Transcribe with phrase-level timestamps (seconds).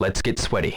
[0.00, 0.76] Let's get sweaty.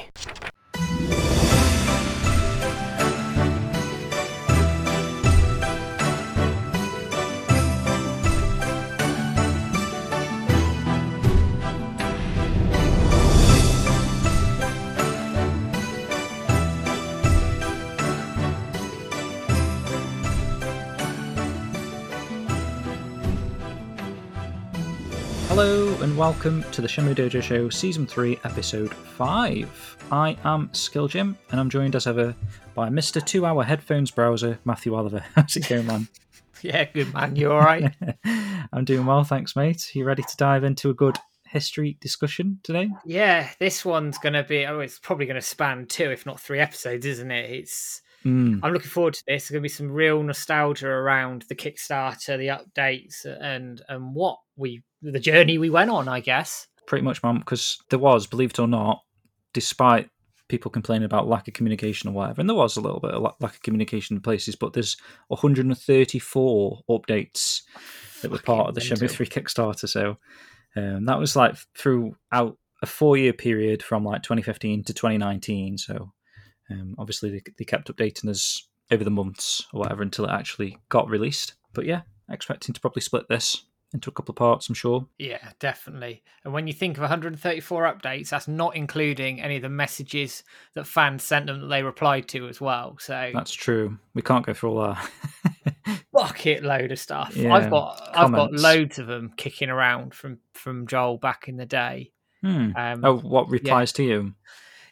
[25.48, 29.98] Hello and welcome to the Shenmue Dojo Show Season 3, Episode 5.
[30.12, 32.34] I am Skill Jim and I'm joined as ever
[32.74, 33.24] by Mr.
[33.24, 35.24] Two Hour Headphones Browser, Matthew Oliver.
[35.36, 36.08] How's it going, man?
[36.64, 37.36] Yeah, good man.
[37.36, 37.92] You all right?
[38.74, 39.96] I'm doing well, thanks, mate.
[39.96, 42.90] You ready to dive into a good history discussion today?
[43.06, 46.40] yeah, this one's going to be, oh, it's probably going to span two, if not
[46.40, 47.50] three episodes, isn't it?
[47.52, 48.02] It's.
[48.26, 49.44] Mm, I'm looking forward to this.
[49.48, 54.38] There's going to be some real nostalgia around the Kickstarter, the updates, and and what
[54.56, 56.08] we the journey we went on.
[56.08, 56.68] I guess.
[56.88, 59.02] pretty much, man, because there was, believe it or not,
[59.54, 60.10] despite
[60.48, 63.22] people complaining about lack of communication or whatever, and there was a little bit of
[63.22, 64.98] lack of communication in places, but there's
[65.30, 67.62] 134 updates
[68.22, 69.88] that were part of the Shenmue 3 Kickstarter.
[69.88, 70.18] So
[70.76, 75.78] um, that was like throughout a four year period from like 2015 to 2019.
[75.78, 76.12] So
[76.70, 80.78] um, obviously they, they kept updating us over the months or whatever until it actually
[80.90, 81.56] got released.
[81.74, 85.06] But yeah, expecting to probably split this into a couple of parts, I'm sure.
[85.18, 86.24] Yeah, definitely.
[86.44, 90.44] And when you think of 134 updates, that's not including any of the messages
[90.76, 92.98] that fans sent them that they replied to as well.
[93.00, 93.98] So That's true.
[94.14, 95.10] We can't go through all that.
[96.14, 97.36] bucket load of stuff.
[97.36, 101.58] Yeah, I've got I've got loads of them kicking around from from Joel back in
[101.58, 102.12] the day.
[102.42, 102.72] Hmm.
[102.76, 104.34] Um, Oh, what replies to you?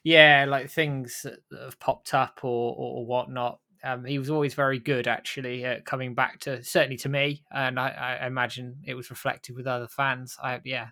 [0.03, 3.59] yeah, like things that that have popped up or or, or whatnot.
[3.83, 7.79] Um, he was always very good, actually, at coming back to certainly to me, and
[7.79, 10.37] I, I imagine it was reflected with other fans.
[10.41, 10.87] I yeah,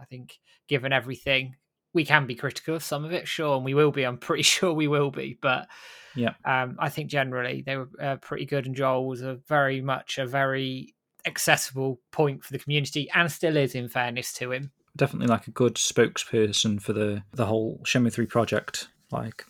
[0.00, 1.56] I think given everything,
[1.94, 4.04] we can be critical of some of it, sure, and we will be.
[4.04, 5.68] I'm pretty sure we will be, but
[6.16, 6.34] Yeah.
[6.44, 10.18] um, I think generally they were uh, pretty good, and Joel was a very much
[10.18, 10.94] a very
[11.24, 14.72] accessible point for the community, and still is, in fairness to him.
[14.96, 18.88] Definitely like a good spokesperson for the the whole Shenmue Three project.
[19.10, 19.44] Like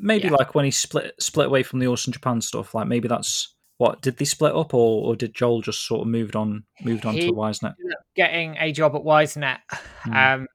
[0.00, 0.34] maybe Yeah.
[0.34, 2.74] like when he split split away from the Awesome Japan stuff.
[2.74, 6.06] Like maybe that's what did they split up, or, or did Joel just sort of
[6.08, 7.74] moved on moved on He- to YS Net?
[8.14, 9.60] getting a job at YS Net.
[10.02, 10.12] Hmm.
[10.14, 10.46] Um,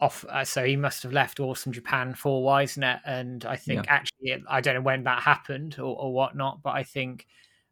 [0.00, 3.86] off, uh, so he must have left Awesome Japan for YS Net, and I think
[3.88, 7.26] actually, I don't know when that happened or, or whatnot, but I think,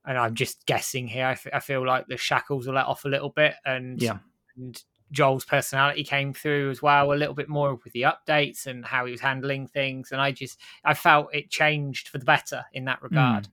[0.06, 3.04] and I'm just guessing here, I, f- I feel like the shackles were let off
[3.04, 4.18] a little bit, and Yeah.
[4.56, 4.80] and
[5.12, 9.04] Joel's personality came through as well a little bit more with the updates and how
[9.04, 12.86] he was handling things, and I just I felt it changed for the better in
[12.86, 13.04] that hmm.
[13.06, 13.48] regard.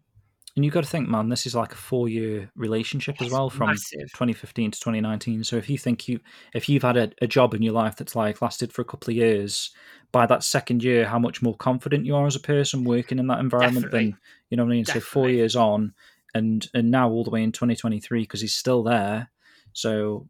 [0.55, 3.49] And you've got to think, man, this is like a four year relationship as well
[3.49, 4.11] from massive.
[4.11, 5.43] 2015 to 2019.
[5.43, 6.19] So if you think you
[6.53, 9.11] if you've had a, a job in your life that's like lasted for a couple
[9.11, 9.71] of years,
[10.11, 13.27] by that second year, how much more confident you are as a person working in
[13.27, 14.11] that environment Definitely.
[14.11, 14.85] than you know what I mean.
[14.85, 15.93] So four years on,
[16.33, 19.29] and and now all the way in 2023 because he's still there.
[19.73, 20.27] So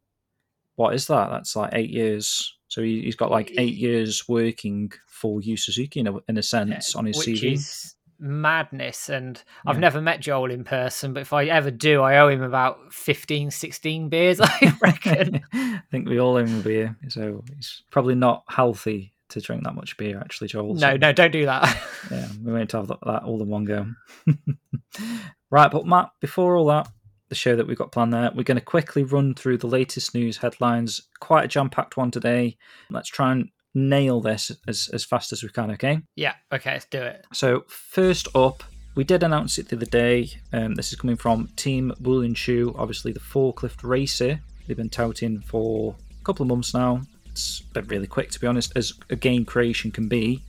[0.80, 1.30] what is that?
[1.30, 2.56] That's like eight years.
[2.70, 6.42] So he, he's got like eight years working for Yu Suzuki in a, in a
[6.44, 7.54] sense on his which CV.
[7.54, 9.80] is madness and i've Yeah.
[9.80, 13.50] never met joel in person but if i ever do i owe him about 15
[13.50, 18.16] 16 beers i reckon I think we all owe him a beer, so he's probably
[18.16, 20.20] not healthy to drink that much beer.
[20.20, 20.74] Actually, Joel.
[20.74, 21.64] no so- no don't do that
[22.12, 23.86] yeah, we won't have that, that all in one go.
[25.50, 26.90] right, but Matt, before all that,
[27.30, 30.14] the show that we've got planned there, we're going to quickly run through the latest
[30.14, 31.02] news headlines.
[31.20, 32.58] Quite a jam-packed one today.
[32.90, 35.72] Let's try and nail this as, as fast as we can.
[35.72, 36.02] Okay.
[36.16, 38.64] yeah okay let's do it So first up,
[38.96, 40.32] we did announce it the other day.
[40.52, 44.40] Um, this is coming from Team Woolen Shoe, obviously the forklift racer.
[44.68, 47.02] They've been touting for a couple of months now.
[47.32, 50.44] It's been really quick, to be honest, as a game creation can be.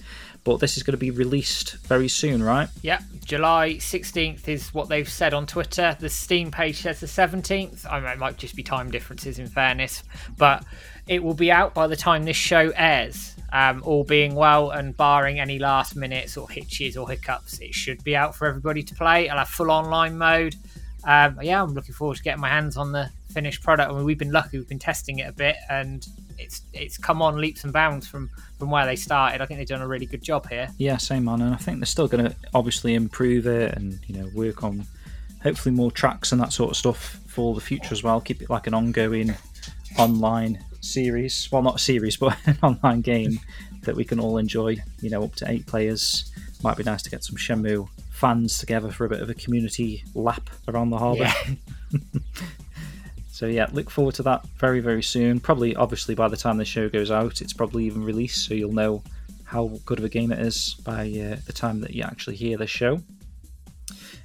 [0.45, 2.69] But this is going to be released very soon, right?
[2.83, 5.97] yeah july 16th is what they've said on twitter.
[6.01, 9.47] The steam page says the 17th i mean, it might just be time differences in
[9.47, 10.03] fairness
[10.37, 10.65] but
[11.07, 14.97] it will be out by the time this show airs um, all being well and
[14.97, 17.59] barring any last minute sort of hitches or hiccups.
[17.59, 19.29] It should be out for everybody to play.
[19.29, 20.55] I'll have full online mode.
[21.03, 24.05] Um, yeah i'm looking forward to getting my hands on the finished product i mean
[24.05, 27.65] we've been lucky we've been testing it a bit and it's it's come on leaps
[27.65, 30.49] and bounds from from where they started i think they've done a really good job
[30.49, 31.43] here Yeah, same man.
[31.43, 34.87] And I think they're still going to obviously improve it and you know work on
[35.43, 38.21] hopefully more tracks and that sort of stuff for the future as well.
[38.21, 39.35] Keep it like an ongoing
[39.99, 41.49] online series.
[41.51, 43.41] Well, not a series, but an online game
[43.83, 44.77] that we can all enjoy.
[45.01, 46.31] You know, up to eight players.
[46.63, 50.05] Might be nice to get some Shenmue fans together for a bit of a community
[50.15, 51.25] lap around the harbour.
[51.25, 51.55] yeah
[53.41, 55.41] So yeah, look forward to that very very soon.
[55.41, 58.75] Probably, obviously, by the time the show goes out, it's probably even released, so you'll
[58.75, 59.03] know
[59.45, 62.59] how good of a game it is by uh, the time that you actually hear
[62.59, 63.01] the show.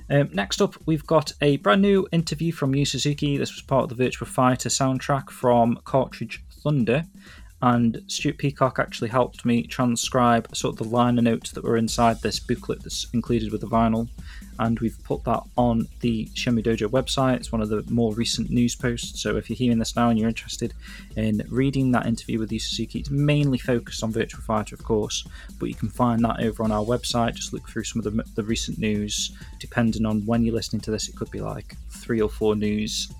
[0.09, 3.37] Um, next up, we've got a brand new interview from Yu Suzuki.
[3.37, 7.05] This was part of the Virtua Fighter soundtrack from Cartridge Thunder,
[7.61, 12.21] and Stuart Peacock actually helped me transcribe sort of the liner notes that were inside
[12.21, 14.09] this booklet that's included with the vinyl
[14.59, 17.37] and we've put that on the Shenmue Dojo website.
[17.37, 19.21] It's one of the more recent news posts.
[19.21, 20.73] So if you're hearing this now and you're interested
[21.15, 25.27] in reading that interview with Yu Suzuki, it's mainly focused on Virtua Fighter, of course,
[25.59, 27.35] but you can find that over on our website.
[27.35, 29.37] Just look through some of the, the recent news.
[29.59, 33.11] Depending on when you're listening to this, it could be like three or four news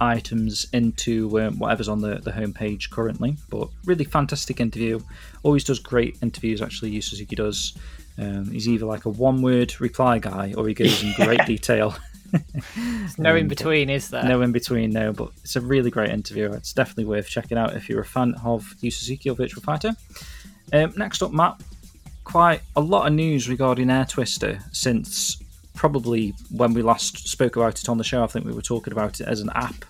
[0.00, 3.36] items into um, whatever's on the, the homepage currently.
[3.50, 5.00] But really fantastic interview.
[5.42, 7.74] Always does great interviews, actually, Yu Suzuki does.
[8.20, 11.96] Um, he's either like a one word reply guy or he goes in great detail.
[13.18, 14.22] no in between, is there?
[14.24, 15.12] No in between, no.
[15.12, 16.52] But it's a really great interview.
[16.52, 19.96] It's definitely worth checking out if you're a fan of Yu Suzuki or Virtua Fighter.
[20.72, 21.60] Um, next up, Matt,
[22.24, 25.42] quite a lot of news regarding Air Twister since
[25.74, 28.22] probably when we last spoke about it on the show.
[28.22, 29.84] I think we were talking about it as an app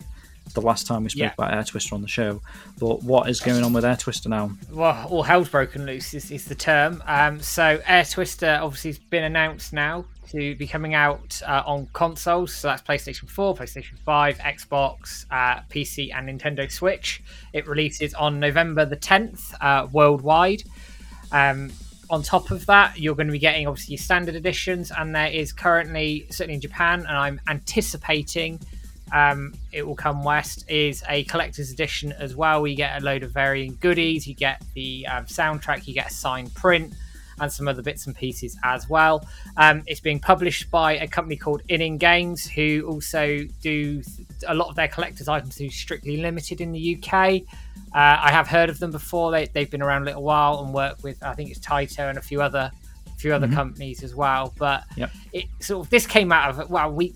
[0.54, 1.32] the last time we spoke yeah.
[1.36, 2.40] about Air Twister on the show.
[2.78, 4.52] But what is going on with Air Twister now?
[4.70, 7.02] Well, all hell's broken loose is, is the term.
[7.06, 11.88] Um, so Air Twister obviously has been announced now to be coming out uh, on
[11.92, 12.54] consoles.
[12.54, 17.22] So that's PlayStation 4, PlayStation 5, Xbox, uh, PC, and Nintendo Switch.
[17.52, 20.62] It releases on November the 10th uh, worldwide.
[21.32, 21.72] Um,
[22.10, 25.52] on top of that, you're going to be getting obviously standard editions, and there is
[25.52, 28.60] currently, certainly in Japan, and I'm anticipating
[29.12, 32.62] um, it will come west is a collector's edition as well.
[32.62, 34.26] We get a load of varying goodies.
[34.26, 36.94] You get the um, soundtrack, you get a signed print,
[37.40, 39.26] and some other bits and pieces as well.
[39.56, 44.02] Um, it's being published by a company called ININ Games, who also do
[44.46, 47.42] a lot of their collector's items do strictly limited in the UK.
[47.92, 49.32] Uh, I have heard of them before.
[49.32, 52.18] They, have been around a little while and work with I think it's Taito and
[52.18, 52.70] a few other
[53.16, 53.56] few other mm-hmm.
[53.56, 54.54] companies as well.
[54.56, 55.10] But yep.
[55.32, 57.12] it sort of this came out of well we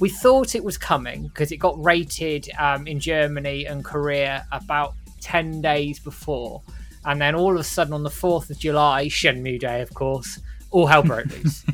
[0.00, 4.94] we thought it was coming because it got rated um, in Germany and Korea about
[5.20, 6.62] 10 days before.
[7.04, 10.40] And then all of a sudden, on the 4th of July, Shenmue Day, of course,
[10.70, 11.64] all hell broke loose.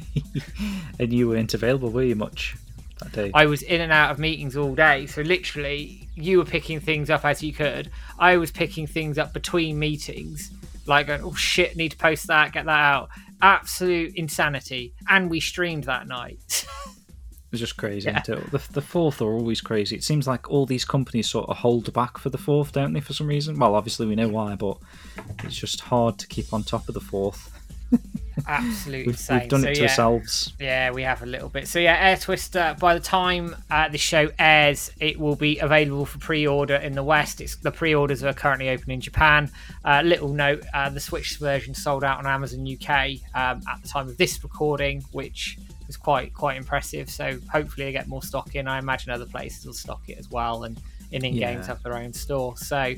[0.99, 2.57] and you weren't available, were you, much
[3.01, 3.31] that day?
[3.35, 5.07] I was in and out of meetings all day.
[5.07, 7.91] So, literally, you were picking things up as you could.
[8.19, 10.51] I was picking things up between meetings,
[10.87, 13.09] like, going, oh shit, need to post that, get that out.
[13.43, 14.95] Absolute insanity.
[15.09, 16.67] And we streamed that night.
[17.55, 18.11] was just crazy.
[18.11, 18.21] Yeah.
[18.23, 19.95] The, the fourth are always crazy.
[19.95, 23.01] It seems like all these companies sort of hold back for the fourth, don't they,
[23.01, 23.57] for some reason?
[23.59, 24.77] Well, obviously we know why, but
[25.45, 27.53] it's just hard to keep on top of the fourth.
[28.49, 30.53] Absolutely we've, we've, done so, it to yeah, ourselves.
[30.59, 31.69] Yeah, we have a little bit.
[31.69, 32.75] So yeah, Air Twister.
[32.81, 37.05] By the time uh, the show airs, it will be available for pre-order in the
[37.05, 37.41] West.
[37.41, 39.51] It's the pre-orders are currently open in Japan.
[39.85, 43.89] Uh, little note: uh, the Switch version sold out on Amazon UK um, at the
[43.89, 45.57] time of this recording, which
[45.97, 47.11] quite quite impressive.
[47.11, 48.69] So hopefully, they get more stock in.
[48.69, 50.81] I imagine other places will stock it as well, and
[51.13, 51.53] ININ yeah.
[51.53, 52.57] Games have their own store.
[52.57, 52.95] So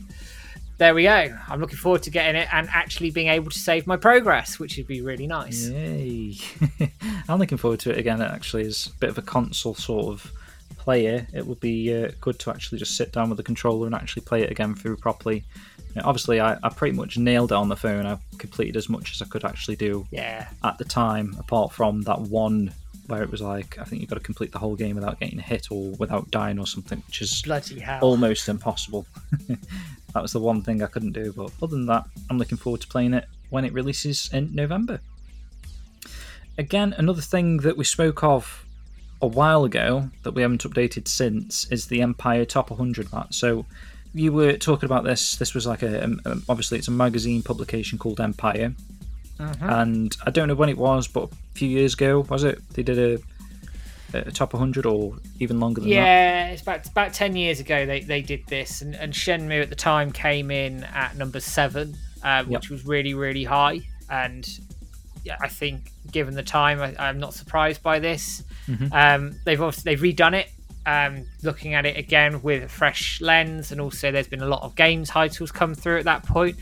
[0.78, 1.34] there we go.
[1.48, 4.76] I'm looking forward to getting it and actually being able to save my progress, which
[4.76, 5.68] would be really nice.
[5.68, 6.36] Yay!
[7.28, 8.20] I'm looking forward to it again.
[8.20, 10.30] It actually is a bit of a console sort of
[10.76, 11.26] player.
[11.32, 14.22] It would be uh, good to actually just sit down with the controller and actually
[14.22, 15.44] play it again through properly.
[15.94, 18.04] You know, obviously, I, I, pretty much nailed it on the phone.
[18.04, 20.48] I completed as much as I could actually do yeah.
[20.62, 22.72] at the time, apart from that one
[23.08, 25.38] where it was like I think you've got to complete the whole game without getting
[25.38, 28.00] hit or without dying or something, which is bloody hell.
[28.02, 29.06] almost impossible.
[29.48, 31.32] that was the one thing I couldn't do.
[31.32, 35.00] But other than that, I'm looking forward to playing it when it releases in November.
[36.58, 38.64] Again, another thing that we spoke of
[39.20, 43.34] a while ago that we haven't updated since is the Empire Top 100 Matt.
[43.34, 43.66] So
[44.14, 45.36] you were talking about this.
[45.36, 48.74] This was like a, a obviously it's a magazine publication called Empire,
[49.38, 49.66] uh-huh.
[49.68, 52.58] and I don't know when it was, but a few years ago was it?
[52.70, 56.48] They did a, a top 100 or even longer than yeah, that.
[56.48, 59.68] Yeah, it's about about 10 years ago they, they did this, and, and Shenmue at
[59.68, 62.70] the time came in at number seven, uh, which yep.
[62.70, 64.48] was really really high, and
[65.24, 68.44] yeah, I think given the time, I, am not surprised by this.
[68.68, 68.92] Mm-hmm.
[68.92, 70.50] Um, they've obviously they've redone it
[70.86, 74.62] um, looking at it again with a fresh lens, and also there's been a lot
[74.62, 76.56] of game titles come through at that point.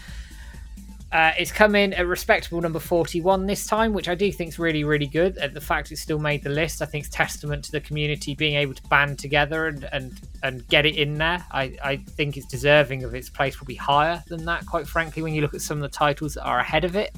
[1.15, 4.59] Uh, it's come in a respectable number 41 this time, which I do think is
[4.59, 5.37] really, really good.
[5.37, 8.57] The fact it still made the list, I think, is testament to the community being
[8.57, 11.47] able to band together and and, and get it in there.
[11.53, 15.33] I, I think it's deserving of its place, probably higher than that, quite frankly, when
[15.33, 17.15] you look at some of the titles that are ahead of it.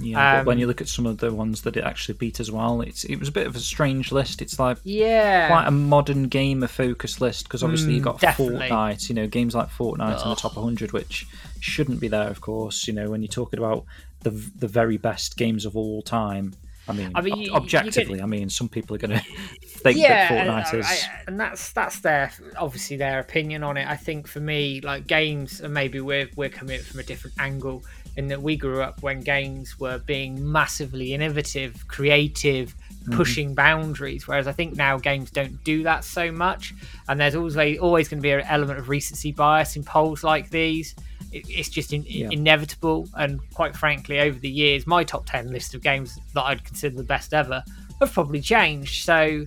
[0.00, 2.40] Yeah, um, but when you look at some of the ones that it actually beat
[2.40, 4.42] as well, it's it was a bit of a strange list.
[4.42, 8.68] It's like yeah, quite a modern gamer focused list because obviously mm, you got definitely.
[8.68, 10.22] Fortnite, you know, games like Fortnite Ugh.
[10.24, 11.26] in the top 100, which
[11.60, 12.86] shouldn't be there, of course.
[12.88, 13.84] You know, when you're talking about
[14.20, 16.54] the the very best games of all time.
[16.86, 19.24] I mean, I mean, you- objectively, get- I mean, some people are going to
[19.64, 20.86] think yeah, that and, Fortnite is.
[20.86, 23.86] I- and that's that's their obviously their opinion on it.
[23.88, 27.84] I think for me, like games, and maybe we're we're coming from a different angle
[28.16, 33.16] in that we grew up when games were being massively innovative, creative, Mm-hmm.
[33.18, 34.26] pushing boundaries.
[34.26, 36.72] Whereas I think now games don't do that so much,
[37.06, 40.48] and there's always always going to be an element of recency bias in polls like
[40.48, 40.94] these.
[41.30, 42.28] It, it's just in, Yeah.
[42.30, 46.64] inevitable, and quite frankly, over the years, my top ten list of games that I'd
[46.64, 47.62] consider the best ever
[48.00, 49.04] have probably changed.
[49.04, 49.44] So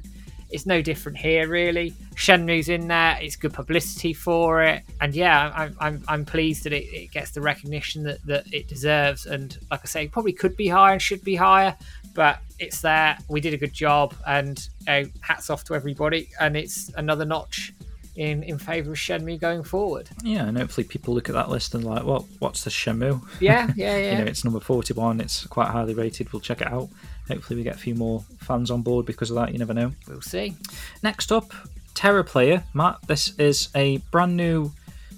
[0.50, 1.94] it's no different here, really.
[2.16, 6.74] Shenmue's in there; it's good publicity for it, and yeah, I'm I'm, I'm pleased that
[6.74, 9.26] it, it gets the recognition that, that it deserves.
[9.26, 11.76] And like I say, probably could be higher and should be higher,
[12.14, 13.18] but it's there.
[13.30, 16.30] We did a good job, and you know, hats off to everybody.
[16.40, 17.74] And it's another notch
[18.18, 20.10] in in favour of Shenmue going forward.
[20.24, 23.22] Yeah, and hopefully people look at that list and like, well, what's the Shenmue?
[23.40, 24.12] Yeah, yeah, yeah.
[24.12, 25.22] You know, it's number forty-one.
[25.22, 26.34] It's quite highly rated.
[26.34, 26.90] We'll check it out.
[27.28, 29.54] Hopefully, we get a few more fans on board because of that.
[29.54, 29.92] You never know.
[30.08, 30.56] we'll see.
[31.04, 31.52] Next up,
[31.94, 32.64] Terra Player.
[32.74, 34.72] Matt, this is a brand new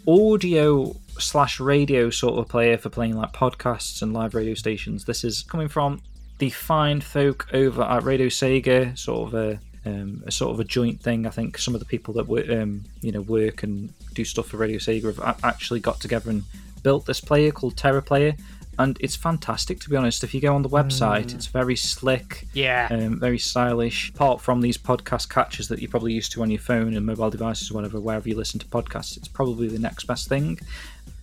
[0.08, 5.06] audio slash radio sort of player for playing like podcasts and live radio stations.
[5.06, 6.02] This is coming from
[6.40, 10.64] the fine folk over at Radio Sega, sort of a, um, a sort of a
[10.64, 11.26] joint thing.
[11.26, 14.48] I think some of the people that work, um, you know, work and do stuff
[14.48, 16.44] for Radio Sega have actually got together and
[16.84, 18.36] built this player called Terra Player.
[18.78, 20.24] And it's fantastic, to be honest.
[20.24, 24.10] If you go on the website, it's very slick Yeah, um, very stylish.
[24.12, 27.30] Apart from these podcast catchers that you're probably used to on your phone and mobile
[27.30, 30.58] devices or whatever, wherever you listen to podcasts, it's probably the next best thing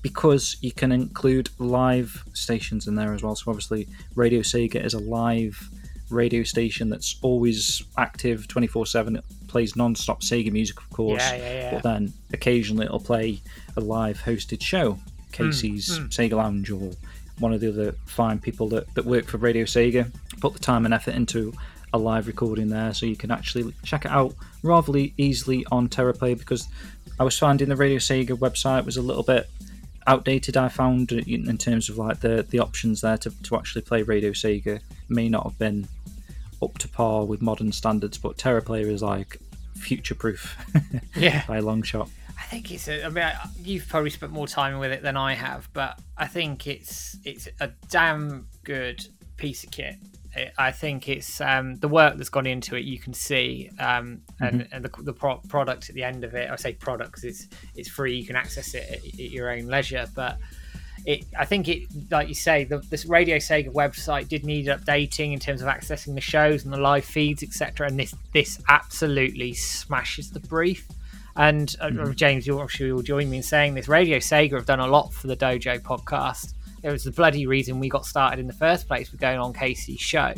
[0.02, 3.34] because you can include live stations in there as well.
[3.34, 5.70] So obviously, Radio Sega is a live
[6.10, 9.16] radio station that's always active 24/7.
[9.16, 11.22] It plays non-stop Sega music, of course.
[11.22, 11.70] Yeah, yeah, yeah.
[11.72, 13.40] But then occasionally it'll play
[13.76, 14.98] a live hosted show,
[15.32, 16.08] Casey's hmm, hmm.
[16.08, 16.92] Sega Lounge or
[17.38, 20.10] one of the other fine people that, that work for Radio Sega
[20.40, 21.52] put the time and effort into
[21.92, 26.38] a live recording there, so you can actually check it out rather easily on TerraPlay
[26.38, 26.68] because
[27.18, 29.48] I was finding the Radio Sega website was a little bit
[30.06, 30.56] outdated.
[30.56, 34.02] I found in in terms of like the the options there to, to actually play
[34.02, 35.88] Radio Sega may not have been
[36.62, 39.38] up to par with modern standards, but TerraPlayer is like
[39.76, 40.56] future proof
[41.16, 41.44] yeah.
[41.46, 42.08] by a long shot.
[42.38, 42.88] I think it's.
[42.88, 45.98] A, I mean, I, you've probably spent more time with it than I have, but
[46.16, 49.96] I think it's it's a damn good piece of kit.
[50.36, 52.84] I- I think it's um, the work that's gone into it.
[52.84, 56.50] You can see, um, and, and the, the pro- product at the end of it.
[56.50, 58.16] I say product because it's it's free.
[58.16, 60.06] You can access it at, at your own leisure.
[60.14, 60.36] But
[61.06, 65.32] it, I think it, like you say, the, this Radio Sega website did need updating
[65.32, 67.86] in terms of accessing the shows and the live feeds, etc.
[67.86, 70.86] And this this absolutely smashes the brief.
[71.36, 73.86] And uh, James, you I'm sure you'll join me in saying this.
[73.86, 76.54] Radio Sega have done a lot for the Dojo podcast.
[76.82, 79.52] It was the bloody reason we got started in the first place with going on
[79.52, 80.34] Casey's show.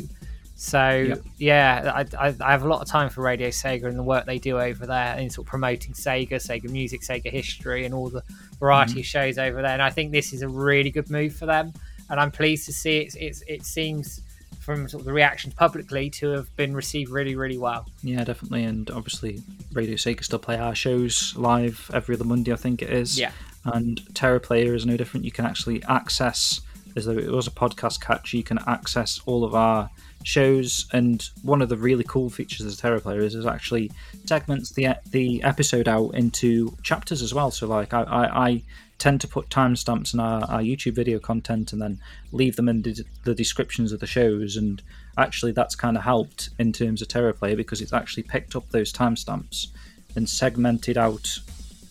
[0.59, 1.21] So Yep.
[1.37, 4.25] yeah, I, I, I have a lot of time for Radio Sega and the work
[4.25, 8.09] they do over there in sort of promoting Sega, Sega music, Sega history, and all
[8.09, 8.21] the
[8.59, 8.99] variety mm-hmm.
[8.99, 9.71] of shows over there.
[9.71, 11.71] And I think this is a really good move for them.
[12.09, 13.15] And I'm pleased to see it.
[13.17, 14.19] It's, it seems
[14.59, 17.87] from sort of the reactions publicly to have been received really, really well.
[18.03, 18.65] Yeah, definitely.
[18.65, 22.89] And obviously, Radio Sega still play our shows live every other Monday, I think it
[22.89, 23.17] is.
[23.17, 23.31] Yeah.
[23.63, 25.25] And Terra Player is no different.
[25.25, 26.59] You can actually access,
[26.97, 29.89] as though it was a podcast catch, you can access all of our
[30.23, 30.87] shows.
[30.91, 33.91] And one of the really cool features of Terra Player is, is actually
[34.25, 37.51] segments the the episode out into chapters as well.
[37.51, 38.63] So, like, I, I, I
[38.97, 41.99] tend to put timestamps in our, our YouTube video content and then
[42.31, 44.57] leave them in the, the descriptions of the shows.
[44.57, 44.81] And
[45.17, 48.91] actually, that's kind of helped in terms of TerraPlayer because it's actually picked up those
[48.93, 49.67] timestamps
[50.15, 51.37] and segmented out,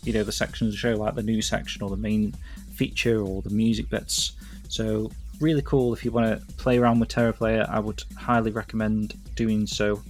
[0.03, 2.35] you know, the sections of the show, like the news section or the main
[2.75, 4.33] feature or the music bits.
[4.69, 5.93] So, really cool.
[5.93, 10.03] If you want to play around with Terra Player, I would highly recommend doing so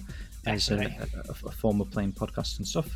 [0.45, 2.89] as a, a, a form of playing podcasts and stuff.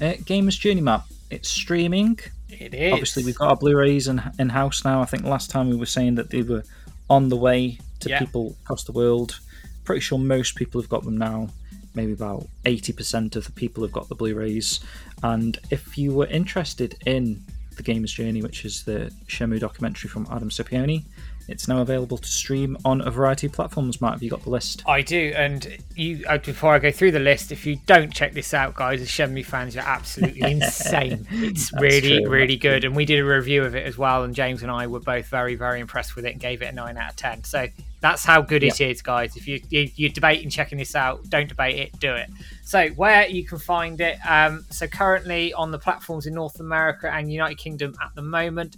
[0.00, 1.04] Uh, Gamers Journey Map.
[1.30, 2.18] It's streaming.
[2.48, 2.92] It is.
[2.92, 5.00] Obviously, we've got our Blu-rays in in house now.
[5.00, 6.62] I think last time we were saying that they were
[7.10, 8.18] on the way to Yeah.
[8.20, 9.40] people across the world.
[9.84, 11.48] Pretty sure most people have got them now.
[11.94, 14.80] Maybe about eighty percent of the people have got the Blu-rays.
[15.22, 17.42] And if you were interested in
[17.76, 21.04] the Gamer's Journey, which is the Shenmue documentary from Adam Scipione,
[21.48, 24.00] it's now available to stream on a variety of platforms.
[24.00, 24.82] Matt, have you got the list?
[24.86, 26.24] I do, and you.
[26.26, 29.08] Uh, before I go through the list, if you don't check this out, guys, as
[29.08, 31.26] Shenmue fans, you're absolutely insane.
[31.30, 34.24] It's That's really, true, really good, and we did a review of it as well.
[34.24, 36.72] And James and I were both very, very impressed with it and gave it a
[36.72, 37.44] nine out of ten.
[37.44, 37.68] So
[38.00, 39.36] that's how good it is, guys.
[39.36, 42.28] If you, you you're debating checking this out, don't debate it, do it.
[42.64, 47.10] So where you can find it, um, so currently on the platforms in North America
[47.12, 48.76] and United Kingdom at the moment,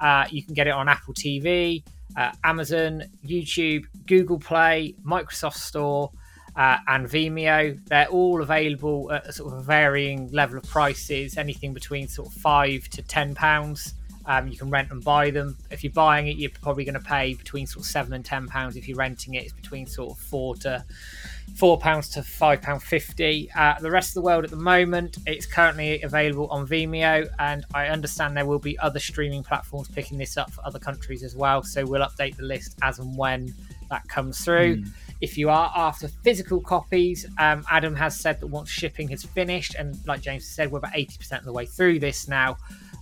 [0.00, 1.82] uh, you can get it on Apple TV.
[2.16, 6.10] Uh, Amazon, YouTube, Google Play, Microsoft Store,
[6.56, 7.78] uh, and Vimeo.
[7.86, 12.88] They're all available at sort of varying level of prices, anything between sort of five
[12.90, 13.94] to ten pounds.
[14.24, 15.56] Um, you can rent and buy them.
[15.70, 18.48] If you're buying it, you're probably going to pay between sort of seven and ten
[18.48, 18.76] pounds.
[18.76, 20.84] If you're renting it, it's between sort of four to
[21.54, 23.50] four pounds to five pound fifty.
[23.56, 27.64] Uh, the rest of the world at the moment, it's currently available on Vimeo, and
[27.72, 31.34] I understand there will be other streaming platforms picking this up for other countries as
[31.36, 31.62] well.
[31.62, 33.54] So we'll update the list as and when
[33.90, 34.78] that comes through.
[34.78, 34.88] Mm.
[35.22, 39.74] If you are after physical copies, um, Adam has said that once shipping has finished,
[39.76, 42.58] and like James said, we're about eighty percent of the way through this now.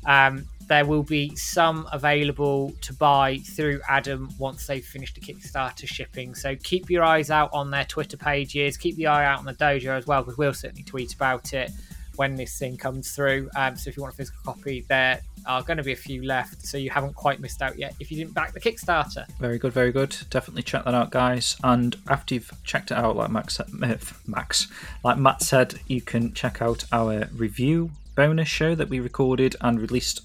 [0.06, 5.86] Um, there will be some available to buy through Adam once they've finished the Kickstarter
[5.86, 6.34] shipping.
[6.34, 8.76] So keep your eyes out on their Twitter pages.
[8.76, 11.70] Keep the eye out on the dojo as well, because we'll certainly tweet about it
[12.16, 13.50] when this thing comes through.
[13.56, 16.22] Um, so if you want a physical copy, there are going to be a few
[16.22, 16.64] left.
[16.64, 19.28] So you haven't quite missed out yet if you didn't back the Kickstarter.
[19.38, 20.16] Very good, very good.
[20.30, 21.56] Definitely check that out, guys.
[21.62, 23.60] And after you've checked it out, like Max,
[24.26, 24.68] Max,
[25.02, 29.80] like Matt said, you can check out our review bonus show that we recorded and
[29.80, 30.20] released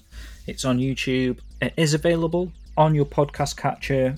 [0.46, 1.38] it's on YouTube.
[1.60, 4.16] It is available on your podcast catcher,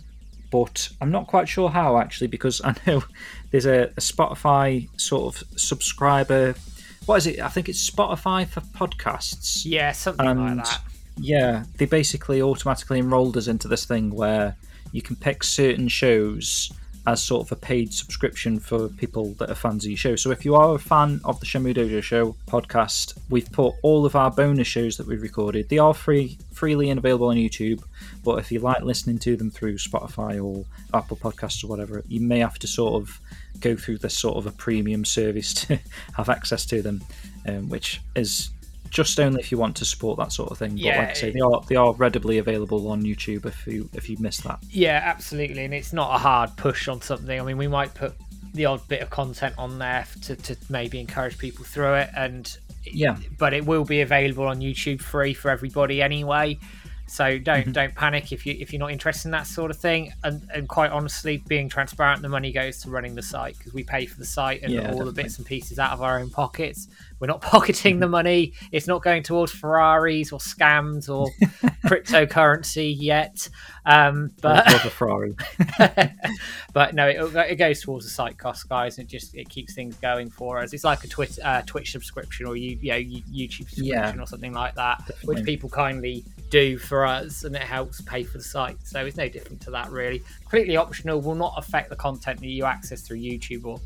[0.51, 3.03] but I'm not quite sure how actually because I know
[3.51, 6.55] there's a, a Spotify sort of subscriber.
[7.07, 7.41] What is it?
[7.41, 9.63] I think it's Spotify for podcasts.
[9.65, 10.81] Yeah, something and, like that.
[11.17, 14.57] Yeah, they basically automatically enrolled us into this thing where
[14.93, 16.73] you can pick certain shows
[17.07, 20.17] as sort of a paid subscription for people that are fans of your show.
[20.17, 24.07] So if you are a fan of the Shenmue Dojo Show podcast, we've put all
[24.07, 25.69] of our bonus shows that we've recorded.
[25.69, 27.83] They are free, freely and available on YouTube.
[28.25, 32.21] But if you like listening to them through Spotify or Apple Podcasts or whatever, you
[32.21, 33.21] may have to sort of
[33.61, 35.81] go through this sort of a premium service to
[36.17, 37.03] have access to them,
[37.49, 38.51] um, which is
[38.93, 40.73] just only if you want to support that sort of thing.
[40.73, 43.89] But yeah, like I say, they are they are readily available on YouTube if you
[43.95, 44.59] if you miss that.
[44.71, 47.41] Yeah, absolutely, and it's not a hard push on something.
[47.41, 48.15] I mean, we might put
[48.53, 52.57] the odd bit of content on there to, to maybe encourage people through it, and
[52.85, 56.59] yeah, but it will be available on YouTube free for everybody anyway.
[57.07, 57.73] So don't mm-hmm.
[57.73, 60.13] don't panic if you if you're not interested in that sort of thing.
[60.25, 63.85] And, and quite honestly, being transparent, the money goes to running the site because we
[63.85, 65.13] pay for the site and yeah, all definitely.
[65.13, 66.89] the bits and pieces out of our own pockets.
[67.21, 68.13] We're not pocketing the mm-hmm.
[68.13, 68.53] money.
[68.71, 71.29] It's not going towards Ferraris or scams or
[71.87, 73.49] cryptocurrency yet.
[73.85, 75.35] Um, but a Ferrari.
[76.73, 78.99] but no, it, it, goes towards the site cost, guys.
[78.99, 80.73] And it just it keeps things going for us.
[80.73, 84.27] It's like a Twitch uh, Twitch subscription or you, you know, YouTube subscription yeah, or
[84.27, 85.35] something like that, definitely.
[85.35, 88.77] which people kindly do for us and it helps pay for the site.
[88.85, 90.23] So it's no different to that, really.
[90.41, 93.81] Completely optional, will not affect the content that you access through YouTube or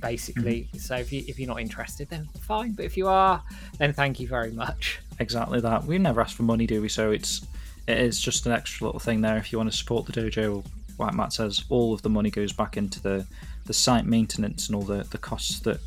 [0.00, 0.68] basically.
[0.68, 0.78] Mm-hmm.
[0.78, 2.72] So if, you, if you're not interested, then fine.
[2.72, 3.42] But if you are,
[3.78, 5.00] then thank you very much.
[5.18, 5.84] Exactly that.
[5.84, 6.90] We never ask for money, do we?
[6.90, 7.46] So it's
[7.86, 9.38] it is just an extra little thing there.
[9.38, 10.62] If you want to support the dojo,
[10.98, 13.26] like Matt says, all of the money goes back into the,
[13.64, 15.80] the site maintenance and all the, the costs that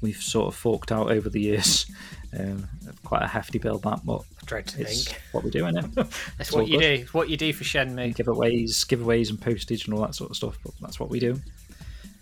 [0.00, 1.90] we've sort of forked out over the years.
[2.38, 2.68] Um,
[3.04, 5.76] quite a hefty bill that, but I dread to think what we're doing.
[5.76, 5.84] it.
[6.38, 6.98] that's what you good.
[6.98, 7.06] do.
[7.12, 8.14] What you do for Shenmue.
[8.14, 10.56] Giveaways, giveaways, and postage and all that sort of stuff.
[10.62, 11.40] But that's what we do,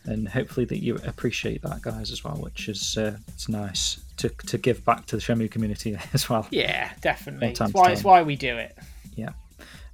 [0.05, 2.37] and hopefully that you appreciate that, guys, as well.
[2.37, 6.47] Which is uh, it's nice to to give back to the Shenmue community as well.
[6.51, 7.49] Yeah, definitely.
[7.49, 8.79] It's why it's why we do it.
[9.15, 9.31] Yeah.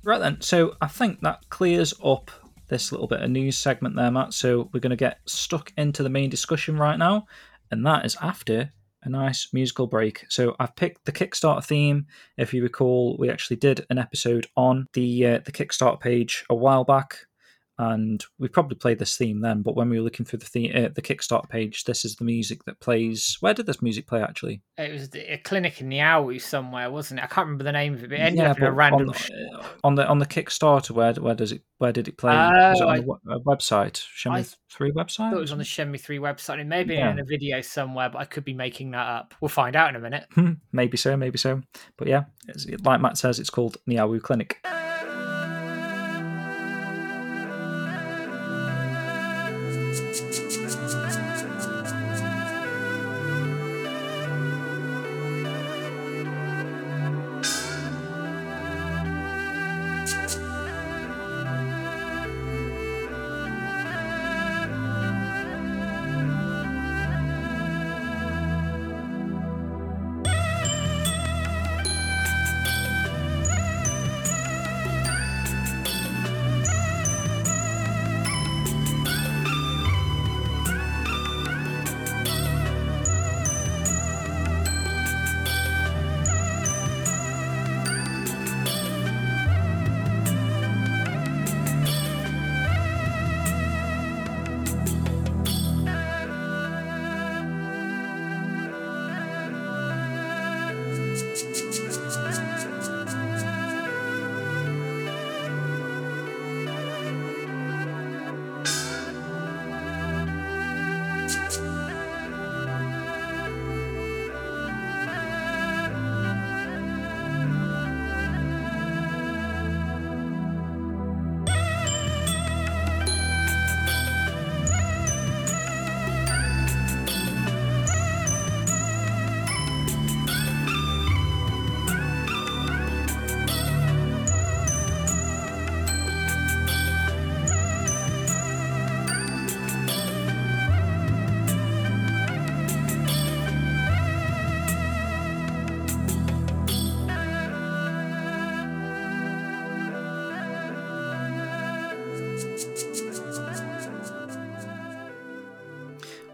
[0.04, 0.40] Right then.
[0.42, 2.30] So I think that clears up
[2.68, 4.32] this little bit of news segment there, Matt.
[4.34, 7.26] So we're going to get stuck into the main discussion right now,
[7.70, 8.72] and that is after
[9.04, 10.24] a nice musical break.
[10.28, 12.06] So I've picked the Kickstarter theme.
[12.36, 16.54] If you recall, we actually did an episode on the uh, the Kickstarter page a
[16.54, 17.26] while back
[17.78, 19.62] and we probably played this theme then.
[19.62, 22.24] But when we were looking through the theme, uh, the Kickstarter page, this is the
[22.24, 23.36] music that plays.
[23.40, 24.62] Where did this music play actually?
[24.78, 27.24] It was a clinic in Niaowu somewhere, wasn't it?
[27.24, 29.08] I can't remember the name of it, but it ended yeah, up in a random.
[29.10, 32.34] On, uh, on, the on the Kickstarter, where where does it where did it play?
[32.34, 34.04] Uh, was it on I, the website?
[34.16, 35.32] Shenmue Three website?
[35.32, 36.60] it was on the Shenmue Three website.
[36.60, 37.10] It may be yeah.
[37.10, 39.34] in a video somewhere, but I could be making that up.
[39.40, 40.26] We'll find out in a minute.
[40.72, 41.60] maybe so, maybe so.
[41.96, 42.24] But yeah,
[42.84, 44.64] like Matt says, it's called Niaowu Clinic.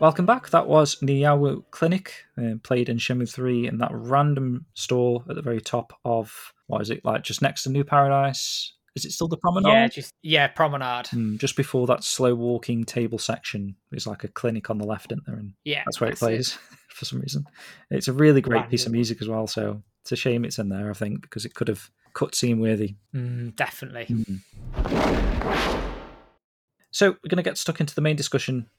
[0.01, 0.49] Welcome back.
[0.49, 5.43] That was Niaowu Clinic, uh, played in Shenmue 3 in that random store at the
[5.43, 8.73] very top of, what is it, like just next to New Paradise?
[8.97, 9.71] Is it still the promenade?
[9.71, 11.09] Yeah, just yeah, promenade.
[11.09, 15.13] Mm, just before that slow walking table section, there's like a clinic on the left,
[15.13, 15.37] isn't there?
[15.37, 16.53] And Yeah, that's where it that's plays
[16.89, 17.45] for some reason.
[17.91, 20.71] It's a really great piece of music as well, so it's a shame it's in
[20.71, 22.97] there, I think, because it could have cutscene worthy.
[23.15, 24.07] Mm, definitely.
[26.91, 28.71] So we're going to get stuck into the main discussion.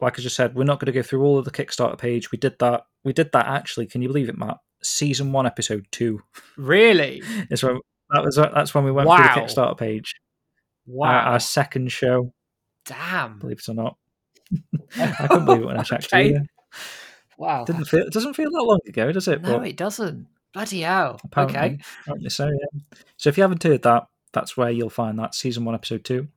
[0.00, 2.30] Like I just said, we're not going to go through all of the Kickstarter page.
[2.32, 2.86] We did that.
[3.04, 3.86] We did that actually.
[3.86, 4.58] Can you believe it, Matt?
[4.82, 6.20] Season one, episode two.
[6.56, 7.22] Really?
[7.50, 8.36] Is when that was.
[8.36, 9.16] That's when we went Wow.
[9.16, 10.14] through the Kickstarter page.
[10.86, 11.08] Wow.
[11.08, 12.32] Our, our second show,
[12.84, 13.38] Damn.
[13.38, 13.96] believe it or not.
[14.98, 16.06] I couldn't believe it when I checked.
[16.12, 16.28] Okay.
[16.30, 16.46] either.
[17.38, 17.64] Wow.
[17.64, 18.00] Didn't feel.
[18.06, 19.40] It doesn't feel that long ago, does it?
[19.42, 20.26] No, But it doesn't.
[20.52, 21.18] Bloody hell.
[21.24, 21.78] apparently, Okay.
[22.02, 22.46] apparently so.
[22.48, 22.80] Yeah.
[23.16, 26.28] So if you haven't heard that, that's where you'll find that season one, episode two.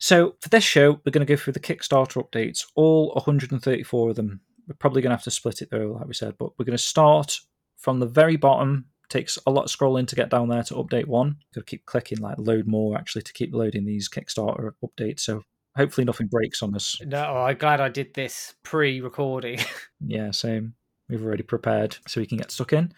[0.00, 4.16] So for this show, we're going to go through the Kickstarter updates, all 134 of
[4.16, 4.40] them.
[4.66, 6.76] We're probably going to have to split it though, like we said, but we're going
[6.76, 7.38] to start
[7.76, 8.86] from the very bottom.
[9.10, 11.36] Takes a lot of scrolling to get down there to update one.
[11.54, 15.20] Got to keep clicking like load more actually to keep loading these Kickstarter updates.
[15.20, 15.42] So
[15.76, 16.98] hopefully nothing breaks on us.
[17.04, 19.58] No, I'm glad I did this pre-recording.
[20.02, 20.72] Yeah, same.
[21.10, 22.94] We've already prepared so we can get stuck in.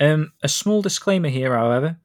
[0.00, 1.98] Um, a small disclaimer here, however.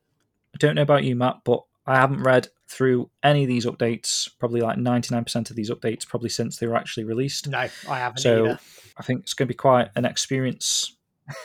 [0.53, 4.29] I don't know about you, Matt, but I haven't read through any of these updates.
[4.39, 7.47] Probably like 99% of these updates, probably since they were actually released.
[7.47, 8.59] no, I haven't So either.
[8.97, 10.95] I think it's going to be quite an experience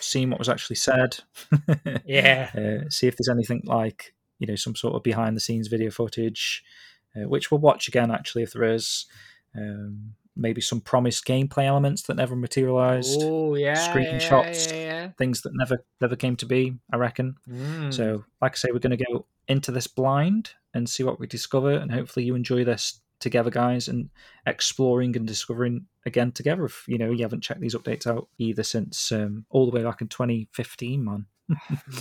[0.00, 1.18] seeing what was actually said.
[2.04, 2.50] Yeah.
[2.56, 5.90] Uh, see if there's anything like, you know, some sort of behind the scenes video
[5.90, 6.64] footage,
[7.16, 9.06] uh, which we'll watch again, actually, if there is.
[9.56, 13.74] Um, maybe some promised gameplay elements that never materialized Oh yeah.
[13.74, 14.70] screenshots.
[14.70, 17.34] Yeah, yeah, things that never never came to be i reckon.
[17.50, 17.92] Mm.
[17.92, 21.26] so like i say we're going to go into this blind and see what we
[21.26, 24.08] discover and hopefully you enjoy this together guys and
[24.46, 28.62] exploring and discovering again together if you know you haven't checked these updates out either
[28.62, 31.26] since um, all the way back in 2015 man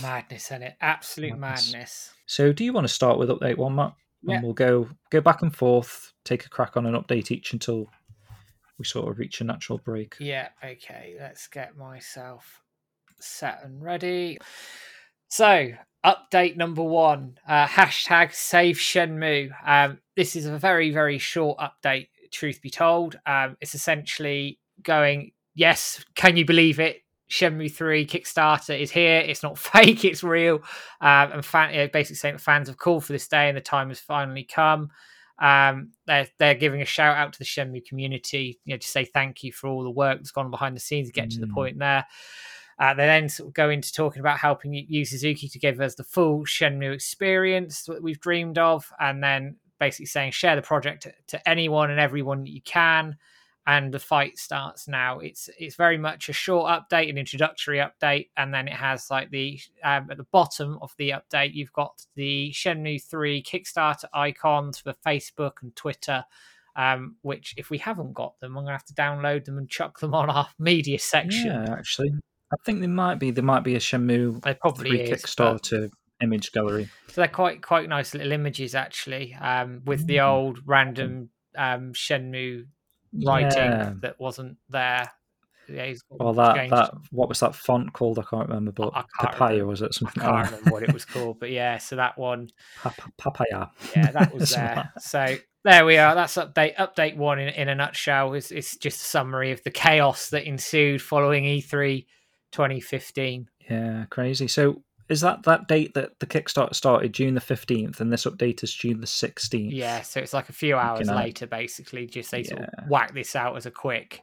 [0.02, 0.76] madness in it.
[0.80, 1.72] Absolute Madness.
[1.72, 2.10] madness.
[2.26, 4.34] so do you want to start with update one matt Yeah.
[4.36, 7.88] and we'll go go back and forth take a crack on an update each until
[8.78, 11.16] we sort of reach a natural break Yeah, okay.
[11.18, 12.62] Let's get myself
[13.18, 14.38] set and ready.
[15.28, 15.72] So,
[16.04, 19.50] update number one uh, hashtag save Shenmue.
[19.66, 23.18] Um, this is a very, very short update, truth be told.
[23.26, 26.98] Um, it's essentially going, yes, can you believe it?
[27.30, 29.18] Shenmue 3 Kickstarter is here.
[29.20, 30.56] It's not fake, it's real.
[31.00, 33.56] Um, and fan, you know, basically saying that fans have called for this day and
[33.56, 34.90] the time has finally come.
[35.40, 39.04] Um, they're they're giving a shout out to the Shenmue community, you know, to say
[39.04, 41.46] thank you for all the work that's gone behind the scenes to get to the
[41.46, 41.54] Mm.
[41.54, 42.06] point there.
[42.78, 45.96] Uh, they then sort of go into talking about helping Yu Suzuki to give us
[45.96, 51.02] the full Shenmue experience that we've dreamed of, and then basically saying share the project
[51.04, 53.16] to, to anyone and everyone that you can.
[53.66, 55.18] And the fight starts now.
[55.18, 59.30] It's it's very much a short update, an introductory update, and then it has like
[59.30, 64.78] the um, at the bottom of the update, you've got the Shenmue Three Kickstarter icons
[64.78, 66.24] for Facebook and Twitter.
[66.76, 69.98] Um, which, if we haven't got them, I'm gonna have to download them and chuck
[69.98, 71.46] them on our media section.
[71.46, 72.12] yeah actually
[72.52, 73.80] i think there might be there might be a
[74.54, 75.10] probably free is.
[75.10, 75.18] but-
[75.62, 80.26] kickstarter image gallery So they're quite quite nice little images actually, um, with the Mm.
[80.28, 82.66] old random um, Shenmue
[83.24, 83.92] writing Yeah.
[84.02, 85.10] that wasn't there.
[85.68, 86.74] Yeah, Well, that changed.
[86.74, 88.18] that what was that font called?
[88.18, 89.66] I can't remember, but I papaya remember.
[89.70, 92.16] was it Something I can't like remember what it was called, but yeah, so that
[92.18, 92.48] one,
[92.82, 93.66] Pa- pa- papaya.
[93.94, 94.74] yeah, that was there.
[94.76, 94.86] like.
[95.00, 96.14] So there we are.
[96.14, 98.32] That's update update one in, in a nutshell.
[98.34, 102.06] Is it's just a summary of the chaos that ensued following E E3
[102.52, 103.48] 2015.
[103.70, 104.48] Yeah, crazy.
[104.48, 108.62] So is that that date that the Kickstarter started, June the fifteenth, and this update
[108.62, 109.72] is June the sixteenth?
[109.72, 112.06] Yeah, so it's like a few hours later, basically.
[112.06, 114.20] Just they sort of whack this out as a quick,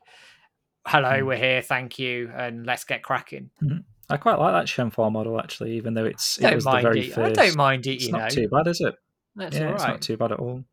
[0.86, 1.26] "Hello, Mm.
[1.26, 3.50] we're here, thank you, and let's get cracking."
[4.10, 7.14] I quite like that Shenhua model actually, even though it's it was the very it.
[7.14, 7.40] first.
[7.40, 7.94] I don't mind it.
[7.96, 8.94] It's You not too bad, is it?
[9.36, 10.64] that's yeah, it's not too bad at all.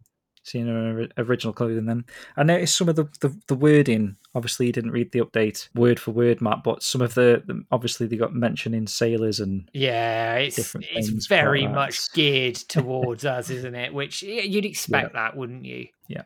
[0.44, 2.04] Seeing her original clothing, then
[2.36, 4.16] I noticed some of the, the, the wording.
[4.34, 7.62] Obviously, you didn't read the update word for word, Matt, but some of the, the
[7.70, 13.24] obviously they got mentioned in sailors and Yeah, it's different it's very much geared towards
[13.24, 13.94] us, isn't it?
[13.94, 15.86] Which you'd expect that, wouldn't you?
[16.08, 16.22] Yeah.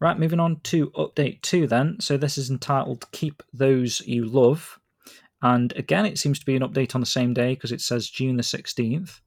[0.00, 1.98] Right, moving on to update two then.
[2.00, 4.78] So this is entitled Keep Those You Love.
[5.42, 8.08] And again, it seems to be an update on the same day because it says
[8.08, 9.20] June the 16th.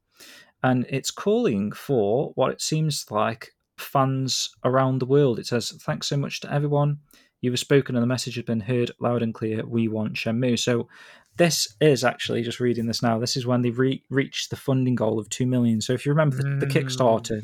[0.62, 5.38] And it's calling for what it seems like fans around the world.
[5.38, 6.98] It says, Thanks so much to everyone.
[7.40, 9.66] You have spoken and the message has been heard loud and clear.
[9.66, 10.58] We want Shenmue.
[10.58, 10.88] So
[11.36, 13.18] this is actually just reading this now.
[13.18, 15.80] This is when they re- reached the funding goal of two million.
[15.80, 16.72] So if you remember the, the Mm.
[16.72, 17.42] Kickstarter,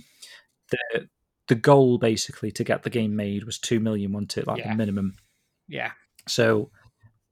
[0.71, 1.09] the
[1.49, 4.47] the goal basically to get the game made was two million, wasn't it?
[4.47, 4.71] Like Yeah.
[4.73, 5.17] the minimum.
[5.67, 5.93] Yeah.
[6.29, 6.71] So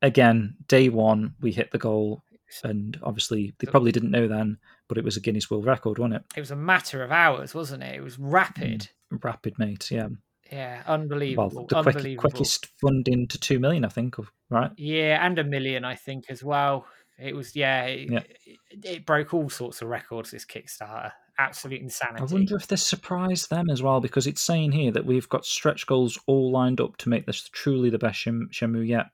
[0.03, 2.23] again, day one we hit the goal,
[2.65, 6.15] and obviously they probably didn't know then, but it was a Guinness World Record, wasn't
[6.15, 6.25] it?
[6.37, 7.95] It was a matter of hours, wasn't it?
[7.97, 8.89] It was rapid.
[9.13, 9.91] Mm, rapid, mate.
[9.91, 10.09] Yeah.
[10.53, 11.67] Yeah, unbelievable.
[11.71, 14.15] Well, the quick, quickest funding to two million, I think.
[14.49, 14.71] Right.
[14.77, 16.87] Yeah, and a million, I think, as well.
[17.19, 18.23] It was yeah, it, Yeah.
[18.71, 20.31] it, it broke all sorts of records.
[20.31, 22.23] This Kickstarter, absolute insanity.
[22.23, 25.47] I wonder if this surprised them as well, because it's saying here that we've got
[25.47, 29.07] stretch goals all lined up to make this truly the best Shem- Shenmue yet.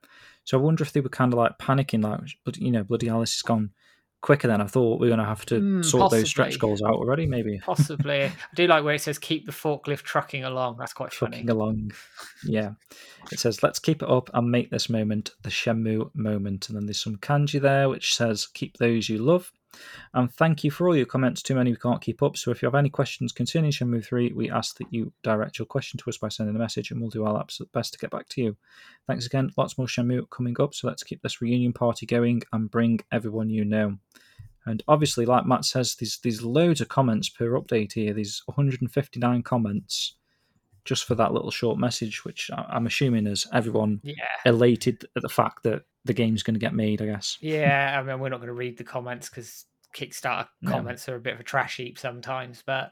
[0.45, 3.07] So I wonder if they were kind of like panicking, like, but you know, bloody
[3.07, 3.71] hell, this has gone
[4.21, 4.99] quicker than I thought.
[4.99, 7.59] We're going to have to Hmm, sort those stretch goals out already, maybe.
[7.63, 8.23] Possibly.
[8.25, 10.77] I do like where it says keep the forklift trucking along.
[10.79, 11.43] That's quite funny.
[11.43, 11.91] Trucking along.
[12.43, 12.71] Yeah.
[13.31, 16.69] It says, let's keep it up and make this moment the Shenmue moment.
[16.69, 19.51] And then there's some kanji there which says, keep those you love.
[20.13, 21.41] And thank you for all your comments.
[21.41, 22.37] Too many we can't keep up.
[22.37, 25.65] So if you have any questions concerning Shenmue 3, we ask that you direct your
[25.65, 28.11] question to us by sending a message and we'll do our absolute best to get
[28.11, 28.57] back to you.
[29.07, 29.51] Thanks again.
[29.57, 30.73] Lots more Shenmue coming up.
[30.73, 33.97] So let's keep this reunion party going and bring everyone you know.
[34.65, 38.13] And obviously, like Matt says, there's, there's loads of comments per update here.
[38.13, 40.15] There's 159 comments
[40.85, 44.15] just for that little short message, which I'm assuming is everyone Yeah.
[44.45, 47.37] elated at the fact that the game's going to get made, I guess.
[47.41, 50.71] Yeah, I mean, we're not going to read the comments because Kickstarter No.
[50.71, 52.63] comments are a bit of a trash heap sometimes.
[52.65, 52.91] But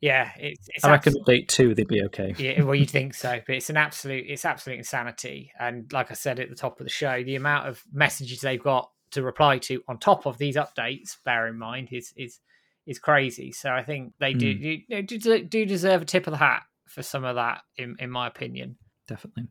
[0.00, 2.34] yeah, it's, it's I reckon update two, they'd be okay.
[2.38, 5.52] yeah, well, you'd think so, but it's an absolute, it's absolute insanity.
[5.60, 8.62] And like I said at the top of the show, the amount of messages they've
[8.62, 12.40] got to reply to on top of these updates, bear in mind, is is
[12.86, 13.52] is crazy.
[13.52, 14.94] So I think they do Hmm.
[14.94, 18.10] do, do do deserve a tip of the hat for some of that, in in
[18.10, 18.76] my opinion.
[19.06, 19.48] Definitely.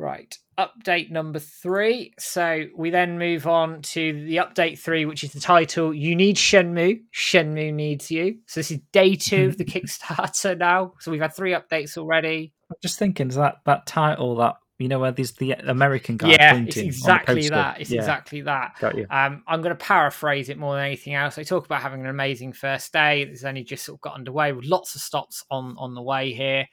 [0.00, 0.34] Right.
[0.58, 2.14] Update number three.
[2.18, 6.36] So we then move on to the update three, which is the title You Need
[6.36, 7.02] Shenmue.
[7.14, 8.38] Shenmue Needs You.
[8.46, 10.94] So this is day two of the Kickstarter now.
[11.00, 12.54] So we've had three updates already.
[12.70, 16.30] I'm just thinking, is that that title that you know where there's the American guy
[16.30, 17.82] yeah, it's on the exactly that.
[17.82, 18.76] It's Yeah, exactly that.
[18.80, 19.06] got you.
[19.10, 21.34] Um, I'm going to paraphrase it more than anything else.
[21.34, 23.20] They talk about having an amazing first day.
[23.20, 26.32] It's only just sort of got underway with lots of stops on on the way
[26.32, 26.66] here.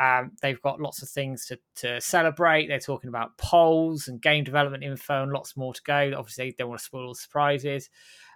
[0.00, 2.66] Um, they've got lots of things to, to celebrate.
[2.66, 6.12] They're talking about polls and game development info and lots more to go.
[6.16, 7.90] Obviously, they don't want to spoil all the surprises.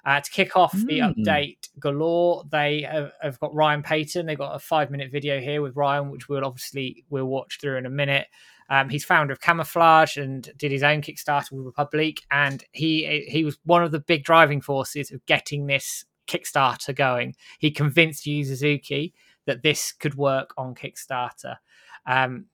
[0.04, 1.14] Uh, to kick off the Mm.
[1.16, 4.26] update galore, they have, have got Ryan Payton.
[4.26, 7.76] They've got a five minute video here with Ryan, which we'll obviously we'll watch through
[7.78, 8.28] in a minute.
[8.68, 13.44] Um, he's founder of Camouflaj and did his own Kickstarter with République, and he he
[13.44, 17.34] was one of the big driving forces of getting this Kickstarter going.
[17.58, 19.14] He convinced Yu Suzuki
[19.46, 21.56] that this could work on Kickstarter.
[22.06, 22.46] Um,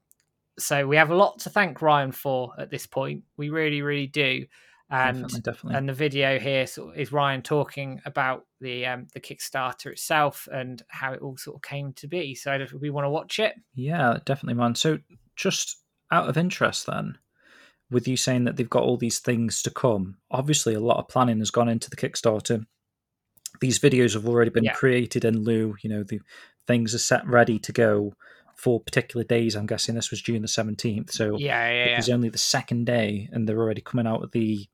[0.58, 3.24] so we have a lot to thank Ryan for at this point.
[3.36, 4.44] We really, really do.
[4.90, 5.78] And definitely, definitely.
[5.78, 11.14] and the video here is Ryan talking about the um, the Kickstarter itself and how
[11.14, 12.34] it all sort of came to be.
[12.34, 13.54] So we want to watch it.
[13.74, 14.74] Yeah, definitely, man.
[14.74, 14.98] So,
[15.34, 15.78] just
[16.10, 17.16] out of interest, then,
[17.90, 21.08] with you saying that they've got all these things to come, obviously a lot of
[21.08, 22.66] planning has gone into the Kickstarter.
[23.62, 24.74] These videos have already been Yeah.
[24.74, 25.76] created in lieu.
[25.82, 26.20] You know, the
[26.66, 28.12] things are set ready to go
[28.56, 29.54] for particular days.
[29.56, 31.10] I'm guessing this was June the 17th.
[31.12, 31.96] So, Yeah, yeah, it yeah.
[31.96, 34.66] was only the second day, and they're already coming out with the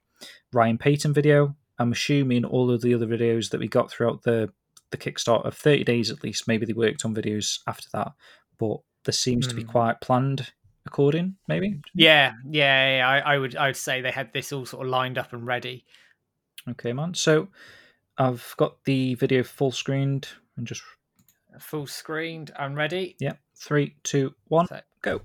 [0.53, 1.55] Ryan Payton video.
[1.79, 4.53] I'm assuming all of the other videos that we got throughout the
[4.90, 6.48] the Kickstarter, 30 days at least.
[6.48, 8.12] Maybe they worked on videos after that,
[8.59, 9.68] but this seems to be Hmm.
[9.68, 10.51] quite planned
[10.87, 11.37] according.
[11.46, 11.79] Maybe.
[11.94, 13.07] Yeah, yeah, yeah.
[13.09, 15.46] I, I would I would say they had this all sort of lined up and
[15.46, 15.85] ready.
[16.70, 17.12] Okay, man.
[17.12, 17.48] So
[18.18, 20.83] I've got the video full screened and just
[21.61, 23.16] Full screened and ready.
[23.18, 25.20] yeah, three, two, one, So- go.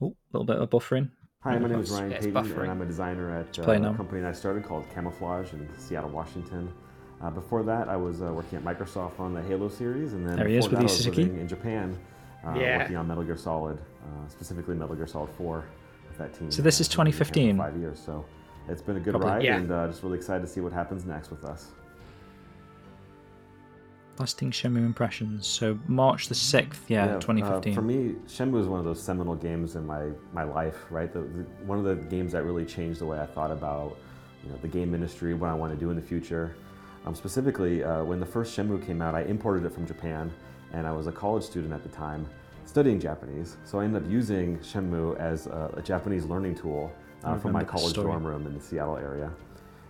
[0.00, 1.10] Oh, a little bit of buffering.
[1.40, 2.62] Hi, my name is Ryan it's Payton, buffering.
[2.62, 6.72] and I'm a designer at uh, a company I started called Camouflaj in Seattle, Washington.
[7.20, 10.36] Uh, before that, I was uh, working at Microsoft on the Halo series, and then
[10.36, 11.98] There he before is with that, you, I was living in Japan,
[12.46, 12.78] uh, Yeah.
[12.78, 15.64] working on Metal Gear Solid, uh, specifically Metal Gear Solid 4
[16.08, 16.50] with that team.
[16.52, 17.56] So this is Uh, I've been in Japan 2015.
[17.58, 18.24] Five years, so
[18.68, 19.56] it's been a good Couple- ride, Yeah.
[19.56, 21.68] and uh, just really excited to see what happens next with us.
[24.18, 25.46] Lasting Shenmue impressions.
[25.46, 27.74] So March the sixth, yeah, uh, 2015.
[27.74, 31.12] for me, Shenmue is one of those seminal games in my, my life, right?
[31.12, 33.96] The, the, one of the games that really changed the way I thought about
[34.42, 36.56] you know, the game industry, what I want to do in the future.
[37.06, 40.32] Um, specifically, uh, when the first Shenmue came out, I imported it from Japan,
[40.72, 42.26] and I was a college student at the time
[42.64, 43.56] studying Japanese.
[43.64, 47.52] So I ended up using Shenmue as a, a Japanese learning tool I uh, from
[47.52, 49.30] my college dorm room in the Seattle area.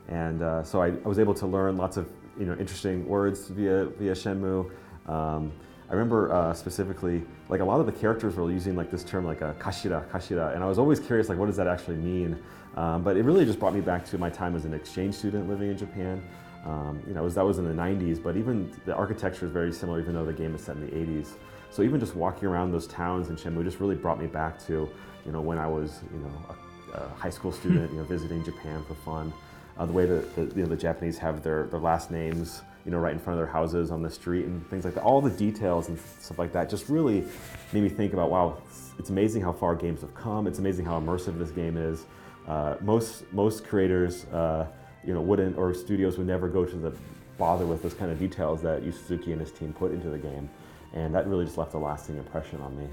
[0.08, 3.48] And uh, so I, I was able to learn lots of you know interesting words
[3.48, 4.70] via via Shenmue.
[5.06, 5.52] Um,
[5.90, 9.24] I remember uh, specifically like a lot of the characters were using like this term
[9.24, 12.38] like a kashira kashira, and I was always curious like what does that actually mean.
[12.76, 15.48] Um, but it really just brought me back to my time as an exchange student
[15.48, 16.22] living in Japan.
[16.64, 19.72] Um, you know, was, that was in the 90s, but even the architecture is very
[19.72, 21.30] similar, even though the game is set in the 80s.
[21.70, 24.88] So even just walking around those towns in Shenmue just really brought me back to,
[25.24, 26.54] you know, when I was, you know, a,
[26.94, 29.32] a high school student, you know, visiting Japan for fun.
[29.76, 32.90] Uh, the way that the, you know, the Japanese have their, their last names, you
[32.90, 35.04] know, right in front of their houses on the street and things like that.
[35.04, 37.24] All the details and stuff like that just really
[37.72, 40.46] made me think about, wow, it's, it's amazing how far games have come.
[40.46, 42.06] It's amazing how immersive this game is.
[42.48, 44.66] Uh, most most creators, uh,
[45.04, 46.92] you know, wouldn't or studios would never go to the
[47.36, 50.18] bother with those kind of details that Yu Suzuki and his team put into the
[50.18, 50.48] game,
[50.94, 52.88] and that really just left a lasting impression on me.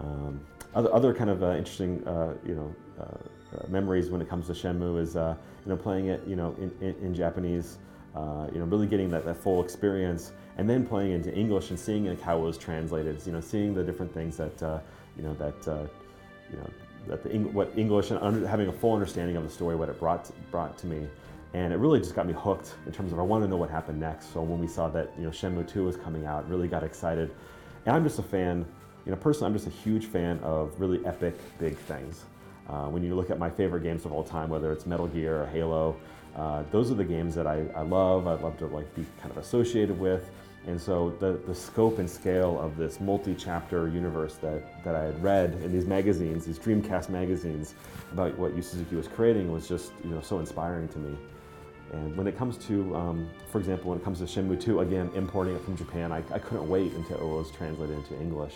[0.00, 0.40] Um,
[0.74, 4.52] other, other kind of uh, interesting, uh, you know, uh, memories when it comes to
[4.52, 7.78] Shenmue is, you know, playing it, you know, in, in, in Japanese,
[8.14, 12.06] you know, really getting that, that full experience, and then playing into English and seeing
[12.06, 14.82] like how it was translated, you know, seeing the different things that,
[15.16, 15.88] you know, that,
[16.50, 16.70] you know,
[17.08, 19.98] that the what English and under, having a full understanding of the story, what it
[19.98, 21.08] brought to, brought to me,
[21.54, 23.70] and it really just got me hooked in terms of I wanted to know what
[23.70, 24.32] happened next.
[24.32, 27.30] So when we saw that you know Shenmue 2 was coming out, really got excited.
[27.84, 28.64] And I'm just a fan,
[29.04, 32.24] you know, personally, I'm just a huge fan of really epic, big things.
[32.68, 35.42] Uh, when you look at my favorite games of all time, whether it's Metal Gear
[35.42, 35.96] or Halo,
[36.36, 38.26] uh, those are the games that I, I love.
[38.26, 40.30] I'd love to like be kind of associated with.
[40.66, 45.22] And so the, the scope and scale of this multi-chapter universe that, that I had
[45.22, 47.74] read in these magazines, these Dreamcast magazines,
[48.12, 51.18] about what Yu Suzuki was creating was just you know so inspiring to me.
[51.92, 55.10] And when it comes to, um, for example, when it comes to Shenmue 2, again,
[55.14, 58.54] importing it from Japan, I, I couldn't wait until it was translated into English.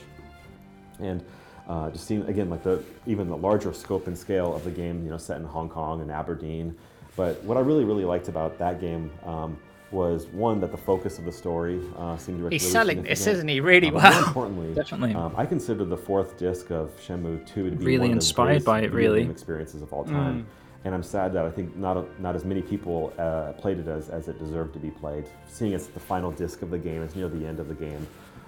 [1.01, 1.25] And
[1.69, 5.05] uh, just seeing, again, like the even the larger scope and scale of the game,
[5.05, 6.77] you know, set in Hong Kong and Aberdeen.
[7.17, 9.57] But what I really, really liked about that game um,
[9.91, 12.49] was one that the focus of the story uh, seemed to.
[12.49, 13.61] He's really selling this, isn't he?
[13.61, 14.13] Really um, well.
[14.13, 15.15] More importantly, Definitely.
[15.15, 18.17] um, I consider the fourth disc of Shenmue 2 to be Really one of the
[18.17, 19.23] inspired greatest by it, really.
[19.23, 20.47] game experiences of all time.
[20.85, 24.09] And I'm sad that I think not not as many people uh, played it as,
[24.09, 25.25] as it deserved to be played.
[25.49, 28.07] Seeing it's the final disc of the game, it's near the end of the game,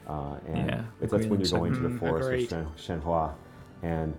[0.08, 2.52] uh, and Yeah, that's when you're going to the Mm, forest agreed.
[2.52, 3.32] of Shen, Shenhua,
[3.82, 4.14] and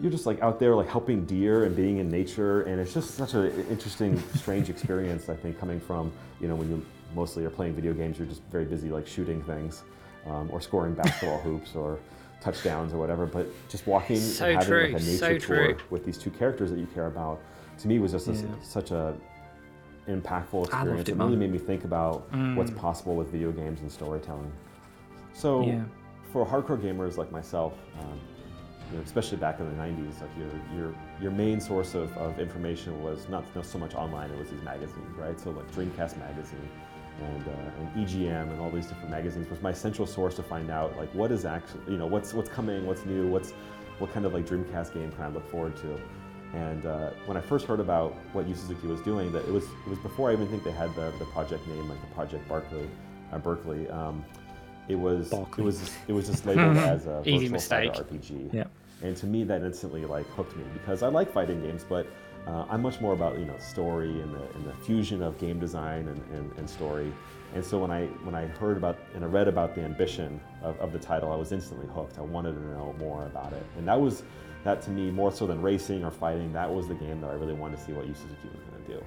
[0.00, 3.14] you're just like out there like helping deer and being in nature, and it's just
[3.16, 5.28] such an interesting, strange experience.
[5.28, 8.42] I think coming from you know when you mostly are playing video games, you're just
[8.50, 9.82] very busy like shooting things
[10.26, 11.98] um, or scoring basketball hoops or
[12.40, 13.26] touchdowns or whatever.
[13.26, 16.30] But just walking So and having true, like a nature so tour with these two
[16.30, 17.40] characters that you care about,
[17.80, 19.14] to me was just a- such a
[20.08, 21.08] impactful experience.
[21.08, 22.76] it, It really made me think about what's Mm.
[22.76, 24.50] possible with video games and storytelling.
[25.32, 25.84] So Yeah.
[26.32, 28.18] for hardcore gamers like myself, um,
[28.90, 32.38] you know, especially back in the 90s, like your your your main source of, of
[32.40, 35.38] information was not, not so much online; it was these magazines, right?
[35.38, 36.68] So like Dreamcast magazine
[37.22, 40.70] and, uh, and EGM and all these different magazines was my central source to find
[40.70, 43.52] out like what is actually you know what's what's coming, what's new, what's
[43.98, 46.00] what kind of like Dreamcast game can I look forward to.
[46.52, 49.64] And uh, when I first heard about what Yu Suzuki was doing, that it was
[49.64, 52.48] it was before I even think they had the, the project name like the Project
[52.48, 52.90] Barkley,
[53.32, 53.88] uh, Berkeley.
[53.88, 54.24] Um,
[54.88, 55.62] it was Barkley.
[55.62, 58.22] it was it was just labeled as a Easy Virtua Fighter mistake.
[58.22, 58.54] RPG.
[58.54, 58.64] Yeah.
[59.02, 62.06] And to me, that instantly like hooked me because I like fighting games, but
[62.46, 65.58] uh, I'm much more about you know story and the, and the fusion of game
[65.58, 67.12] design and, and, and story.
[67.54, 70.78] And so when I when I heard about and I read about the ambition of,
[70.80, 72.18] of the title, I was instantly hooked.
[72.18, 74.22] I wanted to know more about it, and that was
[74.64, 76.52] that to me more so than racing or fighting.
[76.52, 78.92] That was the game that I really wanted to see what Suzuki was going to
[78.92, 79.04] do.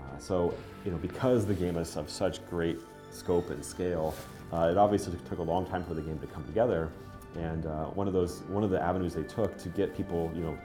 [0.00, 2.80] Uh, so, you know, because the game is of such great
[3.10, 4.14] scope and scale,
[4.52, 6.90] uh, it obviously took a long time for the game to come together.
[7.36, 10.42] And uh, one of those, one of the avenues they took to get people, you
[10.42, 10.58] know,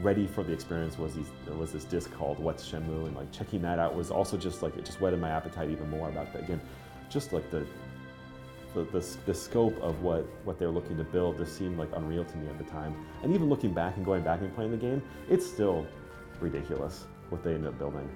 [0.00, 3.62] ready for the experience was these, was this disc called What's Shenmue, and like checking
[3.62, 6.42] that out was also just like it just whetted my appetite even more about that.
[6.42, 6.60] Again,
[7.10, 7.66] just like the
[8.76, 12.24] the, the, the scope of what, what they're looking to build just seemed like unreal
[12.26, 12.94] to me at the time.
[13.22, 15.86] And even looking back and going back and playing the game, it's still
[16.40, 18.06] ridiculous what they ended up building.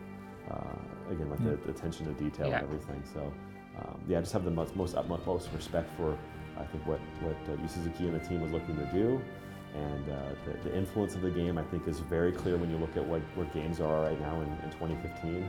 [0.51, 2.59] Uh, again, like the, the attention to detail Yeah.
[2.59, 3.03] and everything.
[3.15, 3.33] So,
[3.81, 6.17] um, yeah, I just have the most, most utmost respect for,
[6.59, 9.21] I think, what, what uh, Yu Suzuki and the team was looking to do.
[9.75, 12.77] And uh, the, the influence of the game, I think, is very clear when you
[12.77, 15.49] look at what, where games are right now in, in 2015.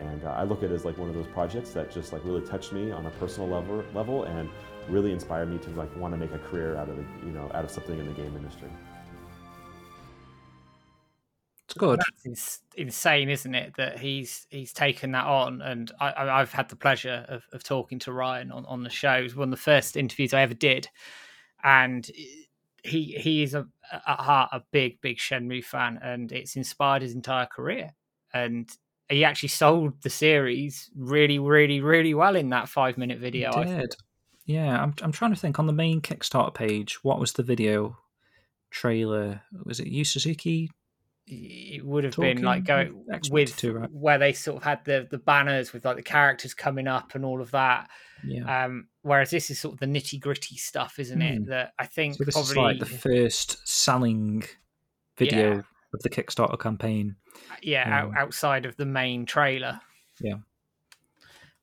[0.00, 2.24] And uh, I look at it as like one of those projects that just like
[2.24, 4.48] really touched me on a personal level, level and
[4.88, 7.50] really inspired me to like want to make a career out of the, you know,
[7.54, 8.68] out of something in the game industry.
[11.72, 12.00] It's good.
[12.00, 13.74] That's ins- insane, isn't it?
[13.78, 17.98] That he's he's taken that on, and I, I've had the pleasure of, of talking
[18.00, 19.14] to Ryan on, on the show.
[19.14, 20.88] It was one of the first interviews I ever did,
[21.64, 22.06] and
[22.84, 27.14] he he is a, at heart a big big Shenmue fan, and it's inspired his
[27.14, 27.94] entire career.
[28.34, 28.70] And
[29.08, 33.50] he actually sold the series really, really, really well in that five minute video.
[33.50, 33.96] I It did.
[34.44, 37.96] Yeah, I'm I'm trying to think on the main Kickstarter page, what was the video
[38.70, 39.40] trailer?
[39.64, 40.70] Was it Yu Suzuki
[41.26, 43.90] it would have been like going with 22, right?
[43.92, 47.24] where they sort of had the the banners with like the characters coming up and
[47.24, 47.88] all of that.
[48.24, 48.64] Yeah.
[48.64, 51.26] Um, whereas this is sort of the nitty gritty stuff, isn't Hmm.
[51.26, 51.46] it?
[51.46, 54.42] That I think So this probably is like the first selling
[55.16, 55.60] video Yeah.
[55.94, 57.16] of the Kickstarter campaign.
[57.62, 59.80] yeah um, out, outside of the main trailer.
[60.20, 60.36] Yeah.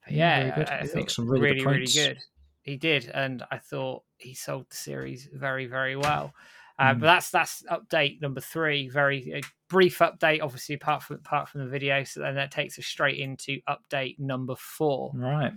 [0.05, 0.65] But Yeah, yeah.
[0.69, 2.17] I, I thought some really good really really good.
[2.61, 6.33] He did, and I thought he sold the series very very well.
[6.79, 6.99] Uh, Mm.
[7.01, 8.87] But that's that's update number three.
[8.87, 12.03] Very brief update, obviously apart from apart from the video.
[12.05, 15.11] So then that takes us straight into update number four.
[15.13, 15.51] Right.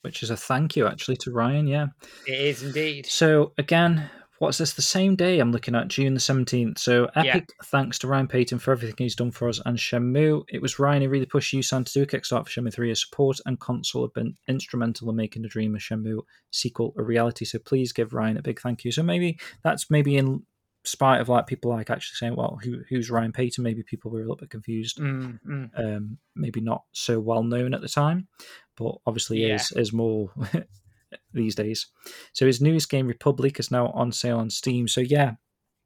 [0.00, 1.86] Which is a thank you actually to Ryan, yeah.
[2.26, 3.06] It is indeed.
[3.06, 4.72] So again, what's this?
[4.74, 6.78] The same day I'm looking at June the seventeenth.
[6.78, 7.22] So Yeah.
[7.36, 10.44] epic thanks to Ryan Payton for everything he's done for us and Shenmue.
[10.48, 12.88] It was Ryan who really pushed Yusan to do a Kickstarter for Shenmue 3.
[12.90, 17.02] His support and console have been instrumental in making the dream of Shenmue sequel a
[17.02, 17.44] reality.
[17.44, 18.92] So please give Ryan a big thank you.
[18.92, 20.42] So maybe that's maybe in
[20.84, 23.64] spite of like people like actually saying, well, who who's Ryan Payton?
[23.64, 24.98] Maybe people were a little bit confused.
[24.98, 25.70] Mm, mm.
[25.96, 28.28] Um, maybe not so well known at the time,
[28.76, 29.56] but obviously Yeah.
[29.56, 30.30] is is more
[31.32, 31.86] these days.
[32.32, 34.88] So his newest game, République, is now on sale on Steam.
[34.88, 35.32] So yeah,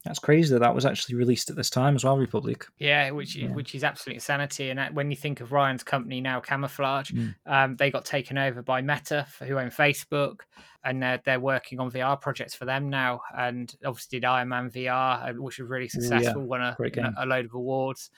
[0.04, 2.16] that's crazy that that was actually released at this time as well.
[2.16, 2.64] République.
[2.78, 3.52] Yeah, which is Yeah.
[3.52, 4.70] which is absolute insanity.
[4.70, 7.34] And when you think of Ryan's company now, Camouflaj, Mm.
[7.46, 10.40] um, they got taken over by Meta, who own Facebook,
[10.84, 13.20] and they're, they're working on VR projects for them now.
[13.36, 17.24] And obviously did Iron Man VR, uh, which was really yeah, successful, won a, a-
[17.24, 18.10] a load of awards.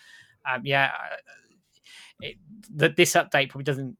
[0.48, 1.16] Um, yeah, uh,
[2.20, 2.36] it,
[2.76, 3.96] that this update probably doesn't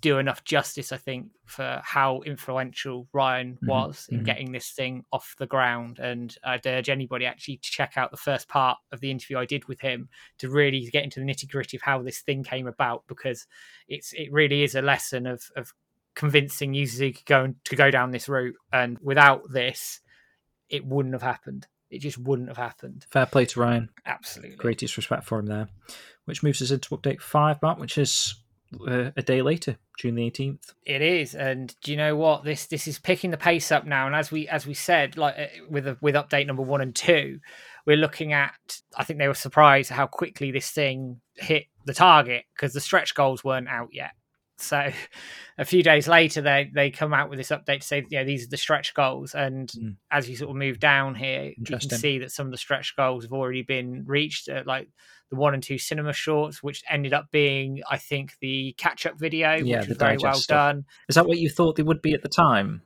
[0.00, 4.24] do enough justice, I think, for how influential Ryan Mhm, was in mhm.
[4.24, 5.98] getting this thing off the ground.
[5.98, 9.44] And I'd urge anybody actually to check out the first part of the interview I
[9.44, 12.66] did with him to really get into the nitty gritty of how this thing came
[12.66, 13.46] about, because
[13.88, 15.74] it's it really is a lesson of of
[16.14, 18.56] convincing users to go to go down this route.
[18.72, 20.00] And without this,
[20.68, 21.66] it wouldn't have happened.
[21.90, 23.06] It just wouldn't have happened.
[23.10, 23.88] Fair play to Ryan.
[24.04, 24.56] Absolutely.
[24.56, 25.68] Greatest respect for him there.
[26.26, 28.34] Which moves us into update five, Matt, which is
[28.86, 30.72] uh, a day later, June the eighteenth.
[30.84, 32.44] It is, and do you know what?
[32.44, 34.06] This this is picking the pace up now.
[34.06, 36.94] And as we as we said, like uh, with a, with update number one and
[36.94, 37.40] two,
[37.86, 38.52] we're looking at.
[38.96, 43.14] I think they were surprised how quickly this thing hit the target because the stretch
[43.14, 44.10] goals weren't out yet.
[44.58, 44.90] So
[45.58, 48.44] a few days later, they they come out with this update to say, yeah, these
[48.44, 49.34] are the stretch goals.
[49.34, 49.96] And Mm.
[50.10, 52.94] as you sort of move down here, you can see that some of the stretch
[52.96, 54.48] goals have already been reached.
[54.48, 54.88] Uh, like
[55.30, 59.18] the one and two cinema shorts, which ended up being, I think, the catch up
[59.18, 60.56] video, Yeah, which was very well stuff.
[60.74, 60.84] done.
[61.08, 62.82] Is that what you thought they would be at the time?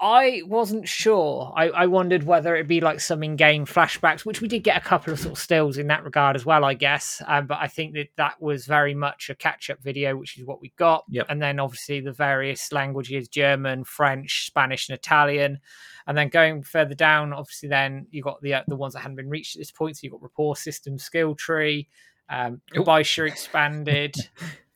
[0.00, 1.52] I wasn't sure.
[1.56, 4.84] I, I wondered whether it'd be like some in-game flashbacks, which we did get a
[4.84, 7.20] couple of sort of stills in that regard as well, I guess.
[7.26, 10.60] Um, but I think that that was very much a catch-up video, which is what
[10.60, 11.04] we got.
[11.08, 11.26] Yep.
[11.28, 15.58] And then obviously the various languages: German, French, Spanish, and Italian.
[16.06, 19.16] And then going further down, obviously, then you got the uh, the ones that hadn't
[19.16, 19.96] been reached at this point.
[19.96, 21.88] So you got rapport system, skill tree,
[22.30, 22.60] um.
[22.72, 24.14] Baisha expanded,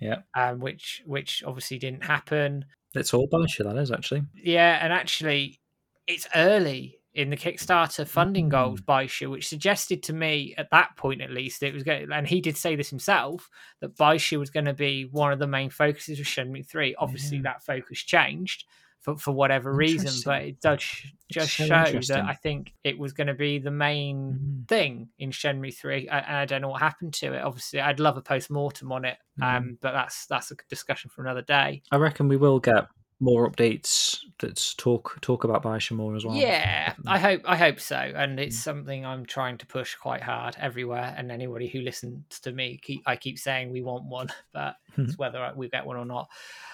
[0.00, 2.64] Yeah, um, which which obviously didn't happen.
[2.94, 4.22] It's all Banisher, that is actually.
[4.34, 5.60] Yeah, and actually,
[6.06, 8.84] it's early in the Kickstarter funding goals hmm.
[8.84, 12.10] by Shu, which suggested to me at that point at least it was going.
[12.12, 15.46] And he did say this himself that Baisha was going to be one of the
[15.46, 16.94] main focuses of Shenmue Three.
[16.96, 17.44] Obviously, Yeah.
[17.44, 18.64] that focus changed
[19.02, 20.82] for for whatever reason, but it does
[21.30, 22.24] just so show that.
[22.24, 24.68] I think it was going to be the main Mhm.
[24.68, 27.40] thing in Shenmue Three, and I don't know what happened to it.
[27.42, 29.56] Obviously, I'd love a post mortem on it, Mm.
[29.56, 31.82] um, but that's that's a discussion for another day.
[31.90, 32.86] I reckon we will get
[33.20, 36.34] more updates that talk talk about Banisher more as well.
[36.34, 38.42] Yeah, I hope I hope so, and Mm.
[38.42, 41.14] it's something I'm trying to push quite hard everywhere.
[41.16, 45.18] And anybody who listens to me, keep I keep saying we want one, but it's
[45.18, 46.28] whether we get one or not.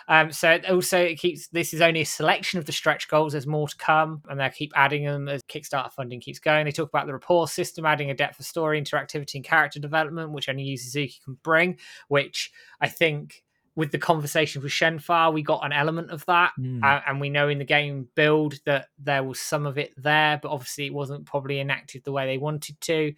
[0.08, 3.32] Um, so it also it keeps this is only a selection of the stretch goals.
[3.32, 6.64] There's more to come, and they keep adding them as Kickstarter funding keeps going.
[6.64, 10.30] They talk about the rapport system, adding a depth of story, interactivity, and character development,
[10.30, 11.78] which only Suzuki can bring.
[12.06, 13.42] Which I think.
[13.76, 16.52] With the conversation with Shenhua, we got an element of that.
[16.58, 16.82] Mm.
[16.82, 20.40] Uh, and we know in the game build that there was some of it there,
[20.42, 23.12] but obviously it wasn't probably enacted the way they wanted to.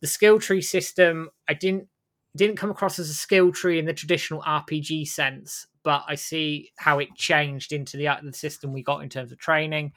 [0.00, 1.88] The skill tree system, I didn't
[2.36, 6.70] didn't come across as a skill tree in the traditional RPG sense, but I see
[6.76, 9.92] how it changed into the, the system we got in terms of training.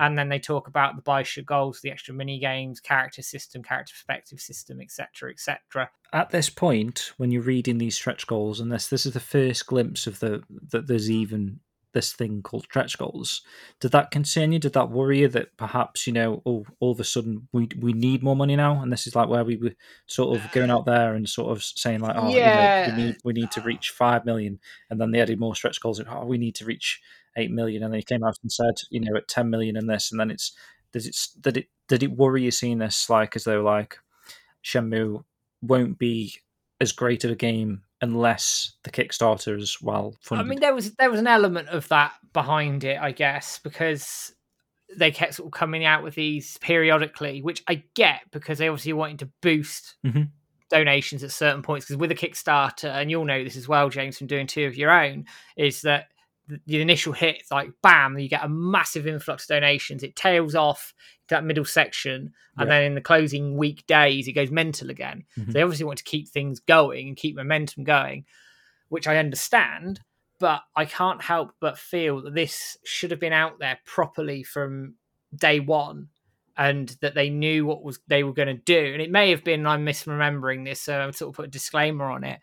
[0.00, 3.92] And then they talk about the Baisha goals, the extra mini games, character system, character
[3.92, 5.90] perspective system, etc., etc.
[6.12, 9.66] At this point, when you're reading these stretch goals, and this this is the first
[9.66, 10.42] glimpse of the
[10.72, 11.60] that there's even
[11.92, 13.42] this thing called stretch goals.
[13.80, 14.58] Did that concern you?
[14.58, 17.92] Did that worry you that perhaps you know, oh, all of a sudden we we
[17.92, 19.74] need more money now, and this is like where we were
[20.06, 22.86] sort of going out there and sort of saying like, oh, Yeah.
[22.86, 25.54] you know, we need we need to reach five million, and then they added more
[25.54, 25.98] stretch goals.
[25.98, 27.00] And, oh, we need to reach
[27.36, 30.10] eight million, and they came out and said, you know, at ten million and this,
[30.10, 30.52] and then it's
[30.92, 33.96] does it did it did it worry you seeing this like as though like
[34.64, 35.22] Shenmue
[35.62, 36.34] won't be
[36.80, 40.46] as great of a game unless the Kickstarter is well funded.
[40.46, 44.32] I mean, there was there was an element of that behind it, I guess, because
[44.96, 48.92] they kept sort of coming out with these periodically, which I get because they obviously
[48.92, 50.30] wanted to boost Mhm.
[50.68, 51.86] donations at certain points.
[51.86, 54.76] Because with a Kickstarter, and you'll know this as well, James, from doing two of
[54.76, 55.26] your own,
[55.56, 56.08] is that
[56.66, 60.02] the- initial hit, it's like bam, you get a massive influx of donations.
[60.02, 60.92] It tails off
[61.28, 62.74] to that middle section, and Yeah.
[62.74, 65.24] then in the closing week days, it goes mental again.
[65.38, 65.46] Mhm.
[65.46, 68.24] So they obviously want to keep things going and keep momentum going,
[68.88, 70.00] which I understand.
[70.38, 74.94] But I can't help but feel that this should have been out there properly from
[75.34, 76.08] day one,
[76.56, 78.92] and that they knew what was they were going to do.
[78.92, 81.48] And it may have been I'm misremembering this, so I would sort of put a
[81.50, 82.40] disclaimer on it.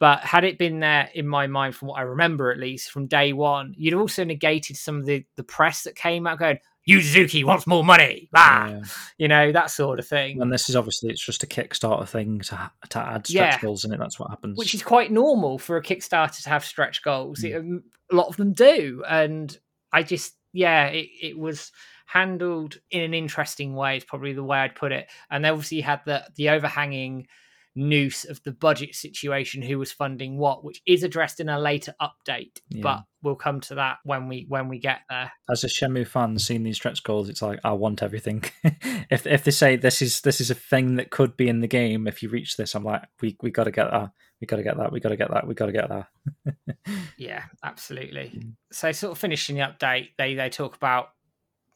[0.00, 3.06] But had it been there in my mind, from what I remember at least, from
[3.06, 7.44] day one, you'd also negated some of the, the press that came out going, Yuzuki
[7.44, 8.30] wants more money.
[8.34, 8.80] Ah, Yeah.
[9.18, 10.40] you know, that sort of thing.
[10.40, 13.60] And this is obviously it's just a Kickstarter thing to ha- to add stretch Yeah.
[13.60, 13.98] goals in it.
[13.98, 14.56] That's what happens.
[14.58, 17.40] which is quite normal for a Kickstarter to have stretch goals.
[17.40, 17.44] Mm.
[17.44, 19.56] It, um, a lot of them do, and
[19.92, 21.70] I just yeah, it, it was
[22.06, 23.98] handled in an interesting way.
[23.98, 25.08] Is probably the way I'd put it.
[25.30, 27.26] And they obviously had the the overhanging
[27.74, 31.94] noose of the budget situation, who was funding what, which is addressed in a later
[32.00, 32.60] update.
[32.68, 32.82] Yeah.
[32.82, 35.32] But we'll come to that when we when we get there.
[35.50, 38.44] as a Shenmue fan, seeing these stretch goals, it's like I want everything.
[39.10, 41.68] if if they say this is this is a thing that could be in the
[41.68, 44.10] game, if you reach this, I'm like, we we got to get that,
[44.40, 46.06] we got to get that, we got to get that, we got to get that.
[47.16, 48.32] Yeah, absolutely.
[48.34, 48.52] Mm.
[48.72, 51.10] So sort of finishing the update, they they talk about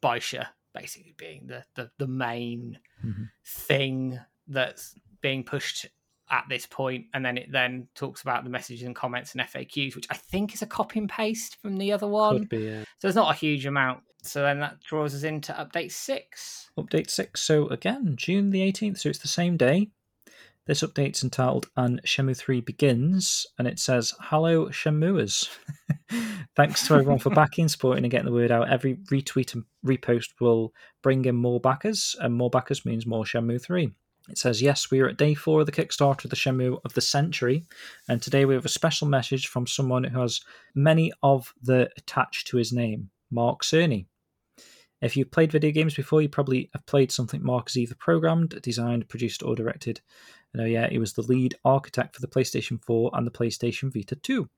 [0.02, 3.28] Baisha basically being the the, the main Mhm.
[3.46, 4.18] thing
[4.48, 4.94] that's
[5.24, 5.86] being pushed
[6.30, 9.96] at this point, and then it then talks about the messages and comments and FAQs,
[9.96, 12.40] which I think is a copy and paste from the other one.
[12.40, 14.00] Could be uh, So it's not a huge amount.
[14.22, 16.70] So then that draws us into update six.
[16.78, 17.40] update six.
[17.40, 18.98] So again, June the 18th.
[18.98, 19.88] So it's the same day.
[20.66, 25.48] This update's entitled "And Shenmue 3 Begins," and it says, "Hello, Shenmuers!
[26.56, 28.70] Thanks to everyone for backing, supporting, and getting the word out.
[28.70, 30.72] Every retweet and repost will
[31.02, 33.92] bring in more backers, and more backers means more Shenmue 3."
[34.28, 36.94] It says, "Yes, we are at day four of the Kickstarter of the Shenmue of
[36.94, 37.64] the century,
[38.08, 40.40] and today we have a special message from someone who has
[40.74, 44.06] many of the attached to his name, Mark Cerny."
[45.02, 48.58] If you've played video games before, you probably have played something Mark has either programmed,
[48.62, 50.00] designed, produced, or directed.
[50.54, 53.92] And oh yeah, he was the lead architect for the PlayStation 4 and the PlayStation
[53.92, 54.48] Vita 2.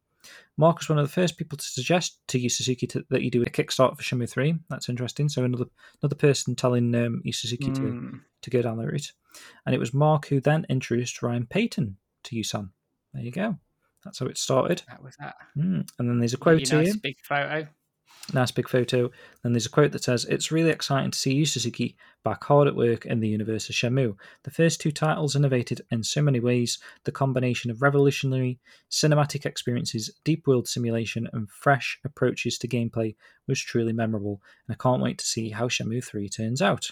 [0.56, 3.30] Mark was one of the first people to suggest to Yu Suzuki to, that you
[3.30, 4.54] do a Kickstarter for Shenmue 3.
[4.68, 5.28] That's interesting.
[5.28, 5.66] So another
[6.02, 8.20] another person telling um, Yu Suzuki to, Mm.
[8.42, 9.12] to go down that route.
[9.64, 12.70] And it was Mark who then introduced Ryan Payton to Yusan.
[13.12, 13.58] There you go.
[14.04, 14.82] That's how it started.
[14.88, 15.34] That was that.
[15.56, 15.88] Mm.
[15.98, 16.78] And then there's a quote here.
[16.78, 17.66] nice big photo.
[18.32, 19.10] Nice big photo.
[19.42, 22.66] Then there's a quote that says, It's really exciting to see Yu Suzuki back hard
[22.66, 24.16] at work in the universe of Shenmue.
[24.42, 26.78] The first two titles innovated in so many ways.
[27.04, 28.58] The combination of revolutionary
[28.90, 33.14] cinematic experiences, deep world simulation, and fresh approaches to gameplay
[33.46, 34.42] was truly memorable.
[34.66, 36.90] And I can't wait to see how Shenmue 3 turns out.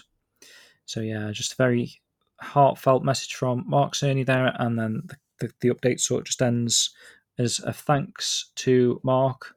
[0.85, 2.01] So, yeah, just a very
[2.45, 4.53] heartfelt message from Mark Cerny there.
[4.59, 6.91] And then the, the, the update sort of just ends
[7.37, 9.55] as a thanks to Mark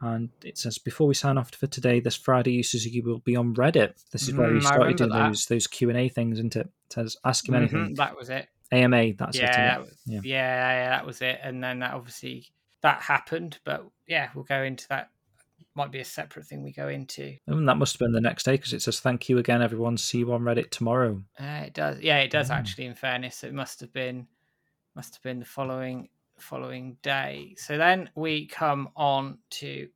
[0.00, 3.54] and it says before we sign off for today, this Friday, Suzuki will be on
[3.54, 3.92] Reddit.
[4.10, 5.28] This is where he Mm, started doing that.
[5.28, 6.66] those those Q and A things, isn't it?
[6.86, 7.94] It says ask him anything.
[7.94, 8.48] That was it.
[8.72, 9.56] AMA, that's yeah, it.
[9.68, 10.20] that was- Yeah.
[10.24, 11.38] yeah, yeah, that was it.
[11.44, 12.46] And then that obviously
[12.80, 15.10] that happened, but yeah, we'll go into that.
[15.74, 17.36] Might be a separate thing we go into.
[17.46, 19.96] And that must have been the next day because it says thank you again, everyone.
[19.96, 21.22] See you on Reddit tomorrow.
[21.40, 22.54] Uh, it does, yeah, it does Mm.
[22.56, 22.84] actually.
[22.86, 24.26] In fairness, it must have been
[24.94, 26.08] must have been the following
[26.38, 27.54] following day.
[27.56, 29.88] So then we come on to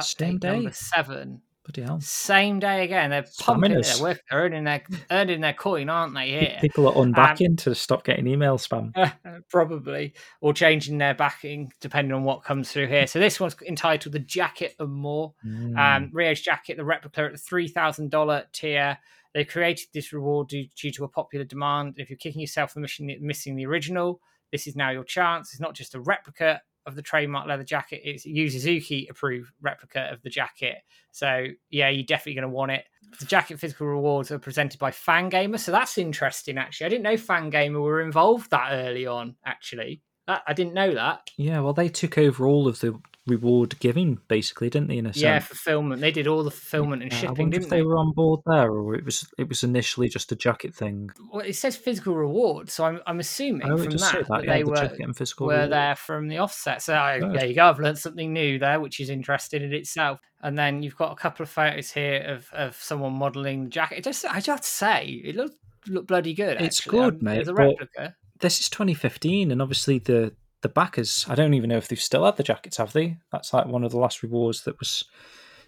[0.00, 1.42] Same update number seven.
[1.72, 2.00] Bloody hell.
[2.00, 3.10] Same day again.
[3.10, 3.78] They're pumping it.
[3.78, 4.00] Spamming us.
[4.00, 6.28] They're earning their earning their coin, aren't they?
[6.28, 8.92] Here, People are unbacking to stop getting email spam.
[9.50, 13.06] probably, or changing their backing depending on what comes through here.
[13.06, 15.78] So this one's entitled "The Jacket and More." Mm.
[15.78, 18.98] Um, Ryo's jacket, the replica at the three thousand dollar tier.
[19.32, 21.94] They created this reward due, due to a popular demand.
[21.98, 25.52] If you're kicking yourself for missing the, missing the original, this is now your chance.
[25.52, 30.22] It's not just a replica of the trademark leather jacket; it's Suzuki approved replica of
[30.22, 30.76] the jacket.
[31.12, 32.84] So yeah, you're definitely going to want it.
[33.18, 36.58] The jacket physical rewards are presented by Fangamer, so that's interesting.
[36.58, 39.36] Actually, I didn't know Fangamer were involved that early on.
[39.44, 41.28] Actually, I didn't know that.
[41.36, 44.98] yeah, well, they took over all of the reward giving, basically, didn't they?
[44.98, 46.00] In a Yeah, fulfillment.
[46.00, 48.70] They did all the fulfillment and Yeah, I wonder if they were on board there,
[48.72, 51.10] or it was it was initially just a jacket thing.
[51.32, 54.52] well, it says physical reward, so I'm, I'm assuming Oh, from that, that, that, yeah,
[54.54, 55.72] they the were and physical were reward.
[55.72, 56.82] there from the offset.
[56.82, 57.34] So I, Good.
[57.34, 57.68] there you go.
[57.68, 60.18] I've learned something new there, which is interesting in itself.
[60.42, 63.98] And then you've got a couple of photos here of, of someone modelling the jacket.
[63.98, 65.54] It just I just have to say, it looks
[65.86, 66.60] look bloody good.
[66.60, 66.98] It's actually.
[66.98, 68.14] good, Um, mate, There's a but- replica.
[68.40, 70.32] This is 2015, and obviously the
[70.62, 71.24] the backers.
[71.28, 73.18] I don't even know if they've still had the jackets, have they?
[73.32, 75.04] That's like one of the last rewards that was.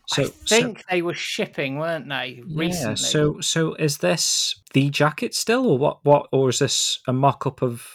[0.09, 2.40] So I think they were shipping, weren't they?
[2.43, 2.90] so, Recently.
[2.90, 2.95] yeah.
[2.97, 6.05] So so is this the jacket still, or what?
[6.05, 7.86] What or is this a mock up of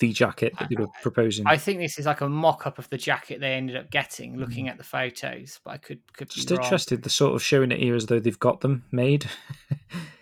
[0.00, 1.46] the jacket that they were proposing?
[1.46, 4.68] I think this is like a mock-up of the jacket they ended up getting, looking
[4.68, 5.58] at the photos.
[5.64, 6.34] But I could could Mm.
[6.34, 6.60] Just wrong.
[6.62, 7.02] interested.
[7.02, 9.26] They're sort of showing it here as though they've got them made.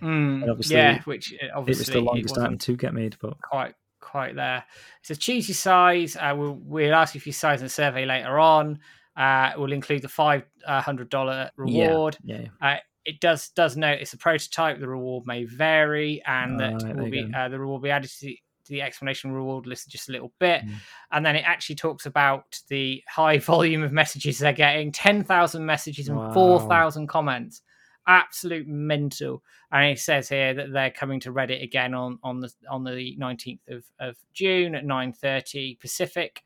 [0.02, 3.16] Mm, And obviously yeah, which uh, it obviously was the longest item to get made,
[3.20, 3.74] but quite
[4.06, 4.64] quite there.
[5.00, 6.16] It's a cheesy size.
[6.16, 8.78] Uh, we'll, we'll ask you for your size in the survey later on.
[9.16, 12.16] Uh, it will include the five uh, hundred dollar reward.
[12.22, 12.68] yeah, yeah.
[12.74, 14.78] Uh, it does does note it's a prototype.
[14.80, 18.10] The reward may vary, and that Right, will be uh, the reward will be added
[18.10, 20.74] to the, to the explanation reward list just a little bit, Mm.
[21.12, 25.64] and then it actually talks about the high volume of messages they're getting: ten thousand
[25.64, 26.32] messages and Wow.
[26.32, 27.62] four thousand comments.
[28.06, 29.42] Absolute mental.
[29.72, 33.16] And it says here that they're coming to Reddit again on on the on the
[33.16, 36.42] nineteenth of, of June at nine thirty Pacific.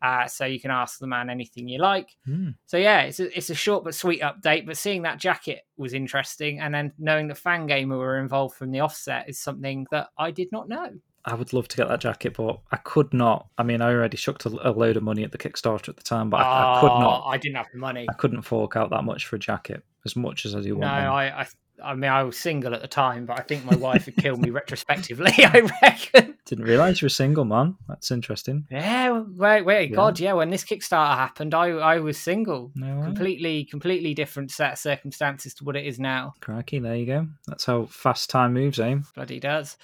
[0.00, 2.16] Uh, so you can ask the man anything you like.
[2.26, 2.50] Hmm.
[2.66, 4.66] So yeah, it's a, it's a short but sweet update.
[4.66, 8.80] But seeing that jacket was interesting, and then knowing that Fangamer were involved from the
[8.80, 10.88] offset is something that I did not know.
[11.24, 13.46] I would love to get that jacket, but I could not.
[13.56, 16.02] I mean, I already shucked a, a load of money at the Kickstarter at the
[16.02, 17.24] time, but I, I could Oh, not.
[17.26, 18.06] I didn't have the money.
[18.10, 20.86] I couldn't fork out that much for a jacket, as much as I do No.
[20.86, 21.46] I, I
[21.82, 24.40] I mean I was single at the time, but I think my wife had killed
[24.40, 25.32] me retrospectively.
[25.38, 26.36] I reckon.
[26.44, 27.76] Didn't realize you were single, man.
[27.88, 28.66] That's interesting.
[28.70, 29.96] Yeah, wait, wait, Yeah.
[29.96, 30.32] God, yeah.
[30.32, 32.72] When this Kickstarter happened, I I was single.
[32.74, 33.00] No.
[33.04, 36.34] Completely, completely different set of circumstances to what it is now.
[36.40, 37.26] Crikey, there you go.
[37.46, 38.96] That's how fast time moves, eh?
[39.14, 39.76] Bloody does,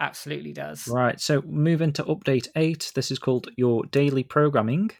[0.00, 0.88] absolutely does.
[0.88, 2.92] Right, so move into update 8.
[2.94, 4.90] This is called Your Daily Programming.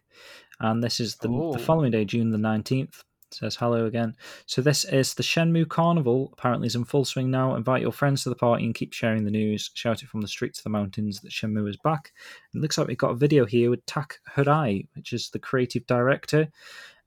[0.61, 3.01] And this is the, the following day, June the 19th.
[3.01, 4.15] It says hello again.
[4.47, 6.31] So this is the Shenmue Carnival.
[6.33, 7.57] Apparently is in full swing now.
[7.57, 9.71] Invite your friends to the party and keep sharing the news.
[9.75, 12.13] Shout it from the streets to the mountains that Shenmue is back.
[12.55, 15.85] It looks like we've got a video here with Tak Hirai, which is the creative
[15.87, 16.49] director.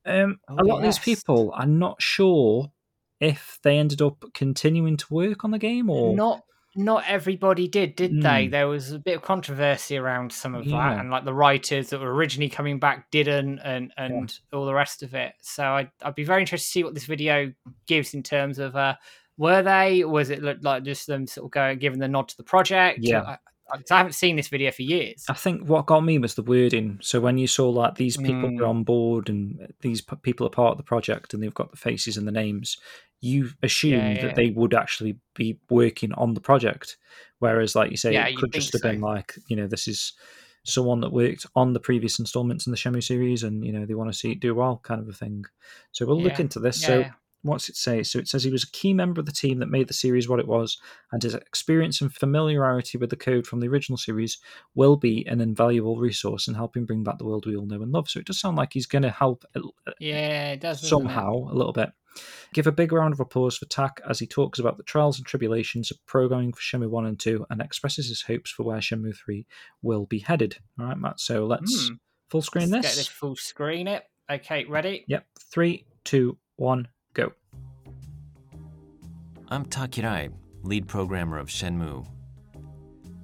[0.04, 2.70] Um, Oh, a lot of these people, I'm not sure
[3.20, 6.42] if they ended up continuing to work on the game or Not
[6.78, 8.44] not everybody did, did they?
[8.46, 8.50] Hmm.
[8.50, 10.76] There was a bit of controversy around some of Yeah.
[10.94, 14.72] that, and like the writers that were originally coming back didn't, and and all the
[14.72, 15.34] rest of it.
[15.42, 17.52] So I'd, I'd be very interested to see what this video
[17.86, 18.94] gives in terms of uh,
[19.36, 20.04] were they?
[20.04, 23.00] Was it look like just them sort of going giving the nod to the project?
[23.02, 23.22] Yeah.
[23.22, 23.38] I,
[23.70, 25.24] I, haven't seen this video for years.
[25.28, 26.98] I think what got me was the wording.
[27.02, 28.60] So when you saw like these people Mm.
[28.60, 31.70] are on board and these p- people are part of the project and they've got
[31.70, 32.78] the faces and the names,
[33.20, 34.26] you assumed yeah.
[34.26, 36.96] that they would actually be working on the project.
[37.40, 39.88] Whereas, like you say, Yeah, it could just have think been like, you know, this
[39.88, 40.12] is
[40.64, 43.94] someone that worked on the previous installments in the Shenmue series and, you know, they
[43.94, 45.44] want to see it do well kind of a thing.
[45.92, 46.82] So we'll look into this.
[46.82, 47.10] Yeah, so yeah.
[47.42, 48.02] What's it say?
[48.02, 50.28] So it says he was a key member of the team that made the series
[50.28, 50.78] what it was,
[51.12, 54.38] and his experience and familiarity with the code from the original series
[54.74, 57.92] will be an invaluable resource in helping bring back the world we all know and
[57.92, 58.08] love.
[58.08, 59.60] So it does sound like he's going to help uh,
[60.00, 60.90] Yeah, it does doesn't it?
[61.02, 61.90] somehow a little bit.
[62.52, 65.26] Give a big round of applause for Tak as he talks about the trials and
[65.26, 69.14] tribulations of programming for Shenmue 1 and 2 and expresses his hopes for where Shenmue
[69.16, 69.46] 3
[69.82, 70.56] will be headed.
[70.80, 71.20] All right, Matt.
[71.20, 71.94] So let's Hmm.
[72.28, 72.94] full screen Let's this.
[72.94, 73.86] Get this full screen.
[73.86, 74.02] It.
[74.28, 75.04] Okay, ready?
[75.06, 75.26] Yep.
[75.52, 76.88] Three, two, one.
[79.50, 80.30] I'm Tak Hirai,
[80.62, 82.06] lead programmer of Shenmue.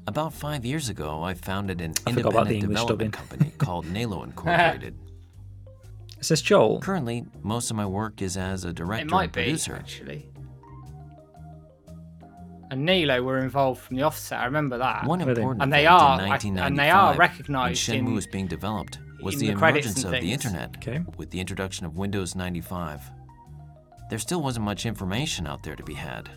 [0.06, 3.10] About five years ago, I founded an I forgot about the independent development dubbing.
[3.10, 4.94] company called Neilo Incorporated.
[6.18, 6.80] It says Joel.
[6.80, 10.30] Currently, most of my work is as a director It might and be actually.
[12.70, 14.40] And Neilo were involved from the offset.
[14.40, 15.04] I remember that.
[15.06, 18.26] One Were important And they are- in I- and they are when Shenmue in- was
[18.26, 21.00] being developed was the, the emergence and of the internet Okay.
[21.16, 23.00] with the introduction of Windows 95.
[24.10, 26.28] There still wasn't much information out there to be had,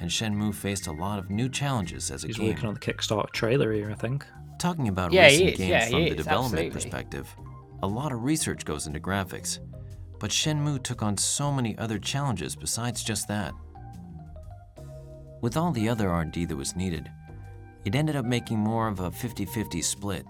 [0.00, 2.48] and Shenmue faced a lot of new challenges as a He's game.
[2.48, 4.24] working on the Kickstarter trailer here, I think.
[4.58, 6.70] Talking about Yeah, recent games Yeah, from the is, development absolutely.
[6.70, 7.36] perspective,
[7.82, 9.58] a lot of research goes into graphics,
[10.18, 13.52] but Shenmue took on so many other challenges besides just that.
[15.42, 17.10] With all the other R&D that was needed,
[17.84, 20.24] it ended up making more of a 50-50 split.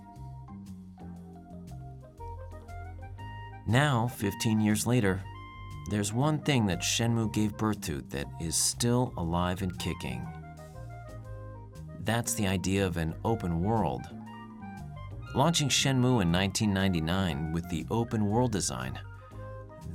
[3.68, 5.22] Now, 15 years later,
[5.88, 10.26] there's one thing that Shenmue gave birth to that is still alive and kicking.
[12.00, 14.02] That's the idea of an open world.
[15.34, 18.98] Launching Shenmue in 1999 with the open world design,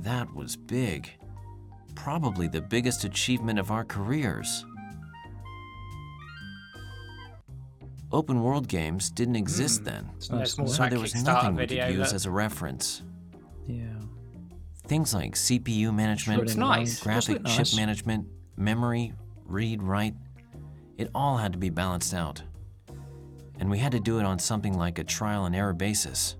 [0.00, 1.10] that was big.
[1.94, 4.64] Probably the biggest achievement of our careers.
[8.12, 10.58] Open world games didn't exist then, It's There's nice.
[10.58, 13.02] more isn't so there was nothing we could use as a reference.
[14.82, 14.86] It?
[14.86, 14.88] Yeah.
[14.88, 17.00] Things like CPU management, Looks nice.
[17.00, 18.26] Graphic look chip management,
[18.56, 19.12] memory,
[19.44, 20.14] read, write.
[20.98, 22.42] It all had to be balanced out.
[23.58, 26.36] And we had to do it on something like a trial and error basis.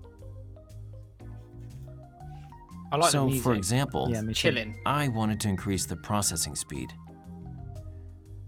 [2.91, 3.43] I like so, the music.
[3.43, 4.79] for example, Yeah, chilling.
[4.85, 6.93] I wanted to increase the processing speed.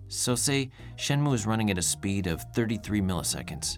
[0.08, 3.78] So, say Shenmue is running at a speed of 33 milliseconds.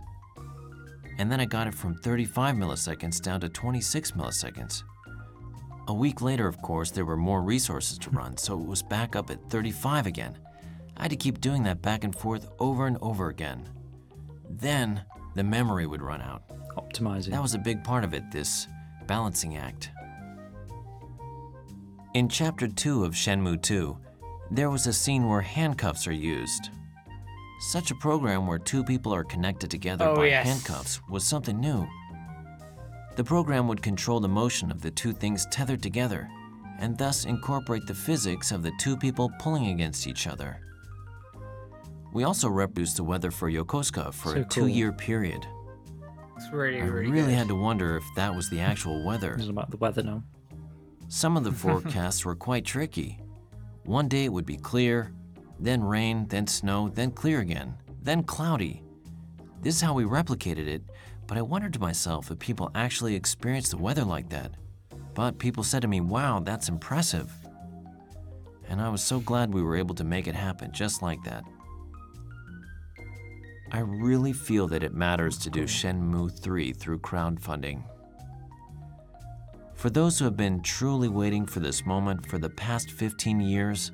[1.20, 4.84] And then I got it from 35 milliseconds down to 26 milliseconds.
[5.88, 9.16] A week later, of course, there were more resources to run, so it was back
[9.16, 10.38] up at 35 again.
[10.98, 13.70] I had to keep doing that back and forth over and over again.
[14.50, 15.04] Then
[15.36, 16.44] the memory would run out.
[16.76, 17.32] Optimizing.
[17.32, 18.68] That was a big part of it, this
[19.08, 19.92] balancing act.
[22.14, 23.98] In Chapter 2 of Shenmue 2,
[24.52, 26.70] there was a scene where handcuffs are used.
[27.60, 30.48] Such a program where two people are connected together Oh, by yes.
[30.48, 31.88] handcuffs was something new.
[33.18, 36.30] The program would control the motion of the two things tethered together,
[36.78, 40.60] and thus incorporate the physics of the two people pulling against each other.
[42.14, 44.50] We also reproduced the weather for Yokosuka for So a cool.
[44.50, 45.48] two year period.
[46.36, 47.38] It's really, really I really, really good.
[47.40, 49.34] had to wonder if that was the actual weather.
[49.34, 50.24] This is about the weather now.
[51.08, 53.20] Some of the forecasts were quite tricky.
[53.86, 55.12] One day it would be clear,
[55.60, 58.84] then rain, then snow, then clear again, then cloudy.
[59.64, 60.84] This is how we replicated it,
[61.28, 64.52] but I wondered to myself if people actually experienced the weather like that.
[65.14, 67.32] But people said to me, wow, that's impressive.
[68.70, 71.44] And I was so glad we were able to make it happen just like that.
[73.72, 77.84] I really feel that it matters to do Shenmue 3 through crowdfunding.
[79.74, 83.92] For those who have been truly waiting for this moment for the past 15 years,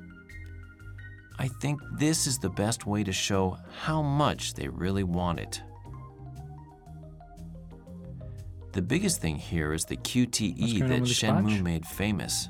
[1.38, 5.60] I think this is the best way to show how much they really want it.
[8.74, 11.62] The biggest thing here is the QTE that Shenmue badge?
[11.62, 12.48] made famous.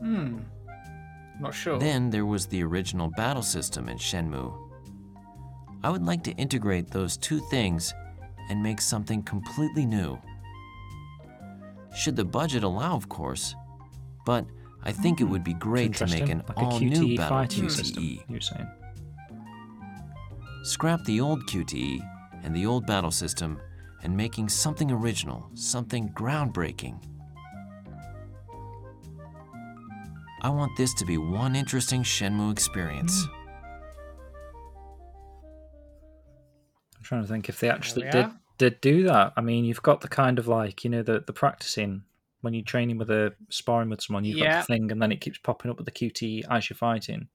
[0.00, 0.40] Hmm.
[1.40, 1.78] Not sure.
[1.78, 4.54] Then there was the original battle system in Shenmue.
[5.82, 7.94] I would like to integrate those two things
[8.50, 10.18] and make something completely new.
[11.94, 13.54] Should the budget allow, of course,
[14.26, 14.44] but
[14.82, 17.38] I think it would be great to make an like a all new QTE battle
[17.38, 17.70] fighting QTE.
[17.70, 18.02] system.
[18.04, 18.68] You were saying.
[20.62, 22.00] Scrap the old QTE
[22.44, 23.58] and the old battle system
[24.06, 26.96] and making something original, something groundbreaking.
[30.42, 33.26] I want this to be one interesting Shenmue experience.
[36.96, 39.32] I'm trying to think if they actually did did do that.
[39.36, 42.04] I mean, you've got the kind of like you know the the practicing
[42.42, 44.24] when you're training with a sparring with someone.
[44.24, 46.76] You've got the thing, and then it keeps popping up with the QT as you're
[46.76, 47.26] fighting.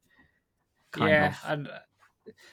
[0.91, 1.51] Kind yeah, of.
[1.51, 1.69] and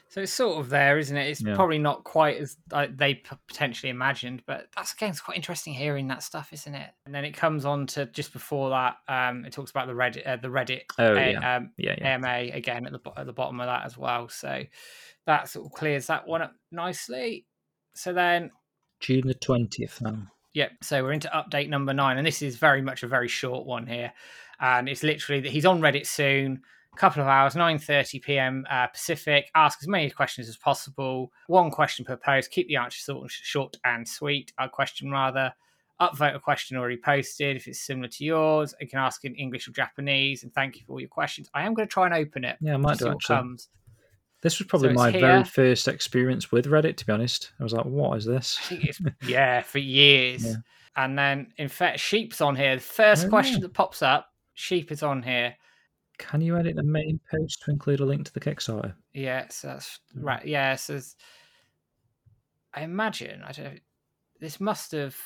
[0.09, 1.29] so it's sort of there, isn't it?
[1.29, 1.55] It's Yeah.
[1.55, 2.57] probably not quite as
[2.91, 6.91] they p- potentially imagined, but that's again, it's quite interesting hearing that stuff, isn't it?
[7.07, 10.27] And then it comes on to just before that, um, it talks about the Reddit,
[10.27, 11.57] uh, the Reddit, Oh, A- yeah.
[11.57, 12.15] um, Yeah, yeah.
[12.15, 14.29] AMA again at the at the bottom of that as well.
[14.29, 14.65] So
[15.27, 17.47] that sort of clears that one up nicely.
[17.95, 18.51] So then
[19.01, 20.01] June the twentieth.
[20.01, 20.27] Now.
[20.55, 20.73] Yep.
[20.83, 23.87] So we're into update number nine, and this is very much a very short one
[23.87, 24.13] here,
[24.59, 26.63] and it's literally that he's on Reddit soon.
[26.99, 28.67] Couple of hours, nine thirty p.m.
[28.69, 29.49] Uh, Pacific.
[29.55, 31.31] Ask as many questions as possible.
[31.47, 32.51] One question per post.
[32.51, 34.53] Keep the answer short, and sweet.
[34.59, 35.53] A question rather.
[36.01, 38.75] Upvote a question already posted if it's similar to yours.
[38.81, 40.43] You can ask in English or Japanese.
[40.43, 41.49] And thank you for all your questions.
[41.55, 42.57] I am going to try and open it.
[42.61, 43.37] Yeah, I might do what actually.
[43.37, 43.69] comes.
[44.43, 45.21] This was probably it's my here.
[45.21, 46.97] very first experience with Reddit.
[46.97, 50.45] To be honest, I was like, "What is this?" I think it's yeah for years.
[50.45, 50.55] Yeah.
[50.97, 52.75] And then in fact, sheep's on here.
[52.75, 53.63] The first Oh, question yeah.
[53.63, 55.55] that pops up, sheep is on here.
[56.19, 58.95] Can you edit the main post to include a link to the Kickstarter?
[59.15, 60.25] Yeah, so that's Mm.
[60.25, 60.45] right.
[60.47, 61.01] Yeah, so
[62.75, 63.81] I imagine I don't.
[64.41, 65.17] This must have.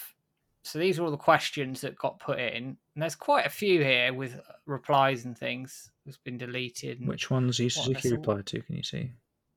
[0.65, 2.55] So these are all the questions that got put in,
[2.95, 7.01] and there's quite a few here with uh, replies and things that's been deleted.
[7.01, 8.63] and- Which ones Yu Suzuki replied to?
[8.63, 9.11] Can you see?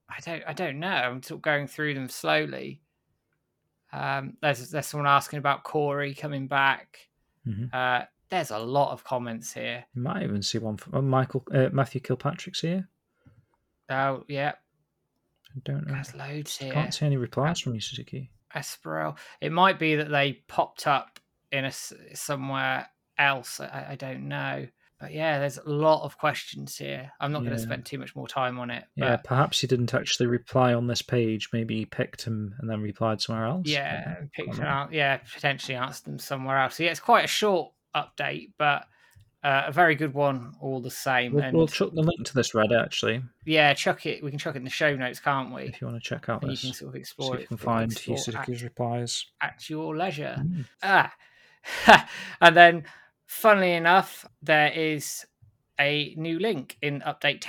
[0.09, 0.87] I don't I don't know.
[0.87, 2.81] I'm sort of going through them slowly.
[3.93, 7.07] Um, there's there's someone asking about Corey coming back.
[7.47, 7.71] Mhm.
[7.73, 9.85] Uh, there's a lot of comments here.
[9.93, 12.87] You might even see one from oh, Michael uh, Matthew Kilpatrick's here.
[13.89, 14.53] Oh yeah,
[15.55, 15.93] I don't know.
[15.93, 16.73] there's loads here.
[16.73, 18.31] Can't see any replies from you, Suzuki.
[18.55, 19.17] Esperel.
[19.41, 21.19] It might be that they popped up
[21.51, 23.59] in a somewhere else.
[23.59, 24.67] I, I don't know.
[24.99, 27.11] But yeah, there's a lot of questions here.
[27.19, 28.85] I'm not going to spend too much more time on it.
[28.95, 31.49] Yeah, perhaps he didn't actually reply on this page.
[31.51, 33.67] Maybe he picked him and then replied somewhere else.
[33.67, 34.93] yeah, picked him out.
[34.93, 36.77] Yeah, potentially answered them somewhere else.
[36.77, 38.85] So yeah, it's quite a short update, but
[39.43, 41.33] uh, a very good one all the same.
[41.33, 44.23] We'll, and we'll chuck the link to this Reddit actually, yeah, chuck it.
[44.23, 45.63] We can chuck it in the show notes, can't we?
[45.63, 46.61] if you want to check out And you this.
[46.65, 47.41] can sort of explore it.
[47.41, 49.25] you can explore find Suzuki's replies.
[49.41, 50.35] at your leisure.
[50.39, 50.65] Mm.
[50.83, 51.13] Ah,
[52.41, 52.85] and then,
[53.27, 55.25] funnily enough, there is
[55.79, 57.41] a new link in update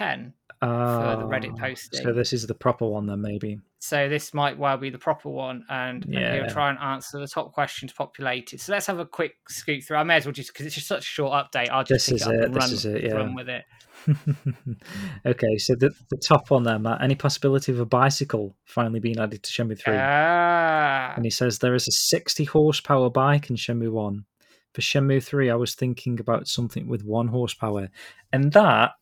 [0.62, 0.68] 10.
[0.68, 2.02] for the Reddit Ah, posting.
[2.02, 3.58] So this is the proper one then, maybe.
[3.78, 7.52] So this might well be the proper one, and, he'll try and answer the top
[7.52, 8.60] questions populated.
[8.60, 9.98] So let's have a quick scoot through.
[9.98, 11.70] I may as well just because it's just such a short update.
[11.70, 13.12] I'll just This pick is it up it, and this run, is it, yeah.
[13.12, 13.64] run with it.
[15.26, 17.02] okay, so the, the top one there, Matt.
[17.02, 19.94] Any possibility of a bicycle finally being added to Shenmue 3?
[19.96, 24.24] Ah, and he says there is a 60 horsepower bike in Shenmue 1.
[24.72, 27.88] For Shenmue 3, I was thinking about something with one horsepower.
[28.32, 28.92] And that,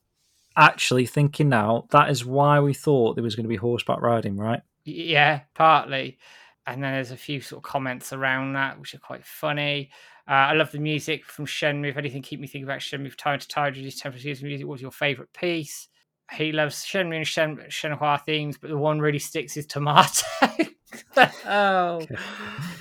[0.57, 4.37] actually thinking now, that is why we thought there was going to be horseback riding,
[4.37, 4.63] right?
[4.85, 6.19] yeah, partly.
[6.67, 9.91] And then there's a few sort of comments around that, which are quite funny.
[10.27, 11.91] Uh, I love the music from Shenmue.
[11.91, 13.73] If anything, keep me thinking about Shenmue from time to time.
[13.75, 14.67] Reduce temperatures music.
[14.67, 15.89] What was your favorite piece?
[16.33, 20.27] He loves Shenmue and Shen- Shenhua themes, but the one really sticks is tomato.
[21.47, 22.15] oh, Okay.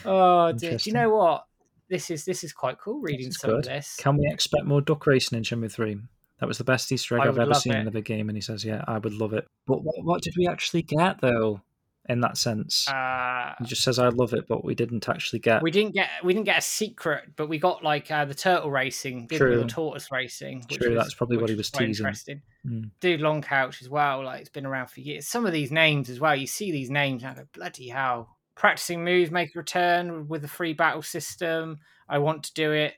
[0.06, 0.78] oh, dear.
[0.78, 1.44] Do you know what?
[1.90, 3.96] This is this is quite cool reading That's some of this.
[3.98, 5.98] Can we expect more duck racing in Shenmue 3?
[6.44, 7.96] That was the best Easter egg I I've ever seen in it.
[7.96, 8.28] a game.
[8.28, 9.48] And he says, yeah, I would love it.
[9.66, 11.62] But what, what did we actually get, though,
[12.10, 12.86] in that sense?
[12.90, 15.64] Uh, he just says, I love it, but we didn't actually get.
[15.64, 18.70] we didn't get we didn't get a secret, but we got like uh, the turtle
[18.70, 19.30] racing.
[19.30, 19.62] True.
[19.62, 20.66] the tortoise racing.
[20.70, 22.06] which True, was- that's probably what he was teasing.
[22.68, 22.92] Mm.
[23.00, 24.26] Dude, Long Couch as well.
[24.26, 25.26] Like it's been around for years.
[25.26, 26.36] Some of these names as well.
[26.36, 28.36] You see these names and I go, bloody hell.
[28.56, 31.80] Practicing moves, make a return with a free battle system.
[32.10, 32.96] I want to do it.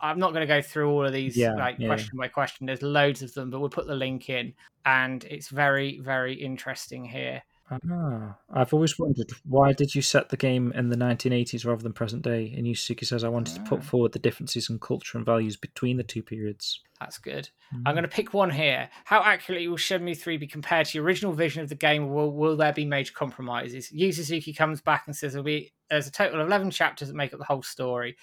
[0.00, 1.86] I'm not going to go through all of these Yeah, like yeah.
[1.88, 2.66] question by question.
[2.66, 7.04] There's loads of them, but we'll put the link in, and it's very, very interesting
[7.04, 7.42] here.
[7.70, 11.94] Ah, I've always wondered why did you set the game in the 1980s rather than
[11.94, 12.52] present day?
[12.54, 13.82] And Yusuke says I wanted to put Ah.
[13.82, 16.80] forward the differences in culture and values between the two periods.
[17.00, 17.48] That's good.
[17.74, 17.82] Mm.
[17.86, 18.90] I'm going to pick one here.
[19.06, 22.12] How accurately will Shenmue 3 be compared to your original vision of the game?
[22.12, 23.90] Will, will there be major compromises?
[23.90, 27.14] Yu Suzuki comes back and says there'll be there's a total of 11 chapters that
[27.14, 28.16] make up the whole story.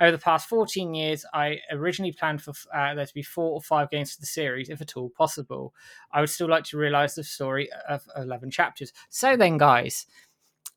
[0.00, 3.60] Over the past 14 years, I originally planned for uh, there to be four or
[3.60, 5.74] five games for the series, if at all possible.
[6.12, 8.92] I would still like to realize the story of 11 chapters.
[9.08, 10.06] So then, guys,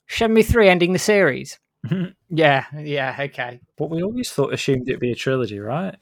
[0.09, 1.59] Shenmue 3 ending the series.
[2.33, 3.59] Yeah, yeah, okay.
[3.77, 5.95] But we always thought assumed it'd be a trilogy, right?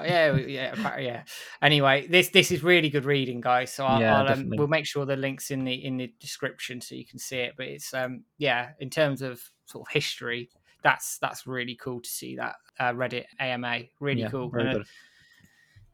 [0.00, 1.22] Oh, yeah, yeah, yeah.
[1.62, 3.72] Anyway, this this is really good reading, guys.
[3.72, 6.80] So I'll, Yeah, I'll um, we'll make sure the links in the in the description
[6.80, 7.54] so you can see it.
[7.56, 10.50] But it's um yeah, in terms of sort of history,
[10.82, 13.80] that's that's really cool to see that uh, Reddit AMA.
[14.00, 14.48] Really yeah, cool.
[14.50, 14.84] Very and,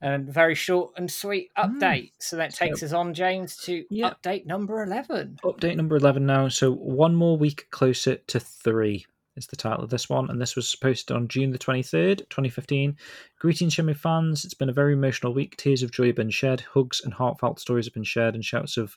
[0.01, 1.79] and very short and sweet Mm.
[1.79, 2.13] update.
[2.19, 4.11] So that So- takes us on, James, to Yeah.
[4.13, 5.39] update number eleven.
[5.43, 6.49] Update number 11 now.
[6.49, 10.31] So one more week closer to three is the title of this one.
[10.31, 12.97] And this was posted on June the 23rd, 2015.
[13.39, 14.45] Greetings, Shenmue fans.
[14.45, 15.57] It's been a very emotional week.
[15.57, 16.63] Tears of joy have been shed.
[16.73, 18.35] Hugs and heartfelt stories have been shared.
[18.35, 18.97] And shouts of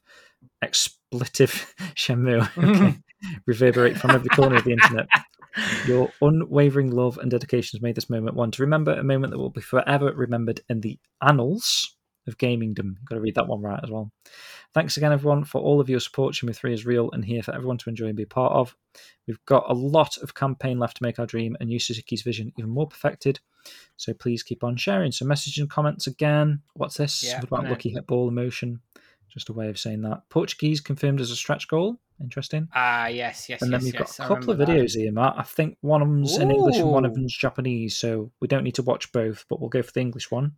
[0.61, 2.97] expletive Shenmue okay,
[3.45, 5.07] reverberate from every corner of the internet.
[5.87, 9.39] Your unwavering love and dedication has made this moment one to remember, a moment that
[9.39, 11.96] will be forever remembered in the annals
[12.27, 12.97] of gamingdom.
[13.05, 14.11] Got to read that one right as well.
[14.73, 16.35] Thanks again, everyone, for all of your support.
[16.35, 18.75] Shenmue 3 is real and here for everyone to enjoy and be a part of.
[19.27, 22.51] We've got a lot of campaign left to make our dream and Yu Suzuki's vision
[22.57, 23.39] even more perfected.
[23.95, 25.11] So please keep on sharing.
[25.11, 26.61] So, message and comments again.
[26.73, 27.23] What's this?
[27.23, 28.81] Yeah, Something about lucky hit ball emotion.
[29.29, 30.21] Just a way of saying that.
[30.29, 31.99] Portuguese confirmed as a stretch goal.
[32.21, 32.67] Interesting.
[32.73, 34.17] Ah, yes, yes, And then yes, we've yes.
[34.17, 34.87] got I a couple of remember that.
[34.87, 35.35] videos here, Matt.
[35.37, 38.63] I think one of them's in English and one of them's Japanese, so we don't
[38.63, 40.53] need to watch both, but we'll go for the English one.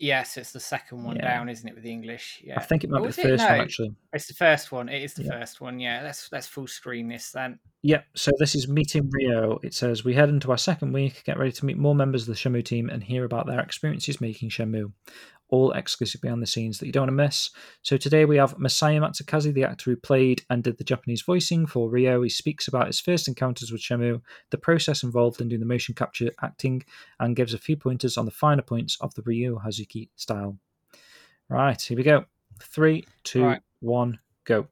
[0.00, 1.28] Yes, it's the second one Yeah.
[1.36, 2.40] down, isn't it, with the English?
[2.44, 2.58] Yeah.
[2.58, 3.24] I think it might Or be oh, the it?
[3.24, 3.94] first one actually.
[4.12, 4.88] It's the first one.
[4.88, 5.32] It is the Yeah.
[5.32, 5.80] first one.
[5.80, 7.58] Yeah, let's let's full screen this then.
[7.82, 8.06] Yep.
[8.14, 9.58] So this is meeting Ryo.
[9.62, 11.24] It says we head into our second week.
[11.24, 14.20] Get ready to meet more members of the Shenmue team and hear about their experiences
[14.20, 14.92] making Shenmue.
[15.50, 17.50] All exclusive behind the scenes that you don't want to miss.
[17.82, 21.66] So today we have Masaya Matsukaze, the actor who played and did the Japanese voicing
[21.66, 22.22] for Ryo.
[22.22, 24.20] He speaks about his first encounters with Shenmue,
[24.50, 26.82] the process involved in doing the motion capture acting,
[27.18, 30.58] and gives a few pointers on the finer points of the Ryo Hazuki style.
[31.48, 32.26] Right, here we go.
[32.60, 34.18] Three, two, one, Right.
[34.44, 34.68] go.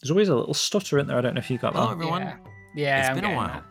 [0.00, 1.18] There's always a little stutter in there.
[1.18, 1.80] I don't know if you got that.
[1.80, 2.22] Hello, everyone.
[2.22, 2.36] Yeah,
[2.76, 3.48] yeah it's I'm been a while.
[3.48, 3.64] that.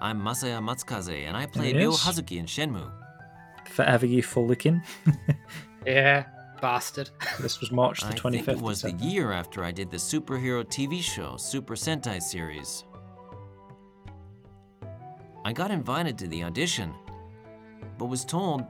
[0.00, 1.90] I'm Masaya Matsukaze, and I play it Ryo.
[1.90, 2.90] Hazuki in Shenmue.
[3.66, 4.82] Forever youthful looking.
[5.84, 6.26] Yeah,
[6.60, 7.10] bastard.
[7.40, 8.30] This was March the I 25th.
[8.30, 12.84] think it was the year after I did the superhero TV show Super Sentai series.
[15.44, 16.94] I got invited to the audition,
[17.98, 18.62] but was told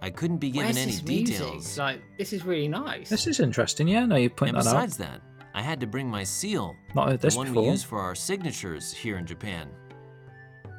[0.00, 1.36] I couldn't be given Where's any this music?
[1.36, 1.78] details.
[1.78, 3.10] Like, this is really nice.
[3.10, 3.86] This is interesting.
[3.88, 4.72] Yeah, no, you point And that out.
[4.74, 5.20] besides that,
[5.54, 7.62] I had to bring my seal, Not heard this the one before.
[7.64, 9.68] we use for our signatures here in Japan.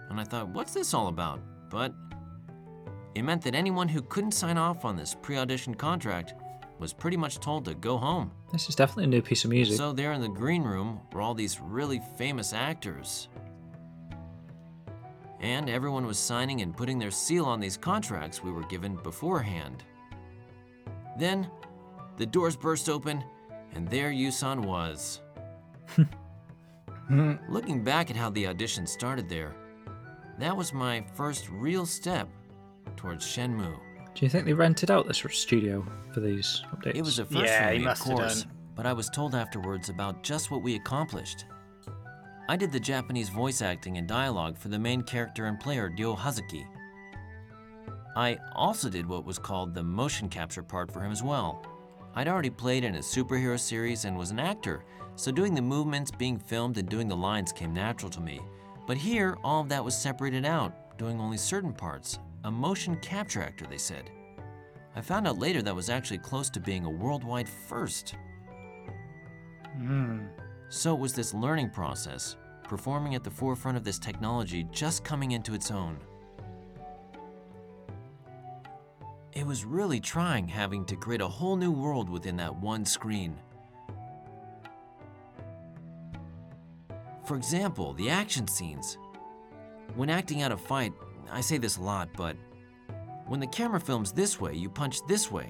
[0.09, 1.41] And I thought, what's this all about?
[1.69, 1.93] But
[3.15, 6.35] it meant that anyone who couldn't sign off on this pre audition contract
[6.79, 8.29] was pretty much told to go home.
[8.51, 9.77] This is definitely a new piece of music.
[9.77, 13.29] So there in the green room were all these really famous actors.
[15.39, 19.83] And everyone was signing and putting their seal on these contracts we were given beforehand.
[21.17, 21.49] Then,
[22.17, 23.23] the doors burst open,
[23.73, 25.21] and there Yusan was.
[27.49, 29.55] Looking back at how the audition started there,
[30.39, 32.27] that was my first real step
[32.95, 33.77] towards Shenmue.
[34.15, 36.95] Do you think they rented out this studio for these updates?
[36.95, 40.23] It was a first Yeah, for me, of course, but I was told afterwards about
[40.23, 41.45] just what we accomplished.
[42.47, 46.15] I did the Japanese voice acting and dialogue for the main character and player Ryo
[46.15, 46.65] Hazuki.
[48.15, 51.65] I also did what was called the motion capture part for him as well.
[52.13, 54.85] I'd already played in a superhero series and was an actor,
[55.17, 58.39] so doing the movements, being filmed, and doing the lines came natural to me.
[58.87, 62.19] But here, all of that was separated out, doing only certain parts.
[62.45, 64.11] A motion capture actor, they said.
[64.95, 68.13] I found out later that was actually close to being a worldwide first.
[69.75, 70.25] Hmm.
[70.69, 75.31] So it was this learning process, performing at the forefront of this technology just coming
[75.31, 75.97] into its own.
[79.33, 83.35] It was really trying having to create a whole new world within that one screen.
[87.25, 88.99] For example, the action scenes.
[89.95, 90.93] When acting out a fight,
[91.31, 92.35] I say this a lot, but
[93.27, 95.49] when the camera films this way, you punch this way.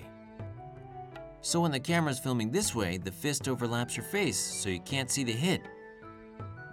[1.42, 5.12] So when the camera's filming this way, the fist overlaps your face, so you can't
[5.12, 5.62] see the hit.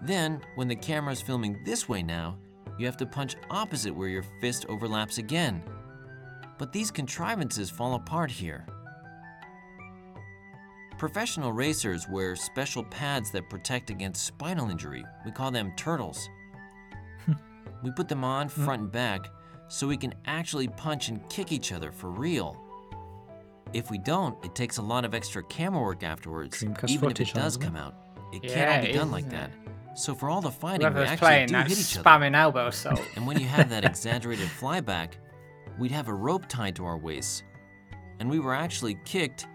[0.02, 2.38] Then, when the camera's filming this way now,
[2.78, 5.62] you have to punch opposite where your fist overlaps again.
[6.58, 8.66] But these contrivances fall apart here.
[10.98, 15.04] Professional racers wear special pads that protect against spinal injury.
[15.24, 16.28] We call them turtles.
[17.82, 18.64] We put them on mm-hmm.
[18.64, 19.30] front and back
[19.68, 22.60] so we can actually punch and kick each other for real.
[23.72, 27.20] If we don't, it takes a lot of extra camera work afterwards, Dreamcast even if
[27.20, 27.94] it does doesn't come out.
[28.32, 29.50] It can't all be it done is, like that.
[29.94, 32.08] So for all the fighting, we Whoever's actually playing do that hit each other.
[32.08, 33.00] spamming elbow assault.
[33.16, 35.12] And when you have that exaggerated flyback,
[35.78, 37.42] we'd have a rope tied to our waists.
[38.20, 39.46] And we were actually kicked,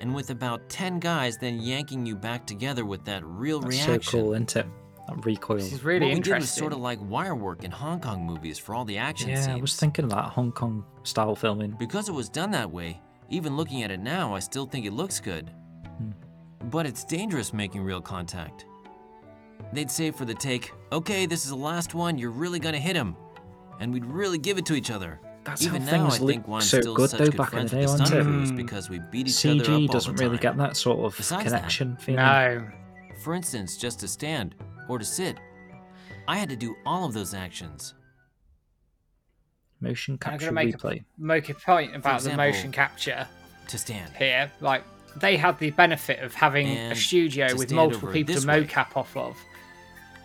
[0.00, 4.02] and with about 10 guys then yanking you back together with that real That's reaction.
[4.02, 4.66] so cool, isn't it?
[5.06, 5.58] That recoil.
[5.58, 8.24] This is really what we did was sort of like wire work in Hong Kong
[8.24, 9.58] movies for all the action yeah, scenes.
[9.58, 11.72] I was thinking of that Hong Kong style filming.
[11.72, 14.92] Because it was done that way, even looking at it now, I still think it
[14.92, 15.50] looks good.
[15.98, 16.10] Hmm.
[16.70, 18.64] But it's dangerous making real contact.
[19.72, 22.96] They'd say for the take, okay, this is the last one, you're really gonna hit
[22.96, 23.16] him.
[23.80, 25.20] And we'd really give it to each other.
[25.44, 27.52] That's Even how now, things look think why I'm so still good though good back
[27.52, 28.22] in the day, with the wasn't it?
[28.24, 31.50] crews because we beat each other up CG doesn't really get that sort of Besides
[31.50, 32.24] that, connection feeling.
[32.24, 32.66] no.
[33.22, 34.54] For instance, just to stand
[34.88, 35.36] or to sit,
[36.26, 37.94] I had to do all of those actions.
[39.80, 41.00] Motion I'm capture going to make replay.
[41.00, 43.28] a, make a point about the motion capture
[43.68, 44.12] To stand.
[44.16, 44.50] here.
[44.60, 44.82] Like,
[45.16, 48.64] they had the benefit of having a studio with multiple people to this way.
[48.64, 49.36] mocap off of.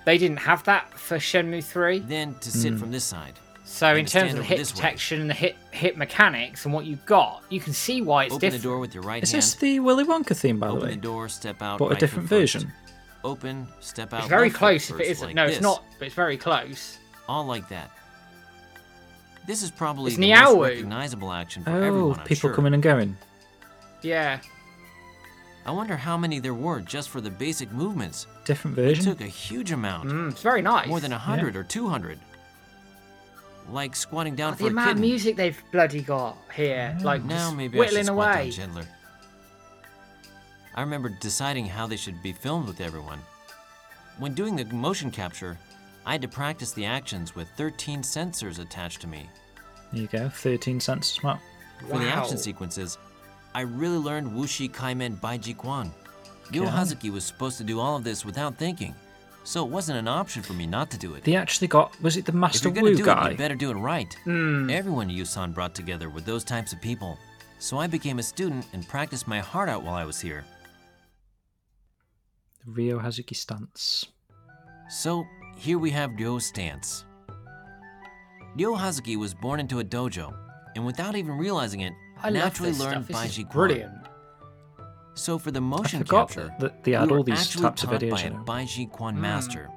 [0.06, 2.00] They didn't have that for Shenmue 3.
[2.00, 2.80] Then to sit hmm.
[2.80, 3.34] from this side.
[3.66, 4.78] So, in terms of the hit this way.
[4.78, 8.34] detection and the hit hit mechanics and what you've got, you can see why it's
[8.34, 8.64] Open different.
[8.64, 9.44] the door with your right Is hand.
[9.44, 10.96] this the Willy Wonka theme, by the Open way?
[10.96, 11.78] the door, step out.
[11.78, 12.54] But a different foot first.
[12.56, 12.74] version.
[13.24, 14.22] Open, step out.
[14.22, 15.28] It's very close if it first, isn't.
[15.28, 16.98] like no, it's not, but it's very close.
[17.28, 17.92] All like that.
[19.46, 22.20] This is probably It's the most recognizable action for Oh, everyone.
[22.20, 22.54] I'm people sure.
[22.54, 23.18] coming and going.
[24.02, 24.40] Yeah.
[25.66, 28.26] I wonder how many there were just for the basic movements.
[28.46, 30.88] Different It took a huge amount, Mm, it's very nice.
[30.88, 32.20] more than a hundred or two hundred.
[33.70, 35.10] Like squatting down the for a amount of kitten.
[35.10, 38.44] music they've bloody got here, like Now just maybe I should whittling squat away.
[38.46, 38.88] down gentler.
[40.80, 43.20] I remember deciding how they should be filmed with everyone.
[44.18, 45.58] When doing the motion capture,
[46.06, 49.30] I had to practice the actions with 13 sensors attached to me.
[49.92, 50.30] There you go.
[50.30, 51.42] 13 cents as well.
[51.90, 52.98] For the action sequences,
[53.54, 55.92] I really learned Wuxi Kaimen Baiji Quan.
[56.50, 56.72] Ryo Okay.
[56.72, 58.96] Hazuki was supposed to do all of this without thinking,
[59.44, 61.26] so it wasn't an option for me not to do it.
[61.26, 62.02] They actually got.
[62.02, 63.32] Was it the if Master you're gonna Wu do it, guy?
[63.32, 64.14] you better do it right.
[64.24, 64.70] Hmm.
[64.70, 67.20] Everyone Yusan brought together were those types of people,
[67.60, 70.46] so I became a student and practiced my heart out while I was here.
[72.76, 74.06] Ryo Hazuki stance.
[74.90, 75.26] So
[75.58, 77.06] here we have Ryo's stance.
[78.56, 80.34] Ryo Hazuki was born into a dojo,
[80.76, 83.24] and without even realizing it, I naturally learned stuff.
[83.24, 83.68] This is Baiji Quan.
[83.68, 83.94] brilliant.
[85.14, 88.12] So for the motion capture, that they we had were all these types of videos.
[88.12, 88.32] by a.
[88.66, 89.22] Baiji Quan Hmm.
[89.22, 89.70] master.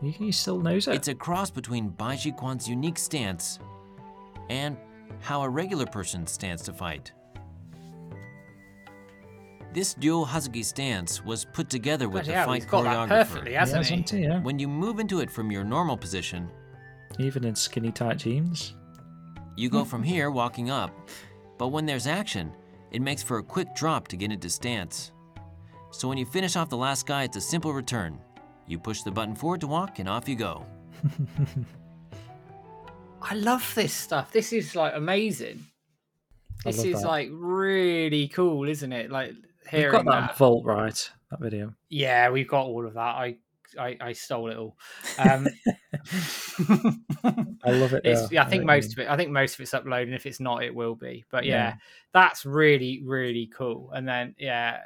[0.00, 0.94] He, he still knows it.
[0.94, 3.58] It's a cross between Baiji Quan's unique stance
[4.48, 4.76] and
[5.20, 7.12] how a regular person stands to fight.
[9.72, 12.96] This Ryo Hazuki stance was put together with Bloody the hell, fight he's got that
[12.96, 13.08] choreographer.
[13.08, 13.92] perfectly, hasn't he?
[13.94, 14.22] hasn't he?
[14.24, 14.40] Yeah.
[14.42, 16.50] When you move into it from your normal position,
[17.18, 18.74] Even in skinny tight jeans.
[19.56, 20.90] you go from here walking up,
[21.58, 22.52] but when there's action,
[22.90, 25.12] it makes for a quick drop to get into stance.
[25.92, 28.18] So when you finish off the last guy, it's a simple return.
[28.66, 30.66] You push the button forward to walk, and off you go.
[33.22, 34.32] I love this stuff.
[34.32, 35.66] This is like amazing.
[36.64, 37.08] I This love is that.
[37.08, 39.10] like really cool, isn't it?
[39.10, 39.32] Like
[39.72, 40.36] You've hearing got that, that.
[40.38, 41.10] vault right.
[41.30, 41.74] That video.
[41.88, 43.00] Yeah, we've got all of that.
[43.00, 43.36] I
[43.78, 44.76] I, I stole it all.
[45.18, 45.46] Um,
[47.64, 48.02] I love it.
[48.30, 49.06] yeah, I think you most mean.
[49.06, 49.12] of it.
[49.12, 50.14] I think most of it's uploaded.
[50.14, 51.24] If it's not, it will be.
[51.30, 51.74] But yeah, Yeah.
[52.12, 53.90] that's really really cool.
[53.92, 54.78] And then yeah,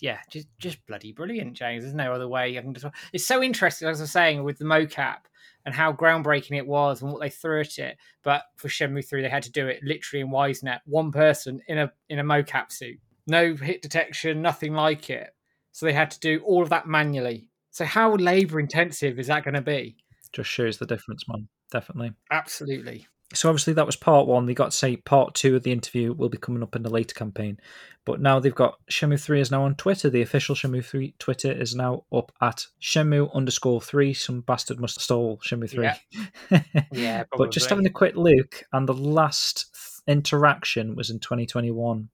[0.00, 1.82] yeah, just just bloody brilliant, James.
[1.84, 2.94] There's no other way I can describe.
[3.12, 5.18] It's so interesting, as I was saying, with the mocap
[5.66, 7.96] and how groundbreaking it was and what they threw at it.
[8.22, 11.60] But for Shenmue Three, they had to do it literally in YS Net, one person
[11.68, 15.30] in a in a mocap suit, no hit detection, nothing like it.
[15.72, 17.48] So they had to do all of that manually.
[17.70, 19.96] So how labor intensive is that going to be?
[20.32, 21.48] Just shows the difference, man.
[21.72, 22.12] Definitely.
[22.30, 23.08] Absolutely.
[23.32, 24.46] So obviously that was part one.
[24.46, 26.90] They got to say part two of the interview will be coming up in the
[26.90, 27.58] later campaign.
[28.04, 30.10] But now they've got Shenmue 3 is now on Twitter.
[30.10, 34.12] The official Shenmue 3 Twitter is now up at Shenmue underscore 3.
[34.12, 36.62] Some bastard must have stole Shenmue 3.
[36.92, 39.74] Yeah, but just having a quick look, and the last
[40.06, 42.10] interaction was in 2021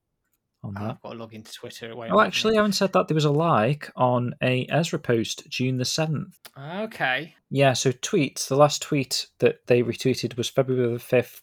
[0.63, 0.91] on Oh, that.
[0.91, 1.91] I've got to log into Twitter.
[1.91, 3.09] It won't Oh, actually, I haven't said that.
[3.09, 6.35] There was a like on a Ezra post June the 7th.
[6.59, 7.35] okay.
[7.51, 8.47] Yeah, so tweets.
[8.49, 11.41] The last tweet that they retweeted was February the 5th,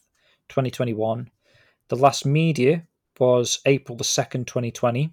[0.50, 1.30] 2021.
[1.90, 2.84] The last media
[3.20, 5.12] was April the 2nd, 2020.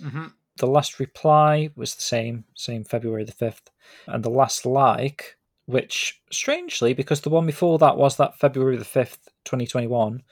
[0.00, 3.68] hmm The last reply was the same, same February the 5th.
[4.06, 5.36] And the last like,
[5.66, 10.22] which strangely, because the one before that was that February the 5th, 2021,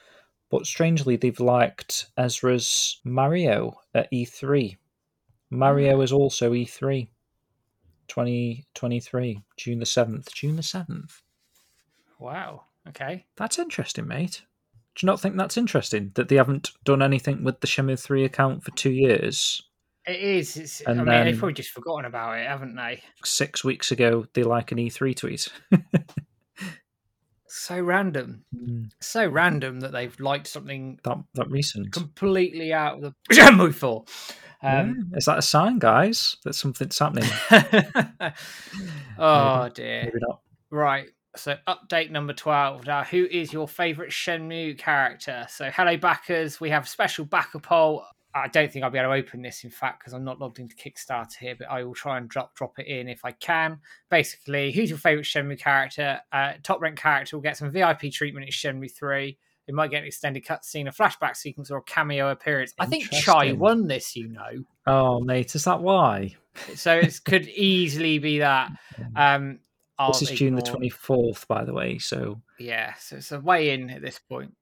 [0.49, 4.77] but strangely, they've liked Ezra's Mario at E3.
[5.49, 6.01] Mario hmm.
[6.01, 7.07] is also E E3.
[8.07, 10.33] 2023, June the 7th.
[10.33, 11.21] June the 7th.
[12.17, 12.63] Wow.
[12.87, 13.25] Okay.
[13.37, 14.41] That's interesting, mate.
[14.95, 18.25] Do you not think that's interesting that they haven't done anything with the Shenmue 3
[18.25, 19.61] account for two years?
[20.05, 20.57] It is.
[20.57, 23.01] It's, I mean, they've probably just forgotten about it, haven't they?
[23.23, 25.47] Six weeks ago, they like an E3 tweet.
[27.49, 28.45] So random.
[29.01, 31.91] So random that they've liked something that that recent.
[31.91, 34.05] completely out of the Shenmue 4.
[34.61, 34.81] Yeah.
[34.81, 37.29] Um, Is that a sign, guys, that something's happening?
[39.17, 40.03] oh, dear.
[40.03, 40.41] Maybe not.
[40.69, 41.07] Right.
[41.35, 42.85] So, update number 12.
[42.85, 45.45] Now, who is your favourite Shenmue character?
[45.49, 46.59] So, hello, backers.
[46.59, 48.03] We have a special backer poll.
[48.33, 50.59] I don't think I'll be able to open this, in fact, because I'm not logged
[50.59, 53.79] into Kickstarter here, but I will try and drop drop it in if I can.
[54.09, 56.19] Basically, who's your favourite Shenmue character?
[56.31, 59.37] Uh, top ranked character will get some VIP treatment in Shenmue 3.
[59.67, 62.73] It might get an extended cutscene, a flashback sequence, or a cameo appearance.
[62.79, 64.63] I think Chai won this, you know.
[64.87, 66.35] Oh, mate, is that why?
[66.75, 68.71] So, it could easily be that.
[69.15, 69.59] Um,
[69.99, 73.71] I'll this is June the 24th, by the way, so Yeah, so it's a way
[73.71, 74.55] in at this point.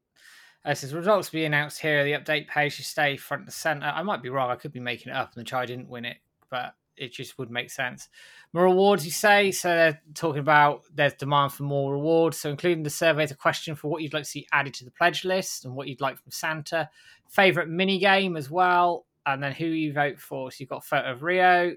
[0.68, 2.04] Uh, it says results will be announced here.
[2.04, 3.88] The update page should stay front and center.
[3.88, 4.50] I might be wrong.
[4.50, 6.18] I could be making it up, and the Chai didn't win it,
[6.50, 8.10] but it just would make sense.
[8.54, 9.52] More rewards, you say?
[9.52, 12.38] So they're talking about there's demand for more rewards.
[12.38, 14.92] So including the survey, a question for what you'd like to see added to the
[14.92, 16.90] pledge list and what you'd like from Santa.
[17.30, 20.52] Favorite mini game as well, and then who you vote for.
[20.52, 21.76] So you've got photo of Ryo,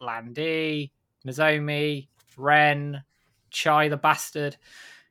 [0.00, 0.92] Landy,
[1.26, 3.02] Nozomi, Ren,
[3.50, 4.56] Chai the bastard,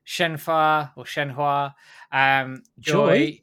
[0.06, 1.73] Shenhua or Shenhua,
[2.11, 3.41] um, Joy, Joy?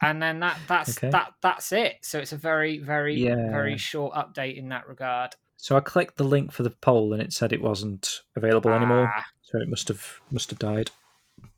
[0.00, 1.10] and then that that's Okay.
[1.10, 1.98] that that's it.
[2.02, 3.50] So it's a very very Yeah.
[3.50, 5.34] very short update in that regard.
[5.56, 9.12] so I clicked the link for the poll and it said it wasn't available anymore.
[9.16, 10.90] Ah, So it must have must have died.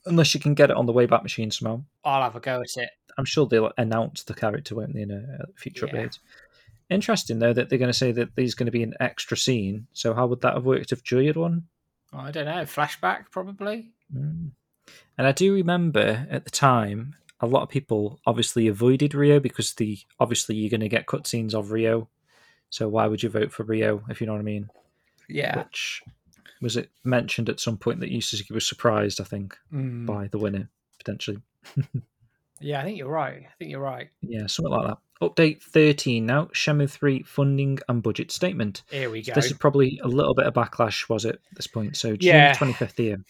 [0.06, 1.82] Unless you can get it on the Wayback Machine somehow.
[2.04, 2.90] I'll have a go at it.
[3.16, 5.92] I'm sure they'll announce the character, won't they, in a a future Yeah.
[5.94, 6.18] update.
[6.90, 9.86] Interesting though that they're going to say that there's going to be an extra scene.
[9.94, 11.66] So how would that have worked if Joy had won?
[12.12, 12.62] I don't know.
[12.64, 13.93] Flashback probably.
[14.12, 14.50] Mm.
[15.16, 19.74] And I do remember at the time, a lot of people obviously avoided Ryo because
[19.74, 22.08] the obviously you're going to get cutscenes of Ryo.
[22.70, 24.68] So why would you vote for Ryo if you know what I mean?
[25.28, 25.58] Yeah.
[25.58, 26.02] Which
[26.60, 30.06] was it mentioned at some point that Yu Suzuki was surprised, I think, Mm.
[30.06, 30.68] by the winner
[30.98, 31.38] potentially.
[32.60, 33.42] Yeah, I think you're right.
[33.44, 34.08] I think you're right.
[34.22, 34.98] Yeah, something like that.
[35.20, 36.46] Update 13 now.
[36.46, 38.84] Shenmue 3 funding and budget statement.
[38.90, 39.34] Here we So go.
[39.34, 41.96] this is probably a little bit of backlash, was it, at this point?
[41.96, 42.54] So June Yeah.
[42.54, 43.24] 25th year.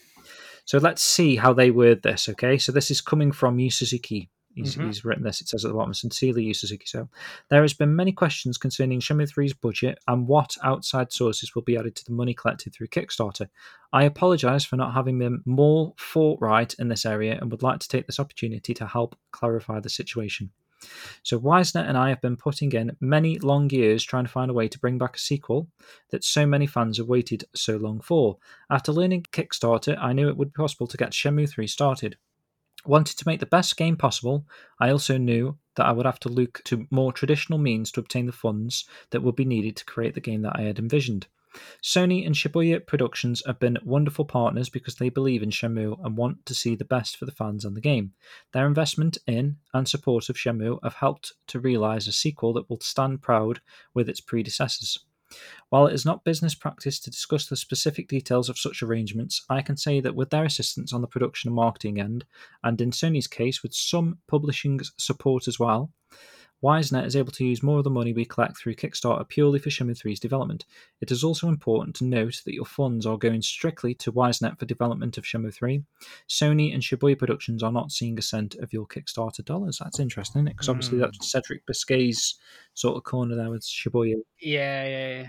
[0.64, 2.58] So let's see how they word this, okay?
[2.58, 4.30] So this is coming from Yu Suzuki.
[4.54, 4.86] He's, Mhm.
[4.86, 6.86] he's written this, it says at the bottom, sincerely Yu Suzuki.
[6.86, 7.08] So
[7.50, 11.76] there has been many questions concerning Shenmue 3's budget and what outside sources will be
[11.76, 13.48] added to the money collected through Kickstarter.
[13.92, 17.88] I apologise for not having been more forthright in this area and would like to
[17.88, 20.52] take this opportunity to help clarify the situation.
[21.22, 24.50] So YS Net and I have been putting in many long years trying to find
[24.50, 25.68] a way to bring back a sequel
[26.10, 28.38] that so many fans have waited so long for.
[28.70, 32.16] After learning Kickstarter, I knew it would be possible to get Shenmue 3 started.
[32.86, 34.46] Wanted to make the best game possible,
[34.78, 38.26] I also knew that I would have to look to more traditional means to obtain
[38.26, 41.26] the funds that would be needed to create the game that I had envisioned.
[41.82, 46.44] Sony and Shibuya Productions have been wonderful partners because they believe in Shenmue and want
[46.46, 48.12] to see the best for the fans and the game.
[48.52, 52.80] Their investment in and support of Shenmue have helped to realize a sequel that will
[52.80, 53.60] stand proud
[53.92, 54.98] with its predecessors.
[55.70, 59.62] While it is not business practice to discuss the specific details of such arrangements, I
[59.62, 62.24] can say that with their assistance on the production and marketing end,
[62.62, 65.90] and in Sony's case with some publishing support as well,
[66.62, 69.58] YS Net is able to use more of the money we collect through Kickstarter purely
[69.58, 70.64] for Shenmue 3's development.
[71.00, 74.58] It is also important to note that your funds are going strictly to YS Net
[74.58, 75.82] for development of Shenmue 3.
[76.28, 79.78] Sony and Shibuya Productions are not seeing a cent of your Kickstarter dollars.
[79.82, 81.02] That's interesting, Because obviously Mm.
[81.02, 82.36] that's Cedric Biscay's
[82.72, 84.16] sort of corner there with Shibuya.
[84.40, 85.28] Yeah, yeah, yeah.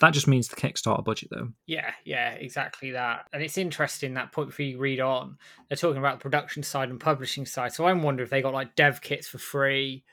[0.00, 1.52] That just means the Kickstarter budget, though.
[1.66, 3.26] Yeah, yeah, exactly that.
[3.32, 5.38] And it's interesting that point before you read on,
[5.68, 7.72] they're talking about the production side and publishing side.
[7.72, 10.04] So I'm wondering if they got like dev kits for free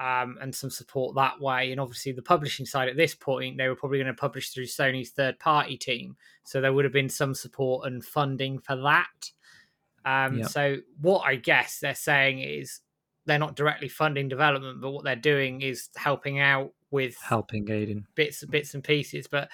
[0.00, 1.70] um, and some support that way.
[1.72, 4.64] And obviously, the publishing side at this point, they were probably going to publish through
[4.64, 6.16] Sony's third party team.
[6.44, 9.30] So there would have been some support and funding for that.
[10.06, 10.46] Um, Yeah.
[10.46, 12.80] So what I guess they're saying is
[13.26, 18.04] they're not directly funding development, but what they're doing is helping out with Helping Aiden.
[18.14, 19.26] bits bits and pieces.
[19.26, 19.50] But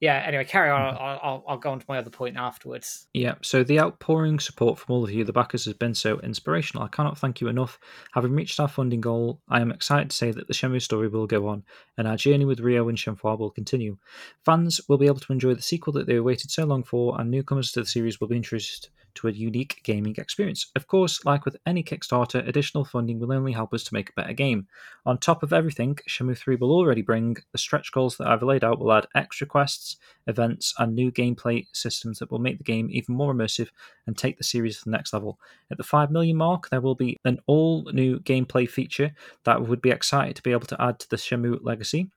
[0.00, 0.80] yeah, anyway, carry on.
[0.80, 3.08] I'll, I'll, I'll go on to my other point afterwards.
[3.14, 6.84] Yeah, so the outpouring support from all of you, the backers, has been so inspirational.
[6.84, 7.80] I cannot thank you enough.
[8.12, 11.26] Having reached our funding goal, I am excited to say that the Shenmue story will
[11.26, 11.64] go on,
[11.96, 13.96] and our journey with Ryo and Shenhua will continue.
[14.44, 17.30] Fans will be able to enjoy the sequel that they waited so long for, and
[17.30, 20.70] newcomers to the series will be introduced to a unique gaming experience.
[20.74, 24.20] Of course, like with any Kickstarter, additional funding will only help us to make a
[24.20, 24.66] better game.
[25.06, 28.64] On top of everything, Shenmue 3 will already bring the stretch goals that I've laid
[28.64, 29.96] out will add extra quests,
[30.26, 33.68] events, and new gameplay systems that will make the game even more immersive
[34.06, 35.38] and take the series to the next level.
[35.70, 39.12] At the 5 million mark, there will be an all new gameplay feature
[39.44, 42.10] that we would be excited to be able to add to the Shenmue legacy.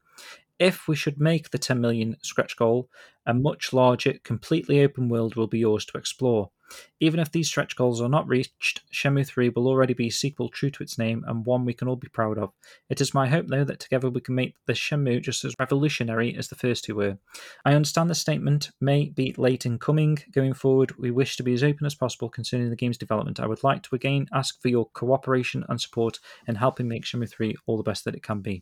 [0.61, 2.87] If we should make the 10 million stretch goal,
[3.25, 6.51] a much larger, completely open world will be yours to explore.
[6.99, 10.49] Even if these stretch goals are not reached, Shenmue 3 will already be a sequel
[10.49, 12.51] true to its name and one we can all be proud of.
[12.91, 16.35] It is my hope, though, that together we can make the Shenmue just as revolutionary
[16.37, 17.17] as the first two were.
[17.65, 20.19] I understand the statement may be late in coming.
[20.31, 23.39] Going forward, we wish to be as open as possible concerning the game's development.
[23.39, 27.31] I would like to again ask for your cooperation and support in helping make Shenmue
[27.31, 28.61] 3 all the best that it can be.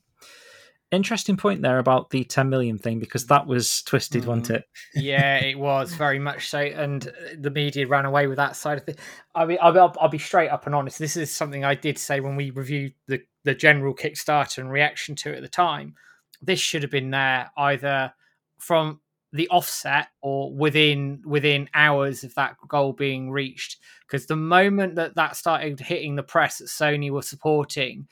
[0.92, 4.56] Interesting point there about the 10 million thing because that was twisted, wasn't mm.
[4.56, 4.64] it?
[4.96, 8.90] yeah, it was very much so, and the media ran away with that side of
[8.90, 9.00] it.
[9.36, 10.98] I mean, I'll, I'll, I'll be straight up and honest.
[10.98, 15.16] This is something I did say when we reviewed the the general Kickstarter and reaction
[15.18, 15.94] to it at the time.
[16.42, 18.14] This should have been there either
[18.58, 19.00] from
[19.32, 23.78] the offset or within within hours of that goal being reached.
[24.08, 28.08] Because the moment that that started hitting the press that Sony were supporting,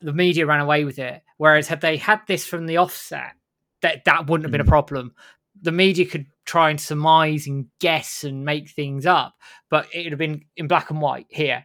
[0.00, 1.22] the media ran away with it.
[1.38, 3.32] Whereas had they had this from the offset,
[3.82, 4.68] that that wouldn't have been a Mm.
[4.68, 5.14] problem.
[5.60, 9.34] The media could try and surmise and guess and make things up,
[9.70, 11.64] but it would have been in black and white here,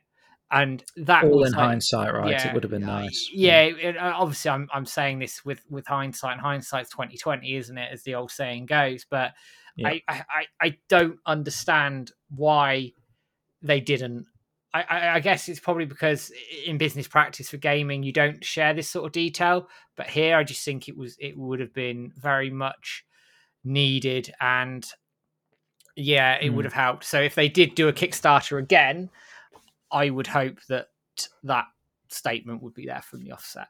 [0.52, 2.30] and that All was in like- hindsight, right?
[2.32, 3.30] yeah, it would have been nice.
[3.34, 6.34] Yeah, it, uh, obviously, I'm I'm saying this with with hindsight.
[6.34, 7.92] and Hindsight's twenty twenty, isn't it?
[7.92, 9.06] As the old saying goes.
[9.10, 9.34] But
[9.76, 9.90] Yeah.
[9.90, 12.94] I I I don't understand why
[13.62, 14.26] they didn't.
[14.74, 16.32] I, I, I guess it's probably because
[16.66, 19.68] in business practice for gaming you don't share this sort of detail.
[19.98, 23.04] But here, I just think it was it would have been very much
[23.64, 24.86] needed, and
[25.96, 26.68] yeah, it would Mm.
[26.68, 27.04] have helped.
[27.06, 29.10] So if they did do a Kickstarter again,
[29.91, 30.88] I would hope that
[31.44, 31.66] that
[32.10, 33.68] statement would be there from the offset.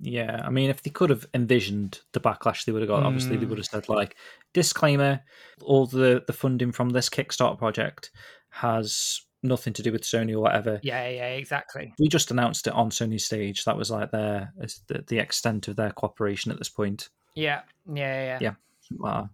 [0.00, 3.36] Yeah, I mean, if they could have envisioned the backlash they would have got, obviously
[3.36, 3.50] they Mm.
[3.50, 4.16] would have said like,
[4.54, 5.22] disclaimer:
[5.62, 8.10] all the the funding from this Kickstarter project
[8.50, 10.80] has nothing to do with Sony or whatever.
[10.82, 11.94] Yeah, yeah, exactly.
[11.98, 13.64] We just announced it on Sony's stage.
[13.64, 14.52] That was like their
[14.88, 17.08] the, the extent of their cooperation at this point.
[17.34, 17.62] Yeah,
[17.92, 18.38] yeah, yeah.
[18.40, 18.54] Yeah.
[18.98, 19.30] Wow.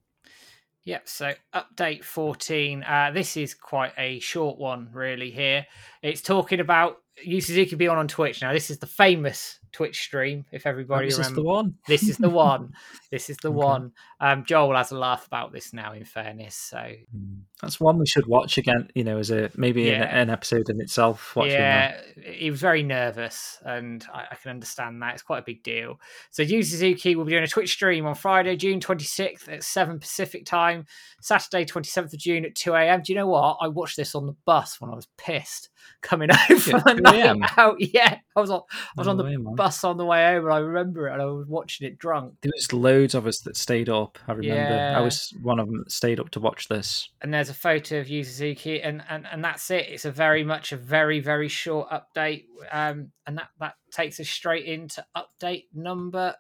[0.85, 1.09] Yep.
[1.09, 2.83] So update 14.
[2.83, 5.31] Uh, this is quite a short one, really.
[5.31, 5.67] Here,
[6.03, 8.43] it's talking about Yu Suzuki being on on Twitch.
[8.43, 10.45] Now, this is the famous Twitch stream.
[10.51, 11.75] If everybody this is remembers, the one.
[11.87, 12.73] this is the one.
[13.13, 13.57] This is the Okay.
[13.57, 13.93] one.
[14.21, 15.93] Um, Joel has a laugh about this now.
[15.93, 17.43] In fairness, so Mm.
[17.63, 18.91] That's one we should watch again.
[18.95, 20.21] You know, as a maybe an, Yeah.
[20.21, 21.37] an episode in itself.
[21.37, 22.05] Watching that.
[22.17, 25.15] yeah, he was very nervous, and I, I can understand that.
[25.15, 26.01] It's quite a big deal.
[26.31, 30.01] So, Yu Suzuki will be doing a Twitch stream on Friday, June 26th at 7
[30.01, 30.87] Pacific time,
[31.21, 33.03] Saturday, 27th of June at 2 a.m.
[33.03, 33.59] Do you know what?
[33.61, 35.69] I watched this on the bus when I was pissed
[36.03, 37.77] coming home from at a 2 night out.
[37.79, 40.51] Yeah, I was on, I was No on the way, bus on the way and
[40.53, 42.35] I remember it, and I was watching it drunk.
[42.41, 44.19] There was loads of us that stayed up.
[44.27, 44.75] I remember.
[44.75, 44.99] Yeah.
[44.99, 47.09] I was one of them that stayed up to watch this.
[47.21, 49.87] and there's a photo of Yu Suzuki, and, and and that's it.
[49.89, 54.29] It's a very much a very very short update, um, and that that takes us
[54.29, 56.35] straight into update number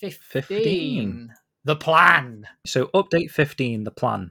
[0.00, 0.30] fifteen.
[0.42, 1.34] 15.
[1.66, 2.46] The plan.
[2.64, 4.30] So update 15, the plan.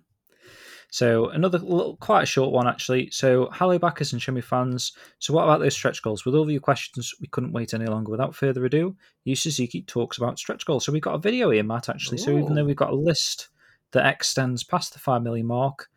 [0.90, 3.10] So another little, quite a short one actually.
[3.12, 4.94] So hello backers and Shenmue fans.
[5.20, 6.24] So what about those stretch goals?
[6.24, 8.10] With all of your questions, we couldn't wait any longer.
[8.10, 8.96] Without further ado,
[9.26, 10.86] Yu Suzuki talks about stretch goals.
[10.86, 11.90] So we've got a video here, Matt.
[11.90, 13.50] Actually, so even though we've got a list
[13.92, 15.90] that extends past the five million mark,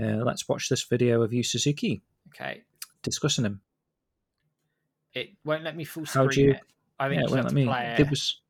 [0.00, 2.62] uh, let's watch this video of Yu Suzuki Okay.
[3.02, 3.60] discussing him.
[5.14, 6.24] It won't let me full screen.
[6.24, 6.60] How'd screen you- it.
[6.98, 7.64] I think Yeah, you well, have let me.
[7.66, 8.10] play There it.
[8.10, 8.40] was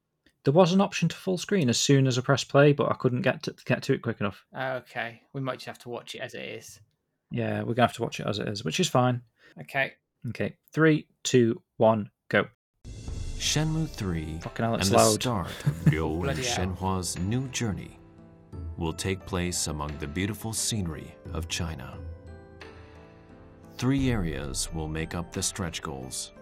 [0.44, 2.94] there was an option to full screen as soon as I pressed play, but I
[2.94, 4.44] couldn't get to get to it quick enough.
[4.56, 5.23] Okay.
[5.32, 6.78] We might just have to watch it as it is.
[7.32, 9.23] Yeah, we're gonna have to watch it as it is, which is fine.
[9.62, 9.94] Okay.
[10.28, 12.47] Okay, three, two, one, go.
[13.39, 16.66] Shenmue 3 Fucking hell, and it's the start of Ryo and Bloody hell.
[16.66, 17.98] Shenhua's new journey
[18.77, 21.98] will take place among the beautiful scenery of China.
[23.78, 26.32] Three areas will make up the stretch goals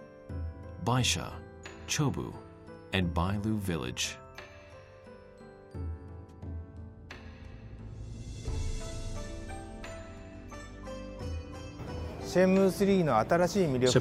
[0.85, 1.31] Baisha,
[1.87, 2.33] Chobu,
[2.93, 4.17] and Bailu Village.
[12.35, 12.41] So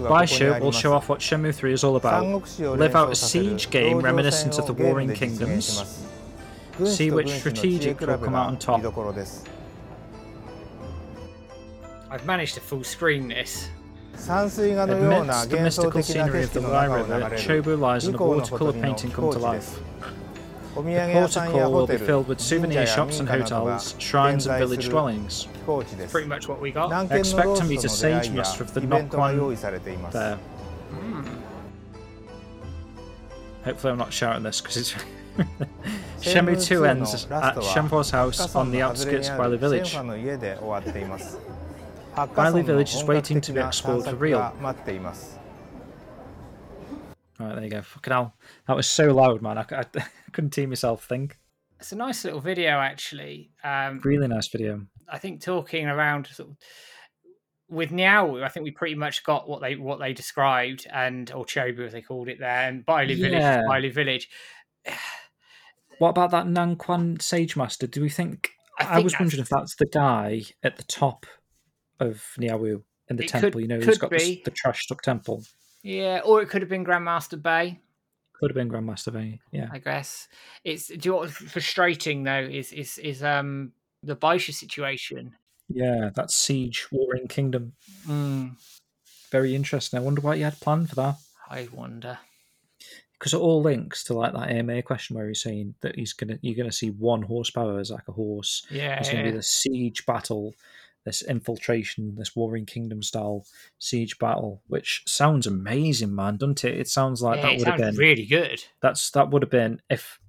[0.01, 2.25] Baisha will show off what Shenmue 3 is all about.
[2.59, 6.05] Live out a siege game reminiscent of the Warring Kingdoms,
[6.85, 8.83] see which strategic will come out on top.
[12.11, 13.69] I've managed to full screen this.
[14.17, 19.33] Amidst the mystical scenery of the Wai River, Chobu lies on a watercolour painting come
[19.33, 19.79] to life.
[20.75, 20.81] The
[21.53, 25.47] port will be filled with souvenir shops and hotels, shrines and village dwellings.
[25.67, 27.13] That's pretty much what we got.
[27.13, 30.39] Expect to meet a sage master of the Nanquan there.
[30.93, 31.41] Mm.
[33.65, 34.95] Hopefully I'm not shouting this because it's...
[36.25, 39.95] Shenmue 2 ends at Shenhua's house on the outskirts of Bailu Village.
[42.17, 44.39] Bailu Village is waiting to be explored for real.
[47.41, 47.83] Alright, there you go.
[47.83, 48.35] Fucking hell.
[48.69, 49.59] That was so loud, man.
[49.59, 51.37] I, I, I couldn't hear myself think.
[51.81, 53.51] It's a nice little video, actually.
[53.65, 54.87] Um, really nice video.
[55.09, 56.57] I think talking around sort of,
[57.69, 61.45] with Niao, I think we pretty much got what they what they described, and or
[61.45, 63.29] Chobu as they called it there, and Bailey yeah.
[63.29, 64.31] Village, Bailey Village.
[65.99, 67.87] What about that Nanquan Sage Master?
[67.87, 68.51] Do we think.
[68.79, 71.27] I I, was that's- wondering if that's the guy at the top
[72.01, 73.61] of Niaowu in the It could- temple.
[73.61, 75.45] you know, could who's got the, the trash stuck temple.
[75.83, 77.79] Yeah, or it could have been Grandmaster Bay.
[78.33, 79.69] Could have been Grandmaster Bay, Yeah.
[79.73, 80.29] I guess
[80.65, 80.89] it's.
[80.89, 83.73] Do you know what's frustrating though is is is um
[84.03, 85.37] the Baisha situation.
[85.69, 87.75] Yeah, that's Siege Warring Kingdom.
[88.07, 88.57] Mm,
[89.31, 89.99] Very interesting.
[89.99, 91.17] I wonder what you had planned for that.
[91.49, 92.19] I wonder.
[93.25, 96.39] Because it all links to like that AMA question where he's saying that he's gonna
[96.43, 98.67] you're gonna see one horsepower as like a horse.
[98.71, 100.55] Yeah, It's gonna be the siege battle,
[101.07, 103.47] this infiltration, this Warring Kingdom style
[103.79, 106.79] siege battle, which sounds amazing, man, doesn't it?
[106.79, 108.63] It sounds like Yeah, that would have been really good.
[108.83, 110.21] that's that would have been if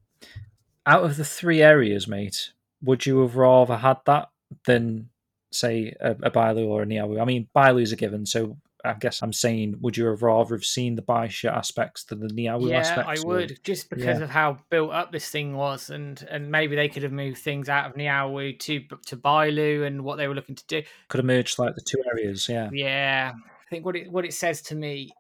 [0.86, 4.30] out of the three areas, mate, would you have rather had that
[4.66, 5.10] than
[5.52, 7.22] say a, a Bailu or a Niaowu?
[7.22, 8.56] I mean, Bailu's a given, so
[8.86, 12.28] I guess I'm saying, would you have rather have seen the Baisha aspects than the
[12.28, 13.22] Niaowu yeah, aspects?
[13.22, 14.24] I or- would just because Yeah.
[14.26, 17.70] of how built up this thing was, and and maybe they could have moved things
[17.70, 20.84] out of Niaowu to to Bailu and what they were looking to do.
[21.10, 22.48] could have merged like the two areas.
[22.50, 25.12] Yeah, Yeah, I think what it what it says to me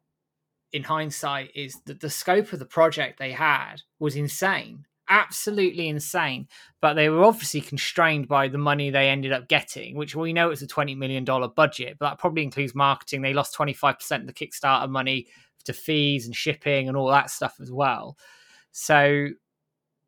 [0.71, 6.47] in hindsight is that the scope of the project they had was insane, absolutely insane.
[6.81, 10.49] But they were obviously constrained by the money they ended up getting, which we know
[10.49, 13.21] it's a twenty million dollar budget, but that probably includes marketing.
[13.21, 15.27] They lost twenty five percent of the Kickstarter money
[15.65, 18.17] to fees and shipping and all that stuff as well.
[18.71, 19.29] So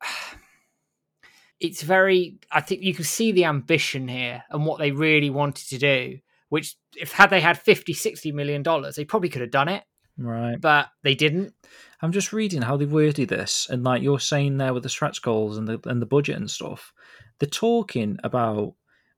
[1.60, 5.66] it's very i think you can see the ambition here and what they really wanted
[5.68, 6.16] to do
[6.50, 9.82] which if had they had 50 60 million dollars they probably could have done it
[10.16, 10.60] right.
[10.60, 11.52] but they didn't
[12.00, 15.20] I'm just reading how they've worded this, and like you're saying there with the stretch
[15.22, 16.92] goals and the and the budget and stuff,
[17.38, 18.74] they're talking about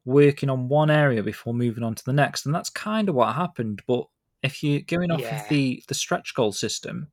[0.07, 3.35] working on one area before moving on to the next, and that's kind of what
[3.35, 3.82] happened.
[3.86, 4.05] But
[4.43, 5.36] if you're going off Yeah.
[5.43, 7.09] of the the stretch goal system,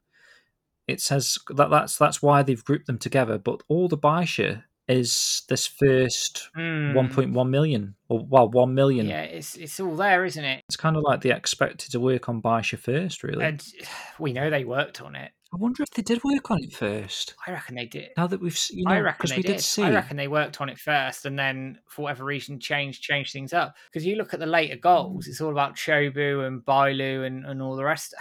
[0.87, 3.37] it says that that's that's why they've grouped them together.
[3.37, 6.95] But all the Baisha is this first Hmm.
[6.95, 9.05] 1.1 million, or well, 1 million.
[9.05, 12.29] yeah it's it's all there isn't it It's kind of like they expected to work
[12.29, 13.43] on Baisha first, really.
[13.43, 13.61] and
[14.19, 17.35] we know they worked on it I wonder if they did work on it first.
[17.47, 19.53] i reckon they did Now that we've, you know, I reckon they we did.
[19.53, 19.83] did see.
[19.83, 23.53] I reckon they worked on it first, and then for whatever reason changed changed things
[23.53, 23.75] up.
[23.89, 27.61] Because you look at the later goals, it's all about Chobu and Bailu and, and
[27.61, 28.13] all the rest.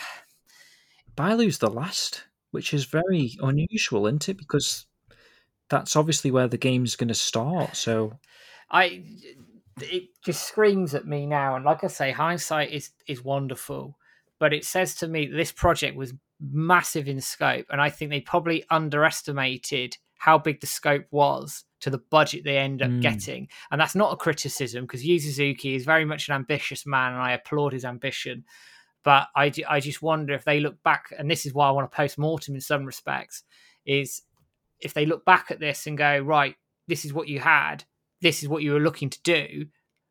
[1.17, 4.39] Bailu's the last, which is very unusual, isn't it?
[4.39, 4.87] Because
[5.69, 7.75] that's obviously where the game's going to start.
[7.75, 8.19] So
[8.71, 9.05] I
[9.81, 13.99] it just screams at me now, and like I say, hindsight is is wonderful,
[14.39, 18.21] but it says to me this project was massive in scope, and I think they
[18.21, 23.03] probably underestimated how big the scope was to the budget they end up Mm.
[23.03, 23.49] getting.
[23.71, 27.23] And that's not a criticism because Yu Suzuki is very much an ambitious man and
[27.23, 28.45] I applaud his ambition.
[29.05, 31.91] But I, I just wonder if they look back, and this is why I want
[31.91, 33.45] to post mortem in some respects,
[33.85, 34.23] is
[34.81, 36.57] if they look back at this and go, right,
[36.89, 37.85] this is what you had,
[38.21, 39.67] this is what you were looking to do.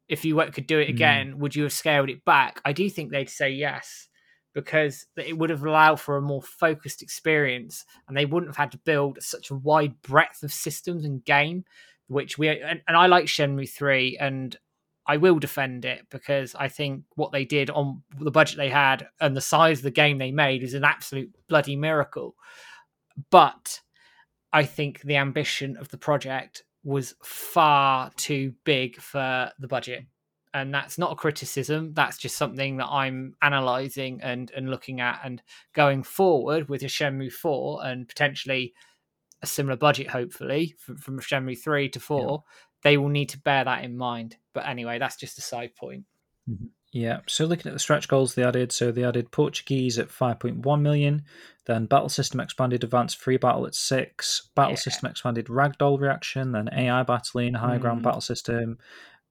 [0.07, 0.93] If you could do it Mm.
[0.93, 2.61] again, would you have scaled it back?
[2.63, 4.07] I do think they'd say yes
[4.55, 8.71] because it would have allowed for a more focused experience and they wouldn't have had
[8.71, 11.63] to build such a wide breadth of systems and game
[12.07, 14.57] which we and, and i like shenmue 3 and
[15.05, 19.07] i will defend it because i think what they did on the budget they had
[19.19, 22.35] and the size of the game they made is an absolute bloody miracle.
[23.29, 23.81] But
[24.53, 30.05] i think the ambition of the project was far too big for the budget
[30.55, 35.19] and that's not a criticism that's just something that i'm analyzing and and looking at
[35.23, 35.41] and
[35.73, 38.73] going forward with a shenmue 4 and potentially
[39.41, 42.43] a similar budget hopefully from, from shenmue 3 to 4
[42.83, 46.05] they will need to bear that in mind but anyway that's just a side point
[46.91, 50.79] Yeah, so looking at the stretch goals they added, so they added Portuguese at 5.1
[50.79, 51.23] million,
[51.65, 54.77] then Battle System Expanded Advanced Free Battle at 6, Battle Yeah.
[54.77, 58.03] System Expanded Ragdoll Reaction, then AI Battling, High Ground Mm.
[58.03, 58.77] Battle System,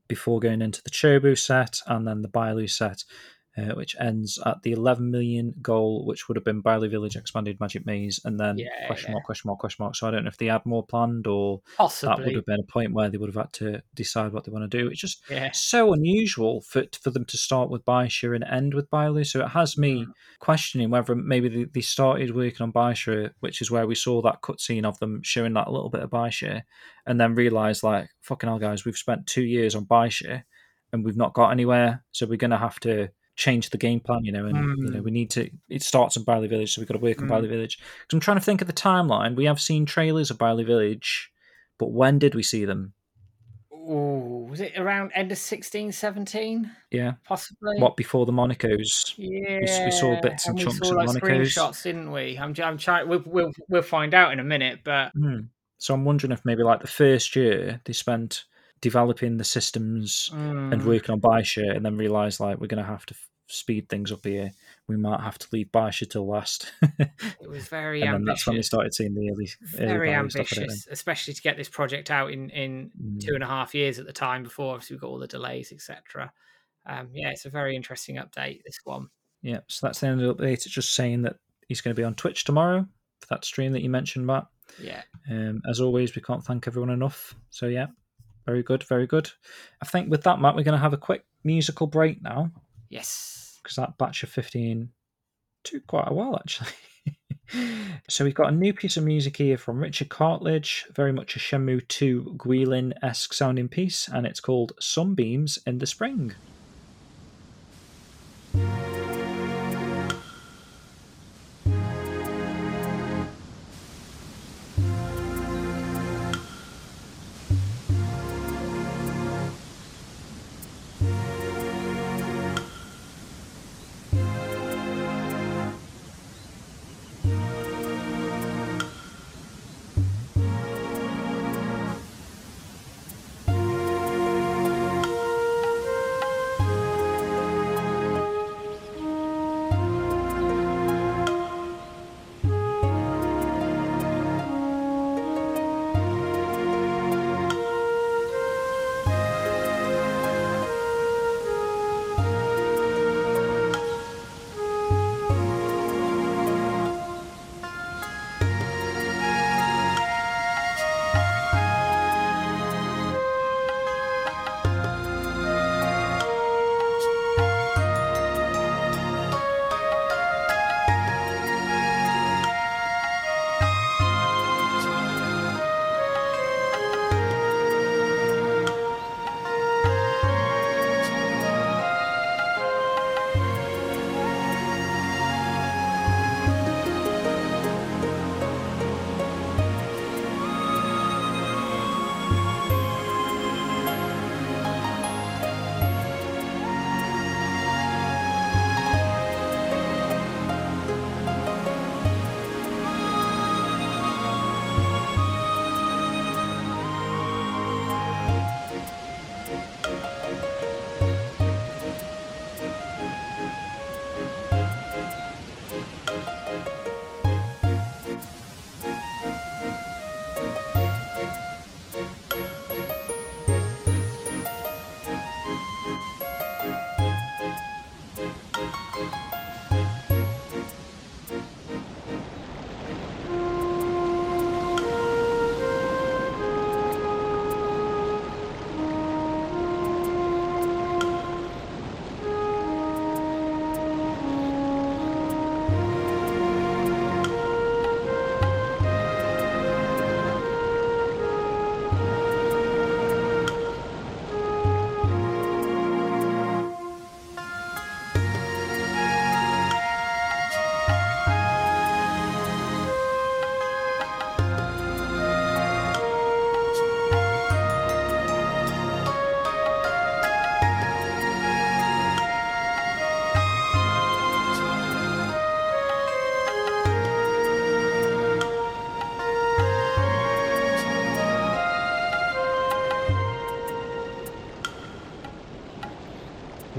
[0.09, 3.05] before going into the Chobu set, and then the Bailu set,
[3.57, 7.61] uh, which ends at the 11 million goal, which would have been Bailu Village Expanded
[7.61, 9.15] Magic Maze, and then Yeah, question yeah.
[9.15, 9.95] mark, question mark, question mark.
[9.95, 11.61] So I don't know if they had more planned or
[12.09, 14.53] that would have been a point where they would have had to decide what they
[14.53, 14.89] want to do.
[14.89, 18.91] It's just yeah so unusual for for them to start with Baisha and end with
[18.91, 19.27] Bailu.
[19.27, 20.07] So it has me
[20.41, 24.43] questioning whether maybe they, they started working on Baisha, which is where we saw that
[24.43, 26.63] cutscene of them showing that little bit of Baisha,
[27.07, 30.43] and then realised like, fucking hell, guys, we've spent two years on Baisha
[30.93, 34.33] and we've not got anywhere, so we're gonna have to change the game plan, you
[34.33, 35.05] know, and you know Mm.
[35.05, 35.51] we need to.
[35.69, 37.31] It starts in Bailey Village, so we've got to work on Mm.
[37.31, 37.79] Bailey Village.
[37.79, 39.35] Because I'm trying to think of the timeline.
[39.35, 41.31] We have seen trailers of Bailey Village,
[41.79, 42.95] but when did we see them?
[43.73, 49.15] Ooh, was it around end of 16 17 Yeah, possibly what before the Monicos?
[49.19, 51.55] Yeah, we saw bits and we chunks saw of like Monaco's.
[51.55, 52.39] screenshots, didn't we?
[52.39, 53.09] I'm, I'm trying.
[53.09, 55.41] We'll, we'll we'll find out in a minute, but Hmm.
[55.77, 58.45] So I'm wondering if maybe like the first year they spent
[58.85, 62.89] developing the systems and mm, working on Baisha, and then realised like we're going to
[62.89, 64.53] have to f- speed things up here.
[64.87, 66.71] We might have to leave Baisha till last.
[66.83, 68.27] it was very then ambitious.
[68.27, 69.49] that's when we started seeing the early,
[69.79, 70.47] early very Bailey stuff.
[70.53, 73.21] I don't ambitious, especially to get this project out in in Mm.
[73.25, 74.43] two and a half years at the time.
[74.43, 76.31] Before obviously we got all the delays, etc.
[76.87, 78.61] Um, yeah, it's a very interesting update.
[78.67, 79.09] This one.
[79.41, 80.53] Yeah, so that's the end of the update.
[80.53, 81.37] It's just saying that
[81.69, 82.87] he's going to be on Twitch tomorrow
[83.21, 84.47] for that stream that you mentioned, Matt.
[84.81, 87.35] Yeah, Um, as always, we can't thank everyone enough.
[87.51, 87.87] So yeah,
[88.47, 89.31] very good, very good.
[89.83, 92.51] I think with that, Matt, we're going to have a quick musical break now
[92.89, 93.59] yes.
[93.63, 94.91] because that batch of fifteen
[95.63, 96.69] took quite a while actually.
[98.09, 101.39] so we've got a new piece of music here from Richard Cartledge, very much a
[101.39, 106.35] Shenmue 2 Guilin esque sounding piece, and it's called Sunbeams in the Spring.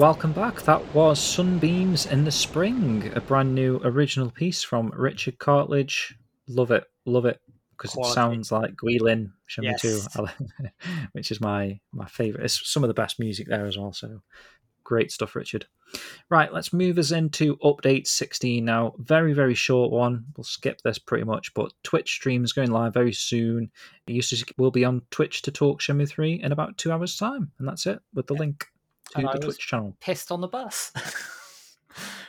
[0.05, 0.61] Welcome back.
[0.61, 6.13] That was Sunbeams in the Spring, a brand new original piece from Richard Cartledge.
[6.47, 7.41] Love it, love it,
[7.71, 10.07] because it sounds like Guilin Shenmue Yes.
[10.13, 10.27] 2,
[11.13, 12.45] which is my my favorite.
[12.45, 13.93] It's some of the best music there as well.
[13.93, 14.21] So
[14.83, 15.65] great stuff, Richard.
[16.29, 18.93] Right, let's move us into update 16 now.
[18.99, 20.25] Very, very short one.
[20.37, 23.71] We'll skip this pretty much, but Twitch streams going live very soon.
[24.05, 27.67] Users will be on Twitch to talk Shenmue 3 in about two hours' time, and
[27.67, 28.67] that's it with the link
[29.11, 29.95] to And I the was- Twitch channel.
[29.99, 30.91] Pissed on the bus.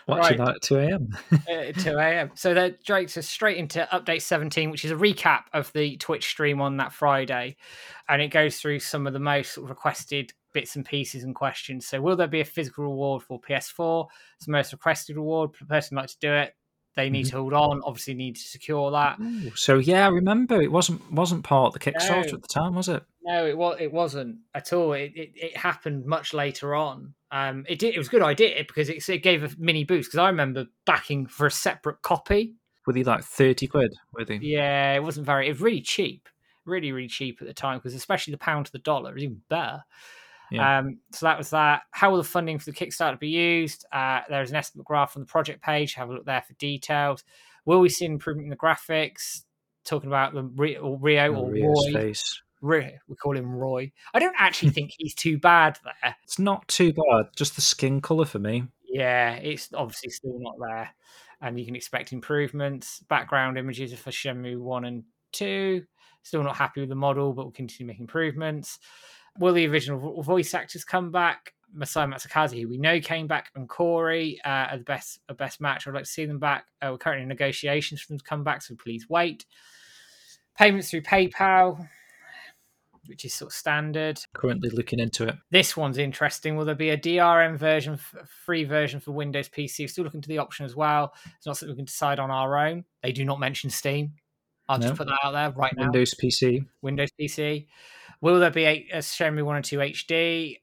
[0.07, 0.47] Watching Right.
[0.47, 1.09] that at 2 a.m.
[1.33, 2.31] uh, 2 a.m.
[2.35, 6.29] So that drags us straight into update 17, which is a recap of the Twitch
[6.29, 7.57] stream on that Friday.
[8.09, 11.89] And it goes through some of the most requested bits and pieces and questions.
[11.89, 14.07] So, will there be a physical reward for PS4?
[14.37, 15.51] It's the most requested reward.
[15.59, 16.55] The person like to do it,
[16.97, 19.21] they need to hold on, obviously, need to secure that.
[19.21, 22.35] Ooh, so yeah, I remember it wasn't wasn't part of the Kickstarter No.
[22.35, 23.05] at the time, was it?
[23.23, 24.95] No, it was it wasn't at all.
[24.95, 27.15] It, it it happened much later on.
[27.31, 27.95] Um, it did.
[27.95, 30.09] It was a good idea because it, it gave a mini boost.
[30.09, 32.55] Because I remember backing for a separate copy
[32.87, 33.95] Were they like 30 quid?
[34.13, 34.37] Were they?
[34.37, 35.49] Yeah, it wasn't very.
[35.49, 36.29] It was really cheap,
[36.65, 39.43] really, really cheap at the time because especially the pound to the dollar is even
[39.51, 39.85] better.
[40.51, 40.79] Yeah.
[40.79, 41.83] Um, so that was that.
[41.91, 43.85] How will the funding for the Kickstarter be used?
[43.93, 45.95] Uh, there's an estimate graph on the project page.
[45.95, 47.25] Have a look there for details.
[47.65, 49.43] Will we see an improvement in the graphics?
[49.85, 51.93] Talking about the Rio, or Rio or Roy.
[51.93, 52.43] face.
[52.61, 52.99] Roy.
[53.09, 53.93] We call him Roy.
[54.15, 56.17] I don't actually think he's too bad there.
[56.25, 57.27] It's not too bad.
[57.37, 58.65] Just the skin color for me.
[58.89, 60.91] Yeah, it's obviously still not there,
[61.41, 63.01] and you can expect improvements.
[63.09, 65.85] Background images for Shenmue one and two.
[66.23, 68.79] Still not happy with the model, but we'll continue to make improvements.
[69.39, 71.53] Will the original voice actors come back?
[71.77, 75.61] Masaya Matsukaze, who we know came back, and Corey uh, are the best, a best
[75.61, 75.87] match.
[75.87, 76.67] I'd like to see them back.
[76.81, 79.45] Uh, we're currently in negotiations for them to come back, so please wait.
[80.57, 81.87] Payments through PayPal,
[83.07, 84.19] which is sort of standard.
[84.33, 85.37] Currently looking into it.
[85.51, 86.57] This one's interesting.
[86.57, 87.99] Will there be a DRM version,
[88.45, 89.81] free version for Windows PC?
[89.81, 91.13] We're still looking to the option as well.
[91.37, 92.85] It's not something we can decide on our own.
[93.03, 94.13] They do not mention Steam.
[94.69, 94.87] I'll No.
[94.89, 95.83] just put that out there right now.
[95.85, 96.65] Windows PC.
[96.81, 97.67] Windows PC.
[98.21, 100.57] Will there be a, a Shenmue 1 and 2 HD?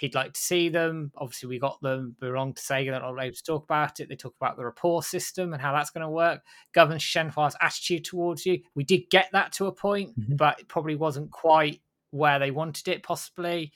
[0.00, 1.12] He'd like to see them.
[1.16, 2.16] Obviously, we got them.
[2.20, 4.08] We're wrong to say they're not able to talk about it.
[4.08, 6.42] They talk about the rapport system and how that's going to work.
[6.72, 8.60] Governs Shenhua's attitude towards you.
[8.74, 10.36] We did get that to a point, Mhm.
[10.36, 11.80] but it probably wasn't quite
[12.10, 13.72] where they wanted it, possibly.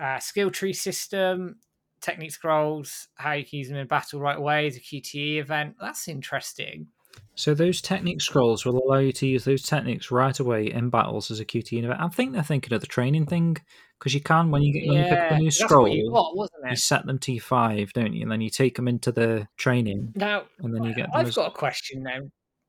[0.00, 1.58] Uh, skill tree system,
[2.00, 5.76] technique scrolls, how you can use them in battle right away a QTE event.
[5.80, 6.86] That's interesting.
[7.34, 11.30] So those technique scrolls will allow you to use those techniques right away in battles
[11.30, 12.00] as a QT event.
[12.00, 13.56] I think they're thinking of the training thing
[13.98, 16.34] because you can when you get when you pick up a new scroll, you got,
[16.68, 18.22] you set them to five, don't you?
[18.22, 21.34] And then you take them into the training, Now, and then you get I've as
[21.34, 22.20] got a question now.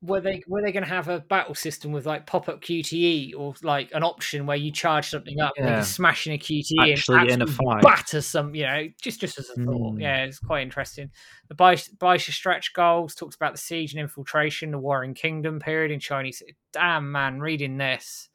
[0.01, 3.34] Were they were they going to have a battle system with like pop up QTE
[3.38, 5.77] or like an option where you charge something up and Yeah.
[5.80, 7.81] you smash in a QTE Actually and in a fight.
[7.84, 9.95] batter some, you know, just just as a thought.
[9.95, 9.99] Hmm.
[9.99, 11.11] Yeah, it's quite interesting.
[11.49, 15.99] The Baisha, stretch goals talks about the siege and infiltration, the Warring Kingdom period in
[15.99, 16.41] Chinese.
[16.71, 18.30] Damn man, reading this.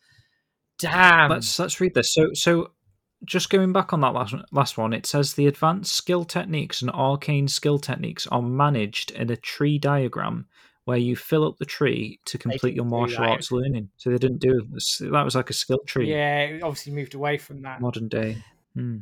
[0.79, 1.31] Damn.
[1.31, 2.13] let's let's read this.
[2.13, 2.73] So so
[3.25, 6.83] just going back on that last one- last one, it says the advanced skill techniques
[6.83, 10.47] and arcane skill techniques are managed in a tree diagram
[10.85, 13.89] where you fill up the tree to complete your martial arts learning.
[13.97, 14.67] So they didn't do.
[15.01, 17.81] That was like a skill tree, yeah, it obviously moved away from that.
[17.81, 18.43] modern day.
[18.75, 18.99] Hmm.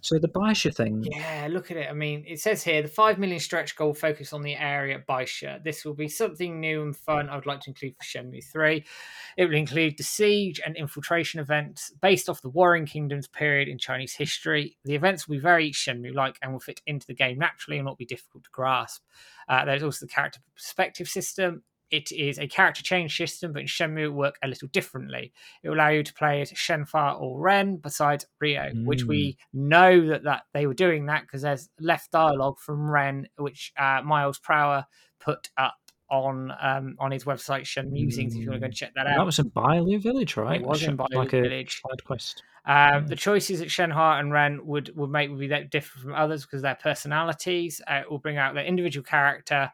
[0.00, 1.88] So the Baisha thing, Yeah, look at it.
[1.90, 5.06] I mean, it says here the 5 million stretch goal focus on the area at
[5.06, 5.62] Baisha.
[5.64, 8.84] This will be something new and fun I would like to include for Shenmue 3.
[9.36, 13.78] It will include the siege and infiltration events based off the Warring Kingdoms period in
[13.78, 14.76] Chinese history.
[14.84, 17.86] The events will be very Shenmue like and will fit into the game naturally and
[17.86, 19.02] not be difficult to grasp.
[19.48, 21.62] Uh, there's also the character perspective system.
[21.90, 25.32] It is a character change system, but in Shenmue it work a little differently.
[25.62, 30.06] It will allow you to play as Shenhua or Ren besides Ryo, which we know
[30.08, 34.38] that, that they were doing that because there's left dialogue from Ren, which uh, Miles
[34.38, 34.86] Prower
[35.20, 35.76] put up
[36.10, 38.34] on um, on his website Shen Musings.
[38.34, 40.60] If you want to go and check that out, that was in Bailu Village, right?
[40.60, 41.82] it was in Bailu like a Village.
[41.82, 42.42] side quest.
[42.64, 46.14] Um, the choices that Shenhua and Ren would would make would be that different from
[46.14, 49.72] others because their personalities uh, it will bring out their individual character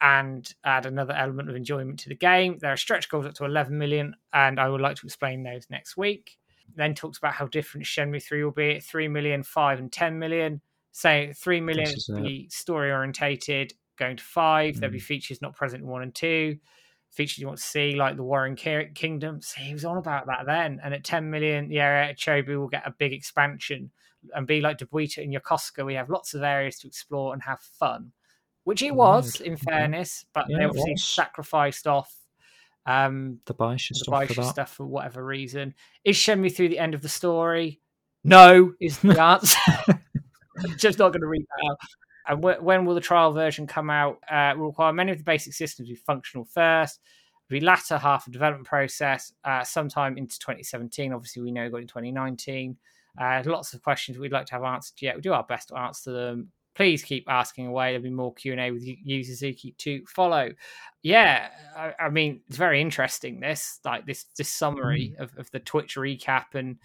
[0.00, 2.58] and add another element of enjoyment to the game.
[2.58, 5.66] There are stretch goals up to 11 million, and I would like to explain those
[5.70, 6.38] next week.
[6.74, 10.18] Then talks about how different Shenmue 3 will be at 3 million, 5 and 10
[10.18, 10.60] million.
[10.92, 14.80] Say 3 million will be story orientated, going to 5.
[14.80, 15.02] There'll be Mm.
[15.02, 16.58] features not present in 1 and 2
[17.10, 19.40] features you want to see, like the Warring Ki- Kingdom.
[19.40, 20.80] See, he was on about that then.
[20.82, 23.92] And at 10 million, the area at Chobu will get a big expansion
[24.34, 25.84] and be like Dobuita and Yokosuka.
[25.86, 28.12] We have lots of areas to explore and have fun,
[28.64, 32.12] which it was, Right, in fairness, but Yeah, they obviously sacrificed off
[32.86, 35.74] um, The Baisha stuff for stuff for whatever reason.
[36.04, 37.80] Is Shenmue through the end of the story?
[38.24, 39.58] No, is the answer.
[40.76, 41.78] just not going to read that out.
[42.26, 44.18] And wh- when will the trial version come out?
[44.30, 47.00] Uh, will require many of the basic systems to be functional first.
[47.50, 51.12] The latter half of the development process, uh, sometime into 2017.
[51.12, 52.76] Obviously, we know got in 2019.
[53.20, 55.14] Uh, lots of questions we'd like to have answered yet.
[55.14, 56.50] We do our best to answer them.
[56.74, 57.90] Please keep asking away.
[57.90, 60.50] There'll be more Q and A with Yu Suzuki to follow.
[61.02, 63.40] Yeah, I, I, mean it's very interesting.
[63.40, 66.78] This like this this summary of, of the Twitch recap and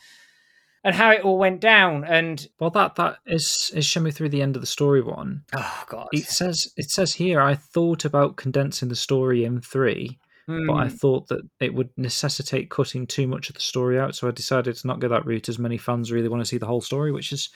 [0.83, 2.03] and how it all went down.
[2.03, 5.43] And well, that that is is show me through the end of the story one.
[5.55, 7.41] Oh god, it says it says here.
[7.41, 10.67] I thought about condensing the story in three, mm.
[10.67, 10.95] but I hmm.
[10.95, 14.75] thought that it would necessitate cutting too much of the story out, so I decided
[14.75, 15.49] to not go that route.
[15.49, 17.49] As many fans really want to see the whole story, which is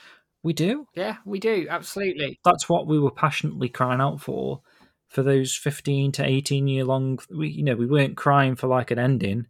[0.44, 0.86] we do.
[0.94, 1.66] Yeah, we do.
[1.68, 2.38] Absolutely.
[2.44, 4.60] That's what we were passionately crying out for
[5.08, 8.90] for those 15 to 18 year long we you know we weren't crying for like
[8.90, 9.46] an ending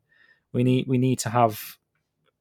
[0.52, 1.78] we need we need to have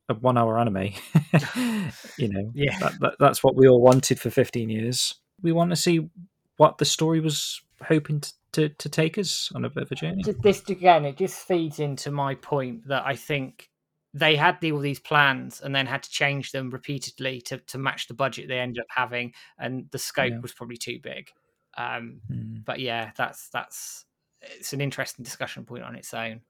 [0.10, 0.90] a one hour anime
[2.18, 5.70] you know yeah that, that, that's what we all wanted for 15 years we want
[5.70, 6.10] to see
[6.58, 9.96] what the story was hoping to, to, to take us on a bit of a
[9.96, 13.70] journey this again it just feeds into my point that i think
[14.14, 18.08] they had all these plans and then had to change them repeatedly to, to match
[18.08, 20.40] the budget they ended up having and the scope yeah.
[20.40, 21.30] was probably too big
[21.78, 22.64] um, mm.
[22.64, 24.06] but yeah that's that's
[24.42, 26.42] it's an interesting discussion point on its own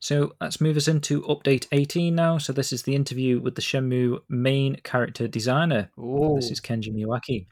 [0.00, 2.38] so let's move us into update 18 now.
[2.38, 5.90] So this is the interview with the Shenmue main character designer.
[5.98, 6.34] Ooh.
[6.34, 7.46] This is Kenji Miyawaki.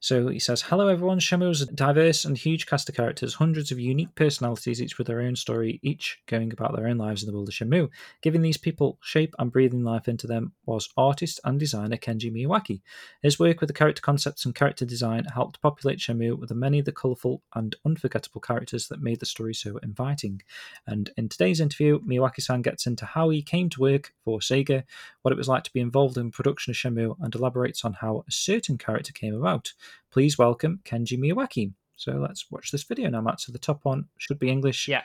[0.00, 4.14] So he says, Hello everyone, a diverse and huge cast of characters, hundreds of unique
[4.14, 7.48] personalities, each with their own story, each going about their own lives in the world
[7.48, 7.88] of Shenmue.
[8.22, 12.80] Giving these people shape and breathing life into them was artist and designer Kenji Miyawaki.
[13.22, 16.78] His work with the character concepts and character design helped populate Shenmue with the many
[16.78, 20.42] of the colourful and unforgettable characters that made the story so inviting.
[20.86, 24.84] And in today's interview, Miyawaki-san gets into how he came to work for Sega,
[25.22, 28.24] what it was like to be involved in production of Shenmue, and elaborates on how
[28.28, 29.72] a certain character came about.
[30.10, 31.72] Please welcome Kenji Miyawaki.
[31.96, 33.40] So let's watch this video now, Matt.
[33.40, 34.88] So the top one should be English.
[34.88, 35.02] Yeah.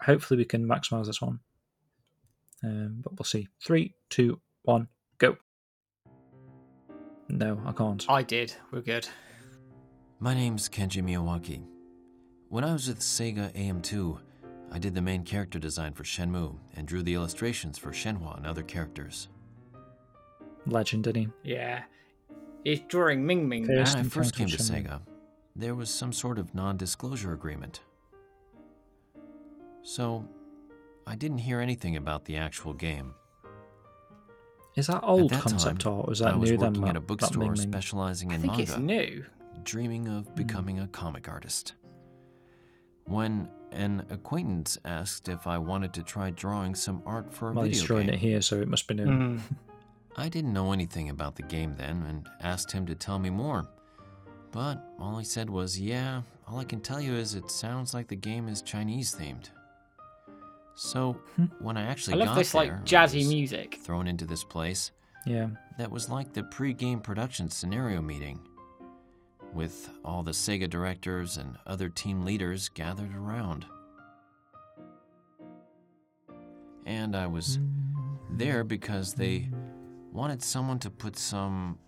[0.00, 1.40] Hopefully we can maximize this one.
[2.64, 3.48] Um, but we'll see.
[3.60, 4.88] Three, two, one,
[5.18, 5.36] go.
[7.28, 8.04] No, I can't.
[8.08, 8.54] I did.
[8.70, 9.08] We're good.
[10.20, 11.64] My name's Kenji Miyawaki.
[12.48, 14.18] When I was with Sega AM2,
[14.70, 18.46] I did the main character design for Shenmue and drew the illustrations for Shenhua and
[18.46, 19.28] other characters.
[20.66, 21.52] Legend, didn't he?
[21.52, 21.82] Yeah.
[22.64, 23.66] He's drawing Ming Ming.
[23.66, 25.00] When I first came to Sega,
[25.56, 27.80] there was some sort of non disclosure agreement.
[29.82, 30.28] So,
[31.06, 33.14] I didn't hear anything about the actual game.
[34.76, 36.56] Is that old that concept time, art, or is that I was new?
[36.56, 38.62] working then, at a bookstore specializing in I think manga.
[38.62, 39.24] It's new.
[39.64, 40.34] Dreaming of hmm.
[40.34, 40.84] becoming mm.
[40.84, 41.74] a comic artist.
[43.04, 47.64] When an acquaintance asked if I wanted to try drawing some art for a well,
[47.64, 48.14] video he's drawing game.
[48.14, 49.06] it here, so it must be new.
[49.06, 49.40] Mm.
[50.16, 53.66] I didn't know anything about the game then and asked him to tell me more.
[54.50, 58.08] But all he said was, Yeah, all I can tell you is it sounds like
[58.08, 59.48] the game is Chinese themed.
[60.74, 61.44] So hmm.
[61.60, 64.90] when I actually I love got this there, like jazzy music thrown into this place.
[65.26, 65.48] Yeah.
[65.78, 68.40] That was like the pre-game production scenario meeting
[69.52, 73.66] with all the Sega directors and other team leaders gathered around.
[76.84, 77.58] And I was
[78.30, 79.48] there because they
[80.12, 81.78] wanted someone to put some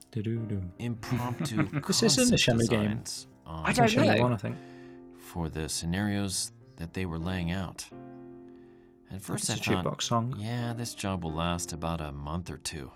[0.79, 3.03] impromptu this isn't a Shenmue game.
[3.47, 4.23] I don't know.
[4.23, 4.57] One, I think.
[5.19, 7.85] For the scenarios that they were laying out.
[9.13, 10.35] At first, it's I a thought, song.
[10.39, 12.91] yeah, this job will last about a month or two.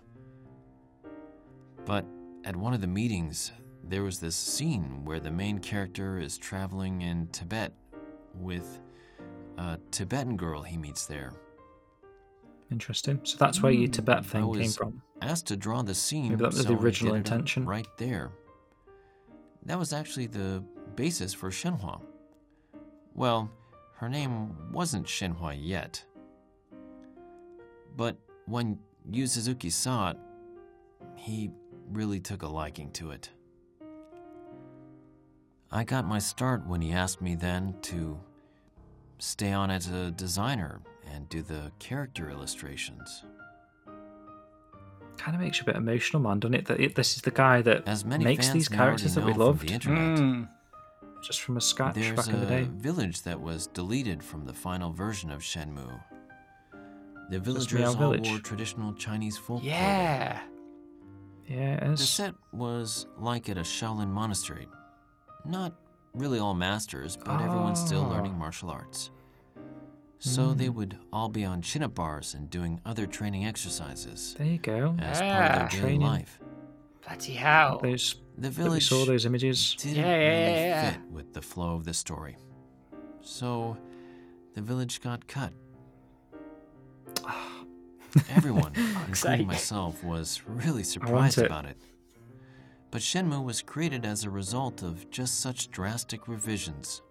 [1.84, 2.04] But
[2.44, 3.52] at one of the meetings,
[3.84, 7.72] there was this scene where the main character is traveling in Tibet
[8.34, 8.80] with
[9.58, 11.32] a Tibetan girl he meets there.
[12.70, 13.20] Interesting.
[13.22, 13.92] So that's where your hmm.
[13.92, 15.02] Tibet thing was came from.
[15.20, 16.30] Asked to draw the scene.
[16.30, 17.66] Maybe that was so the original intention.
[17.66, 18.30] Right there.
[19.66, 20.62] That was actually the
[20.96, 22.00] basis for Shenhua.
[23.14, 23.50] Well,
[23.96, 26.04] her name wasn't Shenhua yet.
[27.96, 28.16] But
[28.46, 28.78] when
[29.10, 30.16] Yu Suzuki saw it,
[31.16, 31.50] he
[31.90, 33.30] really took a liking to it.
[35.70, 38.18] I got my start when he asked me then to
[39.18, 40.80] stay on as a designer
[41.12, 43.24] and do the character illustrations.
[45.18, 46.66] Kind of makes you a bit emotional, man, doesn't it?
[46.66, 49.36] That it, this is the guy that As many makes these characters that we know
[49.36, 50.48] from loved, The internet, Mm.
[51.22, 52.68] just from a sketch There's back in the a day.
[52.76, 56.00] village that was deleted from the final version of Shenmue.
[57.30, 58.28] The villagers all Village.
[58.28, 59.68] wore traditional Chinese folk clothing.
[59.70, 60.40] Yeah.
[61.46, 64.68] Yeah, it The set was like at a Shaolin monastery.
[65.44, 65.74] Not
[66.14, 68.08] really all masters, but everyone's still Oh.
[68.08, 69.10] learning martial arts.
[70.20, 70.74] So they Mm.
[70.74, 74.96] would all be on chin up bars and doing other training exercises There you go.
[74.98, 75.58] as part of Yeah.
[75.58, 76.00] their daily Training.
[76.00, 76.40] life.
[77.06, 77.78] Bloody hell.
[77.80, 79.74] Those The that we village saw those images.
[79.76, 80.90] didn't Yeah, yeah, really yeah, yeah.
[80.92, 82.36] fit with the flow of the story.
[83.22, 83.76] So
[84.54, 85.52] the village got cut.
[88.30, 89.46] Everyone, including sake.
[89.46, 91.46] myself, was really surprised it.
[91.46, 91.76] about it.
[92.90, 97.02] But Shenmue was created as a result of just such drastic revisions.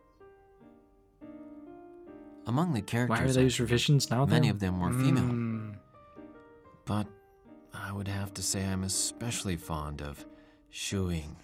[2.47, 4.25] Among the characters, Where are those revisions now?
[4.25, 4.55] many then?
[4.55, 5.23] of them were female.
[5.23, 5.75] Mm.
[6.85, 7.07] But
[7.73, 10.25] I would have to say I'm especially fond of
[10.71, 11.35] Xiuying.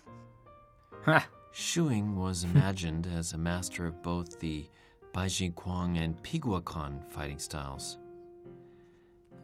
[1.06, 1.28] Ha.
[1.54, 4.66] Xiuying was imagined as a master of both the
[5.14, 7.98] Bajiquan and Piguaquan fighting styles.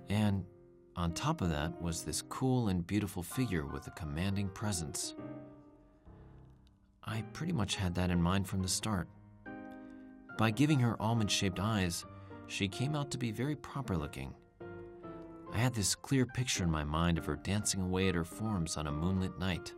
[0.09, 0.45] And
[0.95, 5.13] on top of that was this cool and beautiful figure with a commanding presence.
[7.03, 9.07] I pretty much had that in mind from the start.
[10.39, 12.05] By giving her almond shaped eyes,
[12.47, 14.33] she came out to be very proper looking.
[15.51, 18.77] I had this clear picture in my mind of her dancing away at her forms
[18.77, 19.73] on a moonlit night.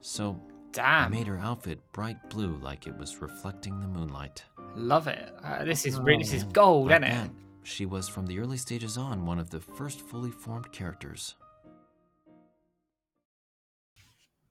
[0.00, 0.42] So
[0.76, 4.42] I made her outfit bright blue like it was reflecting the moonlight.
[4.74, 5.32] Love it.
[5.44, 7.14] Uh, this is really, this is gold, like isn't it?
[7.14, 7.30] that,
[7.62, 11.36] She was from the early stages on one of the first fully formed characters.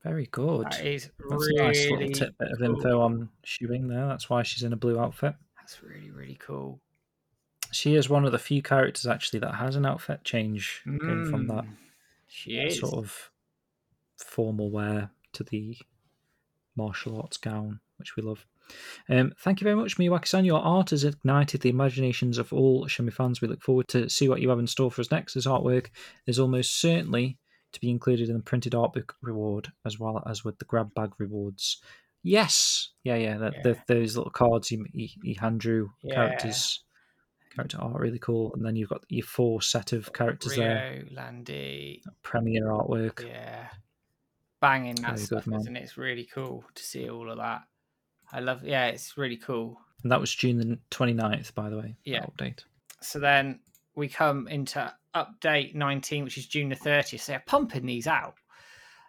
[0.04, 0.66] Very good.
[0.66, 2.68] That is That's a nice little really tidbit of cool.
[2.76, 4.08] info on Xiuying there.
[4.08, 5.36] That's why she's in a blue outfit.
[5.58, 6.80] That's really, really cool.
[7.72, 11.48] She is one of the few characters actually that has an outfit change going from
[11.48, 11.76] that Mm.
[12.28, 12.80] She is.
[12.80, 13.30] sort of
[14.18, 15.78] formal wear to the
[16.76, 18.46] martial arts gown, which we love.
[19.10, 20.46] Um, thank you very much, Miyawaki-san.
[20.46, 23.42] Your art has ignited the imaginations of all Shenmue fans.
[23.42, 25.34] We look forward to see what you have in store for us next.
[25.34, 25.88] This artwork
[26.26, 27.38] is almost certainly
[27.74, 30.94] to be included in the printed art book reward, as well as with the grab
[30.94, 31.82] bag rewards.
[32.24, 33.38] Yes, yeah, yeah.
[33.38, 33.62] That, Yeah.
[33.64, 36.16] The, those little cards he, he, he hand drew Yeah.
[36.16, 36.84] characters.
[37.56, 41.04] Character art really cool, and then you've got your four set of characters there.
[41.12, 43.26] Landy, Premiere artwork.
[43.28, 43.68] yeah,
[44.62, 45.60] banging that stuff, man.
[45.60, 45.84] isn't it?
[45.84, 47.64] It's really cool to see all of that.
[48.32, 49.78] I love, yeah, it's really cool.
[50.04, 51.96] And that was June the 29th, by the way.
[52.06, 52.26] Yeah.
[52.26, 52.64] Update.
[53.02, 53.60] So then
[53.96, 57.20] we come into update 19, which is June the 30th.
[57.22, 58.36] So they're pumping these out.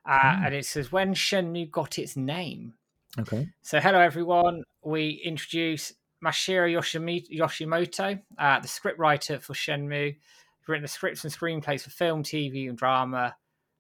[0.05, 0.47] Uh, Mm.
[0.47, 2.75] And it says, when Shenmue got its name.
[3.19, 3.49] Okay.
[3.63, 4.65] So, hello everyone.
[4.83, 5.93] We introduce
[6.25, 10.15] Masahiro Yoshimoto, uh, the scriptwriter for Shenmue.
[10.15, 13.37] He's written the scripts and screenplays for film, TV, and drama.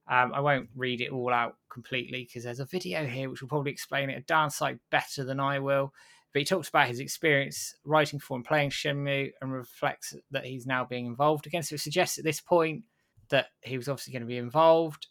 [0.08, 3.48] Um, I won't read it all out completely because there's a video here which will
[3.48, 5.94] probably explain it a darn sight better than I will.
[6.32, 10.66] But he talks about his experience writing for and playing Shenmue and reflects that he's
[10.66, 11.62] now being involved again.
[11.62, 12.84] So it suggests at this point
[13.28, 15.08] that he was obviously going to be involved.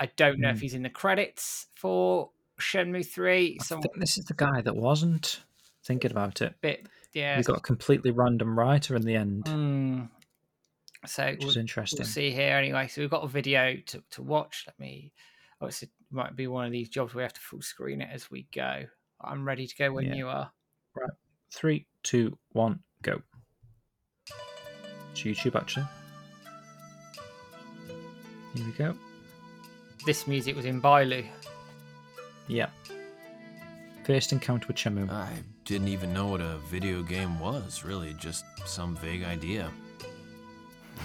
[0.00, 0.60] I don't know if Mm.
[0.62, 3.58] he's in the credits for Shenmue 3.
[3.60, 5.42] I think this is the guy that wasn't
[5.84, 6.54] thinking about it.
[6.60, 7.36] bit, yeah.
[7.36, 10.10] We got a completely random writer in the end, Mm.
[11.06, 11.98] So which we'll, is interesting.
[12.00, 12.88] we'll see here anyway.
[12.88, 14.64] So we've got a video to, to watch.
[14.66, 15.12] Let me.
[15.60, 18.00] Oh, it's- it might be one of these jobs where we have to full screen
[18.00, 18.86] it as we go.
[19.20, 20.14] I'm ready to go when Yeah.
[20.14, 20.52] you are.
[21.54, 23.20] Three, two, one, go.
[25.12, 25.86] It's YouTube, actually.
[28.54, 28.94] Here we go.
[30.04, 31.26] This music was in Bailu.
[32.48, 32.68] Yeah.
[34.04, 35.10] First encounter with Shenmue.
[35.10, 35.32] I
[35.64, 39.70] didn't even know what a video game was, really, just some vague idea.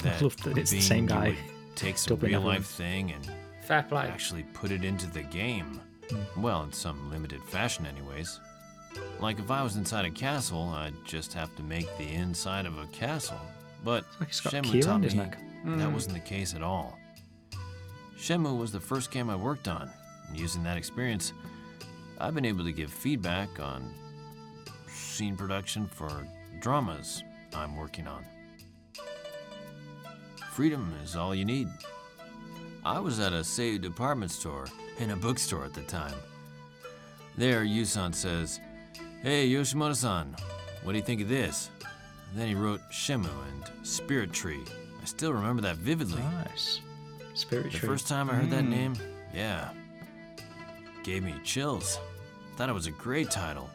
[0.04, 3.30] That love that it's the being same guy would take some real life thing and
[3.62, 4.04] Fair play.
[4.08, 5.82] actually put it into the game.
[6.10, 6.42] Hmm.
[6.42, 8.40] Well, in some limited fashion, anyways.
[9.20, 12.78] Like if I was inside a castle, I'd just have to make the inside of
[12.78, 13.40] a castle.
[13.84, 15.38] But like he's got a Shenmue taught me neck.
[15.66, 15.78] Mm.
[15.78, 16.98] that wasn't the case at all.
[18.18, 19.90] Shenmue was the first game I worked on,
[20.28, 21.34] and using that experience,
[22.20, 23.94] I've been able to give feedback on
[24.88, 26.28] scene production for
[26.60, 27.24] dramas
[27.54, 28.26] I'm working on.
[30.52, 31.68] Freedom is all you need.
[32.84, 34.68] I was at a Seiyu department store
[35.00, 36.16] and a bookstore at the time.
[37.38, 38.60] There, Yusan says,
[39.24, 40.36] Hey, Yoshimoto-san,
[40.84, 41.70] what do you think of this?
[42.34, 44.64] then he wrote Shenmue and Spirit Tree.
[45.02, 46.22] I still remember that vividly.
[46.22, 46.80] Nice.
[47.34, 47.90] Spirit The Tree.
[47.90, 48.70] first time I heard that Mm.
[48.70, 48.94] name,
[49.34, 49.72] yeah,
[51.04, 52.00] gave me chills.
[52.56, 53.70] Thought it was a great title.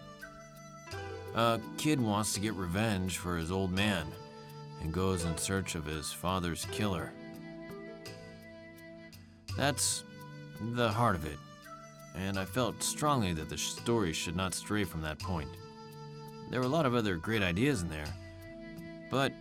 [1.35, 4.07] A kid wants to get revenge for his old man
[4.81, 7.13] and goes in search of his father's killer.
[9.55, 10.03] That's
[10.75, 11.39] the heart of it,
[12.17, 15.51] and I felt strongly that the story should not stray from that point.
[16.51, 18.07] There were a lot of other great ideas in there,
[19.11, 19.33] but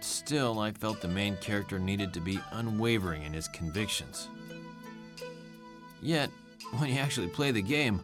[0.00, 4.28] still, I felt the main character needed to be unwavering in his convictions.
[6.02, 6.30] Yet,
[6.78, 8.00] when you actually play the game,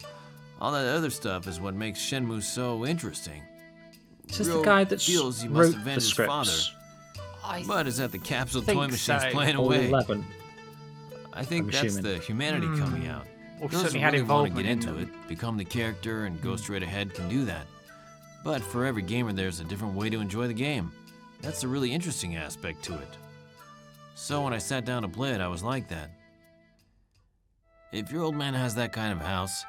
[0.59, 3.43] all that other stuff is what makes Shenmue so interesting.
[4.27, 6.51] This is the guy that feels he wrote must avenge his father.
[7.43, 9.29] I but is at the capsule think toy machines so.
[9.31, 9.89] playing away.
[9.89, 10.25] 11.
[11.33, 12.13] I think I'm that's assuming.
[12.13, 13.09] the humanity coming hmm.
[13.09, 13.27] out.
[13.61, 15.03] Or Those certainly who had really want to involvement get in into them.
[15.03, 17.67] it, become the character, and go straight ahead can do that.
[18.43, 20.91] But for every gamer, there's a different way to enjoy the game.
[21.41, 23.17] That's the really interesting aspect to it.
[24.15, 26.09] So when I sat down to play it, I was like that.
[27.91, 29.63] If your old man has that kind of house,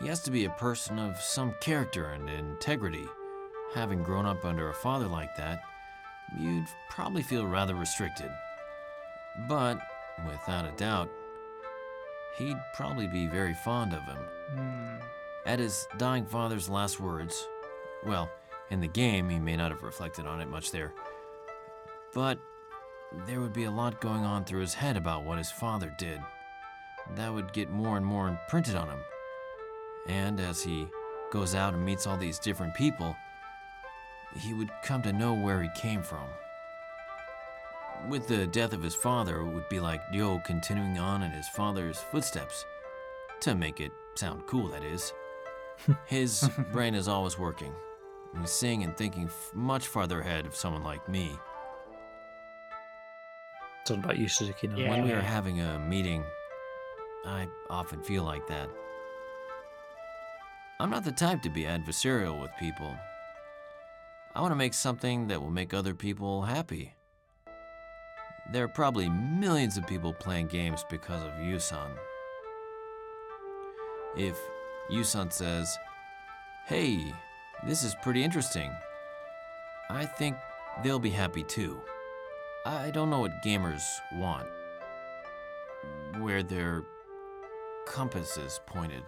[0.00, 3.04] he has to be a person of some character and integrity.
[3.74, 5.62] Having grown up under a father like that,
[6.40, 8.30] you'd probably feel rather restricted.
[9.48, 9.78] But,
[10.26, 11.08] without a doubt,
[12.38, 14.18] he'd probably be very fond of him.
[14.54, 14.96] Hmm.
[15.44, 17.48] At his dying father's last words,
[18.06, 18.30] well,
[18.70, 20.92] in the game, he may not have reflected on it much there,
[22.14, 22.38] but
[23.26, 26.20] there would be a lot going on through his head about what his father did.
[27.16, 29.00] That would get more and more imprinted on him.
[30.08, 30.86] And as he
[31.30, 33.16] goes out and meets all these different people,
[34.36, 36.26] he would come to know where he came from.
[38.08, 41.48] With the death of his father, it would be like Yo continuing on in his
[41.48, 42.64] father's footsteps.
[43.40, 45.12] To make it sound cool, that is.
[46.06, 47.72] His brain is always working.
[48.34, 51.36] and He's seeing and thinking f- much farther ahead of someone like me.
[53.84, 54.68] Talking about Yu Suzuki.
[54.68, 54.76] Now.
[54.76, 54.90] Yeah.
[54.90, 56.22] When we are having a meeting,
[57.26, 58.68] I often feel like that.
[60.78, 62.94] I'm not the type to be adversarial with people.
[64.34, 66.94] I want to make something that will make other people happy.
[68.52, 71.96] There are probably millions of people playing games because of Yusan.
[74.14, 74.38] If
[74.90, 75.74] Yusan says,
[76.66, 77.14] Hey,
[77.66, 78.70] this is pretty interesting,
[79.88, 80.36] I think
[80.84, 81.80] they'll be happy too.
[82.66, 83.82] I don't know what gamers
[84.16, 84.46] want,
[86.18, 86.82] where their
[87.86, 89.02] compass is pointed.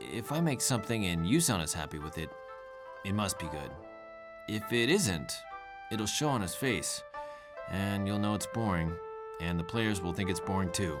[0.00, 2.30] If I make something and Yusan is happy with it,
[3.04, 3.70] it must be good.
[4.48, 5.32] If it isn't,
[5.90, 7.02] it'll show on his face,
[7.70, 8.92] and you'll know it's boring,
[9.40, 10.98] and the players will think it's boring too.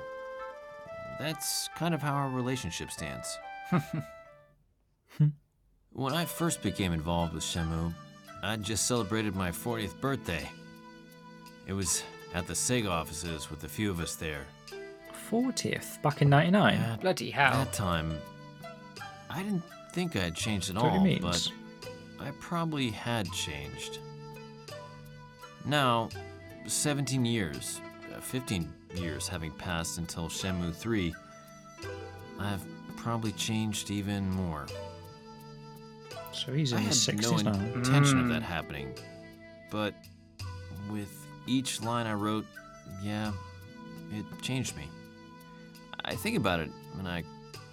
[1.18, 3.38] That's kind of how our relationship stands.
[5.92, 7.92] when I first became involved with Shenmue,
[8.42, 10.48] I just celebrated my 40th birthday.
[11.66, 12.04] It was
[12.34, 14.46] at the Sega offices with a few of us there.
[15.30, 16.74] 40th, back in 99.
[16.74, 17.52] At Bloody hell.
[17.52, 18.16] that time,
[19.28, 21.50] I didn't think I had changed at all, but.
[22.20, 23.98] I probably had changed.
[25.64, 26.08] Now,
[26.68, 27.80] 17 years,
[28.16, 31.14] uh, 15 years having passed until Shenmue 3,
[32.38, 32.62] I've
[32.96, 34.66] probably changed even more.
[36.32, 37.74] So he's I in had his 60s no now.
[37.74, 38.28] intention of Mm.
[38.30, 38.94] that happening,
[39.70, 39.94] but
[40.90, 41.10] with
[41.46, 42.46] each line I wrote,
[43.02, 43.32] yeah,
[44.12, 44.88] it changed me.
[46.04, 47.24] I think about it, and I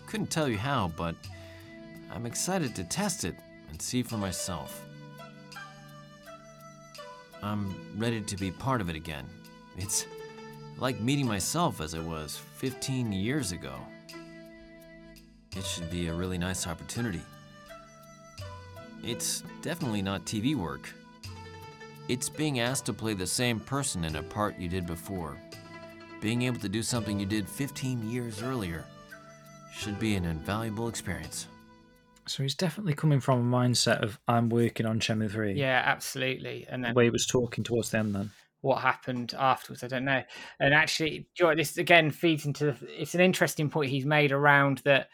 [0.08, 1.16] couldn't tell you how, but
[2.12, 3.36] I'm excited to test it
[3.70, 4.85] and see for myself.
[7.46, 9.24] I'm ready to be part of it again.
[9.78, 10.08] It's
[10.80, 13.76] like meeting myself as I was 15 years ago.
[15.56, 17.22] It should be a really nice opportunity.
[19.04, 20.90] It's definitely not TV work.
[22.08, 25.38] It's being asked to play the same person in a part you did before.
[26.22, 28.86] Being able to do something you did 15 years earlier
[29.72, 31.46] should be an invaluable experience.
[32.28, 35.54] So he's definitely coming from a mindset of I'm working on Shenmue 3.
[35.54, 36.66] Yeah, absolutely.
[36.68, 38.32] And The then way he was talking towards the end then.
[38.66, 40.24] what happened afterwards, I don't know.
[40.60, 43.92] And actually, do you know what, this again feeds into the, it's an interesting point
[43.92, 45.10] he's made around that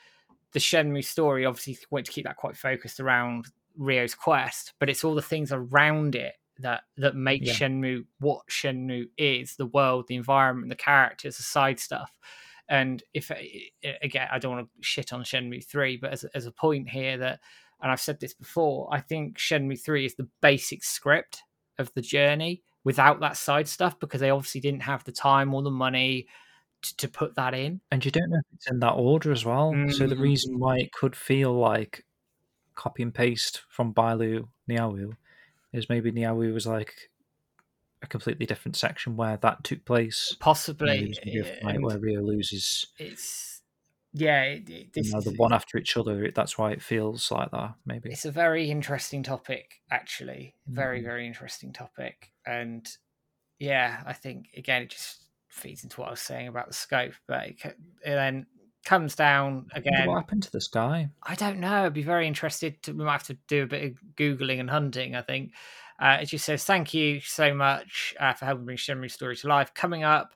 [0.53, 1.45] the Shenmue story.
[1.45, 3.47] Obviously, he wanted to keep that quite focused around
[3.77, 7.53] Ryo's quest, but it's all the things around it that that make Yeah.
[7.53, 12.11] Shenmue what Shenmue is: the world, the environment, the characters, the side stuff.
[12.71, 13.29] And if
[14.01, 17.17] again, I don't want to shit on Shenmue three, but as as a point here
[17.17, 17.41] that,
[17.81, 21.43] and I've said this before, I think Shenmue three is the basic script
[21.77, 25.61] of the journey without that side stuff because they obviously didn't have the time or
[25.61, 26.27] the money
[26.81, 27.81] to, to put that in.
[27.91, 29.73] And you don't know if it's in that order as well.
[29.89, 30.21] So the Mm.
[30.21, 32.05] reason why it could feel like
[32.75, 35.17] copy and paste from Bailu Niaowu
[35.73, 37.10] is maybe Niaowu was like
[38.01, 40.35] a completely different section where that took place.
[40.39, 43.61] Possibly, there's gonna be a fight and where Ryo loses it's
[44.13, 46.29] yeah, it, it- you this know, is, the one after each other.
[46.33, 47.75] That's why it feels like that.
[47.85, 50.55] Maybe it's a very interesting topic, actually.
[50.67, 51.05] Very, Mhm.
[51.05, 52.87] very interesting topic, and
[53.59, 57.13] yeah, I think again it just feeds into what I was saying about the scope,
[57.27, 58.47] but it, it then
[58.85, 60.07] comes down again.
[60.07, 61.09] what happened to this guy?
[61.23, 61.85] I don't know.
[61.85, 62.81] I'd be very interested.
[62.83, 65.15] To, we might have to do a bit of googling and hunting.
[65.15, 65.51] I think
[66.01, 69.47] uh, it just says thank you so much uh, for helping bring Shenmue story to
[69.47, 69.73] life.
[69.73, 70.33] Coming up,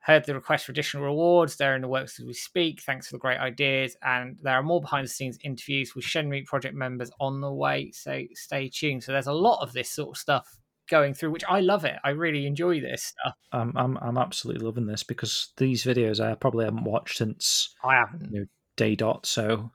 [0.00, 1.56] heard the request for additional rewards.
[1.56, 2.82] They're in the works as we speak.
[2.82, 6.46] Thanks for the great ideas, and there are more behind the scenes interviews with Shenmue
[6.46, 7.90] project members on the way.
[7.92, 9.02] So stay tuned.
[9.02, 10.56] So there's a lot of this sort of stuff
[10.88, 11.96] going through, which I love it.
[12.04, 13.34] I really enjoy this stuff.
[13.52, 17.96] I'm, I'm I'm absolutely loving this because these videos I probably haven't watched since I
[17.96, 18.32] haven't.
[18.32, 18.46] you know,
[18.76, 19.26] day dot.
[19.26, 19.72] So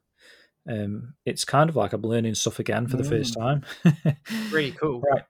[0.70, 3.64] um, it's kind of like I'm learning stuff again for the first time.
[4.52, 5.02] Really cool.
[5.02, 5.24] Right.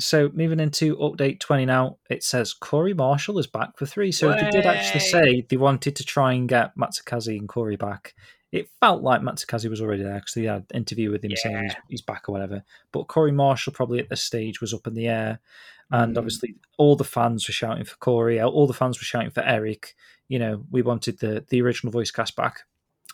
[0.00, 4.10] So moving into update 20 now, it says Corey Marshall is back for three.
[4.10, 8.14] So they did actually say they wanted to try and get Matsukaze and Corey back.
[8.50, 11.56] It felt like Matsukaze was already there because they had an interview with him saying
[11.64, 12.64] he's, he's back or whatever.
[12.92, 15.40] But Corey Marshall probably at this stage was up in the air.
[15.90, 16.18] And Mm.
[16.18, 18.40] obviously all the fans were shouting for Corey.
[18.40, 19.94] All the fans were shouting for Eric.
[20.28, 22.60] You know, we wanted the, the original voice cast back.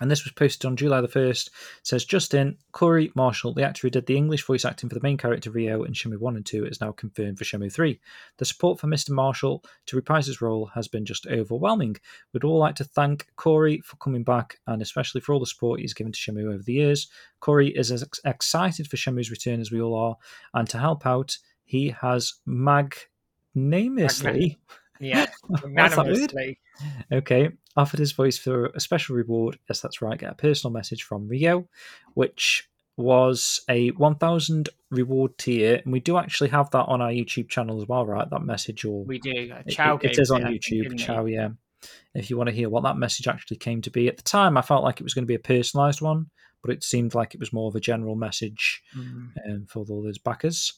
[0.01, 1.49] And this was posted on July the 1st.
[1.49, 1.53] It
[1.83, 5.19] says Justin, Corey Marshall, the actor who did the English voice acting for the main
[5.19, 8.01] character Ryo in Shenmue 1 and 2, is now confirmed for Shenmue 3.
[8.39, 9.11] The support for Mr.
[9.11, 11.97] Marshall to reprise his role has been just overwhelming.
[12.33, 15.81] We'd all like to thank Corey for coming back and especially for all the support
[15.81, 17.09] he's given to Shenmue over the years.
[17.41, 20.17] Corey is as ex- excited for Shenmue's return as we all are,
[20.55, 24.57] and to help out, he has magnanimously.
[24.99, 26.33] Yeah, What's that word?
[26.33, 26.59] unanimously.
[27.13, 29.59] Okay, offered his voice for a special reward.
[29.69, 30.19] Yes, that's right.
[30.19, 31.69] Get a personal message from Ryo,
[32.15, 35.81] which was a 1000 reward tier.
[35.85, 38.29] And we do actually have that on our YouTube channel as well, right?
[38.29, 39.31] That message or We do.
[39.33, 40.99] it- Chow it- it gave on YouTube.
[40.99, 41.51] Chow, yeah.
[42.15, 44.59] If you want to hear what that message actually came to be, at the time
[44.59, 46.27] I felt like it was going to be a personalized one,
[46.63, 49.33] but it seemed like it was more of a general message Mm.
[49.49, 50.75] um, for all those backers,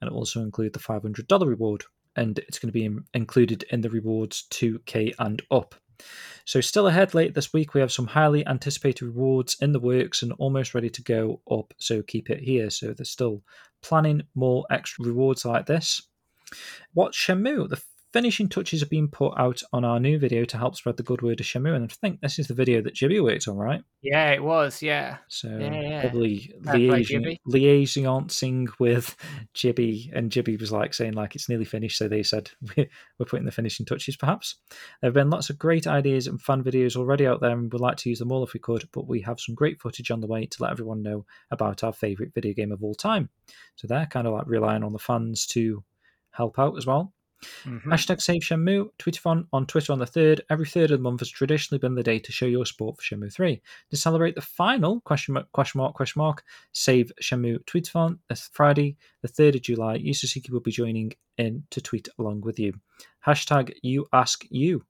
[0.00, 1.84] and it also include the five hundred dollar reward,
[2.16, 5.74] and it's going to be included in the rewards two K and up.
[6.44, 10.22] So still ahead late this week, we have some highly anticipated rewards in the works
[10.22, 11.72] and almost ready to go up.
[11.78, 12.70] So keep it here.
[12.70, 13.42] So they're still
[13.82, 16.02] planning more extra rewards like this.
[16.92, 17.68] What's Shenmue?
[17.68, 17.82] The
[18.16, 21.20] finishing touches are being put out on our new video to help spread the good
[21.20, 23.82] word of Shenmue, and I think this is the video that Jibby worked on, right?
[24.00, 24.80] Yeah, it was.
[24.80, 25.18] Yeah.
[25.28, 26.00] So Yeah, yeah.
[26.00, 29.14] probably liaising, liaising with
[29.54, 31.98] Jibby, and Jibby was like saying like it's nearly finished.
[31.98, 32.88] So they said we're,
[33.18, 34.16] we're putting the finishing touches.
[34.16, 34.54] Perhaps
[35.02, 37.82] there have been lots of great ideas and fun videos already out there, and we'd
[37.82, 38.88] like to use them all if we could.
[38.94, 41.92] But we have some great footage on the way to let everyone know about our
[41.92, 43.28] favorite video game of all time.
[43.74, 45.84] So they're kind of like relying on the fans to
[46.30, 47.12] help out as well.
[47.64, 47.82] Mhm.
[47.84, 50.40] Hashtag Save Shenmue, Twitterfon on on Twitter on the 3rd.
[50.48, 53.02] Every third of the month has traditionally been the day to show your support for
[53.02, 53.60] Shenmue 3.
[53.90, 58.96] To celebrate the final question mark, question mark, question mark, Save Shenmue Tweetathon this Friday,
[59.22, 62.72] the 3rd of July, Yu Suzuki will be joining in to tweet along with you.
[63.26, 64.84] Hashtag You Ask You.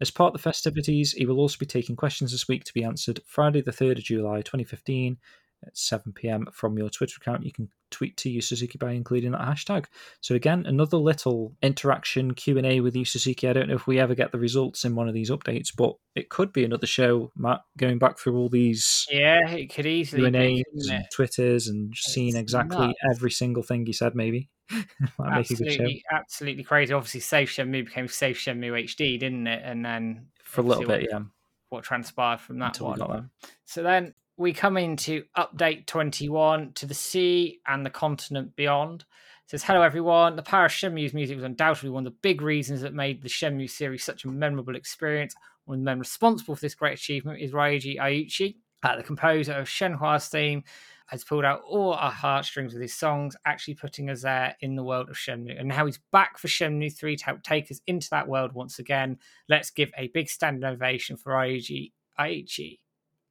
[0.00, 2.84] As part of the festivities, he will also be taking questions this week to be
[2.84, 5.18] answered Friday, the 3rd of July 2015
[5.66, 7.44] at 7 pm from your Twitter account.
[7.44, 9.86] You can tweet to Yu Suzuki by including that hashtag.
[10.20, 13.48] So again, another little interaction Q and A with Yu Suzuki.
[13.48, 15.94] I don't know if we ever get the results in one of these updates, but
[16.14, 20.22] it could be another show, Matt, going back through all these Yeah, it could easily
[20.22, 20.64] Q and be.
[20.76, 21.04] A's and?
[21.12, 22.98] Twitters and seeing exactly nuts.
[23.12, 24.14] every single thing he said.
[24.14, 24.50] Maybe
[25.18, 26.92] might make a good show Absolutely, absolutely crazy.
[26.92, 29.62] Obviously, Save Shenmue became Save Shenmue HD, didn't it?
[29.64, 31.08] And then for a little bit.
[31.10, 31.20] Yeah,
[31.68, 32.94] what transpired from that until one.
[32.94, 33.30] we got there.
[33.66, 39.02] So then we come into update 21 to the sea and the continent beyond.
[39.44, 40.36] It says, Hello everyone.
[40.36, 43.28] The power of Shenmue's music was undoubtedly one of the big reasons that made the
[43.28, 45.34] Shenmue series such a memorable experience.
[45.66, 49.52] One of the men responsible for this great achievement is Ryuji Iuchi, uh, the composer
[49.52, 50.64] of Shenhua's theme,
[51.06, 54.82] has pulled out all our heartstrings with his songs, actually putting us there in the
[54.82, 55.58] world of Shenmue.
[55.58, 58.78] And now he's back for Shenmue 3 to help take us into that world once
[58.78, 59.18] again.
[59.48, 62.78] Let's give a big standing ovation for Ryuji Iuchi.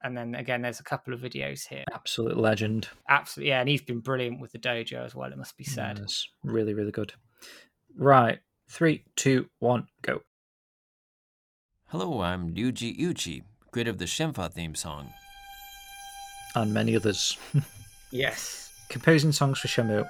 [0.04, 1.82] And then again, there's a couple of videos here.
[1.92, 2.88] Absolute legend.
[3.08, 5.32] Absolutely, yeah, and he's been brilliant with the dojo as well.
[5.32, 5.98] It must be said.
[5.98, 7.14] Yes, really, really good.
[7.96, 10.20] Right, three, two, one, go.
[11.86, 15.12] Hello, I'm Ryuji Iuchi, creator of the Shenhua theme song.
[16.54, 17.36] And many others.
[18.12, 20.06] Yes, Composing songs for Shenmue.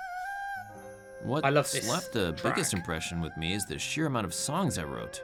[1.23, 4.35] What I love this left the biggest impression with me is the sheer amount of
[4.35, 5.23] songs I wrote.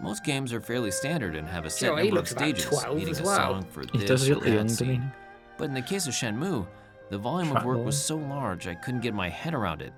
[0.00, 2.96] Most games are fairly standard and have a set Sure, he number of stages, 12
[2.96, 3.36] needing a well.
[3.36, 4.94] song for this does or that young, doesn't he?
[4.94, 5.12] scene.
[5.58, 6.66] But in the case of Shenmue,
[7.10, 7.84] the volume Track of work ball.
[7.84, 9.92] was so large I couldn't get my head around it.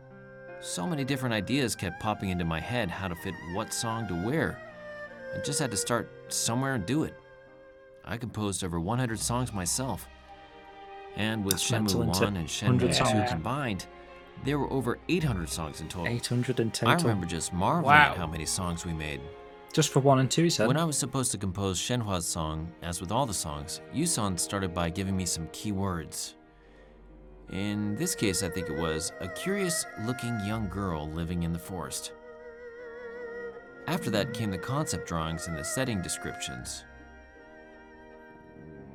[0.61, 4.15] So many different ideas kept popping into my head how to fit what song to
[4.15, 4.61] where.
[5.35, 7.15] I just had to start somewhere and do it.
[8.05, 10.09] I composed over 100 songs myself.
[11.17, 13.31] And with That's Shenmue 1 and Shenmue 2 songs.
[13.31, 13.87] combined,
[14.45, 16.09] there were over 800 songs in total.
[16.09, 18.13] 800 in I remember just marveling Wow.
[18.13, 19.21] at how many songs we made.
[19.73, 20.69] Just for one and two, he said.
[20.69, 24.75] When I was supposed to compose Shenhua's song, as with all the songs, Yusan started
[24.75, 26.35] by giving me some key words.
[27.51, 31.59] In this case, I think it was a curious looking young girl living in the
[31.59, 32.13] forest.
[33.87, 36.85] After that came the concept drawings and the setting descriptions.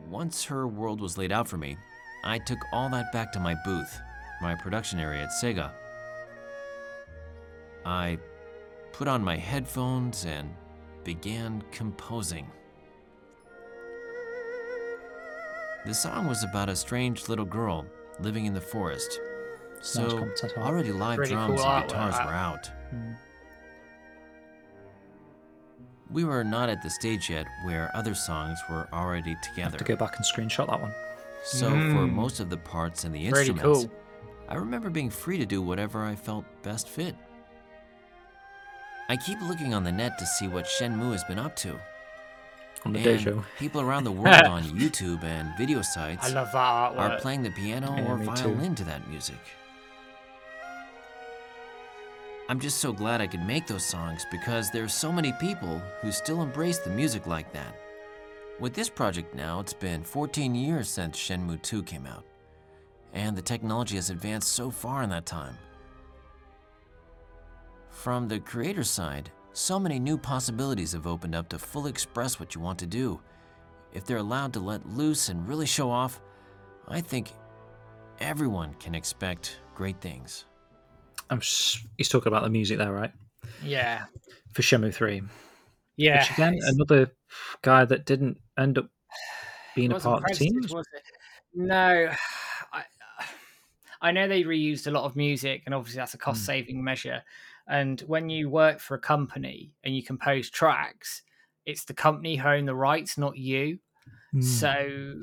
[0.08, 1.76] Once her world was laid out for me,
[2.24, 4.00] I took all that back to my booth,
[4.42, 5.72] my production area at Sega.
[7.84, 8.20] I
[8.94, 10.54] put on my headphones and
[11.08, 12.46] began composing.
[15.86, 17.86] The song was about a strange little girl
[18.20, 19.22] living in the forest.
[19.82, 20.28] So
[20.58, 22.70] already live Really drums cool and guitars were out.
[22.94, 23.16] Mm.
[26.12, 29.78] We were not at the stage yet where other songs were already together.
[29.78, 30.94] To go back and screenshot that one.
[31.46, 32.12] So for Mm.
[32.12, 33.92] most of the parts and the Really instruments, cool.
[34.50, 37.16] I remember being free to do whatever I felt best fit.
[39.10, 41.80] I keep looking on the net to see what Shenmue has been up to.
[42.86, 43.44] On the and dojo.
[43.58, 46.58] people around the world on YouTube and video sites I love that
[46.98, 48.32] are playing the piano Yeah, or me too.
[48.54, 49.40] violin to that music.
[52.50, 55.82] I'm just so glad I could make those songs because there are so many people
[56.02, 57.76] who still embrace the music like that.
[58.60, 62.24] With this project now, it's been 14 years since Shenmue 2 came out,
[63.14, 65.58] and the technology has advanced so far in that time.
[68.04, 72.54] From the creator side, so many new possibilities have opened up to fully express what
[72.54, 73.20] you want to do.
[73.92, 76.22] If they're allowed to let loose and really show off,
[76.88, 77.32] I think
[78.20, 80.46] everyone can expect great things.
[81.32, 83.12] I'm s he's talking about the music there, right?
[83.64, 84.06] yeah.
[84.54, 85.22] For Shenmue 3.
[85.98, 86.20] Yeah.
[86.20, 87.12] Which again, it's- another
[87.64, 88.90] guy that didn't end up
[89.76, 90.54] being a part of the team.
[90.70, 91.04] was it?
[91.56, 92.12] No,
[92.74, 92.84] I,
[94.02, 96.24] I know they reused a lot of music, and obviously that's a Hmm.
[96.30, 97.24] cost-saving measure.
[97.68, 101.22] And when you work for a company and you compose tracks,
[101.66, 103.80] it's the company who own the rights, not you.
[104.34, 104.44] Mm.
[104.44, 105.14] So,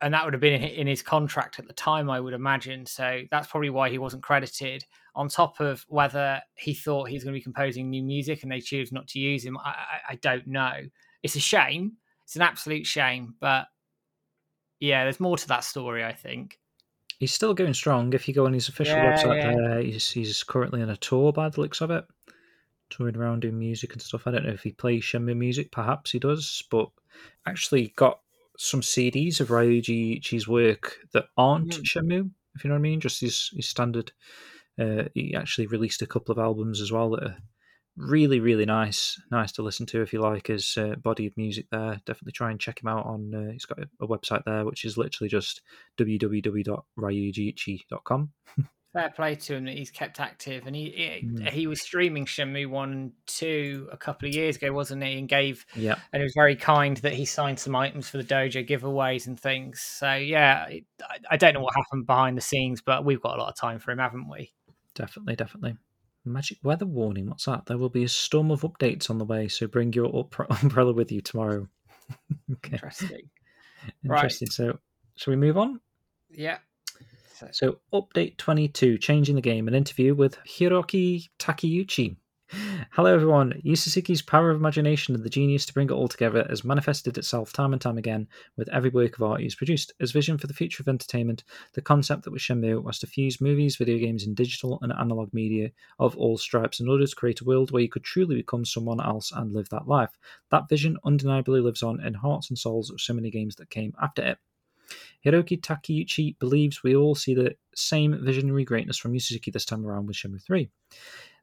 [0.00, 2.86] and that would have been in his contract at the time, I would imagine.
[2.86, 4.84] So that's probably why he wasn't credited.
[5.16, 8.52] On top of whether he thought he was going to be composing new music and
[8.52, 10.74] they choose not to use him, I, I, I don't know.
[11.22, 11.94] It's a shame.
[12.24, 13.66] It's an absolute shame, but
[14.80, 16.04] yeah, there's more to that story.
[16.04, 16.58] I think.
[17.18, 18.12] He's still going strong.
[18.12, 19.54] If you go on his official Yeah, website yeah.
[19.56, 22.04] there, he's, he's currently on a tour by the looks of it.
[22.90, 24.26] Touring around doing music and stuff.
[24.26, 26.88] I don't know if he plays Shenmue music, perhaps he does, but
[27.46, 28.20] actually got
[28.58, 31.82] some CDs of Ryuji Iuchi's work that aren't Mm.
[31.82, 34.12] Shenmue, if you know what I mean, just his, his standard.
[34.78, 37.36] Uh, he actually released a couple of albums as well that are
[37.96, 39.20] really, really nice.
[39.30, 42.00] Nice to listen to if you like his uh, body of music there.
[42.06, 44.84] Definitely try and check him out on, uh, he's got a, a website there, which
[44.84, 45.62] is literally just
[45.98, 48.32] www.ryujiichi.com.
[48.92, 51.50] Fair play to him that he's kept active, and he he, Mm.
[51.50, 55.18] he was streaming Shenmue one and two a couple of years ago, wasn't he?
[55.18, 55.96] And gave Yeah.
[56.12, 59.36] and it was very kind that he signed some items for the dojo giveaways and
[59.38, 59.80] things.
[59.80, 60.84] So yeah, I,
[61.32, 63.80] I don't know what happened behind the scenes, but we've got a lot of time
[63.80, 64.52] for him, haven't we?
[64.94, 65.76] Definitely, definitely.
[66.24, 67.26] Magic weather warning.
[67.26, 67.66] What's that?
[67.66, 70.28] There will be a storm of updates on the way, so bring your
[70.62, 71.68] umbrella with you tomorrow.
[72.52, 73.30] okay, Interesting.
[74.02, 74.18] Right.
[74.24, 74.48] interesting.
[74.48, 74.78] So,
[75.16, 75.78] shall we move on?
[76.30, 76.58] yeah.
[77.34, 82.16] So, So, update 22, changing the game, an interview with Hiroaki Takeuchi.
[82.92, 83.60] Hello, everyone.
[83.64, 83.74] Yu
[84.26, 87.72] power of imagination and the genius to bring it all together has manifested itself time
[87.72, 89.92] and time again with every work of art he's produced.
[89.98, 93.40] His vision for the future of entertainment, the concept that was Shenmue was to fuse
[93.40, 97.40] movies, video games, and digital and analog media of all stripes in order to create
[97.40, 100.16] a world where you could truly become someone else and live that life.
[100.50, 103.94] That vision undeniably lives on in hearts and souls of so many games that came
[104.00, 104.38] after it.
[105.24, 109.20] Hiroaki Takeuchi believes we all see the same visionary greatness from Yu
[109.52, 110.70] this time around with Shenmue 3.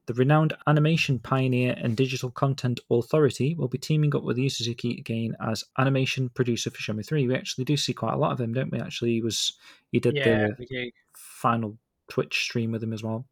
[0.07, 4.98] The renowned animation pioneer and digital content authority will be teaming up with Yu Suzuki
[4.98, 7.28] again as animation producer for Shenmue 3.
[7.28, 8.80] We actually do see quite a lot of him, don't we?
[8.80, 9.53] Actually, he was
[9.91, 11.78] he did yeah, the final
[12.10, 13.26] Twitch stream with him as well,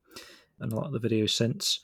[0.59, 1.79] and a lot of the videos since.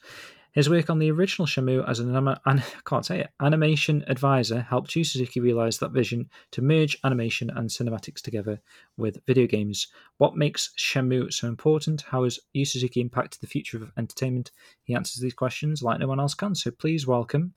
[0.56, 4.62] His work on the original Shenmue as an, anima- an can't say it, animation advisor
[4.62, 8.58] helped Yu Suzuki realize that vision to merge animation and cinematics together
[8.96, 9.88] with video games.
[10.16, 12.06] What makes Shenmue so important?
[12.08, 14.50] How has Yu Suzuki impacted the future of entertainment?
[14.84, 16.54] He answers these questions like no one else can.
[16.54, 17.52] So please welcome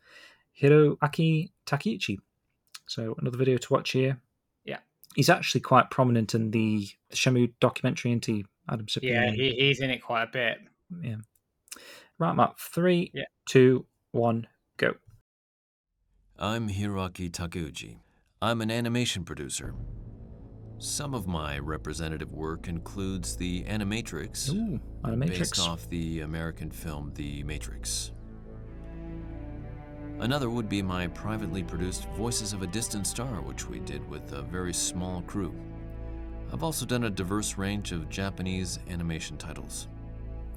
[0.62, 2.18] Hiroaki Takeuchi.
[2.86, 4.20] So another video to watch here.
[4.66, 4.80] Yeah.
[5.16, 9.10] He's actually quite prominent in the Shenmue documentary into Adam Cipriani.
[9.10, 10.58] Yeah, he, he's in it quite a bit.
[11.02, 11.16] Yeah.
[12.20, 12.60] Right, Matt.
[12.60, 13.24] Three, Yeah.
[13.48, 14.48] two, one,
[14.78, 14.94] go.
[16.38, 18.00] I'm Hiroaki Takeuchi.
[18.42, 19.74] I'm an animation producer.
[20.78, 24.80] Some of my representative work includes The Animatrix, Ooh,
[25.18, 25.60] based Animatrix.
[25.68, 28.14] off the American film The Matrix.
[30.20, 34.32] Another would be my privately produced Voices of a Distant Star, which we did with
[34.34, 35.54] a very small crew.
[36.52, 39.88] I've also done a diverse range of Japanese animation titles.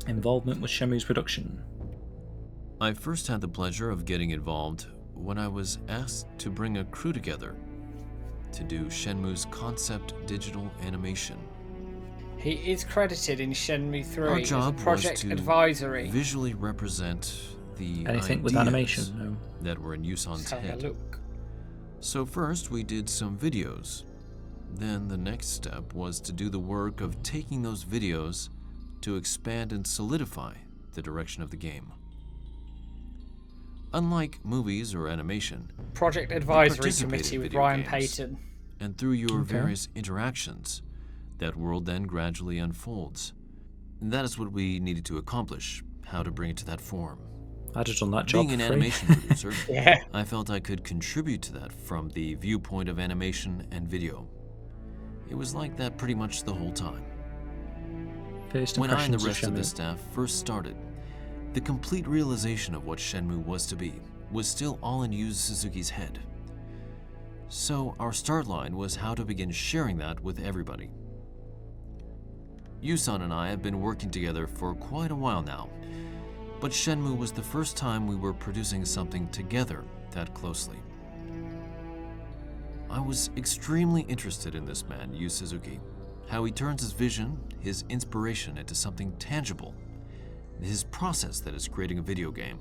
[0.08, 1.62] Involvement with Shenmue's production.
[2.80, 6.84] I first had the pleasure of getting involved when I was asked to bring a
[6.86, 7.54] crew together
[8.52, 11.38] to do Shenmue's concept digital animation.
[12.36, 16.10] He is credited in Shenmue 3 Our as job project was to advisory.
[16.10, 17.34] visually represent
[17.76, 19.18] the Anything with ideas animation?
[19.18, 19.36] No.
[19.60, 20.82] that were in Yusan's Let's have head.
[20.82, 21.20] look.
[22.00, 24.02] So first we did some videos.
[24.74, 28.48] Then the next step was to do the work of taking those videos
[29.02, 30.54] to expand and solidify
[30.94, 31.92] the direction of the game.
[33.94, 37.82] Unlike movies or animation, Project Advisory Committee with video Ryan.
[37.84, 38.38] Payton.
[38.80, 39.52] and through your Okay.
[39.52, 40.82] various interactions,
[41.38, 43.32] that world then gradually unfolds.
[44.00, 47.18] And that is what we needed to accomplish, how to bring it to that form.
[47.74, 48.76] I'd have done that job Being an free.
[48.76, 50.02] animation producer, Yeah.
[50.12, 54.26] I felt I could contribute to that from the viewpoint of animation and video.
[55.30, 57.02] It was like that pretty much the whole time.
[58.52, 60.76] First When I and the rest of the staff first started,
[61.54, 63.94] the complete realization of what Shenmue was to be
[64.30, 66.18] was still all in Yu Suzuki's head.
[67.48, 70.90] So our start line was how to begin sharing that with everybody.
[72.82, 75.70] Yusan and I have been working together for quite a while now,
[76.60, 80.78] but Shenmue was the first time we were producing something together that closely.
[82.90, 85.80] I was extremely interested in this man, Yu Suzuki,
[86.32, 89.74] how he turns his vision, his inspiration into something tangible,
[90.62, 92.58] his process that is creating a video game.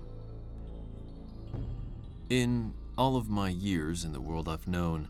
[2.30, 5.08] In all of my years in the world I've known,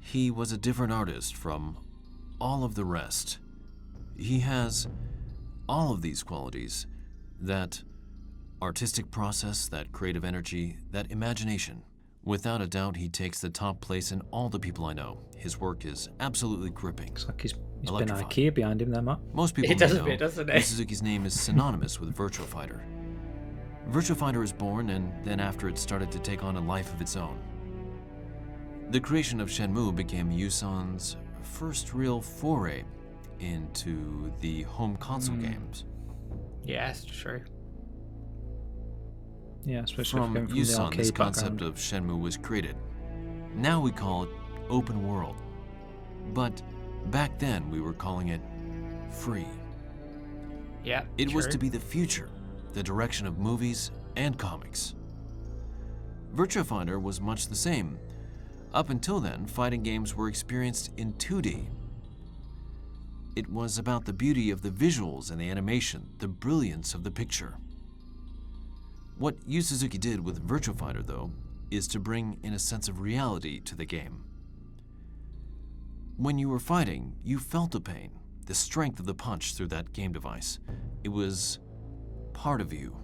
[0.00, 1.76] he was a different artist from
[2.40, 3.40] all of the rest.
[4.16, 4.88] He has
[5.68, 6.86] all of these qualities
[7.42, 7.82] that
[8.62, 11.82] artistic process, that creative energy, that imagination.
[12.24, 15.20] Without a doubt, he takes the top place in all the people I know.
[15.36, 17.08] His work is absolutely gripping.
[17.08, 18.26] Looks like he's, he's been Electrifying.
[18.26, 19.18] IKEA behind him there, Matt.
[19.32, 20.64] Most people It does may know bit, doesn't it?
[20.64, 22.82] Suzuki's name is synonymous with Virtua Fighter.
[23.90, 27.00] Virtua Fighter was born, and then after it started to take on a life of
[27.00, 27.38] its own.
[28.90, 32.84] The creation of Shenmue became Yusan's first real foray
[33.40, 35.42] into the home console Hmm.
[35.42, 35.84] games.
[36.64, 37.42] Yes, true.
[39.64, 41.62] Yeah, especially From from, from the Yusan, this concept background.
[41.62, 42.76] of Shenmue was created.
[43.54, 44.30] Now we call it
[44.68, 45.36] open world.
[46.34, 46.62] But
[47.10, 48.40] back then we were calling it
[49.10, 49.46] free.
[50.84, 51.04] Yeah.
[51.18, 52.28] It was to be the future,
[52.72, 54.94] the direction of movies and comics.
[56.34, 57.98] Virtua Fighter was much the same.
[58.74, 61.66] Up until then, fighting games were experienced in 2D.
[63.34, 67.10] It was about the beauty of the visuals and the animation, the brilliance of the
[67.10, 67.56] picture.
[69.18, 71.30] What Yu Suzuki did with Virtua Fighter, though,
[71.70, 74.24] is to bring in a sense of reality to the game.
[76.18, 78.10] When you were fighting, you felt the pain,
[78.46, 80.60] the strength of the punch through that game device.
[81.04, 81.58] It was
[82.32, 82.96] part of you.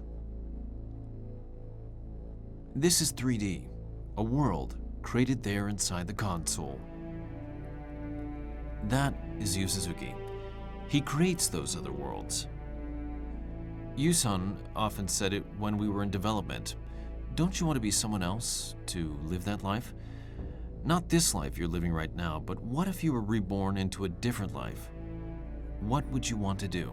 [2.74, 3.68] This is 3D,
[4.16, 6.80] a world created there inside the console.
[8.84, 10.14] That is Yu Suzuki.
[10.88, 12.46] He creates those other worlds.
[13.94, 16.76] Yusan often said it when we were in development.
[17.34, 19.92] Don't you want to be someone else to live that life?
[20.84, 24.08] Not this life you're living right now, but what if you were reborn into a
[24.08, 24.90] different life?
[25.80, 26.92] What would you want to do?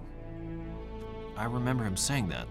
[1.36, 2.48] I remember him saying that,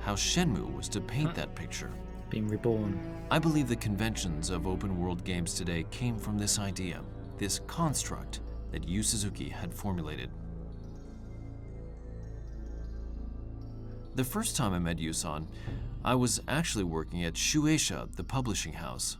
[0.00, 1.90] how Shenmue was to paint that picture.
[2.30, 2.98] Being reborn.
[3.30, 7.02] I believe the conventions of open world games today came from this idea,
[7.36, 8.40] this construct
[8.70, 10.30] that Yu Suzuki had formulated.
[14.14, 15.46] The first time I met Yusan,
[16.02, 19.18] I was actually working at Shueisha, the publishing house.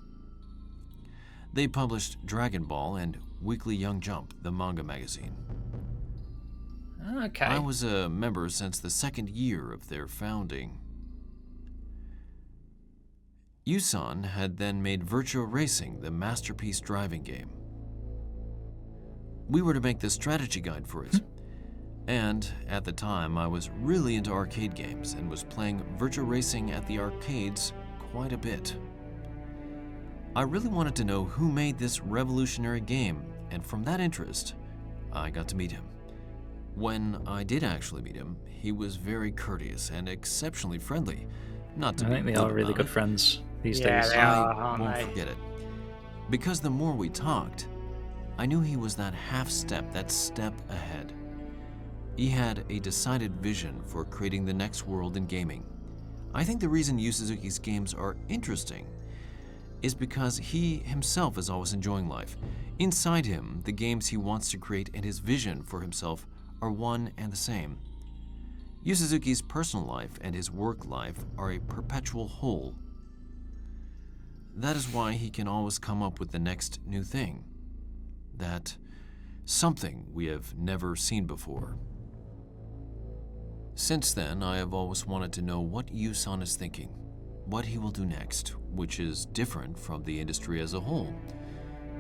[1.53, 5.37] They published Dragon Ball and Weekly Young Jump, the manga magazine.
[7.17, 7.47] Okay.
[7.47, 10.79] I was a member since the second year of their founding.
[13.67, 17.51] Yusan had then made Virtua Racing the masterpiece driving game.
[19.49, 21.21] We were to make the strategy guide for it.
[22.07, 26.71] And at the time, I was really into arcade games and was playing Virtua Racing
[26.71, 27.75] at the arcades
[28.11, 28.75] quite a bit.
[30.37, 34.55] I really wanted to know who made this revolutionary game, and from that interest,
[35.13, 35.85] I got to meet him.
[36.75, 41.27] When I did actually meet him, he was very courteous and exceptionally friendly.
[41.77, 44.13] Not to I be think they are really good it, friends these Yeah, days.
[44.13, 45.05] they I are, aren't won't they?
[45.05, 45.37] forget it.
[46.31, 47.69] Because the more we talked,
[48.37, 51.13] I knew he was that half step, that step ahead.
[52.17, 55.65] He had a decided vision for creating the next world in gaming.
[56.35, 58.87] I think the reason Yu Suzuki's games are interesting
[59.83, 62.37] is because he himself is always enjoying life.
[62.79, 66.27] Inside him, the games he wants to create and his vision for himself
[66.61, 67.79] are one and the same.
[68.83, 72.75] Yu Suzuki's personal life and his work life are a perpetual whole.
[74.55, 77.45] That is why he can always come up with the next new thing.
[78.37, 78.77] That
[79.45, 81.77] something we have never seen before.
[83.75, 86.89] Since then, I have always wanted to know what Yusan is thinking,
[87.47, 91.13] what he will do next, which is different from the industry as a whole,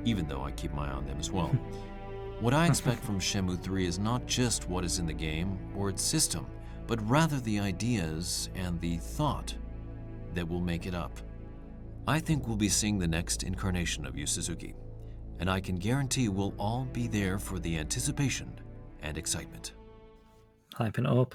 [0.04, 1.48] even though I keep my eye on them as well.
[2.40, 5.88] what I expect from Shenmue 3 is not just what is in the game or
[5.90, 6.46] its system,
[6.86, 9.54] but rather the ideas and the thought
[10.34, 11.20] that will make it up.
[12.06, 14.74] I think we'll be seeing the next incarnation of Yu Suzuki,
[15.40, 18.52] and I can guarantee we'll all be there for the anticipation
[19.02, 19.72] and excitement.
[20.76, 21.34] Hyping it up.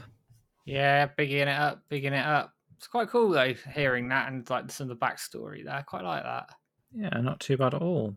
[0.65, 2.52] Yeah, bigging it up, bigging it up.
[2.83, 5.75] It's quite cool though, hearing that and like some of the backstory there.
[5.75, 6.49] I quite like that.
[6.93, 8.13] Yeah, not too bad at all.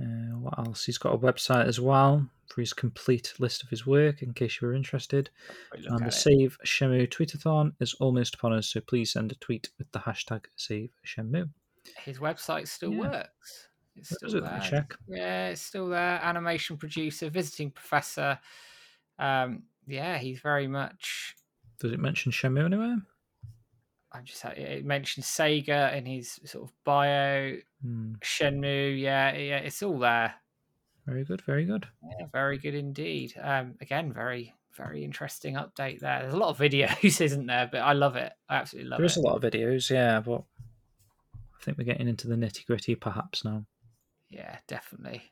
[0.00, 0.86] Uh, what else?
[0.86, 4.62] He's got a website as well for his complete list of his work, in case
[4.62, 5.28] you were interested.
[5.74, 6.14] And the it.
[6.14, 10.46] Save Shenmue tweetathon is almost upon us, so please send a tweet with the hashtag
[10.56, 11.50] Save Shenmue.
[11.98, 12.98] His website still Yeah.
[13.10, 13.68] works.
[13.94, 14.44] It's What still it?
[14.44, 14.60] There.
[14.62, 14.96] check.
[15.06, 16.18] Yeah, it's still there.
[16.22, 18.38] Animation producer, visiting professor.
[19.18, 21.36] Um, yeah, he's very much.
[21.78, 23.02] Does it mention Shenmue anywhere?
[24.14, 24.44] I'm just.
[24.44, 27.56] It mentions Sega in his sort of bio.
[27.82, 29.00] Hmm, Shenmue.
[29.00, 30.34] Yeah, yeah, it's all there.
[31.06, 31.86] very good, very good.
[32.18, 33.34] Yeah, very good indeed.
[33.42, 36.20] Um, again, very, very interesting update there.
[36.22, 37.68] There's a lot of videos, isn't there?
[37.70, 38.32] But I love it.
[38.48, 39.20] I absolutely love There is it.
[39.20, 40.42] There's a lot of videos, yeah, but
[41.34, 43.64] I think we're getting into the nitty gritty perhaps now.
[44.30, 45.22] Yeah, definitely.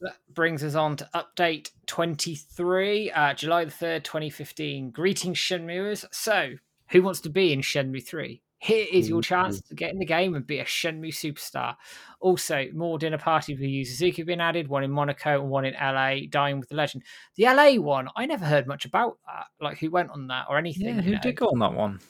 [0.00, 4.90] That brings us on to update 23, uh, July the 3rd, 2015.
[4.90, 6.04] Greetings, Shenmuers.
[6.12, 6.54] So,
[6.90, 8.40] who wants to be in Shenmue 3?
[8.58, 11.76] Here is your chance to get in the game and be a Shenmue superstar.
[12.20, 15.66] Also, more dinner parties with Yu Suzuki have been added, one in Monaco and one
[15.66, 17.02] in LA, Dying with the Legend.
[17.36, 20.56] The LA one, I never heard much about that, like who went on that or
[20.56, 20.86] anything.
[20.86, 21.20] Yeah, you who know.
[21.22, 22.00] did go on that one?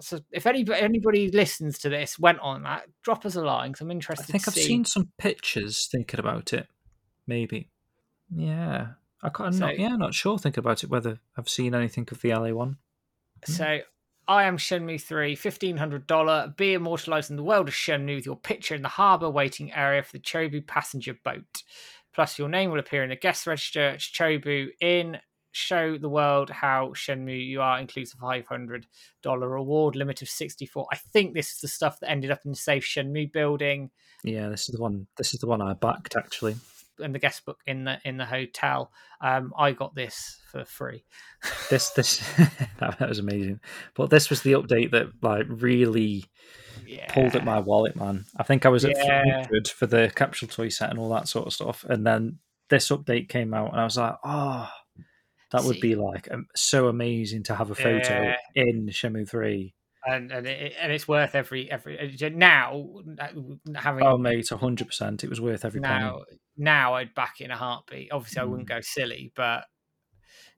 [0.00, 3.82] So if anybody, anybody listens to this, went on that, drop us a line 'cause
[3.82, 4.24] I'm interested.
[4.24, 4.62] I think I've see.
[4.64, 6.66] seen some pictures thinking about it.
[7.28, 7.68] Maybe.
[8.34, 8.94] Yeah.
[9.22, 12.08] I can't, I'm So- not, yeah, not sure thinking about it whether I've seen anything
[12.10, 12.78] of the LA one.
[13.46, 13.52] Hmm.
[13.52, 13.80] So
[14.28, 16.56] I am Shenmue 3, $1,500.
[16.56, 20.02] Be immortalized in the world of Shenmue with your picture in the harbour waiting area
[20.02, 21.62] for the Chobu passenger boat.
[22.14, 23.90] Plus, your name will appear in the guest register.
[23.90, 25.18] It's Chobu in.
[25.54, 28.84] Show the world how Shenmue you are, includes a $500
[29.24, 30.86] reward, limit of 64.
[30.90, 33.90] I think this is the stuff that ended up in the Safe Shenmue building
[34.24, 36.56] Yeah, this is the one this is the one I backed actually.
[36.98, 38.92] And the guest book in the in the hotel.
[39.20, 41.04] Um, I got this for free.
[41.70, 42.18] This this
[42.80, 43.60] that was amazing.
[43.94, 46.24] But this was the update that like really
[46.86, 47.12] Yeah.
[47.12, 48.24] pulled at my wallet, man.
[48.36, 49.22] I think I was at Yeah.
[49.22, 51.84] 300 for the capsule toy set and all that sort of stuff.
[51.88, 52.38] And then
[52.68, 54.68] this update came out, and I was like, oh,
[55.50, 55.80] that would See.
[55.80, 58.36] be like um, so amazing to have a photo Yeah.
[58.54, 59.74] in Shenmue 3.
[60.06, 62.86] And and it, and it's worth every every uh, now
[63.20, 63.28] uh,
[63.76, 65.24] having Oh, mate, 100%.
[65.24, 66.04] It was worth every penny.
[66.04, 66.22] now
[66.56, 68.12] now I'd back it in a heartbeat.
[68.12, 68.74] Obviously, I wouldn't Mm.
[68.76, 69.64] go silly, but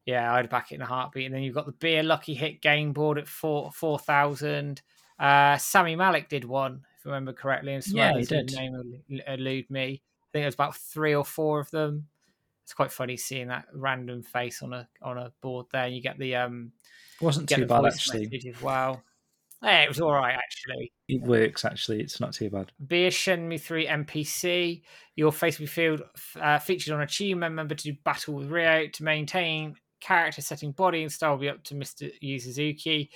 [0.06, 1.26] yeah, I'd back it in a heartbeat.
[1.26, 4.82] And then you've got the beer lucky hit game board at four four thousand.
[5.18, 7.74] Uh, Sammy Malik did one, if I remember correctly.
[7.74, 8.52] And some Yeah, he did.
[8.52, 10.02] Name el- elude me.
[10.22, 12.08] I think it was about three or four of them.
[12.64, 15.86] It's quite funny seeing that random face on a on a board there.
[15.86, 16.72] You get the um
[17.20, 18.24] It wasn't too bad, actually.
[18.24, 18.44] message
[19.66, 20.93] it was all right actually.
[21.09, 22.01] It works, actually.
[22.01, 22.73] It's not too bad.
[22.86, 24.82] Be a Shenmue 3 NPC.
[25.16, 25.66] Your face will
[25.99, 26.03] be
[26.41, 28.89] uh, featured on achievement member to do battle with Ryo.
[28.89, 32.11] To maintain character setting, body, and style will be up to Mr.
[32.20, 33.11] Yu Suzuki.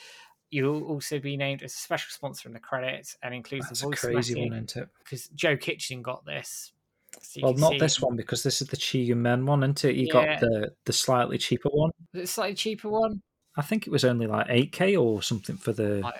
[0.50, 3.86] You'll also be named as a special sponsor in the credits and includes That's the
[3.86, 4.88] a voice crazy message one, isn't it?
[4.98, 6.72] because Joe Kitchen got this.
[7.20, 9.96] So Well, not this one because this is the Chiyu Men one, isn't it?
[9.96, 10.12] You Yeah.
[10.12, 11.90] got the the slightly cheaper one.
[12.12, 13.22] The slightly cheaper one?
[13.56, 16.12] I think it was only like 8k or something for the been.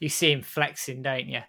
[0.00, 1.40] You see him flexing, don't you?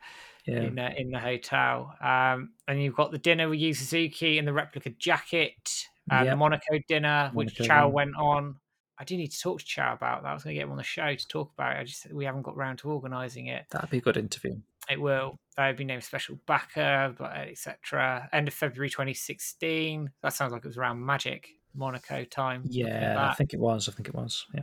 [0.45, 0.61] yeah.
[0.61, 1.93] in uh, in the hotel.
[2.01, 6.27] Um, and you've got the dinner with Yu Suzuki and the replica jacket, uh, Yep.
[6.27, 7.93] the Monaco dinner, which Chow one.
[7.93, 8.55] went on.
[8.99, 10.29] I do need to talk to Chow about that.
[10.29, 11.79] I was going to get him on the show to talk about it.
[11.79, 13.65] I just we haven't got round to organising it.
[13.71, 14.55] That'd be a good interview.
[14.89, 15.37] It will.
[15.57, 18.27] i'll be named special backer, but etc.
[18.33, 20.11] End of February 2016.
[20.21, 22.63] That sounds like it was around Magic Monaco time.
[22.67, 23.87] Yeah, I think it was.
[23.87, 24.45] I think it was.
[24.53, 24.61] Yeah.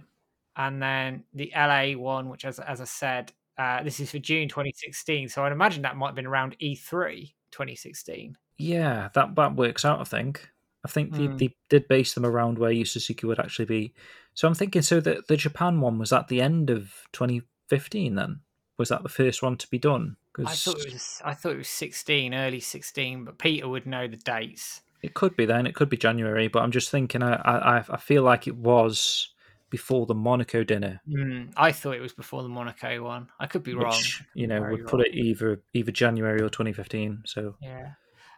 [0.57, 4.49] and then the LA one, which as as I said, uh, this is for June
[4.49, 5.29] 2016.
[5.29, 8.37] So I'd imagine that might have been around E E3 2016.
[8.59, 10.01] Yeah, that that works out.
[10.01, 10.49] I think.
[10.85, 11.39] I think they, Mm.
[11.39, 13.93] they did base them around where Yu Suzuki would actually be.
[14.35, 14.83] So I'm thinking.
[14.83, 18.15] So the the Japan one was at the end of 2015.
[18.15, 18.41] Then
[18.79, 20.17] was that the first one to be done?
[20.39, 23.87] I Because thought it was I thought it was 16, early 16, but Peter would
[23.87, 24.81] know the dates.
[25.03, 25.67] it could be then.
[25.67, 26.49] It could be January.
[26.49, 27.23] But I'm just thinking.
[27.23, 29.35] I I I feel like it was
[29.71, 31.01] before the Monaco dinner.
[31.09, 33.29] Mm, I thought it was before the Monaco one.
[33.39, 34.01] I could be wrong.
[34.35, 37.23] you know would put it either either January or 2015.
[37.27, 37.93] So Yeah.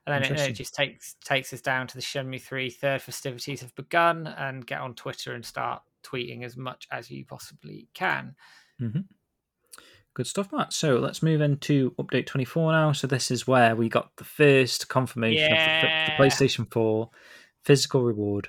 [0.04, 3.60] And then it, it just takes takes us down to the Shenmue 3 third festivities
[3.60, 8.34] have begun and get on Twitter and start tweeting as much as you possibly can.
[10.14, 10.72] Good stuff, Matt.
[10.72, 12.92] So let's move into update 24 now.
[12.92, 17.08] So this is where we got the first confirmation of the, the PlayStation 4
[17.64, 18.48] physical reward.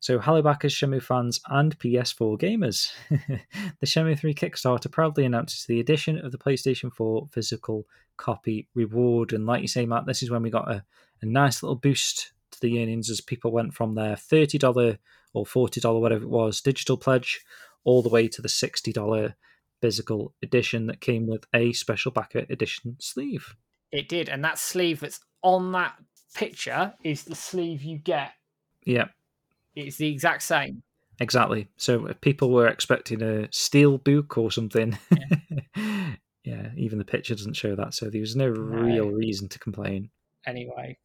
[0.00, 2.92] So hello backers, Shenmue fans, and PS4 gamers.
[3.80, 7.86] the Shenmue 3 Kickstarter proudly announces the addition of the PlayStation 4 physical
[8.16, 9.32] copy reward.
[9.32, 10.84] And like you say, Matt, this is when we got a,
[11.22, 14.98] a nice little boost to the earnings as people went from their $30
[15.32, 17.44] or $40, whatever it was, digital pledge,
[17.84, 19.34] all the way to the $60
[19.80, 23.54] physical edition that came with a special backer edition sleeve.
[23.92, 25.94] It did, and that sleeve that's on that
[26.34, 28.32] picture is the sleeve you get.
[28.84, 29.08] Yeah,
[29.74, 30.82] It's the exact same.
[31.20, 31.68] exactly.
[31.76, 34.98] So if people were expecting a steel book or something,
[36.44, 36.70] yeah.
[36.76, 37.94] even the picture doesn't show that.
[37.94, 40.10] So there was no, real reason to complain.
[40.46, 40.98] Anyway,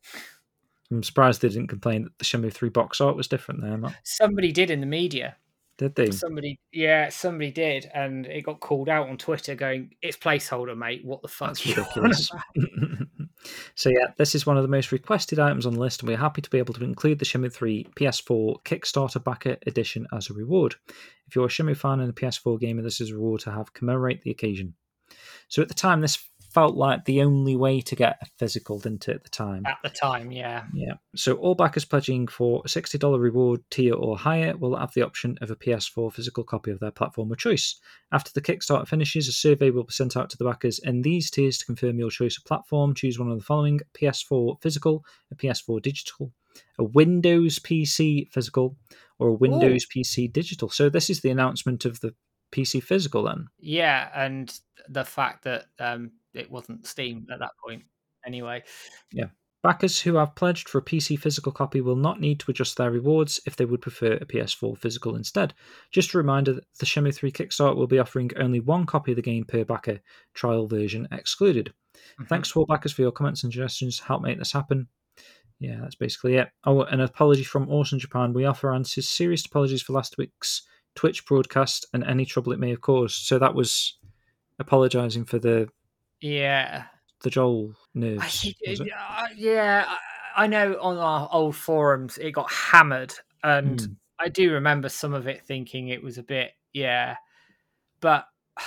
[0.91, 3.95] I'm surprised they didn't complain that the Shenmue 3 box art was different there, Matt.
[4.03, 5.35] somebody did in the media.
[5.77, 6.11] Did they?
[6.11, 11.03] Somebody, yeah, somebody did, and it got called out on Twitter, going, "It's placeholder, mate.
[11.03, 12.31] What the fuck?" That's ridiculous.
[13.45, 16.09] about?" so yeah, this is one of the most requested items on the list, and
[16.09, 20.29] we're happy to be able to include the Shenmue 3 PS4 Kickstarter backer edition as
[20.29, 20.75] a reward.
[21.27, 23.73] If you're a Shenmue fan and a PS4 gamer, this is a reward to have
[23.73, 24.75] commemorate the occasion.
[25.47, 26.17] So at the time, this
[26.55, 29.15] felt like the only way to get a physical, didn't it?
[29.17, 30.93] At the time, At the time, yeah, yeah.
[31.13, 35.37] So all backers pledging for a $60 reward tier or higher will have the option
[35.41, 37.77] of a PS4 physical copy of their platform of choice.
[38.13, 41.29] After the Kickstarter finishes, a survey will be sent out to the backers in these
[41.29, 42.95] tiers to confirm your choice of platform.
[42.95, 45.03] Choose one of the following PS4 physical,
[45.33, 46.31] a PS4 digital,
[46.79, 48.77] a Windows PC physical,
[49.19, 50.69] or a Windows PC digital.
[50.69, 52.15] So this is the announcement of the
[52.53, 53.47] PC physical then.
[53.59, 54.57] yeah, and
[54.87, 57.83] the fact that um, it wasn't Steam at that point,
[58.25, 58.63] anyway.
[59.11, 59.27] Yeah.
[59.63, 62.91] Backers who have pledged for a PC physical copy will not need to adjust their
[62.91, 65.55] rewards if they would prefer a PS4 physical instead.
[65.89, 69.15] Just a reminder that the Shenmue 3 Kickstarter will be offering only one copy of
[69.15, 69.99] the game per backer,
[70.35, 71.73] trial version excluded.
[72.19, 72.27] Mhm.
[72.27, 73.99] Thanks to all backers for your comments and suggestions.
[73.99, 74.87] Help make this happen.
[75.57, 76.49] Yeah, that's basically it.
[76.65, 78.33] Oh, an apology from Awesome Japan.
[78.33, 80.61] We offer answers serious apologies for last week's
[80.93, 83.25] Twitch broadcast and any trouble it may have caused.
[83.25, 83.97] So that was
[84.59, 85.69] apologising for the
[86.21, 86.85] Yeah,
[87.21, 88.41] the Joel I nerves.
[88.41, 88.89] think, was it?
[88.91, 93.13] uh, yeah, I, I know on our old forums it got hammered,
[93.43, 93.93] and Hmm.
[94.19, 97.17] I do remember some of it thinking it was a bit, yeah,
[98.01, 98.25] but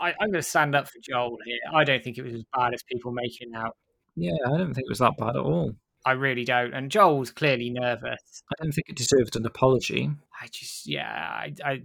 [0.00, 1.58] I, I'm going to stand up for Joel here.
[1.72, 3.76] I don't think it was as bad as people making out.
[4.14, 5.74] Yeah, I don't think it was that bad at all.
[6.04, 6.72] I really don't.
[6.74, 8.42] And Joel was clearly nervous.
[8.50, 10.10] I don't think it deserved an apology.
[10.40, 11.82] I just, yeah, I, I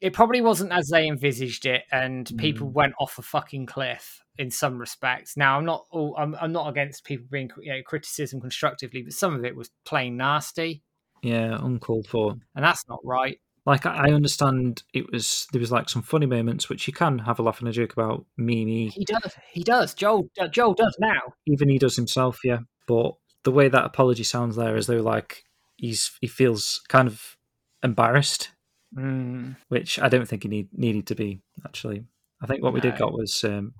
[0.00, 2.72] it probably wasn't as they envisaged it, and people Mm.
[2.72, 5.36] went off a fucking cliff in some respects.
[5.36, 9.12] Now, I'm not, all, I'm, I'm not against people being you know, criticism constructively, but
[9.12, 10.82] some of it was plain nasty,
[11.22, 12.36] Yeah, uncalled for.
[12.54, 13.38] and that's not right.
[13.66, 17.18] Like I I understand it was there was like some funny moments which you can
[17.18, 18.24] have a laugh and a joke about.
[18.38, 19.92] Mimi, He does, he does.
[19.92, 21.20] Joel, uh, Joel does now.
[21.46, 22.60] even he does himself, yeah.
[22.88, 23.12] But
[23.44, 25.44] the way that apology sounds there is though like
[25.76, 27.36] he's he feels kind of
[27.82, 28.50] embarrassed,
[28.96, 31.40] Mm, which I don't think he need, needed to be.
[31.64, 32.04] Actually,
[32.42, 33.74] I think what we did got was um,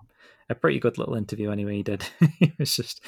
[0.48, 1.50] a pretty good little interview.
[1.50, 2.04] Anyway, he did.
[2.40, 3.04] it was just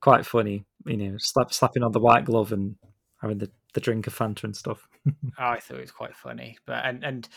[0.00, 2.76] quite funny, you know, slap, slapping on the white glove and
[3.20, 4.86] having the, the drink of Fanta and stuff.
[5.38, 7.28] I thought it was quite funny, but and and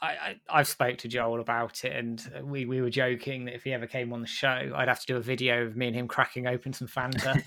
[0.00, 3.64] I, I I've spoke to Joel about it, and we we were joking that if
[3.64, 5.96] he ever came on the show, I'd have to do a video of me and
[5.96, 7.42] him cracking open some Fanta.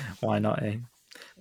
[0.20, 0.76] Why not, eh?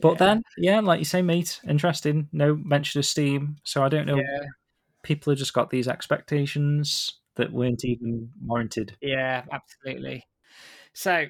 [0.01, 0.17] But Yeah.
[0.17, 2.29] then, yeah, like you say, mate, interesting.
[2.31, 4.17] No mention of Steam, so I don't know.
[4.17, 4.45] yeah,
[5.03, 8.95] People have just got these expectations that weren't even warranted.
[9.01, 10.25] yeah, absolutely.
[10.93, 11.25] So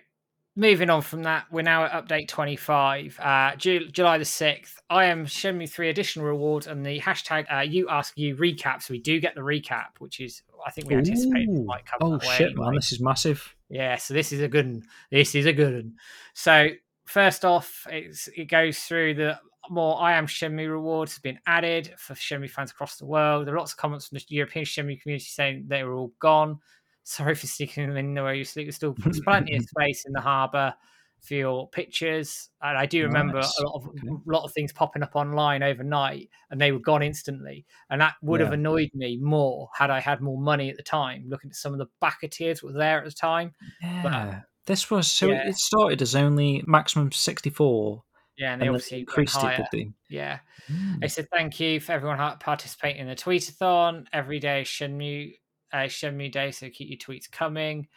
[0.56, 4.76] moving on from that, we're now at update 25, uh, Ju- July the 6th.
[4.90, 8.82] I am Shenmue 3 additional rewards and the hashtag uh, you ask you recap.
[8.82, 11.64] So we do get the recap, which is, I think we anticipated Ooh.
[11.66, 12.66] might come Oh way shit, anyway.
[12.66, 12.76] man!
[12.76, 13.56] This is massive.
[13.70, 14.84] Yeah, so this is a good one.
[15.12, 15.94] This is a good one.
[16.34, 16.70] So
[17.10, 21.94] first off, it's, it goes through the more I am Shenmue rewards have been added
[21.98, 23.46] for Shenmue fans across the world.
[23.48, 26.60] There are lots of comments from the European Shenmue community saying they were all gone.
[27.04, 28.68] Sorry for sticking them in where you sleep.
[28.68, 30.76] There's still plenty of space in the harbour
[31.22, 32.50] for your pictures.
[32.62, 33.60] And I do remember Nice.
[33.60, 34.08] a lot of Okay.
[34.28, 37.66] lot of things popping up online overnight, and they were gone instantly.
[37.90, 41.26] And that would have annoyed me more had I had more money at the time.
[41.28, 43.54] Looking at some of the backer tiers that were there at the time.
[43.82, 45.28] Yeah, this was so.
[45.28, 45.50] Yeah.
[45.50, 48.04] It started as only maximum sixty-four,
[48.38, 49.92] Yeah, and and they then obviously increased it, did they?
[50.10, 50.40] Yeah,
[50.72, 51.02] Mm.
[51.02, 54.62] they said thank you for everyone participating in the tweetathon every day.
[54.64, 55.34] Shenmue,
[55.74, 57.88] uh, Shenmue Day, so keep your tweets coming.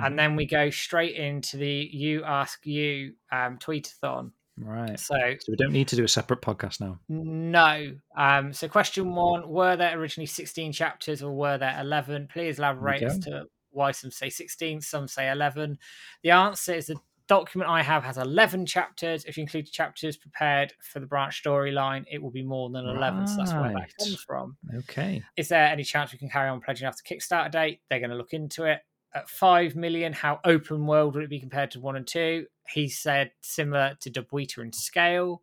[0.00, 4.30] and then we go straight into the You Ask Yu um, tweetathon.
[4.60, 4.98] Right.
[5.00, 7.00] So So we don't need to do a separate podcast now.
[7.08, 7.92] no.
[8.16, 12.28] Um, so question one: Were there originally sixteen chapters, or were there eleven?
[12.32, 13.44] Please elaborate as to
[13.78, 15.78] why some say sixteen, some say eleven.
[16.22, 16.96] The answer is the
[17.28, 19.24] document I have has eleven chapters.
[19.24, 23.26] If you include chapters prepared for the branch storyline, it will be more than eleven.
[23.26, 24.56] So that's where that comes from.
[24.78, 25.22] Okay.
[25.36, 27.80] Is there any chance we can carry on pledging after Kickstarter date?
[27.88, 28.80] They're going to look into it.
[29.14, 32.46] At five million, how open world would it be compared to one and two?
[32.68, 35.40] He said similar to Dobuita in scale.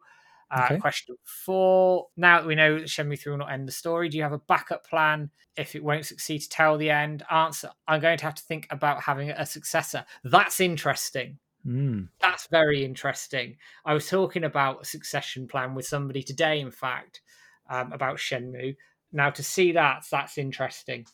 [0.55, 0.77] Uh, Okay.
[0.79, 2.07] Question four.
[2.15, 4.31] Now that we know that Shenmue 3 will not end the story, do you have
[4.31, 7.23] a backup plan if it won't succeed to tell the end?
[7.29, 10.05] Answer I'm going to have to think about having a successor.
[10.23, 11.39] That's interesting.
[11.65, 12.09] Mm.
[12.21, 13.57] That's very interesting.
[13.85, 17.21] I was talking about a succession plan with somebody today, in fact,
[17.69, 18.75] um, about Shenmue.
[19.11, 21.05] Now to see that, that's interesting.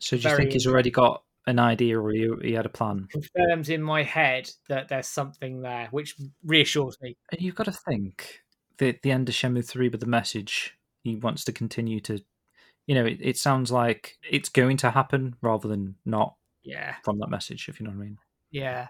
[0.00, 2.70] So do you Very think he's already got an idea or he, he had a
[2.70, 3.08] plan?
[3.10, 6.14] Confirms in my head that there's something there, which
[6.44, 7.16] reassures me.
[7.30, 8.40] And you've got to think
[8.78, 12.20] the the end of Shenmue three, but the message he wants to continue to,
[12.86, 17.18] you know, it, it sounds like it's going to happen rather than not Yeah, from
[17.20, 17.68] that message.
[17.68, 18.18] If you know what I mean.
[18.50, 18.88] yeah.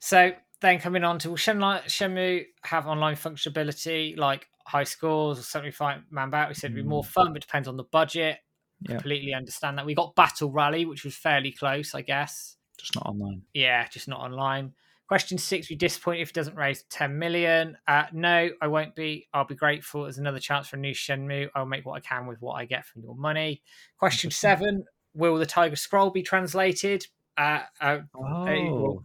[0.00, 5.42] So then coming on to will Shenmue, Shenmue have online functionality like high scores or
[5.42, 6.50] 75 man battle?
[6.50, 7.08] We said it'd be more hmm.
[7.08, 8.38] fun, but depends on the budget.
[8.82, 8.96] Yeah.
[8.96, 9.86] Completely understand that.
[9.86, 12.56] We got Battle Rally, which was fairly close, I guess.
[12.78, 13.42] Just not online.
[13.52, 14.74] Yeah, just not online.
[15.08, 17.78] Question six: Be disappointed if it doesn't raise ten million.
[17.86, 19.26] Uh, no, I won't be.
[19.32, 20.02] I'll be grateful.
[20.02, 21.48] There's another chance for a new Shenmue.
[21.54, 23.62] I'll make what I can with what I get from your money.
[23.98, 27.06] Question seven: Will the Tiger Scroll be translated?
[27.38, 29.02] Uh, uh, Oh,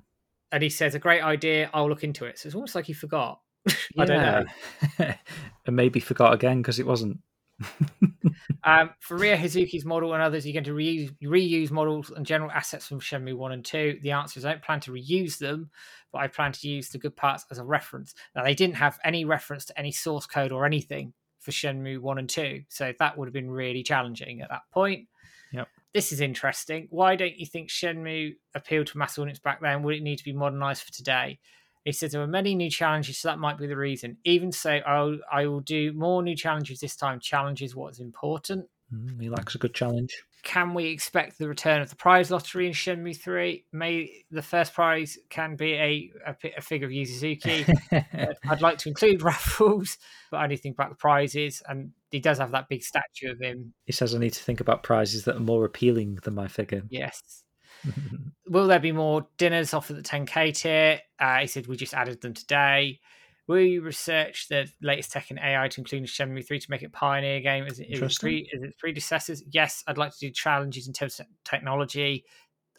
[0.51, 1.69] and he says, "A great idea.
[1.73, 3.39] I'll look into it." So it's almost like he forgot.
[3.97, 4.45] I don't know.
[5.65, 7.19] and maybe forgot again because it wasn't.
[8.65, 12.49] Um, for Ryo Hazuki's model and others, you're going to reuse, reuse models and general
[12.51, 13.99] assets from Shenmue 1 and 2.
[14.01, 15.69] The answer is I don't plan to reuse them,
[16.13, 18.13] but I plan to use the good parts as a reference.
[18.35, 22.17] Now, they didn't have any reference to any source code or anything for Shenmue 1
[22.17, 25.07] and 2, so that would have been really challenging at that point.
[25.51, 25.67] Yep.
[25.93, 26.87] This is interesting.
[26.89, 29.83] Why don't you think Shenmue appealed to mass audience back then?
[29.83, 31.39] Would it need to be modernized for today?
[31.85, 34.17] He says there were many new challenges, so that might be the reason.
[34.23, 37.19] Even so, I'll, I will do more new challenges this time.
[37.19, 38.67] Challenge is what's important.
[38.93, 40.23] Mm, he likes a good challenge.
[40.43, 43.65] Can we expect the return of the prize lottery in Shenmue 3?
[43.71, 47.65] May the first prize can be a, a, a figure of Yu Suzuki.
[47.91, 49.97] I'd like to include raffles,
[50.29, 51.61] but I only think about the prizes.
[51.67, 53.73] And he does have that big statue of him.
[53.85, 56.83] he says I need to think about prizes that are more appealing than my figure.
[56.89, 57.43] Yes.
[58.47, 60.99] Will there be more dinners off at the 10k tier?
[61.19, 62.99] Uh, he said we just added them today.
[63.47, 66.93] Will you research the latest tech and AI to include Shenmue 3 to make it
[66.93, 68.27] pioneer game as it is its, Interesting.
[68.27, 69.43] pre- as its predecessors?
[69.51, 72.23] Yes, I'd like to do challenges in terms of technology.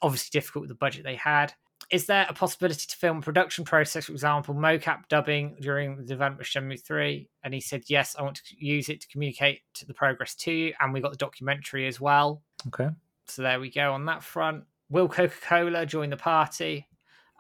[0.01, 1.53] Obviously, difficult with the budget they had.
[1.91, 6.41] Is there a possibility to film production process, for example, mocap dubbing during the development
[6.41, 7.29] of Shenmue 3?
[7.43, 10.53] And he said, Yes, I want to use it to communicate to the progress to
[10.53, 10.73] you.
[10.81, 12.43] And we got the documentary as well.
[12.69, 12.89] okay.
[13.27, 14.65] So there we go on that front.
[14.91, 16.89] Will Coca Cola join the party?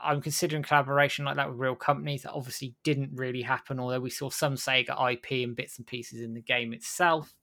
[0.03, 2.23] I'm considering collaboration like that with real companies.
[2.23, 6.21] That obviously didn't really happen, although we saw some Sega IP and bits and pieces
[6.21, 7.35] in the game itself.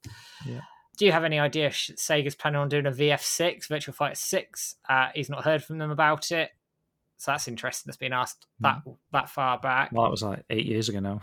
[0.46, 0.60] Yeah.
[0.98, 4.76] Do you have any idea if Sega's planning on doing a VF6, Virtua Fighter 6?
[4.88, 6.50] Uh, he's not heard from them about it.
[7.16, 7.84] So that's interesting.
[7.86, 9.92] That's been asked that that far back.
[9.92, 11.20] Well, that was like eight years ago now.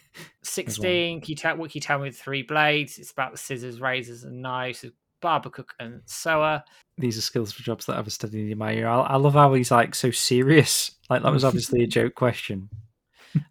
[0.42, 1.20] 16.
[1.20, 2.98] Can you tell what can you tell me with three blades?
[2.98, 4.82] It's about the scissors, razors, and knives,
[5.22, 6.62] barber, cook, and sewer.
[6.98, 8.86] These are skills for jobs that I've studied in my year.
[8.86, 10.90] I, I love how he's like so serious.
[11.08, 12.68] Like that was obviously a joke question.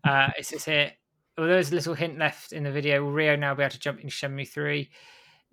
[0.03, 0.91] Uh, it says here,
[1.35, 3.03] well, there's a little hint left in the video.
[3.03, 4.87] Will Ryo now be able to jump in Shenmue 3?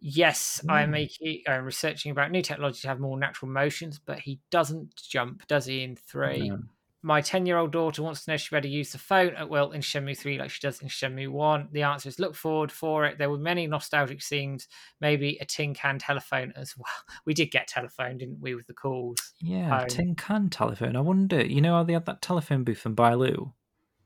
[0.01, 0.93] Yes, I'm Ooh.
[0.93, 5.47] making, I'm researching about new technology to have more natural motions, but he doesn't jump,
[5.47, 6.51] does he, in 3?
[6.51, 6.59] No.
[7.03, 9.49] My 10 year old daughter wants to know if she better use the phone at
[9.49, 11.69] will in Shenmue 3 like she does in Shenmue 1.
[11.71, 13.19] The answer is look forward for it.
[13.19, 14.67] There were many nostalgic scenes,
[15.01, 16.87] maybe a tin can telephone as well.
[17.25, 19.33] We did get telephone, didn't we, with the calls?
[19.41, 19.89] Yeah, Phone.
[19.89, 20.97] tin can telephone.
[20.97, 21.45] I wonder.
[21.45, 23.53] You know how they had that telephone booth in Bailu?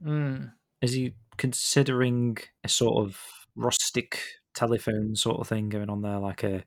[0.04, 0.52] Mm.
[0.80, 3.18] Is he considering a sort of
[3.54, 4.20] rustic
[4.54, 6.18] telephone sort of thing going on there?
[6.18, 6.64] Like a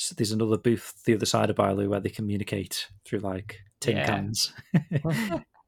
[0.00, 3.98] s- there's another booth the other side of Bailu where they communicate through like tin
[3.98, 4.06] Yeah.
[4.06, 4.52] cans.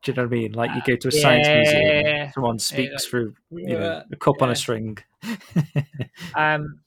[0.05, 0.53] Do you know what I mean?
[0.53, 4.51] Like you go to a science museum, someone speaks through you know a cup on
[4.51, 4.99] a string.
[6.37, 6.81] Um,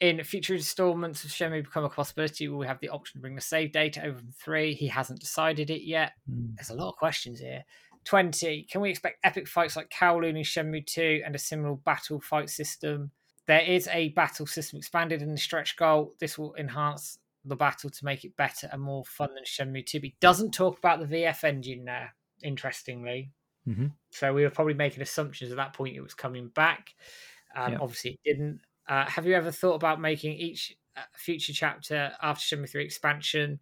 [0.00, 3.40] in future installments of Shenmue become a possibility, we have the option to bring the
[3.40, 4.72] save data over from three.
[4.72, 6.12] He hasn't decided it yet.
[6.30, 6.56] Mm.
[6.56, 7.64] There's a lot of questions here.
[8.04, 8.66] 20.
[8.70, 12.48] Can we expect epic fights like Kowloon in Shenmue 2 and a similar battle fight
[12.48, 13.10] system?
[13.50, 16.14] There is a battle system expanded in the stretch goal.
[16.20, 19.98] This will enhance the battle to make it better and more fun than Shenmue 2.
[19.98, 22.14] But he doesn't talk about the VF engine there,
[22.44, 23.32] interestingly.
[23.66, 23.92] Mhm.
[24.10, 26.94] So we were probably making assumptions at that point it was coming back.
[27.56, 27.78] Um, Yeah.
[27.80, 28.60] Obviously, it didn't.
[28.86, 33.58] Uh, have you ever thought about making each uh, future chapter after Shenmue 3 expansion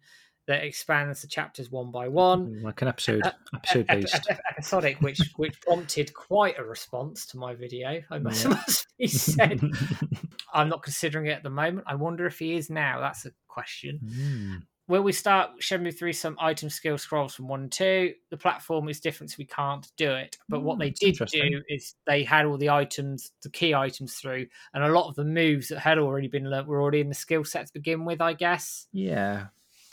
[0.49, 2.61] that expands the chapters one by one?
[2.61, 4.27] Like an episode, Uh, episode ep- based.
[4.29, 8.01] ep- episodic, which which prompted quite a response to my video.
[8.11, 8.49] I must, Yeah.
[8.67, 9.61] must be said.
[10.53, 11.85] I'm not considering it at the moment.
[11.87, 12.99] I wonder if he is now.
[12.99, 13.99] That's a question.
[14.03, 14.63] Mm.
[14.87, 18.11] Will we start Shenmue 3 some item skill scrolls from 1 and 2?
[18.31, 20.35] The platform is different, so we can't do it.
[20.49, 24.15] But what Mm, they did do is they had all the items, the key items
[24.15, 27.09] through, and a lot of the moves that had already been learned were already in
[27.09, 28.87] the skill set to begin with, I guess.
[28.91, 29.49] Yeah,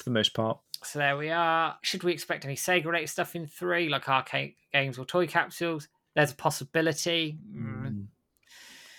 [0.06, 0.58] the most part.
[0.82, 1.76] So there we are.
[1.82, 5.88] Should we expect any Sega related stuff in 3, like arcade games or toy capsules?
[6.14, 7.38] There's a possibility.
[7.54, 8.06] Mm, Mm.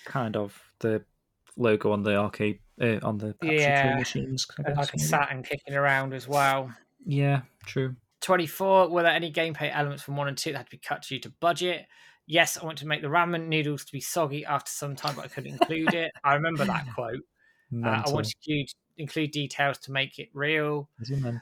[0.05, 1.03] Kind of the
[1.57, 3.95] logo on the arcade uh, on the Yeah.
[3.97, 4.45] machines.
[4.59, 4.99] I guess, like a.
[4.99, 6.71] Saturn kicking around as well.
[7.05, 7.95] Yeah, true.
[8.21, 11.03] 24 were there any gameplay elements from 1 and 2 that had to be cut
[11.03, 11.85] due to budget
[12.25, 15.23] yes i want to make the ramen noodles to be soggy after some time but
[15.23, 17.21] i couldn't include it i remember that quote
[17.83, 18.13] uh, i Mental.
[18.13, 18.65] wanted to
[18.97, 20.89] include, details to make it real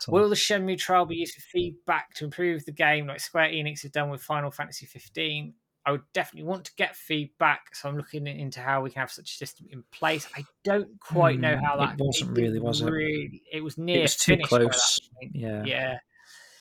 [0.09, 3.83] will the shenmue trial be used for feedback to improve the game like square enix
[3.83, 5.53] have done with final fantasy 15
[5.85, 9.11] i would definitely want to get feedback so i'm looking into how we can have
[9.11, 12.35] such a system in place i don't quite know Hmm, how it that wasn't didn't
[12.35, 12.89] really, was it?
[12.89, 14.99] really, it was near it was too finished by that close.
[15.33, 15.63] Yeah.
[15.65, 15.99] Yeah.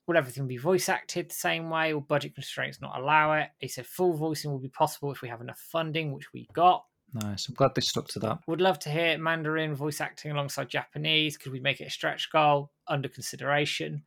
[0.07, 1.93] Will everything be voice acted the same way?
[1.93, 3.49] Will budget constraints not allow it?
[3.59, 6.85] He said full voicing will be possible if we have enough funding, which we got.
[7.23, 7.47] Nice.
[7.47, 8.39] I'm glad they stuck to that.
[8.47, 11.37] Would love to hear Mandarin voice acting alongside Japanese.
[11.37, 12.71] Could we make it a stretch goal?
[12.87, 14.03] Under consideration.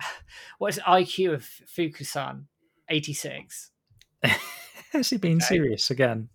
[0.58, 1.42] What is IQ of
[1.74, 2.44] Fukusan?
[2.88, 3.70] 86.
[4.92, 5.44] Has he been Okay.
[5.46, 6.28] serious again?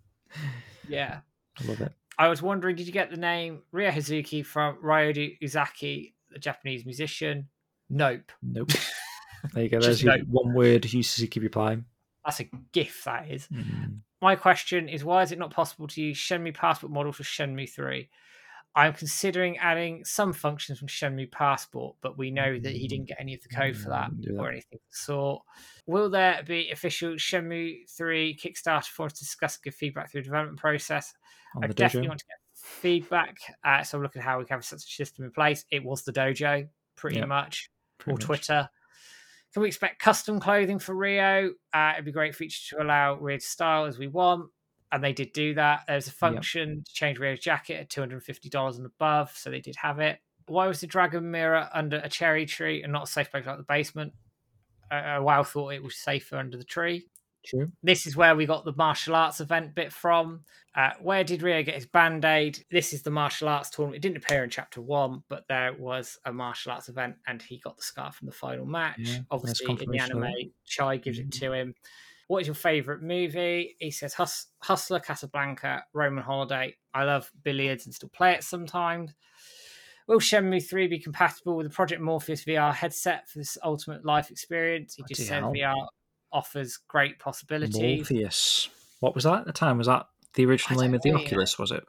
[0.88, 1.20] Yeah.
[1.60, 1.94] I love it.
[2.18, 6.86] I was wondering, did you get the name Ryo Hazuki from Ryudo Uzaki, the Japanese
[6.86, 7.50] musician?
[7.90, 8.32] Nope.
[8.44, 8.72] Nope.
[9.54, 9.80] There you go.
[9.82, 10.22] There's nope.
[10.28, 11.78] one word you Suzuki reply.
[12.26, 13.48] That's a gif, that is.
[13.48, 14.00] Mm.
[14.22, 17.70] My question is why is it not possible to use Shenmue Passport model for Shenmue
[17.70, 18.10] 3?
[18.74, 23.18] I'm considering adding some functions from Shenmue Passport, but we know that he didn't get
[23.20, 24.40] any of the code for that Mm, that.
[24.40, 25.44] or anything of the sort.
[25.88, 30.22] Will there be official Shenmue 3 Kickstarter for us to discuss and give feedback through
[30.22, 31.14] the development process?
[31.62, 32.10] I definitely dojo.
[32.10, 33.38] want to get feedback.
[33.64, 35.66] Uh, so look at how we can have such a system in place.
[35.70, 38.26] It was the dojo, pretty Yeah, much pretty or much.
[38.26, 38.70] Twitter.
[39.54, 41.52] Can we expect custom clothing for Ryo?
[41.74, 44.50] Uh, it'd be a great feature to allow Ryo to style as we want.
[44.94, 45.82] And they did do that.
[45.88, 49.32] There's a function to change Ryo's jacket at $250 and above.
[49.36, 50.20] So they did have it.
[50.48, 53.58] Why was the dragon mirror under a cherry tree and not a safe place like
[53.58, 54.14] the basement?
[54.90, 57.08] Uh, Iwao thought it was safer under the tree
[57.46, 57.72] True.
[57.84, 60.42] this is where we got the martial arts event bit from.
[60.76, 62.64] Uh, where did Ryo get his band aid?
[62.72, 63.98] This is the martial arts tournament.
[63.98, 67.60] It didn't appear in chapter one, but there was a martial arts event and he
[67.60, 69.00] got the scar from the final match.
[69.00, 70.32] Yeah, Obviously, in the anime.
[70.66, 71.76] Chai gives it to him.
[72.28, 73.76] What is your favorite movie?
[73.80, 76.78] He says Hus- Hustler, Casablanca, Roman Holiday.
[76.94, 79.14] I love billiards and still play it sometimes.
[80.08, 84.32] Will Shenmue 3 be compatible with the Project Morpheus VR headset for this ultimate life
[84.32, 84.96] experience?
[84.96, 85.54] He just said hell.
[85.54, 85.88] VR
[86.32, 88.10] offers great possibilities.
[88.10, 88.70] Morpheus.
[89.00, 89.78] What was that at the time?
[89.78, 91.14] Was that the original name of the.
[91.14, 91.58] Oculus?
[91.60, 91.84] Was it?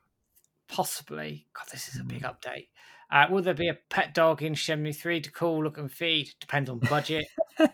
[0.69, 1.47] Possibly.
[1.55, 2.09] God, this is a Hmm.
[2.09, 2.69] big update.
[3.11, 6.31] Uh, will there be a pet dog in Shenmue 3 to call, look, and feed?
[6.41, 7.27] Depends on budget.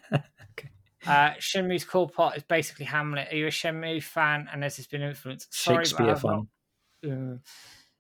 [0.59, 0.71] Okay.
[1.07, 3.29] uh, Shenmue's core plot is basically Hamlet.
[3.33, 5.55] Are you a Shenmue fan and has this been influenced?
[5.55, 6.49] Sorry, Shakespeare fan.
[7.05, 7.37] not- uh,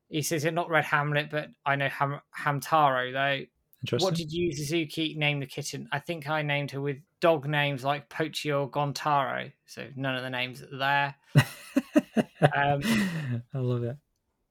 [0.08, 3.44] he says he'd not read Hamlet, but I know Ham- Hamtaro, though.
[3.82, 4.04] Interesting.
[4.04, 5.88] What did you, Suzuki, name the kitten?
[5.92, 9.52] I think I named her with dog names like Pochi or Gontaro.
[9.66, 11.14] So none of the names there.
[12.16, 12.80] Um,
[13.54, 13.96] I love it.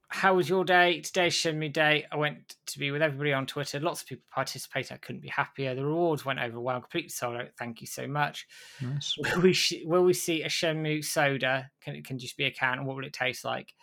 [0.09, 1.01] how was your day?
[1.01, 2.05] Today's Shenmue Day.
[2.11, 3.79] I went to be with everybody on Twitter.
[3.79, 4.91] Lots of people participated.
[4.93, 5.75] I couldn't be happier.
[5.75, 6.79] The rewards went over well.
[6.79, 7.47] Completely sold out.
[7.57, 8.47] Thank you so much.
[8.81, 9.15] Nice.
[9.35, 11.69] Will we, sh- will we see a Shenmue soda?
[11.81, 12.85] Can it can just be a can?
[12.85, 13.73] What will it taste like?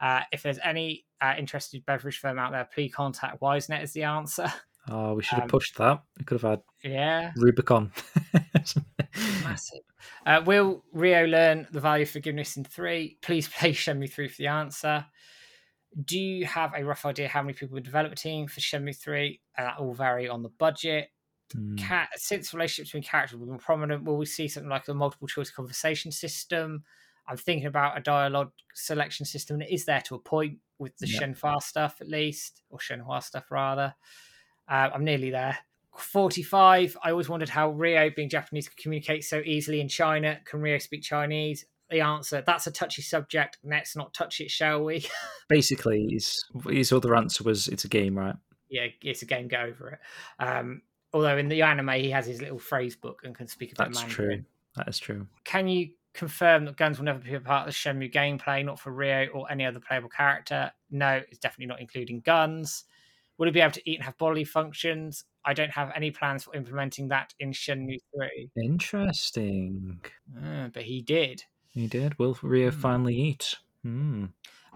[0.00, 3.92] Uh, if there's any uh, interested beverage firm out there, please contact YS Net is
[3.92, 4.50] the answer.
[4.90, 6.02] Oh, we should have Um, pushed that.
[6.18, 7.92] We could have had yeah, Rubicon.
[9.44, 9.80] massive.
[10.26, 13.18] Uh, will Ryo learn the value of forgiveness in three?
[13.22, 15.06] Please play Shenmue 3 for the answer.
[16.04, 18.96] Do you have a rough idea how many people would develop a team for Shenmue
[18.96, 19.40] 3?
[19.56, 21.08] And that will vary on the budget.
[21.76, 24.94] Cat, since relationships between characters will be more prominent, will we see something like a
[24.94, 26.84] multiple choice conversation system?
[27.26, 30.96] I'm thinking about a dialogue selection system, and it is there to a point with
[30.98, 31.20] the Yeah.
[31.22, 33.94] Shenhua stuff, at least, or Shenhua stuff rather.
[34.70, 35.58] Uh, I'm nearly there.
[35.96, 36.96] 45.
[37.02, 40.38] I always wondered how Ryo, being Japanese, could communicate so easily in China.
[40.44, 41.66] Can Ryo speak Chinese?
[41.90, 43.58] The answer that's a touchy subject.
[43.64, 45.04] Let's not touch it, shall we?
[45.48, 48.36] Basically, his, his other answer was it's a game, right?
[48.70, 49.48] yeah, it's a game.
[49.48, 49.98] Go over it.
[50.42, 50.82] Um,
[51.12, 53.78] although in the anime he has his little phrase book and can speak a bit
[53.78, 54.14] That's Mandarin.
[54.38, 54.44] true.
[54.76, 55.26] That is true.
[55.42, 58.78] Can you confirm that guns will never be a part of the Shenmue gameplay, not
[58.78, 60.70] for Ryo or any other playable character?
[60.90, 62.84] No, it's definitely not including guns.
[63.40, 65.24] Will it be able to eat and have bodily functions?
[65.46, 68.50] I don't have any plans for implementing that in Shenmue 3.
[68.62, 69.98] Interesting.
[70.44, 71.42] Ah, but he did.
[71.70, 72.18] He did.
[72.18, 72.80] Will Ryo Hmm.
[72.80, 73.56] finally eat?
[73.82, 74.26] Hmm.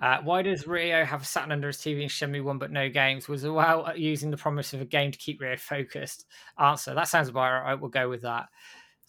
[0.00, 3.28] Uh, why does Ryo have Saturn under his TV in Shenmue 1 but no games?
[3.28, 6.24] Was Zawal using the promise of a game to keep Ryo focused?
[6.58, 6.94] Answer.
[6.94, 7.74] That sounds about right.
[7.74, 8.48] We'll go with that.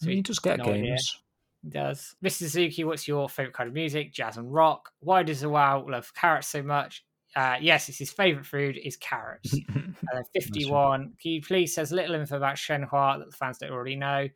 [0.02, 0.82] So he just get no idea.
[0.88, 1.22] games.
[1.62, 2.14] He does.
[2.22, 2.32] Mr.
[2.32, 4.12] Suzuki, what's your favourite kind of music?
[4.12, 4.92] Jazz and rock.
[5.00, 7.05] Why does Zawal love carrots so much?
[7.36, 9.54] Uh, yes, it's his favourite food is carrots.
[10.08, 11.14] And then 51.
[11.20, 14.28] Can you please says little info about Shenhua that the fans don't already know?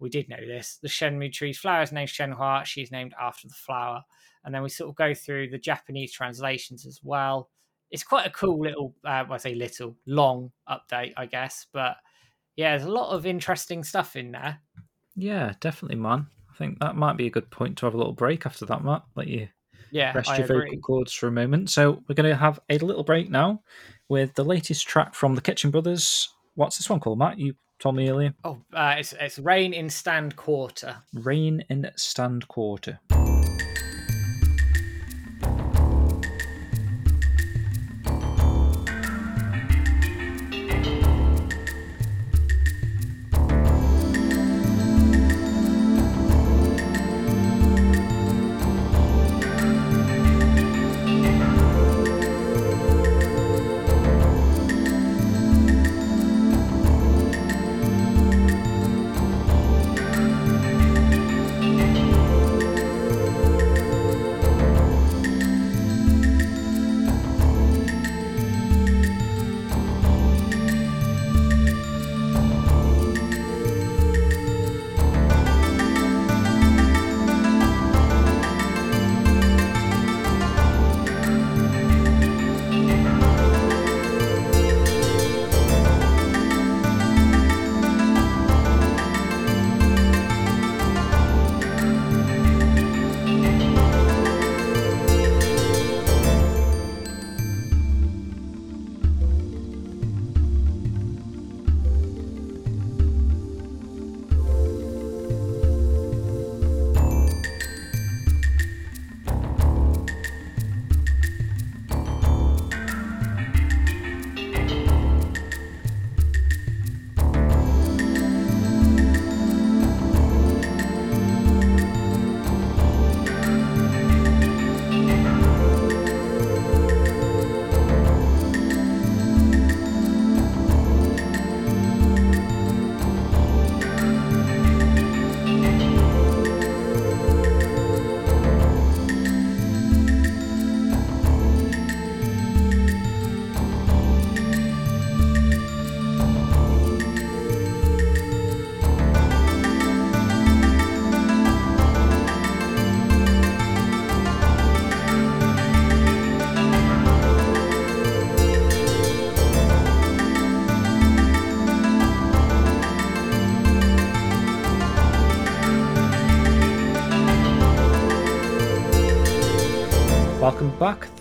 [0.00, 0.78] We did know this.
[0.82, 2.64] The Shenmue tree's flower is named Shenhua.
[2.64, 4.02] She's named after the flower.
[4.44, 7.50] And then we sort of go through the Japanese translations as well.
[7.90, 11.66] It's quite a cool little, uh, well, I say little, long update, I guess.
[11.72, 11.98] But
[12.56, 14.58] yeah, there's a lot of interesting stuff in there.
[15.14, 16.26] yeah, definitely, man.
[16.50, 18.82] I think that might be a good point to have a little break after that,
[18.82, 19.04] Matt.
[19.14, 19.48] Let you
[19.92, 20.76] Yeah, rest I your vocal agree.
[20.78, 21.70] cords for a moment.
[21.70, 23.62] So we're going to have a little break now
[24.08, 26.28] with the latest track from the Kitchen Brothers.
[26.54, 27.38] What's this one called, Matt?
[27.38, 28.34] You told me earlier.
[28.42, 30.96] Oh, uh, it's, it's Rain in Stand Quarter.
[31.12, 32.98] Rain in Stand Quarter.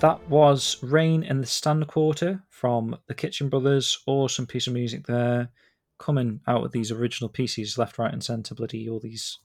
[0.01, 3.99] That was Rain in the Stand Quarter from the Kitchen Brothers.
[4.07, 5.49] Awesome piece of music there.
[5.99, 8.55] Coming out with these original pieces left, right, and centre.
[8.55, 9.38] Bloody all these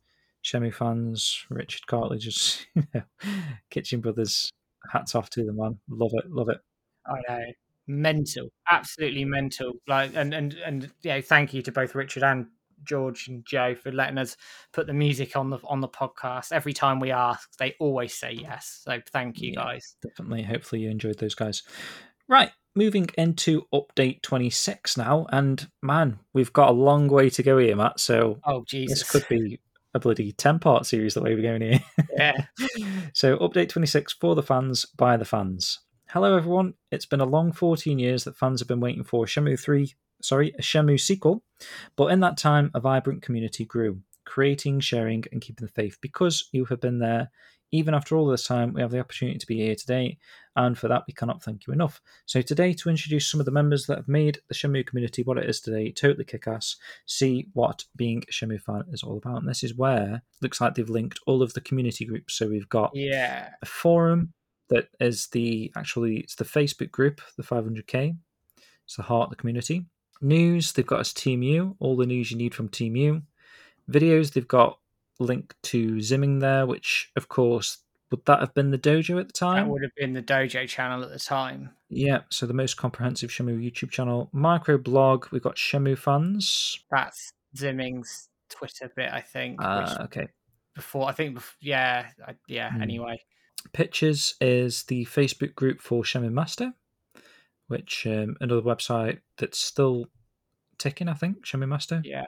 [0.42, 3.02] Shenmue fans, Richard Cartledge's, you know,
[3.68, 4.50] Kitchen Brothers.
[4.90, 5.78] Hats off to them, man.
[5.90, 6.62] Love it, love it.
[7.06, 7.44] I know.
[7.86, 8.48] Mental.
[8.70, 9.74] Absolutely mental.
[9.86, 12.46] Like and and and yeah, thank you to both Richard and
[12.86, 14.36] George and Joe for letting us
[14.72, 16.52] put the music on the on the podcast.
[16.52, 18.80] Every time we ask, they always say yes.
[18.84, 19.64] So thank you Yeah.
[19.64, 19.96] guys.
[20.02, 20.44] Definitely.
[20.44, 21.62] Hopefully, you enjoyed those guys.
[22.28, 25.26] Right, moving into update 26 now.
[25.30, 28.00] And man, we've got a long way to go here, Matt.
[28.00, 29.00] So Oh Jesus.
[29.00, 29.60] this could be
[29.94, 31.80] a bloody 10 part series the way we're going here.
[32.18, 32.34] yeah.
[33.14, 35.80] so, update 26 for the fans by the fans.
[36.10, 36.74] Hello, everyone.
[36.90, 40.52] It's been a long 14 years that fans have been waiting for Shenmue 3, sorry,
[40.58, 41.42] a Shenmue sequel.
[41.96, 45.98] But in that time, a vibrant community grew, creating, sharing, and keeping the faith.
[46.00, 47.30] Because you have been there,
[47.72, 50.18] even after all this time, we have the opportunity to be here today,
[50.54, 52.00] and for that, we cannot thank you enough.
[52.24, 55.36] So, today, to introduce some of the members that have made the Shenmue community what
[55.36, 59.38] it is today, totally kick ass, see what being a Shenmue fan is all about.
[59.40, 62.34] And this is where looks like they've linked all of the community groups.
[62.34, 63.50] So, we've got Yeah.
[63.60, 64.32] a forum
[64.68, 68.16] that is the actually it's the Facebook group, the 500k.
[68.84, 69.86] It's the heart of the community.
[70.20, 73.22] News, they've got us Team Yu, all the news you need from Team Yu.
[73.90, 74.78] Videos, they've got
[75.18, 77.78] link to Zimming there, which, of course,
[78.10, 79.66] would that have been the dojo at the time?
[79.66, 81.70] That would have been the Dojo channel at the time.
[81.88, 84.28] Yeah, so the most comprehensive Shenmue YouTube channel.
[84.32, 86.78] Micro blog, we've got Shenmue fans.
[86.90, 89.60] That's Zimming's Twitter bit, I think.
[89.60, 90.28] Uh, okay.
[90.74, 92.06] before, I think, yeah,
[92.46, 92.70] yeah.
[92.70, 92.82] Hmm.
[92.82, 93.20] Anyway,
[93.72, 96.72] Pictures is the Facebook group for Shenmue Master,
[97.68, 100.06] which um, another website that's still
[100.78, 101.44] ticking, I think.
[101.44, 102.00] Shenmue Master.
[102.04, 102.26] yeah,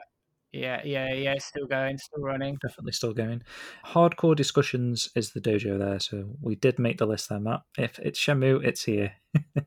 [0.51, 1.35] yeah, yeah, yeah.
[1.37, 2.57] Still going, still running.
[2.61, 3.43] Definitely still going.
[3.85, 7.61] Hardcore discussions is the dojo there, so we did make the list there, Matt.
[7.77, 9.13] If it's Shenmue, it's here.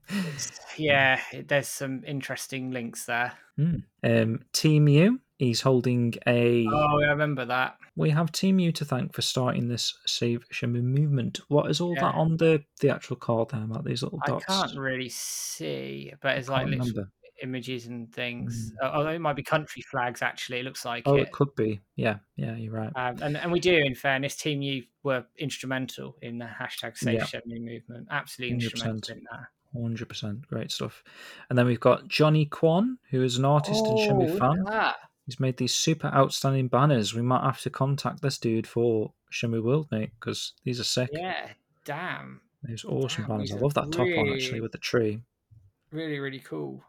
[0.78, 3.34] Yeah, there's some interesting links there.
[3.57, 3.76] Hmm.
[4.02, 6.66] Um, Team Yu, he's holding a.
[6.70, 7.76] Oh, I remember that.
[7.96, 11.40] We have Team Yu to thank for starting this Save Shenmue movement.
[11.48, 13.84] What is all that on the the actual card there, Matt?
[13.84, 14.44] These little dots.
[14.48, 17.04] I can't really see, but it's like literally
[17.42, 18.72] images and things.
[18.80, 20.22] Oh, Although it might be country flags.
[20.22, 21.22] Actually, it looks like Oh, it.
[21.22, 21.80] it could be.
[21.96, 22.92] Yeah, yeah, you're right.
[22.94, 27.14] Um, and and we do, in fairness, Team Yu were instrumental in the hashtag Save
[27.34, 27.40] Yeah.
[27.46, 28.06] Movement.
[28.10, 28.62] Absolutely 100%.
[28.72, 29.46] instrumental in that.
[29.80, 31.02] Hundred percent, great stuff.
[31.50, 34.92] And then we've got Johnny Kwan, who is an artist and Oh, Shenmue look fan.
[35.33, 37.15] He's made these super outstanding banners.
[37.15, 41.09] We might have to contact this dude for Shenmue World, mate, because these are sick.
[41.11, 41.49] Yeah,
[41.86, 43.52] damn, These awesome Damn, banners.
[43.52, 45.23] I love that top one actually with the tree.
[45.91, 46.85] really, really cool.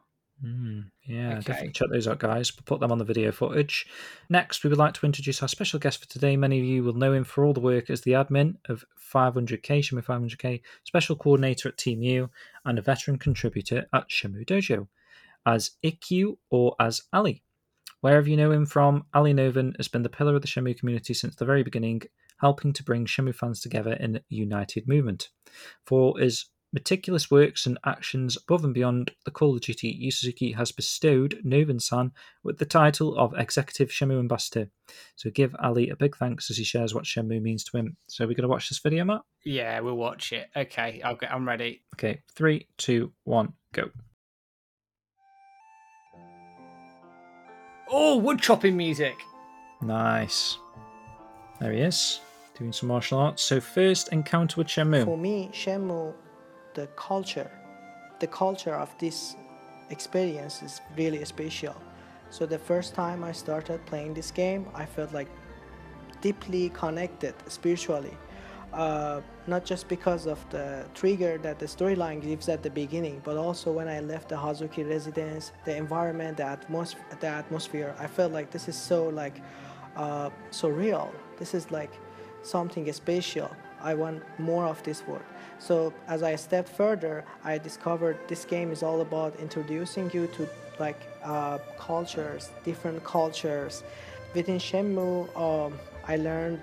[0.45, 2.53] Mm, yeah, definitely check those out, guys.
[2.53, 3.87] We'll put them on the video footage.
[4.29, 6.35] Next, we would like to introduce our special guest for today.
[6.35, 9.61] Many of you will know him for all the work as the admin of 500k,
[9.79, 12.29] Shenmue 500k, special coordinator at Team Yu,
[12.65, 14.89] and a veteran contributor at Shenmue Dojo,
[15.45, 17.41] as Ikkyu or as Ali.
[18.03, 21.13] Wherever you know him from, Ali Novan has been the pillar of the Shenmue community
[21.13, 22.01] since the very beginning,
[22.41, 25.29] helping to bring Shenmue fans together in a united movement.
[25.85, 30.51] For his meticulous works and actions above and beyond the call of duty, Yu Suzuki
[30.51, 32.11] has bestowed Novan-san
[32.43, 34.67] with the title of Executive Shenmue Ambassador.
[35.15, 37.95] So give Ali a big thanks as he shares what Shenmue means to him.
[38.09, 39.21] So we're going to watch this video, Matt?
[39.45, 40.49] Yeah, we'll watch it.
[40.57, 41.31] Okay, I'll get.
[41.31, 41.83] I'm ready.
[41.95, 43.91] Okay, three, two, one, go.
[47.95, 49.23] Oh, wood chopping music.
[49.79, 50.57] Nice.
[51.59, 52.21] There he is,
[52.57, 53.43] doing some martial arts.
[53.43, 55.05] So first encounter with Shenmue.
[55.05, 56.11] For me, Shenmue,
[56.73, 57.51] the culture,
[58.19, 59.35] the culture of this
[59.91, 61.75] experience is really special.
[62.31, 65.29] So the first time I started playing this game, I felt like
[66.19, 68.17] deeply connected spiritually.
[68.73, 73.37] Uh, not just because of the trigger that the storyline gives at the beginning, but
[73.37, 78.31] also when I left the Hazuki residence, the environment, the, atmos- the atmosphere, I felt
[78.31, 79.41] like this is so like
[79.95, 81.13] uh, so real.
[81.37, 81.91] This is like
[82.41, 83.51] something special.
[83.79, 85.23] I want more of this world.
[85.59, 90.49] So as I stepped further, I discovered this game is all about introducing you to
[90.79, 93.83] like uh, cultures, different cultures.
[94.33, 95.77] Within Shenmue, um,
[96.07, 96.61] I learned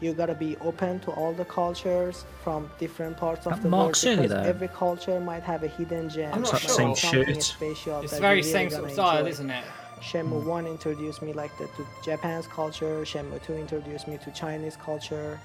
[0.00, 3.84] you gotta be open to all the cultures from different parts of That the Mark
[3.86, 4.46] world Cerny because there.
[4.46, 6.32] every culture might have a hidden gem.
[6.34, 6.70] I'm not might sure.
[6.70, 7.42] Same something shirt.
[7.42, 9.30] special It's that very you're same sort of gonna style, enjoy.
[9.30, 9.64] isn't it?
[10.00, 14.76] Shenmue 1 introduced me like the, to Japan's culture, Shenmue 2 introduced me to Chinese
[14.76, 15.40] culture,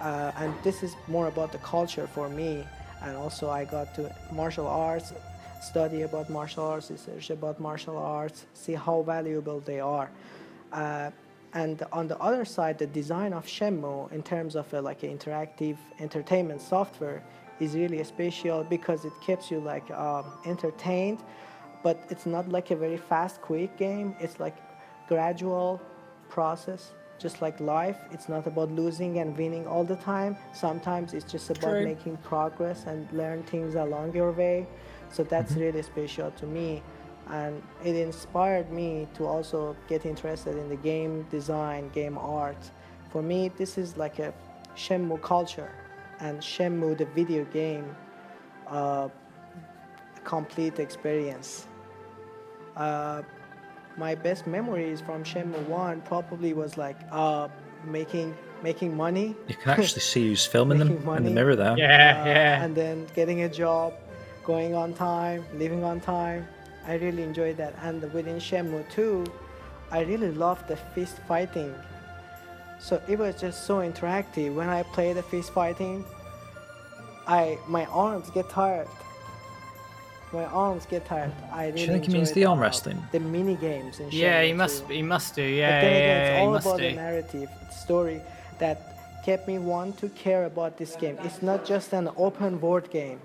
[0.00, 2.66] uh, and this is more about the culture for me.
[3.02, 5.12] And also I got to martial arts,
[5.62, 10.10] study about martial arts, research about martial arts, see how valuable they are.
[10.72, 11.10] Uh,
[11.52, 15.16] and on the other side, the design of Shenmue in terms of a, like an
[15.16, 17.22] interactive entertainment software
[17.58, 21.18] is really special because it keeps you like um, entertained.
[21.82, 24.14] But it's not like a very fast quick game.
[24.20, 24.56] It's like
[25.08, 25.80] gradual
[26.28, 27.98] process just like life.
[28.10, 30.36] It's not about losing and winning all the time.
[30.52, 31.84] Sometimes it's just about True.
[31.84, 34.66] making progress and learn things along your way.
[35.10, 36.82] So that's really special to me
[37.30, 42.70] and it inspired me to also get interested in the game design game art
[43.10, 44.32] for me this is like a
[44.76, 45.70] shenmue culture
[46.20, 47.94] and shenmue the video game
[48.68, 49.08] uh,
[50.24, 51.66] complete experience
[52.76, 53.22] uh,
[53.96, 57.48] my best memories from Shenmue 1 probably was like uh,
[57.84, 59.34] making making money.
[59.48, 61.32] You can actually see who's filming them Making in the money.
[61.32, 61.76] mirror there.
[61.76, 62.62] Yeah, uh, yeah.
[62.64, 63.94] And then getting a job,
[64.44, 66.46] going on time, leaving on time.
[66.90, 67.74] I really enjoyed that.
[67.82, 69.24] And within Shenmue 2,
[69.92, 71.72] I really loved the fist fighting.
[72.80, 74.54] So it was just so interactive.
[74.54, 76.04] When I play the fist fighting,
[77.28, 78.88] I my arms get tired.
[80.32, 81.32] My arms get tired.
[81.52, 82.98] I really Do you think he means the arm wrestling?
[83.12, 84.78] The mini games in Yeah, he must.
[85.00, 85.42] He must do.
[85.42, 86.88] But Yeah, then yeah, again, yeah, it's he all about do.
[86.88, 87.50] the narrative
[87.84, 88.20] story
[88.58, 88.76] that
[89.26, 91.16] kept me want to care about this game.
[91.26, 93.20] It's not just an open world game.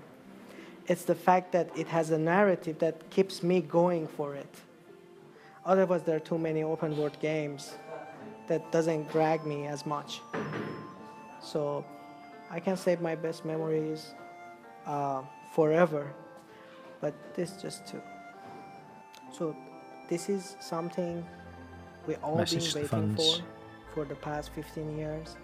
[0.88, 4.54] It's the fact that it has a narrative that keeps me going for it.
[5.64, 7.74] Otherwise, there are too many open world games
[8.46, 10.20] that doesn't drag me as much.
[11.42, 11.84] So
[12.50, 14.14] I can save my best memories
[14.86, 16.12] uh, forever,
[17.00, 18.00] but this just too.
[19.32, 19.56] So
[20.08, 21.26] this is something
[22.06, 23.42] we all Message been waiting for
[23.92, 25.36] for the past 15 years,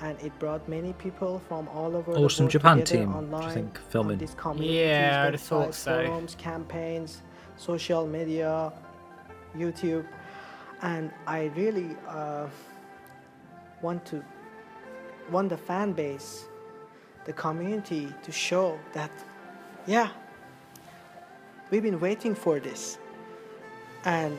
[0.00, 3.16] and it brought many people from all over Awesome the world Japan team, do you
[3.16, 4.18] online think, filming?
[4.18, 6.04] these Yeah, I'd thought so.
[6.04, 7.22] forums, campaigns,
[7.56, 8.72] social media,
[9.56, 10.06] YouTube,
[10.82, 12.46] and I really uh,
[13.80, 14.22] want to
[15.30, 16.46] want the fan base,
[17.24, 19.10] the community to show that,
[19.86, 20.08] yeah,
[21.70, 22.98] we've been waiting for this,
[24.04, 24.36] and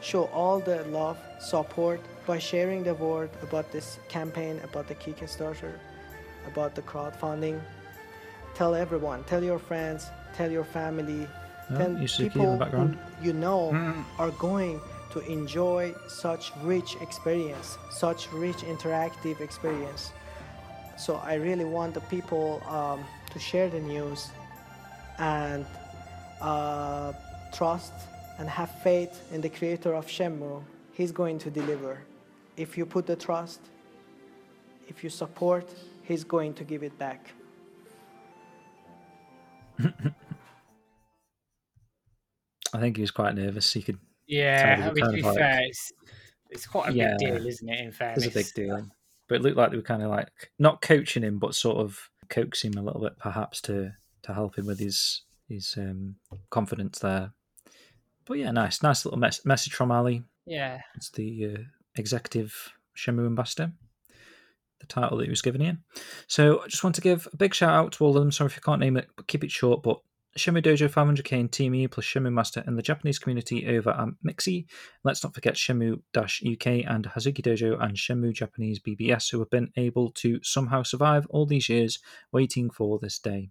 [0.00, 5.72] show all the love, support by sharing the word about this campaign, about the Kickstarter,
[6.46, 7.60] about the crowdfunding.
[8.54, 11.26] Tell everyone, tell your friends, tell your family,
[11.70, 12.98] Oh, tell the people who background.
[13.22, 20.12] you know are going to enjoy such rich experience, such rich interactive experience.
[20.96, 24.30] So I really want the people um, to share the news
[25.18, 25.66] and
[26.40, 27.12] uh,
[27.52, 27.92] trust
[28.38, 30.62] and have faith in the creator of Shenmue.
[30.92, 31.98] He's going to deliver.
[32.56, 33.60] If you put the trust,
[34.88, 35.68] if you support,
[36.02, 37.30] he's going to give it back.
[42.74, 43.72] I think he was quite nervous.
[43.72, 43.98] He could.
[44.26, 45.92] Yeah, Sounded I mean, to be like- fair, it's,
[46.50, 47.16] it's quite a Yeah.
[47.18, 47.80] big deal, isn't it?
[47.80, 48.86] In fairness, It's a big deal.
[49.28, 51.98] But it looked like they were kind of like not coaching him, but sort of
[52.28, 53.92] coaxing him a little bit, perhaps to
[54.22, 56.16] to help him with his his um,
[56.50, 57.32] confidence there.
[58.28, 60.22] But yeah, nice, nice little mes- message from Ali.
[60.46, 61.62] Yeah, It's the uh,
[61.96, 62.54] executive
[62.96, 63.72] Shenmue ambassador,
[64.80, 65.78] the title that he was given here.
[66.26, 68.30] So I just want to give a big shout out to all of them.
[68.30, 69.82] Sorry if you can't name it, but keep it short.
[69.82, 69.98] But
[70.36, 74.08] Shenmue Dojo 500k and Team E plus Shenmue Master and the Japanese community over at
[74.26, 74.66] Mixi.
[75.04, 79.72] Let's not forget Shenmue UK and Hazuki Dojo and Shenmue Japanese BBS, who have been
[79.76, 81.98] able to somehow survive all these years
[82.30, 83.50] waiting for this day.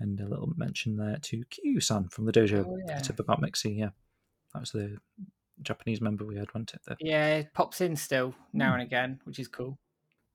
[0.00, 2.64] And a little mention there to Kyu-san from the dojo.
[2.66, 2.98] Oh, yeah.
[2.98, 3.90] Tip about Mixi, yeah.
[4.52, 4.98] That was the
[5.62, 6.80] Japanese member we had, wasn't it?
[6.84, 8.80] The yeah, it pops in still now Hmm.
[8.80, 9.78] and again, which is cool.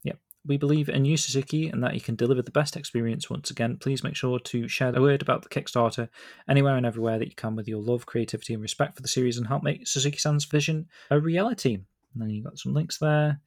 [0.03, 0.17] Yep.
[0.45, 3.75] We believe in you, Suzuki, and that you can deliver the best experience once again.
[3.77, 6.07] Please make sure to share a word about the Kickstarter
[6.47, 9.37] anywhere and everywhere that you can with your love, creativity, and respect for the series
[9.37, 11.73] and help make Suzuki San's vision a reality.
[12.13, 13.41] And then you got some links there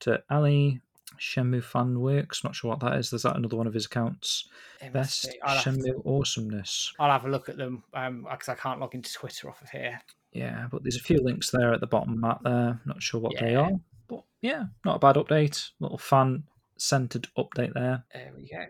[0.00, 0.80] to Ali,
[1.18, 2.44] Shenmue Fan Works.
[2.44, 3.12] Not sure what that is.
[3.12, 4.48] Is that another one of his accounts.
[4.92, 5.42] Best be.
[5.42, 6.92] I'll, have Shenmue to, Awesomeness.
[6.98, 9.70] I'll have a look at them um, because I can't log into Twitter off of
[9.70, 10.00] here.
[10.32, 12.40] Yeah, but there's a few links there at the bottom, Matt.
[12.42, 13.72] There, not sure what they are,
[14.08, 15.70] but yeah, not a bad update.
[15.78, 16.44] Little fan
[16.78, 18.04] centered update there.
[18.12, 18.64] There we go.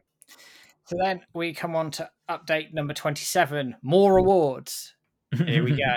[0.85, 4.95] So then we come on to update number 27 more rewards.
[5.47, 5.97] Here we go.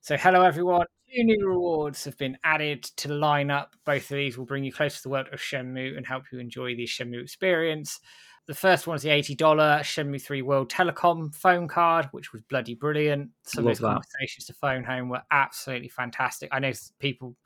[0.00, 0.86] So, hello everyone.
[1.14, 3.68] Two new rewards have been added to the lineup.
[3.84, 6.38] Both of these will bring you closer to the world of Shenmue and help you
[6.40, 8.00] enjoy the Shenmue experience.
[8.46, 9.36] The first one is the $80
[9.82, 13.30] Shenmue 3 World Telecom phone card, which was bloody brilliant.
[13.44, 13.92] Some Love of those that.
[13.92, 16.48] conversations to phone home were absolutely fantastic.
[16.52, 17.36] I know people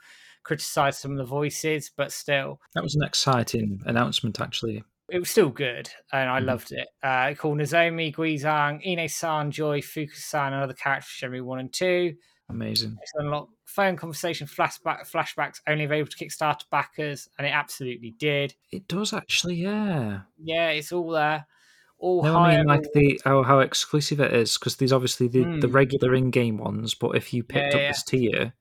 [0.45, 4.83] criticize some of the voices, but still, That was an exciting announcement, actually.
[5.11, 6.47] it was still good and I Mhm.
[6.47, 6.89] loved it.
[7.03, 11.73] Uh, it called Nozomi, Guizhang, Ine-san, Joy, Fuku-san, and other characters from Shenmue 1 and
[11.73, 12.17] 2.
[12.51, 12.99] Amazing.
[13.03, 18.55] It's unlocked phone conversation flashback flashbacks only available to Kickstarter backers, and it absolutely did.
[18.71, 20.21] It does actually, yeah.
[20.43, 21.47] Yeah, it's all there.
[21.99, 25.43] All No, I mean like the how, how exclusive it is because there's obviously the,
[25.61, 25.75] the Hmm.
[25.75, 27.89] regular in-game ones, but if you picked Yeah, up yeah.
[27.89, 28.53] this tier,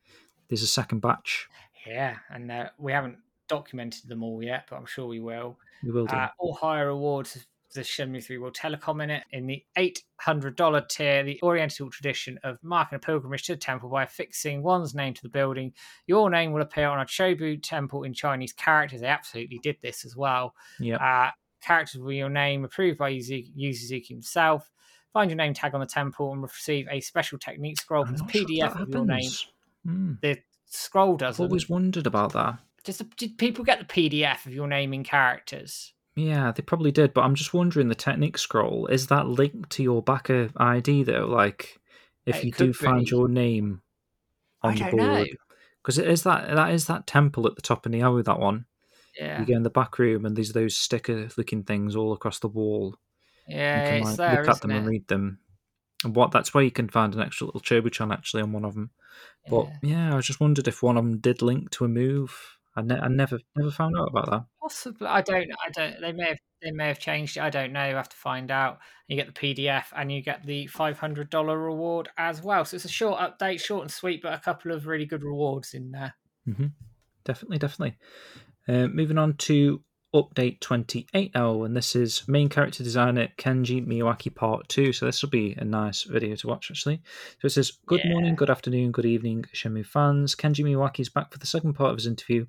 [0.50, 1.48] there's a second batch.
[1.86, 5.58] Yeah, and uh, we haven't documented them all yet, but I'm sure we will.
[5.84, 6.16] We will do.
[6.16, 9.24] Uh, all higher rewards have the Shenmue 3 World Telecom in it.
[9.32, 14.04] In the $800 tier, the Oriental tradition of marking a pilgrimage to the temple by
[14.04, 15.74] affixing one's name to the building.
[16.06, 19.02] Your name will appear on a Chobu temple in Chinese characters.
[19.02, 20.54] They absolutely did this as well.
[20.80, 20.96] yeah.
[20.98, 21.32] Uh,
[21.62, 24.70] characters with your name approved by Yuzu- Yu Suzuki himself.
[25.12, 28.22] Find your name tag on the temple and receive a special technique scroll I'm plus
[28.22, 29.30] not sure PDF that of your name.
[29.86, 30.14] Hmm.
[30.22, 30.38] The
[30.68, 31.44] scroll I've doesn't.
[31.46, 32.60] always wondered about that.
[33.18, 35.94] Did people get the PDF of your name in characters?
[36.18, 39.84] Yeah, they probably did, but I'm just wondering the technique scroll is that linked to
[39.84, 41.28] your backer ID though?
[41.28, 41.80] Like,
[42.26, 43.84] if It you do could find your name
[44.64, 45.38] I on the board,
[45.84, 48.66] because it is that that is that temple at the top of Niaowu, that one.
[49.16, 52.48] Yeah, You go in the back room and there's those sticker-looking things all across the
[52.48, 52.98] wall.
[53.48, 55.40] yeah, you can it's like there, look at them isn't and read them.
[56.04, 58.74] And what that's where you can find an extra little Chobu-chan actually on one of
[58.74, 58.90] them.
[59.50, 60.10] But Yeah.
[60.12, 60.18] yeah.
[60.18, 62.57] I just wondered if one of them did link to a move.
[62.78, 64.46] I, ne- I never never found out about that.
[64.62, 65.50] Possibly, I don't.
[65.66, 66.00] I don't.
[66.00, 66.38] They may have.
[66.62, 67.42] They may have changed it.
[67.42, 67.82] I don't know.
[67.82, 68.78] I have to find out.
[69.08, 72.66] You get the PDF and you get the five hundred dollar reward as well.
[72.66, 75.74] So it's a short update, short and sweet, but a couple of really good rewards
[75.74, 76.14] in there.
[76.46, 76.68] hmm
[77.26, 77.98] Definitely, definitely.
[78.68, 79.82] Uh, moving on to
[80.14, 84.94] update 28 now, and this is main character designer Kenji Miyawaki part 2.
[84.94, 87.02] So this will be a nice video to watch, actually.
[87.42, 88.12] So it says, Good Yeah.
[88.14, 90.36] morning, good afternoon, good evening, Shenmue fans.
[90.36, 92.46] Kenji Miyawaki is back for the second part of his interview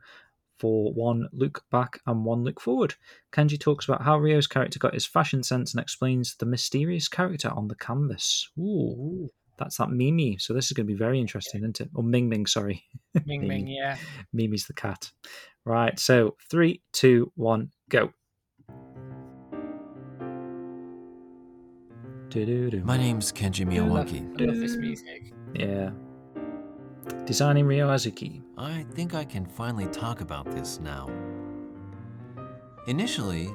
[0.58, 2.94] for one look back and one look forward.
[3.32, 7.48] Kenji talks about how Ryo's character got his fashion sense and explains the mysterious character
[7.50, 8.48] on the canvas.
[8.58, 10.36] Ooh, that's that Mimi.
[10.38, 11.90] So this is going to be very interesting, isn't it?
[11.94, 12.84] Or Ming Ming, sorry.
[13.24, 13.98] Ming Ming, yeah.
[14.32, 15.10] Mimi's the cat.
[15.68, 18.10] Right, so three, two, one, go.
[22.34, 24.40] My name's Kenji I love, Miyawaki.
[24.40, 25.34] I love this music.
[25.55, 25.90] Yeah.
[27.26, 28.40] Designing Ryo Hazuki.
[28.56, 31.10] I think I can finally talk about this now.
[32.86, 33.50] Initially,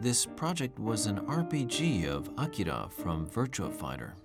[0.00, 4.16] this project was an RPG of Akira from Virtua Fighter.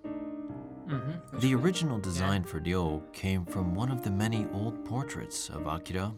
[0.88, 1.38] Mm-hmm.
[1.38, 6.12] The original design for Ryo came from one of the many old portraits of Akira,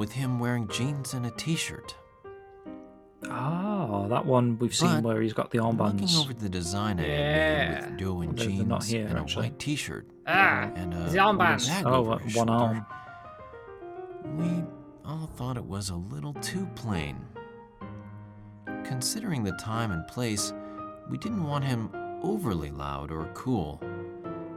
[0.00, 1.94] with him wearing jeans and a t-shirt.
[3.28, 5.78] Ah, that one we've seen But where he's got the armbands.
[5.92, 6.20] Looking armbands.
[6.22, 7.68] over the design I Yeah.
[7.82, 9.42] made with Ryo in They're- they're jeans not here, and a actually.
[9.50, 11.68] white t-shirt Ah, and a the armbands.
[11.68, 12.86] bag Oh, over uh, his one shoulder, arm.
[14.38, 14.64] We
[15.04, 17.16] all thought it was a little too plain.
[18.84, 20.54] Considering the time and place,
[21.10, 21.90] we didn't want him
[22.22, 23.80] overly loud or cool.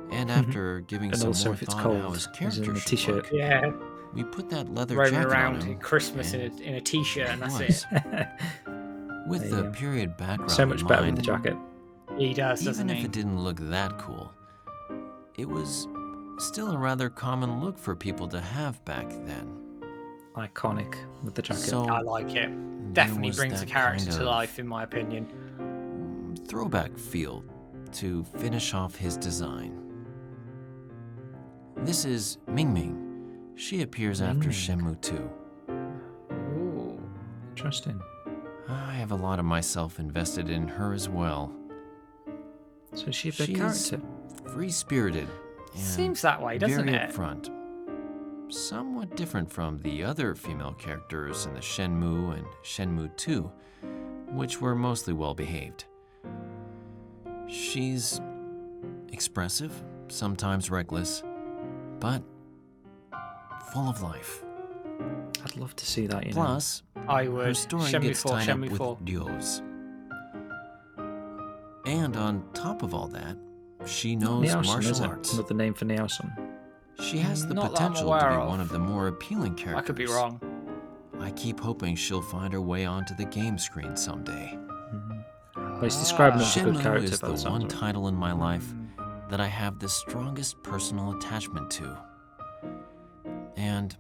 [0.10, 2.80] And after giving And some more if it's thought cold, how his character in a
[2.80, 3.16] should t-shirt.
[3.16, 3.72] look, yeah.
[4.14, 5.80] We put that leather Roaming jacket around on him.
[5.80, 7.86] Christmas in a, in a t-shirt and that's was.
[7.92, 8.28] it.
[9.28, 11.58] With the period background so much better mind, with the jacket.
[12.18, 13.06] He does, doesn't even if he?
[13.06, 14.32] it didn't look that cool,
[15.38, 15.88] it was
[16.40, 19.50] still a rather common look for people to have back then.
[20.36, 21.62] Iconic with the jacket.
[21.62, 22.94] So I like it.
[22.94, 25.28] Definitely brings the character kind to life, in my opinion.
[25.58, 27.46] Mm, throwback feel
[27.94, 29.80] to finish off his design.
[31.78, 33.13] This is Ming Ming.
[33.56, 35.30] She appears after Shenmue 2.
[36.58, 37.00] Ooh.
[37.50, 38.02] Interesting.
[38.68, 41.54] I have a lot of myself invested in her as well.
[42.94, 44.02] So is she a She's character?
[44.50, 45.28] free spirited
[45.76, 47.10] Seems that way, doesn't very it?
[47.12, 47.50] upfront.
[48.54, 53.52] Somewhat different from the other female characters in the Shenmue and Shenmue 2,
[54.34, 55.86] which were mostly well behaved.
[57.48, 58.22] She's
[59.12, 59.74] expressive,
[60.08, 61.24] sometimes reckless,
[62.00, 62.22] but
[63.74, 64.44] full of life.
[65.44, 66.42] I'd love to see that, you know.
[66.42, 67.58] Plus, I her would.
[67.58, 68.98] story Shenmue gets 4, tied up Shenmue with 4.
[69.02, 69.62] Ryo's.
[71.86, 73.36] And on top of all that,
[73.86, 75.06] she knows Nielsen, martial is it?
[75.08, 75.34] arts.
[75.34, 76.32] Another name for Nielsen.
[77.02, 78.48] She has the Not potential to be of.
[78.48, 79.84] one of the more appealing characters.
[79.84, 80.40] I could be wrong.
[81.20, 84.58] I keep hoping she'll find her way onto the game screen someday.
[84.58, 85.72] Mm-hmm.
[85.74, 88.16] Well, he's describing her as a good Shenmue character, is the the one title in
[88.16, 88.74] my life
[89.30, 91.98] that I have the strongest personal attachment to.
[93.58, 93.96] And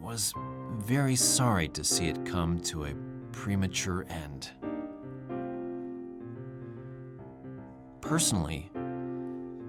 [0.00, 0.32] was
[0.78, 2.94] very sorry to see it come to a
[3.32, 4.50] premature end.
[8.00, 8.70] Personally,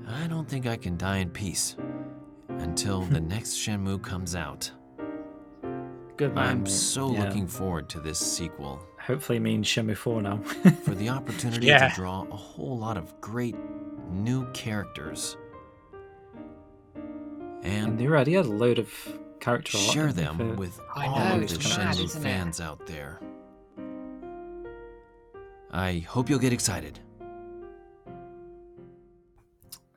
[0.08, 1.76] I don't think I can die in peace
[2.50, 4.70] until the next Shenmue comes out.
[6.18, 6.48] Good man.
[6.48, 7.24] I'm so Yeah.
[7.24, 10.38] looking forward to this sequel Hopefully, it means Shenmue 4 now.
[10.84, 11.88] for the opportunity Yeah.
[11.90, 13.56] to draw a whole lot of great
[14.12, 15.38] new characters
[17.68, 18.92] and and they already had a load of
[19.40, 19.88] character art.
[19.94, 22.24] share them for- with I all know, of the mad, Shenmue isn't it?
[22.24, 23.20] fans out there.
[25.72, 27.00] I hope you'll get excited.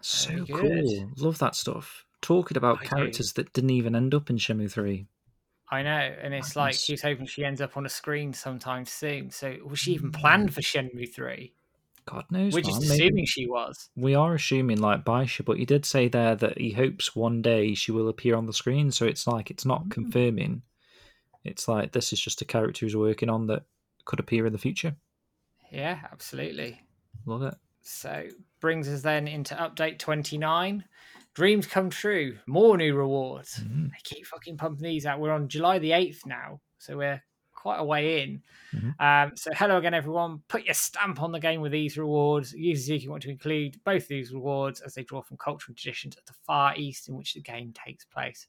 [0.00, 1.10] So cool.
[1.18, 2.05] Love that stuff.
[2.20, 2.89] Talking about I do.
[2.89, 5.07] characters that didn't even end up in Shenmue 3.
[5.70, 6.82] I know, and it's like Madness.
[6.84, 9.31] she's hoping she ends up on a screen sometime soon.
[9.31, 10.20] So was she even hmm.
[10.20, 11.55] planned for Shenmue three?
[12.06, 12.52] God knows.
[12.52, 13.90] We're just man, maybe- assuming she was.
[13.96, 17.74] We are assuming like Baisha, but he did say there that he hopes one day
[17.74, 18.90] she will appear on the screen.
[18.90, 20.62] So it's like it's not confirming.
[21.44, 23.62] It's like this is just a character who's working on that
[24.04, 24.96] could appear in the future.
[25.70, 26.80] Yeah, absolutely.
[27.26, 27.54] Love it.
[27.82, 28.26] So
[28.60, 30.84] brings us then into update 29.
[31.34, 32.36] Dreams come true.
[32.46, 33.60] More new rewards.
[33.60, 33.90] Mhm.
[33.90, 35.20] They keep fucking pumping these out.
[35.20, 36.60] We're on July the 8th now.
[36.78, 37.22] So we're
[37.60, 38.42] quite a way in.
[38.74, 38.97] Mhm.
[39.00, 40.40] Um, so hello again, everyone.
[40.48, 42.52] Put your stamp on the game with these rewards.
[42.55, 46.16] Users if you want to include both these rewards as they draw from cultural traditions
[46.16, 48.47] at the far east in which the game takes place.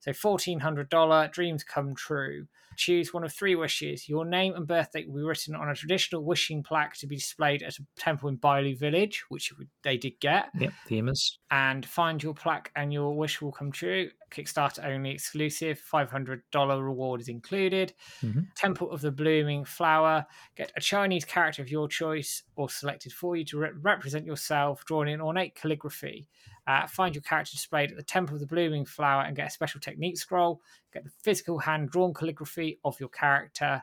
[0.00, 2.48] So $1,400 dreams come true.
[2.76, 4.08] Choose one of three wishes.
[4.08, 7.16] Your name and birth date will be written on a traditional wishing plaque to be
[7.16, 11.36] displayed at a temple in Bailu village, which they did get Yep, the Imas.
[11.50, 14.10] and find your plaque and your wish will come true.
[14.30, 15.80] Kickstarter only exclusive.
[15.92, 17.92] $500 reward is included.
[18.22, 18.46] Mhm.
[18.54, 20.24] Temple of the Blooming Flower.
[20.56, 24.84] Get a Chinese character of your choice or selected for you to re- represent yourself,
[24.84, 26.28] drawn in ornate calligraphy.
[26.70, 29.50] Uh, find your character displayed at the Temple of the Blooming Flower and get a
[29.50, 30.60] special technique scroll.
[30.94, 33.82] Get the physical hand drawn calligraphy of your character.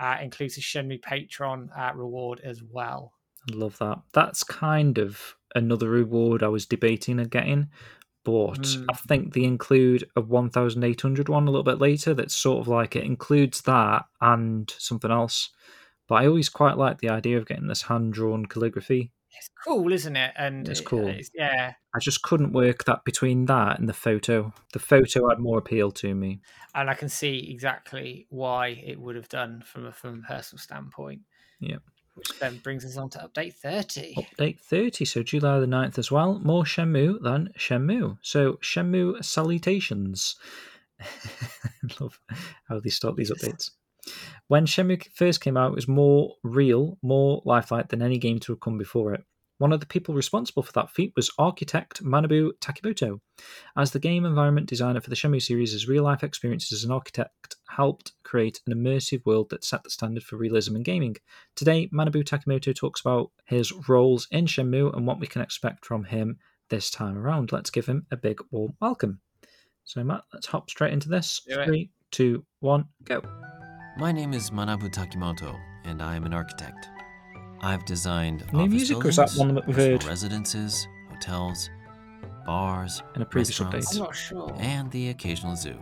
[0.00, 3.12] Uh, includes a Shenmue Patron uh, reward as well.
[3.50, 3.98] I love that.
[4.12, 7.70] That's kind of another reward I was debating of getting,
[8.24, 8.84] but Mm.
[8.88, 12.14] I think they include a 1,800 one a little bit later.
[12.14, 15.50] That's sort of like it includes that and something else.
[16.06, 19.10] But I always quite like the idea of getting this hand drawn calligraphy.
[19.38, 20.32] It's cool, isn't it?
[20.36, 21.08] And It's uh, cool.
[21.08, 24.52] it's- yeah, I just couldn't work that between that and the photo.
[24.72, 26.40] The photo had more appeal to me.
[26.74, 30.60] and I can see exactly why it would have done from a from a personal
[30.60, 31.22] standpoint.
[31.60, 31.82] Yep.
[32.14, 34.14] Which then brings us on to update thirty.
[34.16, 36.40] Update 30, so July the 9th as well.
[36.40, 38.18] More Shenmue than Shenmue.
[38.22, 40.34] So Shenmue salutations.
[42.00, 42.18] Love
[42.68, 43.70] how they start these updates.
[44.48, 48.52] When Shenmue first came out, it was more real, more lifelike than any game to
[48.52, 49.22] have come before it.
[49.58, 53.20] One of the people responsible for that feat was architect Manabu Takimoto.
[53.76, 56.92] As the game environment designer for the Shenmue series, his real life experiences as an
[56.92, 61.16] architect helped create an immersive world that set the standard for realism in gaming.
[61.56, 66.04] Today, Manabu Takimoto talks about his roles in Shenmue and what we can expect from
[66.04, 66.38] him
[66.68, 67.50] this time around.
[67.50, 69.20] Let's give him a big warm welcome.
[69.84, 71.40] So, Matt, let's hop straight into this.
[71.64, 73.22] Three, two, one, go.
[73.98, 76.88] My name is Manabu Takimoto, and I am an architect.
[77.60, 80.04] I've designed New office music, or is that one that we've heard?
[80.04, 81.70] residences, hotels,
[82.46, 84.54] bars, In a previous restaurants, I'm not sure.
[84.58, 85.76] and the occasional zoo.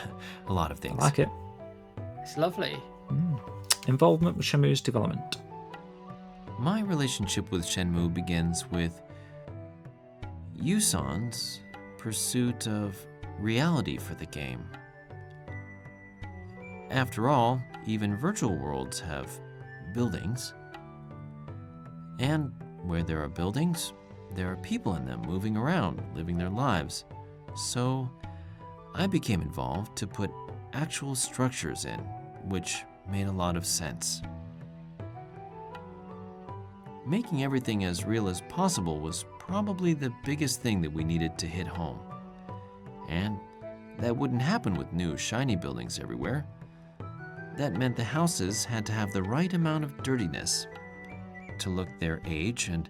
[0.48, 1.00] a lot of I things.
[1.00, 1.28] like it.
[2.20, 2.76] It's lovely.
[3.10, 3.40] Mm.
[3.88, 5.38] Involvement with Shenmue's development.
[6.58, 9.00] My relationship with Shenmue begins with
[10.56, 11.60] Yusan's
[11.98, 12.94] pursuit of
[13.38, 14.62] reality for the game.
[16.92, 19.40] After all, even virtual worlds have
[19.94, 20.52] buildings.
[22.18, 23.94] And where there are buildings,
[24.34, 27.06] there are people in them moving around, living their lives.
[27.56, 28.10] So
[28.94, 30.30] I became involved to put
[30.74, 31.98] actual structures in,
[32.44, 34.20] which made a lot of sense.
[37.06, 41.46] Making everything as real as possible was probably the biggest thing that we needed to
[41.46, 41.98] hit home.
[43.08, 43.38] And
[43.98, 46.46] that wouldn't happen with new, shiny buildings everywhere.
[47.56, 50.66] That meant the houses had to have the right amount of dirtiness
[51.58, 52.88] to look their age and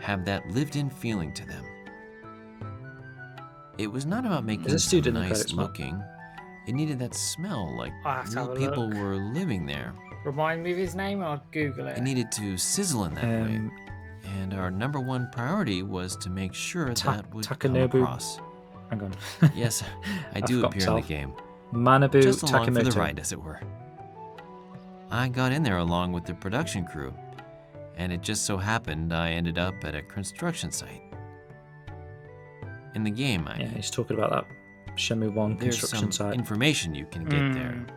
[0.00, 1.64] have that lived in feeling to them.
[3.78, 5.66] It was not about making There's a some student in the nice credits, Matt.
[5.66, 6.02] looking.
[6.66, 8.98] It needed that smell like I'll have to real people look.
[8.98, 9.92] were living there.
[10.24, 11.22] Remind me of his name.
[11.22, 11.98] I'll Google it.
[11.98, 13.56] It needed to sizzle in that way.
[13.56, 13.72] Um,
[14.38, 18.40] And our number one priority was to make sure Ta- that would come Takanobu- across.
[18.88, 19.12] hang on.
[19.54, 19.82] Yes,
[20.34, 21.32] I I do forgot appear in the game.
[21.74, 23.60] Manabu Just along for the ride, as it were.
[25.14, 27.14] I got in there along with the production crew,
[27.96, 31.02] and it just so happened I ended up at a construction site.
[32.96, 33.76] In the game, I Yeah, mean.
[33.76, 36.34] he's talking about that Shenmue 1 There's construction some site.
[36.34, 37.86] information you can get there.
[37.86, 37.90] Mm.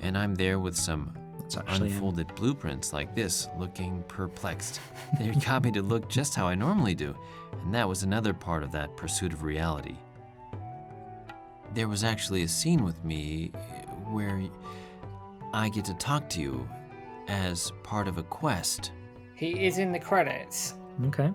[0.00, 4.80] And I'm there with some It's actually in- unfolded blueprints like this, looking perplexed.
[5.18, 7.14] They got me to look just how I normally do,
[7.62, 9.96] and that was another part of that pursuit of reality.
[11.74, 13.48] There was actually a scene with me
[14.10, 14.40] where
[15.54, 16.68] I get to talk to you
[17.28, 18.90] as part of a quest.
[19.36, 20.74] He is in the credits.
[21.06, 21.32] Okay.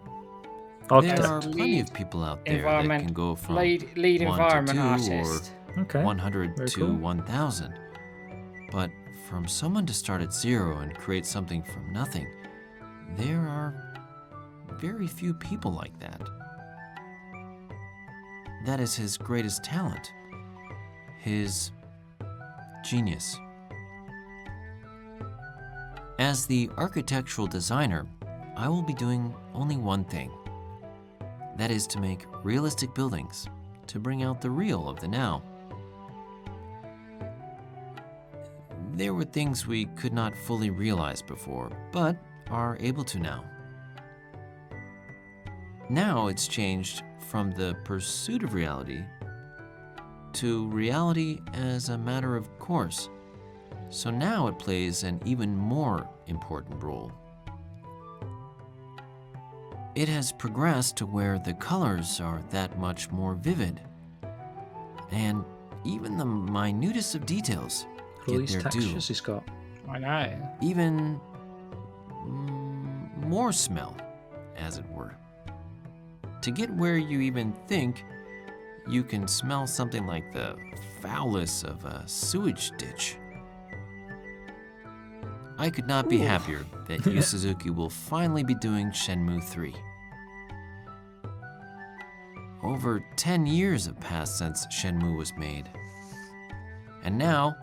[0.89, 1.21] There Architect.
[1.21, 4.43] are plenty of people out there that environment- can go from Lead lead one to
[4.43, 5.81] environment two or.
[5.83, 6.03] Okay.
[6.03, 6.95] 100 very to cool.
[6.95, 7.73] 1000.
[8.71, 8.91] But
[9.29, 12.27] from someone to start at zero and create something from nothing,
[13.15, 13.93] there are
[14.73, 16.21] very few people like that.
[18.65, 20.11] That is his greatest talent,
[21.19, 21.71] his
[22.83, 23.37] genius.
[26.19, 28.05] As the architectural designer,
[28.57, 30.29] I will be doing only one thing
[31.55, 33.47] that is to make realistic buildings
[33.87, 35.41] to bring out the real of the now.
[38.95, 42.17] There were things we could not fully realize before, but
[42.49, 43.45] are able to now.
[45.89, 49.05] Now it's changed from the pursuit of reality
[50.33, 53.07] to reality as a matter of course.
[53.89, 57.11] So now it plays an even more important role.
[59.95, 63.81] It has progressed to where the colors are that much more vivid.
[65.11, 65.43] And
[65.83, 67.85] even the minutest of details
[68.27, 69.43] All get their due textures he's got.
[69.89, 70.55] I know.
[70.61, 71.19] even
[72.23, 73.97] mm, more smell,
[74.55, 75.15] as it were.
[76.41, 78.05] To get where you even think
[78.87, 80.55] you can smell something like the
[81.01, 83.17] foulness of a sewage ditch.
[85.59, 89.75] I could not be happier that Yu Suzuki will finally be doing Shenmue 3.
[92.63, 95.69] Over 10 years have passed since Shenmue was made.
[97.03, 97.57] And now,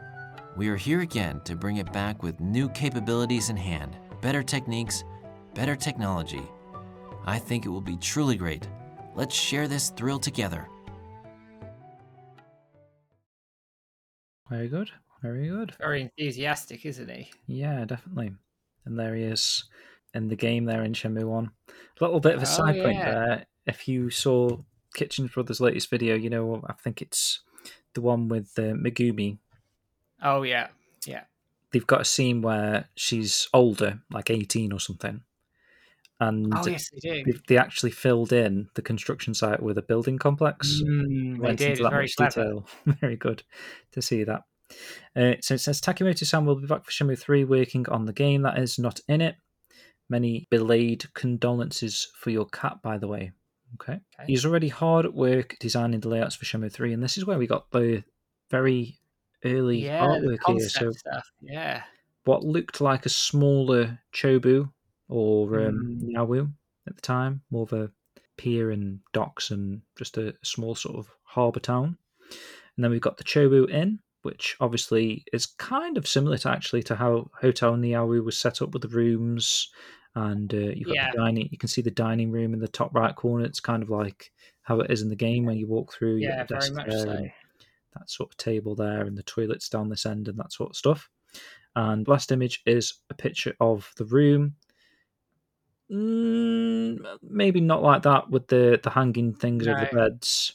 [0.59, 5.03] we are here again to bring it back with new capabilities in hand, better techniques,
[5.55, 6.43] better technology.
[7.25, 8.69] I think it will be truly great.
[9.15, 10.69] Let's share this thrill together.
[14.51, 14.91] Very good.
[15.33, 15.75] Very good.
[15.79, 17.31] Very enthusiastic, isn't he?
[17.47, 18.33] Yeah, definitely.
[18.85, 19.65] And there he is
[20.15, 21.51] in the game there in Shenmue 1.
[21.69, 23.47] A little bit of a Oh, side point there.
[23.67, 24.59] If you saw
[24.95, 27.41] Kitchen Brothers' latest video, you know, I think it's
[27.95, 29.39] the one with uh, Megumi.
[30.23, 30.69] Oh yeah,
[31.07, 31.25] yeah.
[31.73, 35.23] They've got a scene where she's older, like 18 or something.
[36.19, 37.35] And Oh yes, they do.
[37.47, 40.81] they, actually filled in the construction site with a building complex.
[40.83, 41.79] Mm, they did.
[41.79, 42.31] very much clever.
[42.31, 42.67] detail.
[43.01, 43.43] Very good
[43.93, 44.45] to see that.
[45.15, 48.43] Uh, so it says Takimoto-san will be back for Shenmue 3 working on the game
[48.43, 49.37] that is not in it.
[50.09, 53.33] Many belayed condolences for your cat, by the way.
[53.75, 53.95] Okay.
[53.95, 54.25] Okay.
[54.27, 57.39] He's already hard at work designing the layouts for Shenmue 3, and this is where
[57.39, 58.05] we got the
[58.51, 58.99] very
[59.45, 60.69] early Yeah, artwork here.
[60.69, 61.31] So stuff.
[61.41, 61.83] Yeah.
[62.25, 64.71] what looked like a smaller Chobu
[65.09, 66.15] or um, Mm.
[66.15, 66.53] Niaowu
[66.89, 67.91] at the time, more of a
[68.37, 71.97] pier and docks and just a small sort of harbour town.
[72.77, 76.83] And then we've got the Chobu Inn, which obviously is kind of similar to actually
[76.83, 79.71] to how Hotel Niaowu was set up with the rooms.
[80.15, 81.11] And uh, you've got Yeah.
[81.13, 81.49] the dining.
[81.51, 83.45] You can see the dining room in the top right corner.
[83.45, 84.33] It's kind of like
[84.63, 86.17] how it is in the game when you walk through.
[86.17, 87.27] Yeah, very much so.
[87.95, 90.77] that sort of table there, and the toilets down this end, and that sort of
[90.77, 91.09] stuff.
[91.75, 94.57] And last image is a picture of the room.
[95.91, 100.55] Mm, maybe not like that with the the hanging things over the beds,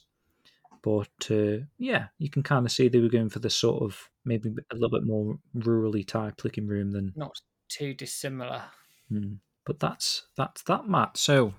[0.84, 4.10] but uh, yeah, you can kind of see they were going for the sort of
[4.26, 7.14] maybe a little bit more rurally type looking room than.
[7.16, 8.64] Not too dissimilar.
[9.10, 9.36] Hmm.
[9.66, 11.18] But that's that's that, Matt.
[11.18, 11.54] So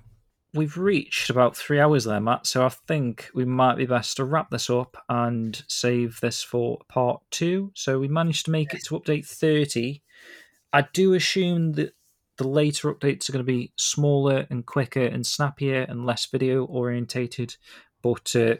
[0.54, 2.46] we've reached about three hours there, Matt.
[2.46, 6.78] So I think we might be best to wrap this up and save this for
[6.88, 7.70] part two.
[7.74, 10.02] So we managed to make it to update 30.
[10.72, 11.94] I do assume that
[12.38, 16.64] the later updates are going to be smaller and quicker and snappier and less video
[16.64, 17.56] orientated.
[18.02, 18.56] But uh,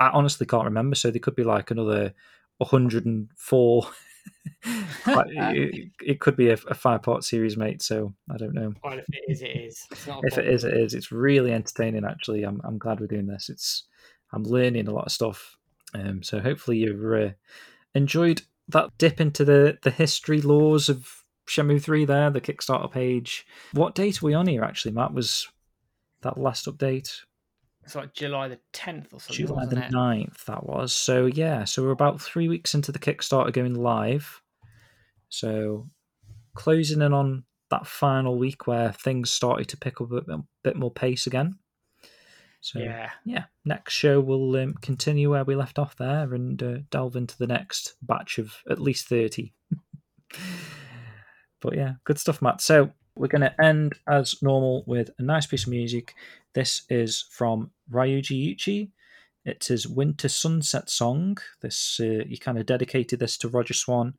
[0.00, 0.96] I honestly can't remember.
[0.96, 2.14] So they could be like another
[2.58, 3.88] 104.
[5.06, 7.82] It, it could be a, a five part series, mate.
[7.82, 9.86] So I don't know Well, if it is, it is.
[10.22, 10.94] If it is, it is.
[10.94, 12.06] It's really entertaining.
[12.06, 13.50] Actually, I'm I'm glad we're doing this.
[13.50, 13.84] It's
[14.32, 15.56] I'm learning a lot of stuff.
[15.92, 17.32] Um, so hopefully you've uh,
[17.94, 21.06] enjoyed that dip into the the history laws of
[21.46, 22.06] Shenmue Three.
[22.06, 23.46] There, the Kickstarter page.
[23.72, 24.64] What date are we on here?
[24.64, 25.48] Actually, Matt was
[26.22, 27.20] that last update
[27.84, 29.92] It's like July the 10th or something, July the it?
[29.92, 31.26] 9th, That was so.
[31.26, 34.40] Yeah, so we're about three weeks into the Kickstarter going live.
[35.28, 35.88] So
[36.54, 40.90] closing in on that final week where things started to pick up a bit, more
[40.90, 41.58] pace again.
[42.60, 43.10] So Yeah.
[43.26, 47.36] yeah, next show we'll um, continue where we left off there and uh, delve into
[47.36, 49.52] the next batch of at least 30.
[51.60, 52.60] but yeah, good stuff, Matt.
[52.60, 56.14] So we're going to end as normal with a nice piece of music.
[56.54, 58.90] This is from Ryuji Iuchi.
[59.44, 61.38] It's his Winter Sunset song.
[61.60, 64.14] This uh, he kind of dedicated this to Roger Swan.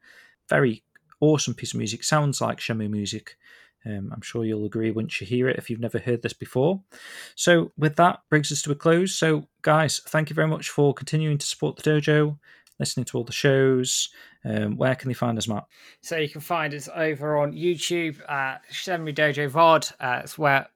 [0.49, 0.83] Very
[1.19, 2.03] awesome piece of music.
[2.03, 3.37] Sounds like Shenmue music.
[3.85, 6.81] Um, I'm sure you'll agree once you hear it if you've never heard this before.
[7.35, 9.13] So, with that, brings us to a close.
[9.13, 12.37] So, guys, thank you very much for continuing to support the dojo,
[12.79, 14.09] listening to all the shows.
[14.43, 15.65] Um, where can they find us, Matt?
[16.01, 19.93] So you can find us over on YouTube, uh, Shenmue Dojo VOD.
[19.99, 20.67] Uh, it's where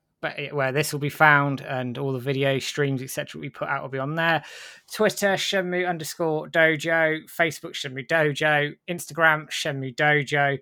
[0.51, 3.39] where this will be found, and all the video streams, etc.
[3.39, 4.43] we put out will be on there.
[4.91, 10.57] Twitter Shenmue underscore Dojo, Facebook Shenmue Dojo, Instagram Shenmue Dojo,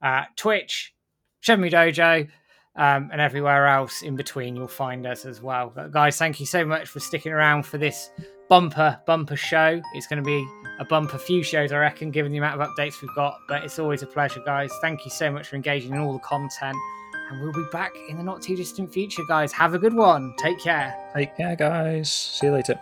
[0.00, 0.94] uh, Twitch
[1.42, 2.28] Shenmue Dojo,
[2.76, 4.56] um, and everywhere else in between.
[4.56, 5.70] You'll find us as well.
[5.74, 8.10] But guys, thank you so much for sticking around for this
[8.52, 9.80] bumper bumper show.
[9.94, 10.46] It's going to be
[10.78, 13.38] a bumper few shows, I reckon, given the amount of updates we've got.
[13.48, 14.70] But it's always a pleasure, guys.
[14.82, 16.76] Thank you so much for engaging in all the content.
[17.30, 19.52] And we'll be back in the not too distant future, guys.
[19.52, 20.34] Have a good one.
[20.36, 20.94] Take care.
[21.14, 22.12] Take care, guys.
[22.12, 22.78] See you later.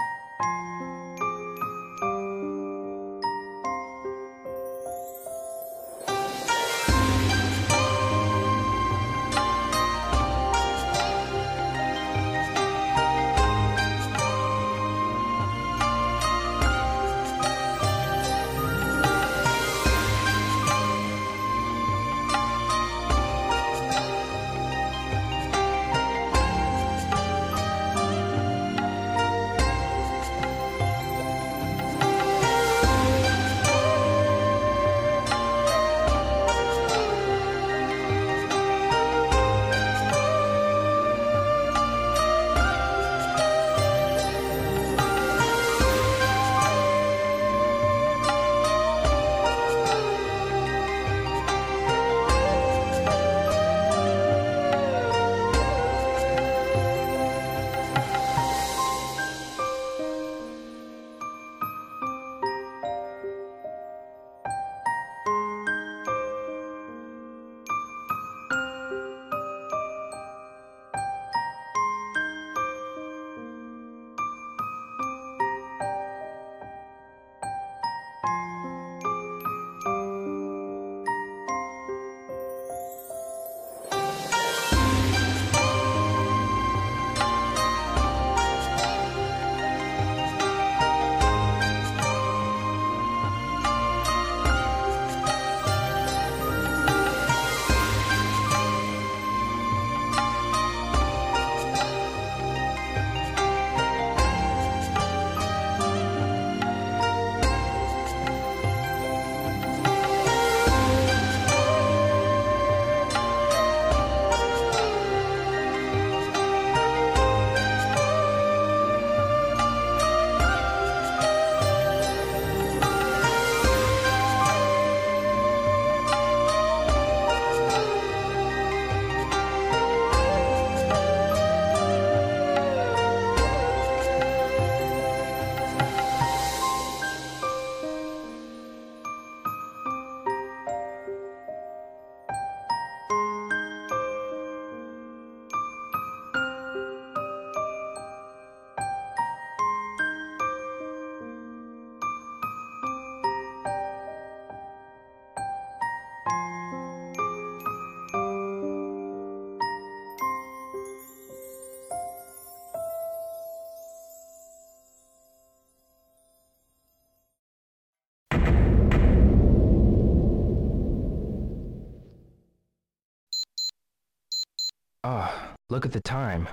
[175.80, 176.29] Look at the time.